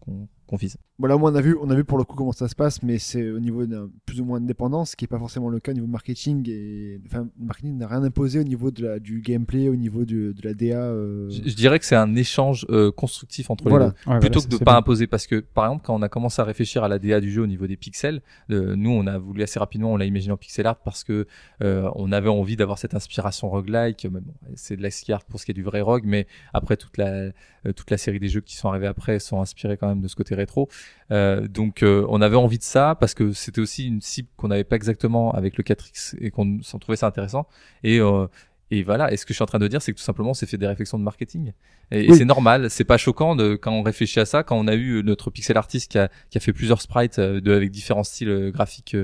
[0.49, 0.77] qu'on vise.
[0.99, 2.49] Bon, là, au moins, on a vu, on a vu pour le coup comment ça
[2.49, 5.09] se passe, mais c'est au niveau d'un plus ou moins de dépendance, ce qui est
[5.09, 6.49] pas forcément le cas au niveau marketing.
[6.49, 10.05] Et enfin, le marketing n'a rien imposé au niveau de la, du gameplay, au niveau
[10.05, 10.81] du- de la DA.
[10.83, 13.87] euh, Je, je dirais que c'est un échange euh, constructif entre Voilà.
[13.87, 14.11] les deux.
[14.13, 14.79] Ouais, plutôt voilà, que de c'est pas bien.
[14.79, 17.31] imposer parce que par exemple quand on a commencé à réfléchir à la DA du
[17.31, 20.33] jeu au niveau des pixels euh, nous on a voulu assez rapidement on l'a imaginé
[20.33, 21.27] en pixel art parce que
[21.63, 25.25] euh, on avait envie d'avoir cette inspiration roguelike mais bon c'est de la ski art
[25.25, 27.33] pour ce qui est du vrai rogue mais après toute la euh,
[27.75, 30.17] toute la série des jeux qui sont arrivés après sont inspirés quand même de ce
[30.17, 30.69] côté rétro.
[31.11, 34.49] Euh, donc euh, on avait envie de ça parce que c'était aussi une cible qu'on
[34.49, 37.47] n'avait pas exactement avec le 4X et qu'on s'en trouvait ça intéressant.
[37.83, 38.27] Et euh,
[38.71, 40.31] et voilà, et ce que je suis en train de dire, c'est que tout simplement,
[40.31, 41.53] on s'est fait des réflexions de marketing.
[41.91, 44.75] Et, c'est normal, c'est pas choquant de, quand on réfléchit à ça, quand on a
[44.75, 48.51] eu notre pixel artist qui a, qui a fait plusieurs sprites de, avec différents styles
[48.53, 48.95] graphiques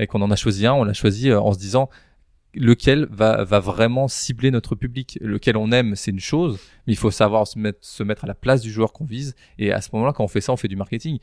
[0.00, 1.88] et qu'on en a choisi un, on l'a choisi en se disant
[2.54, 5.18] lequel va, va vraiment cibler notre public.
[5.20, 8.26] Lequel on aime, c'est une chose, mais il faut savoir se mettre, se mettre à
[8.28, 9.34] la place du joueur qu'on vise.
[9.58, 11.18] Et à ce moment-là, quand on fait ça, on fait du marketing.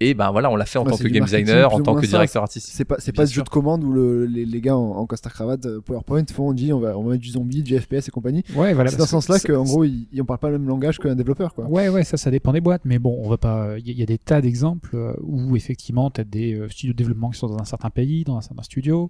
[0.00, 2.00] Et ben voilà, on l'a fait en Ouais, tant que game designer, en tant que
[2.04, 2.08] ça.
[2.08, 2.74] directeur artistique.
[2.76, 5.06] C'est pas, c'est pas ce jeu de commande où le- les, les gars en, en
[5.06, 7.78] costard cravate euh, PowerPoint font on dit on va, on va mettre du zombie, du
[7.78, 8.42] FPS et compagnie.
[8.56, 8.90] Ouais, voilà.
[8.90, 11.14] c'est dans ce sens-là qu'en gros ils, ils on parle pas le même langage qu'un
[11.14, 11.66] développeur quoi.
[11.66, 13.78] Ouais, ouais, ça, ça dépend des boîtes, mais bon, on va pas.
[13.78, 16.92] Il y, y a des tas d'exemples euh, où effectivement, tu as des euh, studios
[16.92, 19.08] de développement qui sont dans un certain pays, dans un certain studio.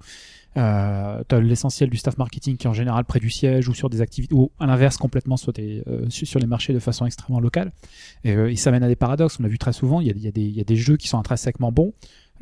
[0.56, 3.74] Euh, tu as l'essentiel du staff marketing qui est en général près du siège ou
[3.74, 7.06] sur des activités, ou à l'inverse, complètement sur, des, euh, sur les marchés de façon
[7.06, 7.72] extrêmement locale.
[8.22, 9.38] Et, euh, et ça mène à des paradoxes.
[9.40, 11.72] On a vu très souvent, il y y y a des jeux qui sont intrinsèquement
[11.72, 11.92] bons.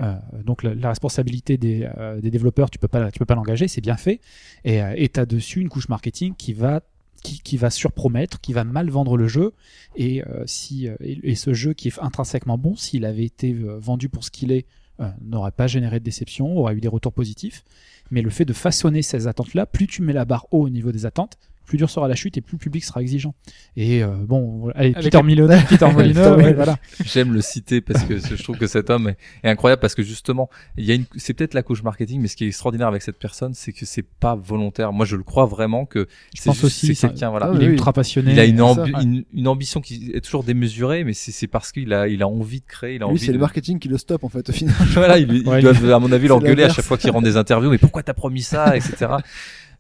[0.01, 0.15] Euh,
[0.45, 3.81] donc la, responsabilité des, euh, des développeurs, tu peux pas, tu peux pas l'engager, c'est
[3.81, 4.21] bien fait.
[4.65, 6.83] Et et t'as dessus une couche marketing qui va
[7.23, 9.53] qui, qui va surpromettre, qui va mal vendre le jeu.
[9.95, 14.33] Et, si, et, ce jeu qui est intrinsèquement bon, s'il avait été vendu pour ce
[14.33, 14.67] qu'il est,
[15.01, 17.65] euh, n'aurait pas généré de déception, aurait eu des retours positifs.
[18.11, 20.93] Mais le fait de façonner ces attentes-là, plus tu mets la barre haut au niveau
[20.93, 21.39] des attentes,
[21.73, 23.35] plus dur sera la chute et plus le public sera exigeant.
[23.79, 26.77] Et euh, bon, allez, Avec Peter Milone, Peter Molyneux, ouais, voilà.
[27.03, 30.03] J'aime le citer parce que je trouve que cet homme est, est incroyable parce que
[30.03, 32.89] justement, il y a une, c'est peut-être la couche marketing, mais ce qui est extraordinaire
[32.89, 34.93] avec cette personne, c'est que c'est pas volontaire.
[34.93, 37.51] Moi, je le crois vraiment que Je c'est pense juste- aussi, c'est ça- quelqu'un, voilà.
[37.55, 38.33] Il oui, est ultra passionné.
[38.33, 39.01] Il a une, c'est ambi- ça.
[39.03, 42.61] une, une ambition qui est toujours démesurée, mais c'est parce qu'il a, il a envie
[42.61, 43.33] de créer, il a Lui envie c'est de...
[43.33, 44.75] le marketing qui le stoppe en fait au final.
[44.93, 47.23] voilà, ils, ils Ouais, il- doivent, à mon avis, l'engueuler à chaque fois qu'il rend
[47.23, 47.71] des interviews.
[47.71, 49.07] Mais pourquoi t'as promis ça, etc.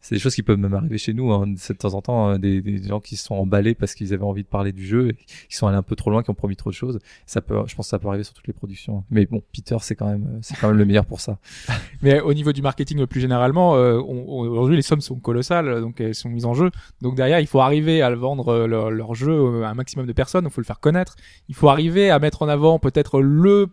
[0.03, 1.33] C'est des choses qui peuvent même arriver chez nous.
[1.33, 1.47] Hein.
[1.47, 4.24] De temps en temps euh, des, des gens qui se sont emballés parce qu'ils avaient
[4.24, 5.15] envie de parler du jeu, et
[5.49, 6.99] qui sont allés un peu trop loin, qui ont promis trop de choses.
[7.24, 9.05] Ça peut, je pense, que ça peut arriver sur toutes les productions.
[9.11, 11.39] Mais bon, Peter, c'est quand même, c'est quand même le meilleur pour ça.
[12.03, 16.15] Mais au niveau du marketing plus généralement, euh, aujourd'hui les sommes sont colossales, donc elles
[16.15, 16.70] sont mises en jeu.
[17.01, 20.12] Donc derrière, il faut arriver à vendre euh, leur, jeu euh, à un maximum de
[20.12, 20.45] personnes.
[20.47, 21.16] Il faut le faire connaître.
[21.49, 23.69] Il faut arriver à mettre en avant peut-être le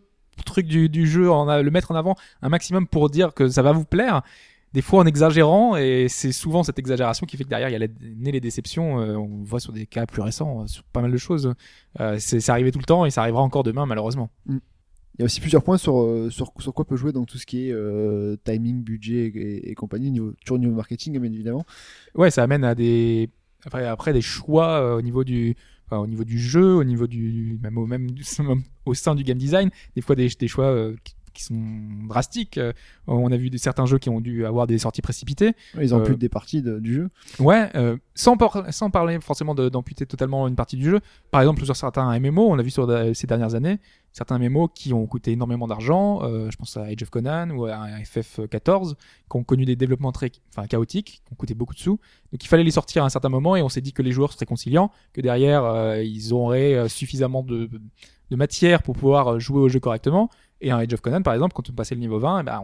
[0.45, 3.61] truc du, du jeu, en le mettre en avant un maximum pour dire que ça
[3.61, 4.21] va vous plaire.
[4.73, 7.75] Des fois en exagérant, et c'est souvent cette exagération qui fait que derrière il y
[7.75, 8.99] a les, né les déceptions.
[8.99, 11.53] Euh, on voit sur des cas plus récents, euh, sur pas mal de choses.
[11.99, 14.29] Euh, c'est arrivé tout le temps et ça arrivera encore demain malheureusement.
[15.19, 17.37] Il y a aussi plusieurs points sur, euh, sur, sur quoi peut jouer donc tout
[17.37, 21.33] ce qui est euh, timing, budget et, et compagnie, niveau, toujours au niveau marketing bien
[21.33, 21.65] évidemment.
[22.15, 23.29] ouais, ça amène à des
[23.65, 25.55] après, après des choix euh, au niveau du
[25.85, 28.07] enfin, au niveau du jeu, au niveau du même au même
[28.85, 32.57] au sein du game design, des fois des, des choix euh, qui, qui sont drastiques.
[32.57, 32.73] Euh,
[33.07, 35.53] on a vu certains jeux qui ont dû avoir des sorties précipitées.
[35.81, 37.09] Ils ont Euh, des parties de- du jeu.
[37.39, 40.99] Ouais, euh, sans, par- sans parler forcément d'amputer totalement une partie du jeu.
[41.31, 43.79] Par exemple, sur certains MMO, on l'a vu sur de- ces dernières années,
[44.11, 46.19] certains MMO qui ont coûté énormément d'argent.
[46.23, 48.95] euh, je pense à Age of Conan ou à FF14,
[49.29, 51.99] qui ont connu des développements très enfin, chaotiques, qui ont coûté beaucoup de sous.
[52.31, 54.11] Donc il fallait les sortir à un certain moment et on s'est dit que les
[54.11, 57.69] joueurs seraient conciliants, que derrière euh, ils auraient suffisamment de,
[58.31, 60.29] de matière pour pouvoir jouer au jeu correctement.
[60.61, 62.63] Et un Age of Conan, par exemple, quand on passait le niveau 20, eh ben,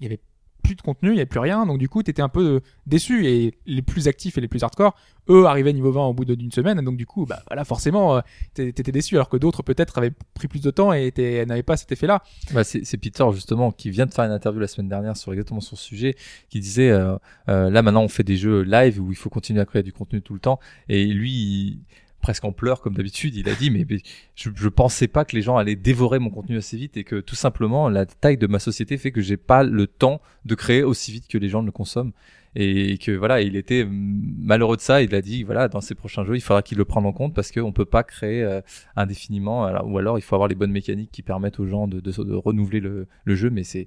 [0.00, 0.20] il y avait
[0.62, 2.60] plus de contenu, il n'y avait plus rien, donc du coup, t'étais un peu euh,
[2.86, 3.26] déçu.
[3.26, 4.94] Et les plus actifs et les plus hardcore,
[5.30, 8.20] eux, arrivaient niveau 20 au bout d'une semaine, donc du coup, bah voilà, forcément, euh,
[8.52, 11.12] t'é- t'étais déçu, alors que d'autres peut-être avaient pris plus de temps et
[11.46, 12.22] n'avaient pas cet effet-là.
[12.52, 15.62] Bah, c'est Peter justement qui vient de faire une interview la semaine dernière sur exactement
[15.62, 16.14] son sujet,
[16.50, 17.16] qui disait euh,
[17.48, 20.20] là maintenant on fait des jeux live où il faut continuer à créer du contenu
[20.20, 20.60] tout le temps,
[20.90, 21.80] et lui
[22.20, 23.98] presque en pleurs comme d'habitude, il a dit mais, mais
[24.34, 27.20] je, je pensais pas que les gens allaient dévorer mon contenu assez vite et que
[27.20, 30.82] tout simplement la taille de ma société fait que j'ai pas le temps de créer
[30.82, 32.12] aussi vite que les gens le consomment.
[32.56, 35.02] et que voilà, il était malheureux de ça.
[35.02, 37.32] Il a dit voilà, dans ses prochains jeux, il faudra qu'il le prenne en compte
[37.32, 38.60] parce qu'on peut pas créer euh,
[38.96, 42.00] indéfiniment, alors- ou alors il faut avoir les bonnes mécaniques qui permettent aux gens de,
[42.00, 43.86] de, de renouveler le, le jeu, mais c'est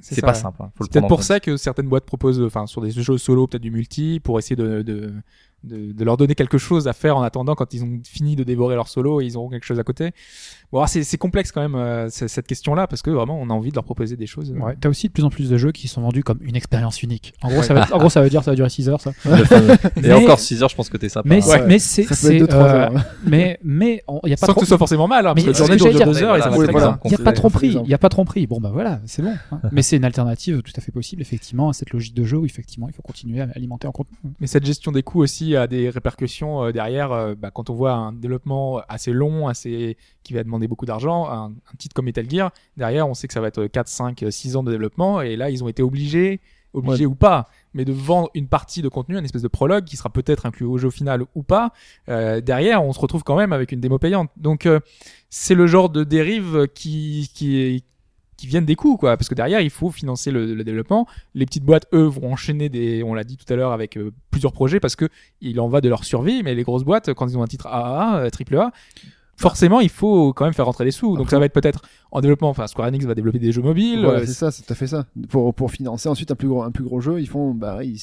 [0.00, 0.62] c'est pas simple.
[0.62, 0.72] hein.
[0.80, 1.26] C'est peut-être pour compte.
[1.26, 4.56] ça que certaines boîtes proposent, enfin, sur des jeux solo, peut-être du multi, pour essayer
[4.56, 5.12] de, de,
[5.64, 8.44] de, de leur donner quelque chose à faire en attendant quand ils ont fini de
[8.44, 10.10] dévorer leur solo et ils auront quelque chose à côté.
[10.72, 13.52] Bon, alors, c'est c'est complexe quand même euh, cette question-là parce que vraiment on a
[13.52, 14.52] envie de leur proposer des choses.
[14.56, 16.56] euh, Ouais, t'as aussi de plus en plus de jeux qui sont vendus comme une
[16.56, 17.34] expérience unique.
[17.42, 19.00] En gros, ça va, en gros, ça veut dire que ça va durer 6 heures,
[19.00, 19.12] ça.
[19.96, 21.28] Et Mais- encore 6 heures, je pense que t'es sympa.
[21.28, 21.46] Mais, hein.
[21.48, 21.66] Ouais.
[21.66, 22.96] mais c'est, Ça peut être c'est, 2-3 euh, heures.
[22.96, 23.04] hein.
[23.26, 25.46] mais, mais, il y a pas Sans trop, que ce soit forcément mal, hein, parce
[25.46, 26.28] Mais que la journée dure j'allais deux dire.
[26.28, 26.50] heures et ça.
[26.50, 26.98] Il n'y a pas Exemple.
[27.04, 27.08] il
[27.88, 28.46] n'y a pas trop prix.
[28.46, 29.34] Bon, bah voilà, c'est bon.
[29.50, 29.60] hein.
[29.72, 32.46] Mais c'est une alternative tout à fait possible, effectivement, à cette logique de jeu où
[32.46, 34.16] effectivement il faut continuer à alimenter en contenu.
[34.40, 37.12] Mais cette gestion des coûts aussi a des répercussions euh, derrière.
[37.12, 41.28] euh, bah, quand on voit un développement assez long, assez qui va demander beaucoup d'argent,
[41.30, 44.24] un, un titre comme Metal Gear, derrière on sait que ça va être 4, 5,
[44.30, 46.40] 6 ans de développement et là ils ont été obligés,
[46.72, 49.96] obligés ou pas, mais de vendre une partie de contenu, une espèce de prologue qui
[49.96, 51.72] sera peut-être inclus au jeu final ou pas.
[52.08, 54.30] Euh, derrière on se retrouve quand même avec une démo payante.
[54.36, 54.80] Donc euh,
[55.30, 57.84] c'est le genre de dérive qui qui
[58.42, 59.16] qui viennent des coûts quoi.
[59.16, 61.06] Parce que derrière il faut financer le, le développement.
[61.34, 64.10] Les petites boîtes eux vont enchaîner des on l'a dit tout à l'heure avec euh,
[64.32, 65.08] plusieurs projets parce que
[65.40, 66.42] il en va de leur survie.
[66.42, 68.72] Mais les grosses boîtes quand ils ont un titre AAA euh, triple A
[69.36, 71.16] forcément il faut quand même faire rentrer des sous.
[71.16, 72.50] Donc ça va être peut-être en développement.
[72.50, 74.76] Enfin Square Enix va développer des jeux mobiles Voilà, euh, c'est ça, c'est tout à
[74.76, 75.06] fait ça.
[75.28, 78.00] Pour, pour financer ensuite un plus gros, un plus gros jeu, ils font, bah, ils,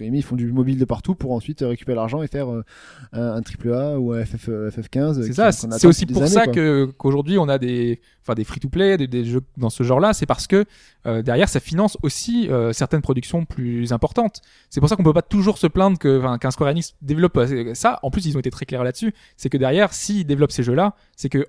[0.00, 2.62] ils font du mobile de partout pour ensuite récupérer l'argent et faire euh,
[3.12, 5.22] un, triple A ou un FF, euh, FF15.
[5.22, 8.34] C'est qui- ça, c'est c'est aussi pour ça années, que qu'aujourd'hui on a des enfin
[8.34, 10.64] des free to play, des, des jeux dans ce genre-là, c'est parce que
[11.06, 14.40] euh, derrière ça finance aussi euh, certaines productions plus importantes.
[14.70, 17.36] C'est pour ça qu'on peut pas toujours se plaindre que enfin, qu'un Square Enix développe
[17.36, 17.98] euh, ça.
[18.02, 20.94] En plus, ils ont été très clairs là-dessus, c'est que derrière s'ils développent ces jeux-là,
[21.16, 21.46] c'est que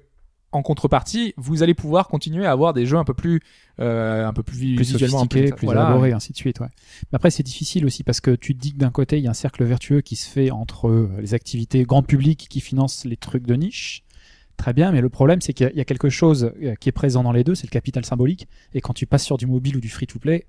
[0.56, 3.42] en contrepartie, vous allez pouvoir continuer à avoir des jeux un peu plus
[3.80, 5.82] euh, un peu plus, plus visuellement un peu- plus voilà.
[5.82, 6.60] élaboré, ainsi de suite.
[6.62, 6.70] Ouais.
[7.12, 9.28] Mais après, c'est difficile aussi parce que tu te dis que d'un côté, il y
[9.28, 13.06] a un cercle vertueux qui se fait entre euh, les activités grand public qui financent
[13.06, 14.04] les trucs de niche.
[14.58, 16.76] Très bien, mais le problème, c'est qu'il y a- il y a quelque chose euh,
[16.76, 18.48] qui est présent dans les deux, c'est le capital symbolique.
[18.74, 20.46] Et quand tu passes sur du mobile ou du free-to-play,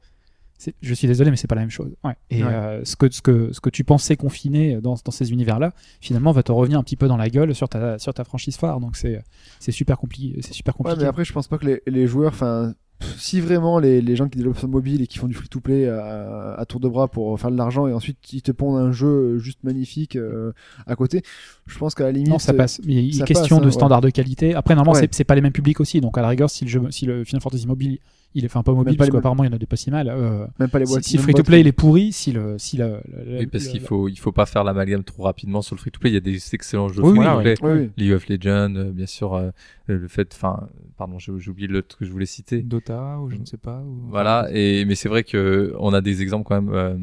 [0.80, 1.94] je suis désolé, mais c'est pas la même chose.
[2.04, 2.14] Ouais.
[2.30, 2.50] Et Ouais.
[2.52, 6.32] euh, ce, que, ce, que, ce que tu pensais confiner dans, dans ces univers-là, finalement,
[6.32, 8.80] va te revenir un petit peu dans la gueule sur ta, sur ta franchise phare.
[8.80, 9.22] Donc c'est
[9.60, 10.40] c'est super compliqué.
[10.42, 11.02] C'est super Ouais, compliqué.
[11.02, 14.16] mais après, je pense pas que les, les joueurs, enfin, pff, si vraiment les, les
[14.16, 17.08] gens qui développent sur mobile et qui font du free-to-play à, à tour de bras
[17.08, 20.52] pour faire de l'argent et ensuite ils te pondent un jeu juste magnifique euh,
[20.86, 21.22] à côté,
[21.66, 22.28] je pense qu'à la limite.
[22.30, 22.80] Non, ça euh, passe.
[22.86, 24.54] Mais il a question passe, de hein, standard de qualité.
[24.54, 25.02] Après, normalement, Ouais.
[25.06, 26.00] c'est- c'est pas les mêmes publics aussi.
[26.00, 27.98] Donc, à la rigueur, si le, jeu, si le Final Fantasy Mobile,
[28.35, 29.90] il est, enfin, pas mobile, pas parce qu'apparemment, il y en a des pas si
[29.90, 30.09] mal.
[30.11, 31.05] euh, Même pas les si, boîtes.
[31.05, 33.66] si le même free-to-play, boîtes il est pourri, si le, si le, le- Oui, parce
[33.66, 36.11] qu'il faut, il faut pas faire l'amalgame trop rapidement sur le free-to-play.
[36.11, 37.55] Il y a des excellents jeux Oui, free-to-play.
[37.62, 37.90] Oui, oui.
[37.97, 39.51] League of Legends, euh, bien sûr, euh,
[39.86, 42.62] le fait, enfin, pardon, j'ai j'ai oublié l'autre que je voulais citer.
[42.62, 43.81] Dota ou je ne sais pas.
[43.81, 46.74] ou- Voilà, et mais c'est vrai que on a des exemples quand même.
[46.74, 46.98] euh,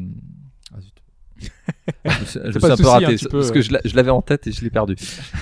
[0.72, 1.50] ah, zut.
[2.04, 2.38] Je me suis,
[2.72, 4.96] un peu raté parce que je l'a- je l'avais en tête et je l'ai perdu.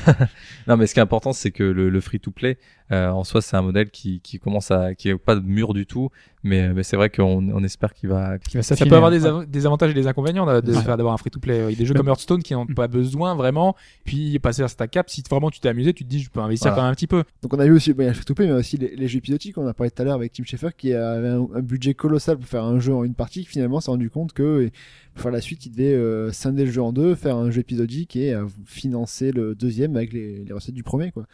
[0.69, 2.59] non, mais ce qui est important, c'est que le, le free-to-play,
[2.91, 5.73] euh, en soi, c'est un modèle qui, qui commence à, qui est pas de mur
[5.75, 6.11] du tout,
[6.43, 8.37] mais, mais c'est vrai qu'on on espère qu'il va.
[8.61, 9.11] Ça peut avoir hein.
[9.11, 10.83] des, av- des avantages et des inconvénients de, de Ouais.
[10.83, 11.59] faire d'avoir un free-to-play.
[11.69, 13.75] Il y a des jeux Mais- comme Hearthstone qui n'ont pas besoin vraiment.
[14.05, 16.41] Puis passer à ta cap, si vraiment tu t'es amusé, tu te dis je peux
[16.41, 16.77] investir Voilà.
[16.77, 17.25] quand même un petit peu.
[17.43, 19.57] Donc on a eu aussi, bah, le free-to-play, mais aussi les, les jeux épisodiques.
[19.59, 22.37] On a parlé tout à l'heure avec Tim Schafer qui avait un, un budget colossal
[22.39, 23.45] pour faire un jeu en une partie.
[23.45, 24.71] Finalement, s'est rendu compte que
[25.15, 27.61] pour faire la suite, il devait euh, scinder le jeu en deux, faire un jeu
[27.61, 31.27] épisodique et euh, financer le deuxième avec les, les recettes du premier, quoi.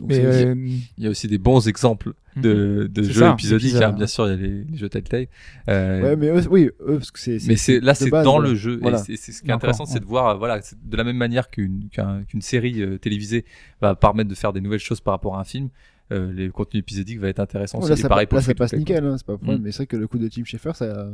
[0.00, 0.54] Donc Mais euh,
[0.98, 3.76] Il y a aussi des bons exemples de, de jeux ça, épisodiques.
[3.76, 3.92] hein.
[3.92, 5.28] Bien sûr, il y a les, les jeux Telltale.
[5.68, 7.38] Euh, ouais, mais eux, oui, eux, parce que c'est.
[7.46, 8.98] mais c'est là c'est base, dans le jeu Voilà.
[8.98, 11.16] et c'est c'est ce qui est intéressant c'est de voir euh, voilà de la même
[11.16, 13.44] manière qu'une qu'un- qu'une série euh, télévisée
[13.80, 15.68] va permettre de faire des nouvelles choses par rapport à un film
[16.12, 19.04] euh, les contenus épisodiques va être intéressant aussi là, ça, pareil là, ça passe nickel,
[19.04, 19.60] hein, c'est pas un problème.
[19.60, 19.62] Mm.
[19.64, 21.06] Mais c'est vrai que le coup de Tim Schafer, ça.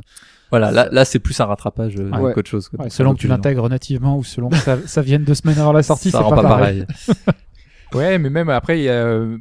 [0.50, 2.32] voilà là là c'est plus un rattrapage euh, Ouais.
[2.32, 2.84] qu'autre chose quoi.
[2.84, 5.58] Ouais, selon ça que tu l'intègres nativement ou selon que ça, ça vienne deux semaines
[5.58, 6.84] avant la sortie, ça c'est rend pas, pas pareil.
[6.86, 7.36] pareil
[7.94, 8.92] ouais, mais même après, il y a.
[8.92, 9.38] euh,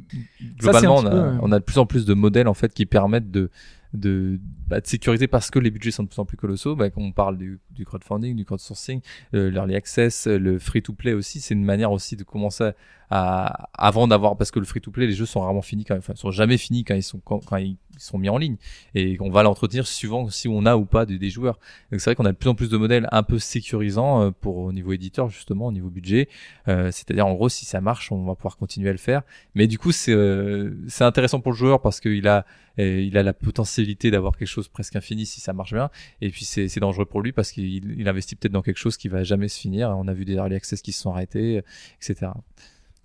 [0.60, 2.54] ça, globalement on a, peu, euh, on a de plus en plus de modèles en
[2.54, 3.50] fait qui permettent de
[3.92, 4.38] de,
[4.68, 6.76] bah, de sécuriser parce que les budgets sont de plus en plus colossaux.
[6.76, 9.00] Bah, on parle du, du crowdfunding, du crowdsourcing,
[9.34, 11.40] euh, l'early access, euh, le free-to-play aussi.
[11.40, 12.70] C'est une manière aussi de commencer
[13.10, 16.30] à, avant d'avoir, parce que le free-to-play, les jeux sont rarement finis quand enfin, sont
[16.30, 18.56] jamais finis quand ils sont, quand, quand ils sont mis en ligne.
[18.94, 21.58] Et on va l'entretenir suivant si on a ou pas des, joueurs.
[21.90, 24.30] Donc c'est vrai qu'on a de plus en plus de modèles un peu sécurisants euh,
[24.30, 26.28] pour au niveau éditeur justement, au niveau budget.
[26.68, 29.22] Euh, C'est-à-dire en gros, si ça marche, on va pouvoir continuer à le faire.
[29.54, 32.44] Mais du coup, c'est euh, c'est intéressant pour le joueur parce qu'il a
[32.78, 35.90] il a la potentialité d'avoir quelque chose presque infini si ça marche bien.
[36.22, 39.08] Et puis c'est dangereux pour lui parce qu'il il investit peut-être dans quelque chose qui
[39.08, 39.90] va jamais se finir.
[39.90, 41.62] On a vu des early access qui se sont arrêtés,
[42.00, 42.32] etc.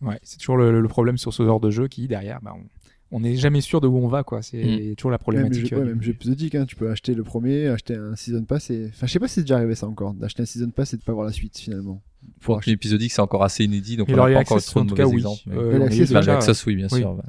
[0.02, 2.66] Ouais, c'est toujours le, le problème sur ce genre de jeu qui derrière, bah, on-
[3.12, 4.42] on n'est jamais sûr de où on va, quoi.
[4.42, 5.68] C'est toujours la Même problématique.
[5.68, 6.66] jeu, euh, ouais, du- même jeu épisodique, hein.
[6.66, 8.88] tu peux acheter le premier, acheter un season pass et.
[8.90, 10.98] Enfin, je sais pas si c'est déjà arrivé ça encore, d'acheter un season pass et
[10.98, 12.02] de pas voir la suite finalement.
[12.42, 14.90] Pour l'épisodique, c'est encore assez inédit, donc Et on n'a pas encore trop de en
[14.90, 15.16] mauvais oui.
[15.18, 15.42] exemples.
[15.46, 17.00] mais- Euh, Early on a eu Access, déjà- Early Access, oui, bien oui.
[17.00, 17.14] sûr.
[17.14, 17.24] bah,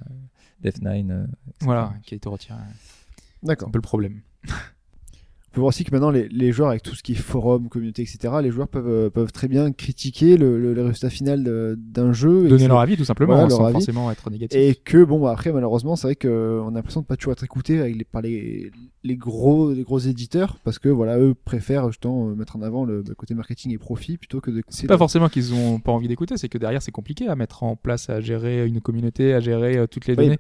[0.62, 1.11] Death Nine.
[1.11, 1.57] euh, etc.
[1.61, 2.59] Voilà, qui a été retiré.
[3.43, 3.69] C'est D'accord.
[3.69, 4.20] un peu le problème.
[5.57, 7.70] On peut voir aussi que maintenant les, les joueurs avec tout ce qui est forum,
[7.70, 8.35] communauté, etc.
[8.43, 11.45] Les joueurs peuvent euh, peuvent très bien critiquer le, le, le résultat final
[11.78, 12.47] d'un jeu.
[12.47, 13.73] Donner leur avis, tout simplement, Voilà, hein, sans avis.
[13.73, 14.61] forcément être négatif.
[14.61, 17.43] Et que bon bah, après malheureusement c'est vrai qu'on a l'impression de pas toujours être
[17.45, 18.70] écouté avec les, par les,
[19.03, 22.85] les gros les gros éditeurs parce que voilà eux préfèrent justement euh, mettre en avant
[22.85, 25.91] le, le côté marketing et profit plutôt que de C'est pas forcément qu'ils ont pas
[25.93, 29.33] envie d'écouter, c'est que derrière c'est compliqué à mettre en place, à gérer une communauté,
[29.33, 30.39] à gérer euh, toutes les données.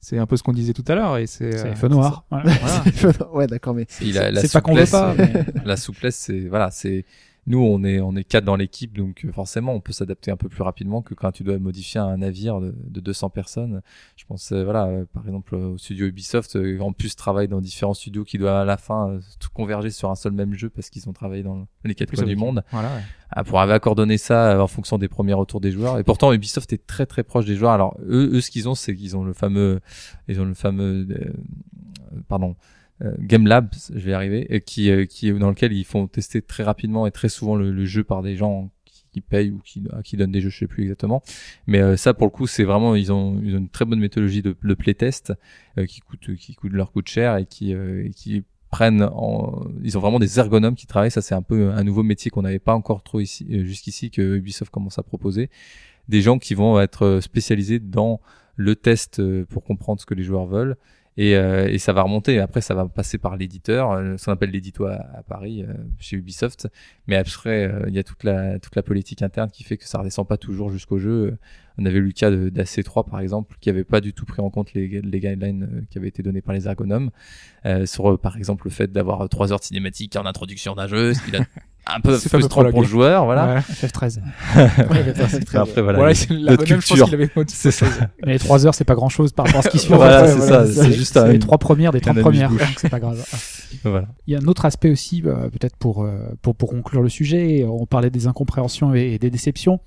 [0.00, 1.50] C'est un peu ce qu'on disait tout à l'heure et c'est.
[1.56, 2.24] C'est euh, feu noir.
[2.30, 2.50] Voilà.
[3.00, 3.30] Voilà.
[3.32, 5.10] ouais d'accord mais la C'est pas qu'on veut souplesse, pas.
[5.10, 7.04] euh, mais- la souplesse, c'est voilà, c'est
[7.48, 10.36] nous, on est on est quatre dans l'équipe, donc euh, forcément, on peut s'adapter un
[10.36, 13.80] peu plus rapidement que quand tu dois modifier un navire de, de 200 personnes.
[14.16, 17.94] Je pense, euh, voilà, euh, par exemple au studio Ubisoft, en plus travaille dans différents
[17.94, 21.08] studios qui doivent à la fin tout converger sur un seul même jeu parce qu'ils
[21.08, 22.62] ont travaillé dans les quatre coins du monde.
[22.70, 23.02] Voilà, ouais.
[23.30, 25.98] Ah, pour avoir coordonné ça en fonction des premiers retours des joueurs.
[25.98, 27.72] Et pourtant, Ubisoft est très très proche des joueurs.
[27.72, 29.80] Alors eux, eux ce qu'ils ont, c'est qu'ils ont le fameux,
[30.28, 31.32] ils ont le fameux, euh,
[32.28, 32.56] pardon,
[33.18, 36.62] Game Lab, je vais y arriver, qui, euh, qui dans lequel ils font tester très
[36.62, 40.32] rapidement et très souvent le, jeu par des gens qui, payent ou qui, qui donnent
[40.32, 41.22] des jeux, je sais plus exactement.
[41.66, 44.00] Mais euh, ça, pour le coup, c'est vraiment, ils ont, ils ont une très bonne
[44.00, 45.32] méthodologie de, de playtest
[45.76, 49.66] euh, qui coûte, qui coûte leur coûte cher et qui, euh, et qui prennent en,
[49.82, 51.10] ils ont vraiment des ergonomes qui travaillent.
[51.10, 54.10] Ça, c'est un peu un nouveau métier qu'on n'avait pas encore trop ici, euh, jusqu'ici,
[54.10, 55.50] que Ubisoft commence à proposer.
[56.08, 58.20] Des gens qui vont être euh, spécialisés dans
[58.56, 60.76] le test euh, pour comprendre ce que les joueurs veulent.
[61.20, 62.38] Et, euh, et ça va remonter.
[62.38, 66.16] Après, ça va passer par l'éditeur, euh, ce qu'on appelle l'édito à, Paris, euh, chez
[66.16, 66.68] Ubisoft.
[67.08, 69.84] Mais après, euh, il y a toute la, toute la politique interne qui fait que
[69.84, 71.36] ça redescend pas toujours jusqu'au jeu.
[71.76, 74.40] On avait eu le cas de- d'AC3, par exemple, qui avait pas du tout pris
[74.40, 77.10] en compte les, guidelines qui avaient été donnés par les ergonomes.
[77.86, 81.12] Sur, par exemple, le fait d'avoir trois heures de cinématique en introduction d'un jeu,
[81.96, 83.54] un peu frustrant pour le joueur, voilà.
[83.54, 83.60] Ouais.
[83.60, 84.18] FF13.
[85.56, 86.14] Après, voilà.
[86.14, 87.86] C'est notre l'ergonome, je pense avait C'est ça.
[88.24, 89.92] Mais les 3 heures, c'est pas grand chose par rapport à ce qui suit.
[89.94, 93.00] Voilà, c'est ça, c'est juste les trois premières des 30 un premières, donc c'est pas
[93.00, 93.24] grave.
[93.84, 94.08] voilà.
[94.26, 97.08] Il y a un autre aspect aussi, euh, peut-être pour, euh, pour, pour conclure le
[97.08, 99.80] sujet, on parlait des incompréhensions et, et des déceptions.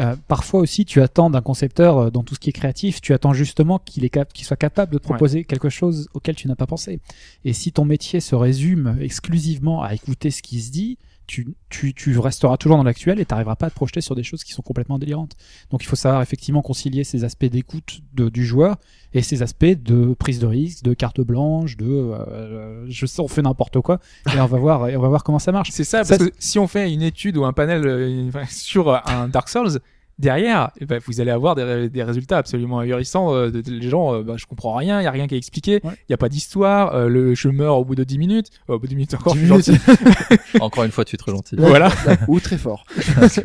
[0.00, 3.12] Euh, parfois aussi, tu attends d'un concepteur euh, dans tout ce qui est créatif, tu
[3.14, 6.46] attends justement qu'il est cap- qu'il soit capable de te proposer quelque chose auquel tu
[6.46, 7.00] n'as pas pensé.
[7.44, 10.98] Et si ton métier se résume exclusivement à écouter ce qui se dit,
[11.28, 14.16] tu, tu, tu resteras toujours dans l'actuel et tu n'arriveras pas à te projeter sur
[14.16, 15.36] des choses qui sont complètement délirantes.
[15.70, 18.76] Donc il faut savoir effectivement concilier ces aspects d'écoute du joueur
[19.12, 23.28] et ces aspects de prise de risque, de carte blanche, de euh, je sais on
[23.28, 24.00] fait n'importe quoi
[24.34, 25.70] et on va voir et on va voir comment ça marche.
[25.70, 28.88] C'est ça, Ça, parce que si on fait une étude ou un panel euh, sur
[28.88, 29.78] euh, un Dark Souls,
[30.18, 33.34] derrière, eh ben, vous allez avoir des, ré- des résultats absolument ahurissants.
[33.34, 35.34] euh, de- de- les gens, euh, bah, je comprends rien, il y a rien qui
[35.34, 35.94] est expliqué, il Ouais.
[36.08, 38.78] y a pas d'histoire, euh, le, je meurs au bout de 10 minutes, euh, au
[38.78, 39.86] bout de 10 minutes encore, 10 je suis minutes.
[39.86, 40.38] gentil.
[40.60, 41.56] Encore une fois, tu es trop gentil.
[41.58, 41.90] voilà.
[42.28, 42.84] ou très fort.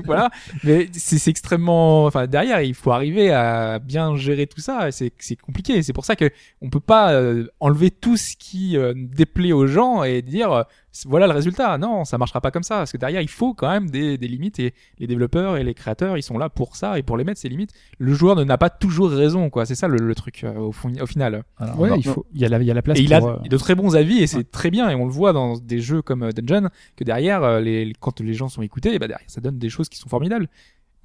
[0.06, 0.30] voilà.
[0.64, 4.92] Mais c'est c'est extrêmement, enfin derrière, il faut arriver à bien gérer tout ça.
[4.92, 5.82] C'est c'est compliqué.
[5.84, 6.30] C'est pour ça que
[6.62, 10.64] on peut pas euh, enlever tout ce qui euh, déplaît aux gens et dire euh,
[11.08, 11.78] voilà le résultat.
[11.78, 14.28] Non, ça marchera pas comme ça parce que derrière, il faut quand même des, des
[14.28, 17.24] limites et les développeurs et les créateurs, ils sont là pour ça et pour les
[17.24, 17.72] mettre ces limites.
[17.98, 19.66] Le joueur ne n'a pas toujours raison, quoi.
[19.66, 21.44] C'est ça le, le truc euh, au, fond- au final.
[21.58, 23.14] Alors, Ouais, il faut il y a la il y a la place Et il
[23.14, 25.58] a euh, de très bons avis et c'est très bien et on le voit dans
[25.58, 29.28] des jeux comme euh, Dungeon que derrière les- quand les gens sont écoutés bah derrière
[29.30, 30.48] ça donne des choses qui sont formidables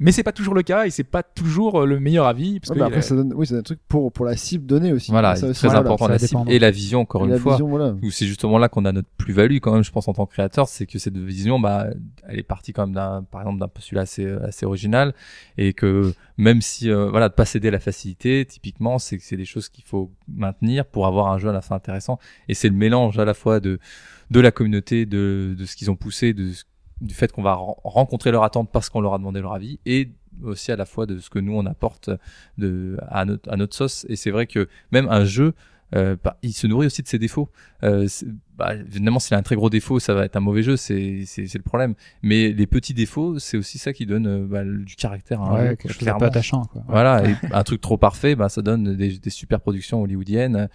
[0.01, 2.71] mais c'est pas toujours le cas et c'est pas toujours euh, le meilleur avis parce
[2.71, 4.65] Ouais, que bah après a- ça donne, oui, c'est un truc pour pour la cible
[4.67, 5.11] donnée aussi.
[5.11, 5.81] Voilà, c'est très voilà.
[5.81, 7.53] important la cible et la vision encore Et une fois.
[7.55, 7.95] vision, voilà.
[8.03, 10.33] Où c'est justement là qu'on a notre plus-value quand même, je pense en tant que
[10.33, 11.87] créateur, c'est que cette vision, bah,
[12.29, 15.15] elle est partie quand même d'un, par exemple, d'un postulat assez assez original
[15.57, 19.25] et que même si euh, voilà, de pas céder à la facilité, typiquement, c'est que
[19.25, 22.19] c'est des choses qu'il faut maintenir pour avoir un jeu à la fin intéressant.
[22.49, 23.79] Et c'est le mélange à la fois de
[24.31, 26.65] de la communauté, de de ce qu'ils ont poussé, de ce-
[27.01, 29.79] du fait qu'on va ren- rencontrer leur attente parce qu'on leur a demandé leur avis
[29.87, 30.11] et
[30.43, 32.11] aussi à la fois de ce que nous on apporte
[32.59, 35.55] de à notre à notre sauce et c'est vrai que même un jeu
[35.95, 37.49] euh, bah, il se nourrit aussi de ses défauts.
[37.83, 38.07] Euh,
[38.59, 41.25] bah, évidemment, s'il a un très gros défaut, ça va être un mauvais jeu, c'est
[41.39, 41.95] le problème.
[42.23, 45.41] Mais les petits défauts, c'est aussi ça qui donne euh, bah, du caractère.
[45.41, 46.83] un ouais, quelque chose attachant quoi.
[46.89, 50.69] Voilà, et un truc trop parfait, bah, ça donne des, des super productions hollywoodiennes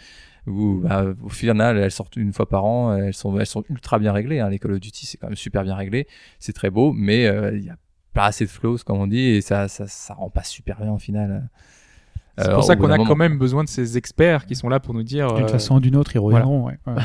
[0.48, 4.00] où bah, au final elles sortent une fois par an, elles sont elles sont ultra
[4.00, 4.40] bien réglées.
[4.40, 4.50] Hein.
[4.50, 6.08] Les Call of Duty c'est quand même super bien réglé,
[6.40, 7.78] c'est très beau, mais euh, il y a
[8.14, 10.92] pas assez de flows comme on dit et ça ça ça rend pas super bien
[10.92, 11.50] au final.
[12.38, 13.10] c'est Euh, pour ça au bout qu'on a moment.
[13.10, 15.76] quand même besoin de ces experts qui sont là pour nous dire D'une euh, façon
[15.76, 16.66] ou d'une autre, ils reviendront.
[16.66, 16.94] ouais, ouais.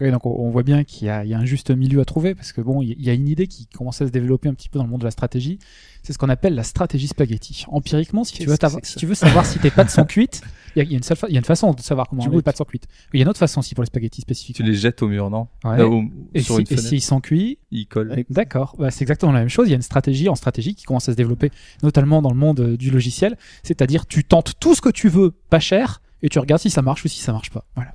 [0.00, 2.04] Oui, donc on, voit bien qu'il y, a il y a un juste milieu à
[2.04, 4.54] trouver parce que bon, il y- a une idée qui commence à se développer un
[4.54, 5.58] petit peu dans le monde de la stratégie.
[6.04, 7.64] C'est ce qu'on appelle la stratégie spaghetti.
[7.68, 10.40] Empiriquement, si tu veux, si tu veux savoir si tes pâtes sont cuites,
[10.76, 12.08] il y a, il y a une seule il y a une façon de savoir
[12.08, 12.86] comment Tu les pâtes sont cuites.
[13.12, 14.66] Il y a une autre façon aussi pour les spaghettis Tu spécifiquement.
[14.66, 15.82] les jettes au mur, non Ouais.
[15.82, 18.24] Au- et Sur si- une et fenêtre, s'ils sont cuits, ils collent.
[18.30, 19.66] D'accord, bah, c'est exactement la même chose.
[19.66, 21.50] Il y a une stratégie en stratégie qui commence à se développer,
[21.82, 23.36] notamment dans le monde euh, du logiciel.
[23.64, 26.82] C'est-à-dire, tu tentes tout ce que tu veux, pas cher, et tu regardes si ça
[26.82, 27.64] marche ou si ça marche pas.
[27.74, 27.92] Voilà.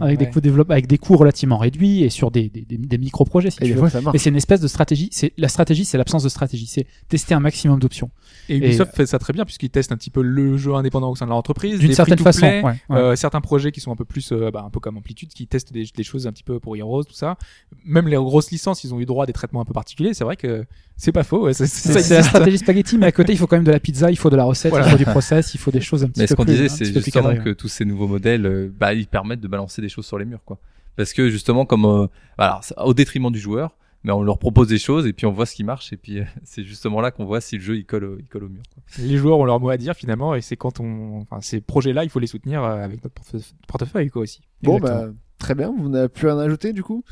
[0.00, 2.98] Avec des coûts développe, avec des coûts relativement réduits et sur des, des, des, des
[2.98, 3.78] micro-projets, si Et tu veux.
[3.80, 4.14] fois, ça marche.
[4.14, 5.08] Mais c'est une espèce de stratégie.
[5.12, 6.66] C'est la stratégie, c'est l'absence de stratégie.
[6.66, 8.10] C'est tester un maximum d'options.
[8.48, 11.16] Et Ubisoft fait ça très bien puisqu'ils testent un petit peu le jeu indépendant au
[11.16, 12.46] sein de leur entreprise, D'une certaine façon.
[12.46, 12.74] ouais.
[12.90, 15.46] euh, certains projets qui sont un peu plus, euh, bah, un peu comme Amplitude, qui
[15.46, 17.36] testent des, des choses un petit peu pour Heroes, tout ça.
[17.84, 20.14] Même les grosses licences, ils ont eu droit à des traitements un peu particuliers.
[20.14, 20.64] C'est vrai que
[21.04, 21.44] c'est pas faux.
[21.46, 23.64] Ouais, c'est- C'est ça c'est la stratégie spaghetti, mais à côté, il faut quand même
[23.64, 24.86] de la pizza, il faut de la recette, Voilà.
[24.86, 26.52] il faut du process, il faut des choses un petit Mais peu ce qu'on plus-
[26.52, 29.82] disait, c'est plus justement que tous ces nouveaux modèles, euh, bah, ils permettent de balancer
[29.82, 30.58] des choses sur les murs, quoi.
[30.96, 32.06] Parce que justement, comme, euh,
[32.38, 35.46] alors, au détriment du joueur, mais on leur propose des choses et puis on voit
[35.46, 37.84] ce qui marche et puis euh, c'est justement là qu'on voit si le jeu il
[37.84, 38.62] colle, au- il colle au mur.
[38.74, 38.82] Quoi.
[38.98, 42.04] Les joueurs ont leur mot à dire finalement, et c'est quand on, enfin, ces projets-là,
[42.04, 44.40] il faut les soutenir euh, avec notre porte- portefeuille, quoi aussi.
[44.62, 45.06] Bon, Exactement.
[45.08, 45.74] bah, très bien.
[45.76, 47.04] Vous n'avez plus rien à ajouter, du coup?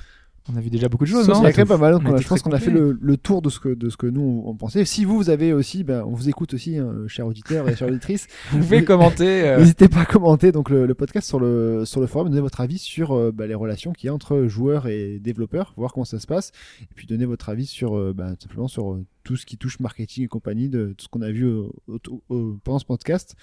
[0.52, 1.94] On a vu déjà beaucoup de choses, non pas mal.
[1.94, 3.96] On on je pense qu'on a fait le, le tour de ce que de ce
[3.96, 4.84] que nous on pensait.
[4.84, 7.88] Si vous, vous avez aussi, ben, on vous écoute aussi, hein, chers auditeurs et chères
[7.88, 8.26] auditrices.
[8.50, 9.46] Vous pouvez commenter.
[9.46, 12.40] euh, N'hésitez pas à commenter donc le, le podcast sur le sur le forum, donner
[12.40, 15.92] votre avis sur euh, bah, les relations qu'il y a entre joueurs et développeurs, voir
[15.92, 16.52] comment ça se passe,
[16.82, 20.24] et puis donner votre avis sur euh, bah, simplement sur tout ce qui touche marketing
[20.24, 23.36] et compagnie, de tout ce qu'on a vu au- au- au- pendant ce podcast.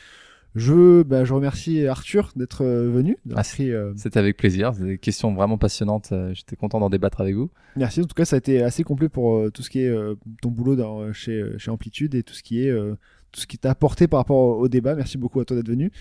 [0.57, 4.97] Je bah, je remercie Arthur d'être euh, venu, Ah, euh, C'était avec plaisir, c'est des
[4.97, 6.09] questions vraiment passionnantes.
[6.11, 7.51] euh, J'étais content d'en débattre avec vous.
[7.75, 8.01] Merci.
[8.01, 10.15] En tout cas, ça a été assez complet pour euh, tout ce qui est euh,
[10.41, 12.95] ton boulot dans, chez, chez Amplitude et tout ce qui est euh,
[13.31, 14.95] tout ce qui t'a apporté par rapport au, débat.
[14.95, 15.91] Merci beaucoup à toi d'être venu.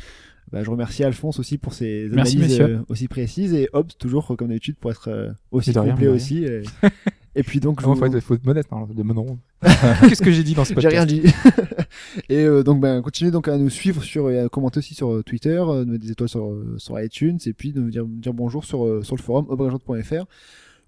[0.53, 4.49] Bah, je remercie Alphonse aussi pour ses analyses euh, aussi précises et Hobbs toujours comme
[4.49, 6.45] d'habitude pour être euh, aussi complet aussi.
[6.45, 6.63] Et,
[7.37, 9.39] et puis donc, je Comment vous- faut être, faut être modeste, hein, de non.
[10.09, 11.23] Qu'est-ce que j'ai dit dans ce j'ai podcast rien dit.
[12.31, 15.13] et euh, donc, ben, continuez donc à nous suivre sur et à commenter aussi sur
[15.13, 17.91] euh, Twitter, euh, de mettre des étoiles sur, euh, sur iTunes et puis de nous
[17.91, 20.25] dire, dire bonjour sur, sur le forum obrageante.fr.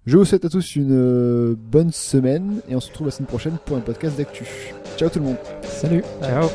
[0.05, 3.57] Je vous souhaite à tous une bonne semaine et on se retrouve la semaine prochaine
[3.65, 4.45] pour un podcast d'actu.
[4.97, 5.37] Ciao tout le monde.
[5.61, 6.03] Salut.
[6.21, 6.49] Ciao.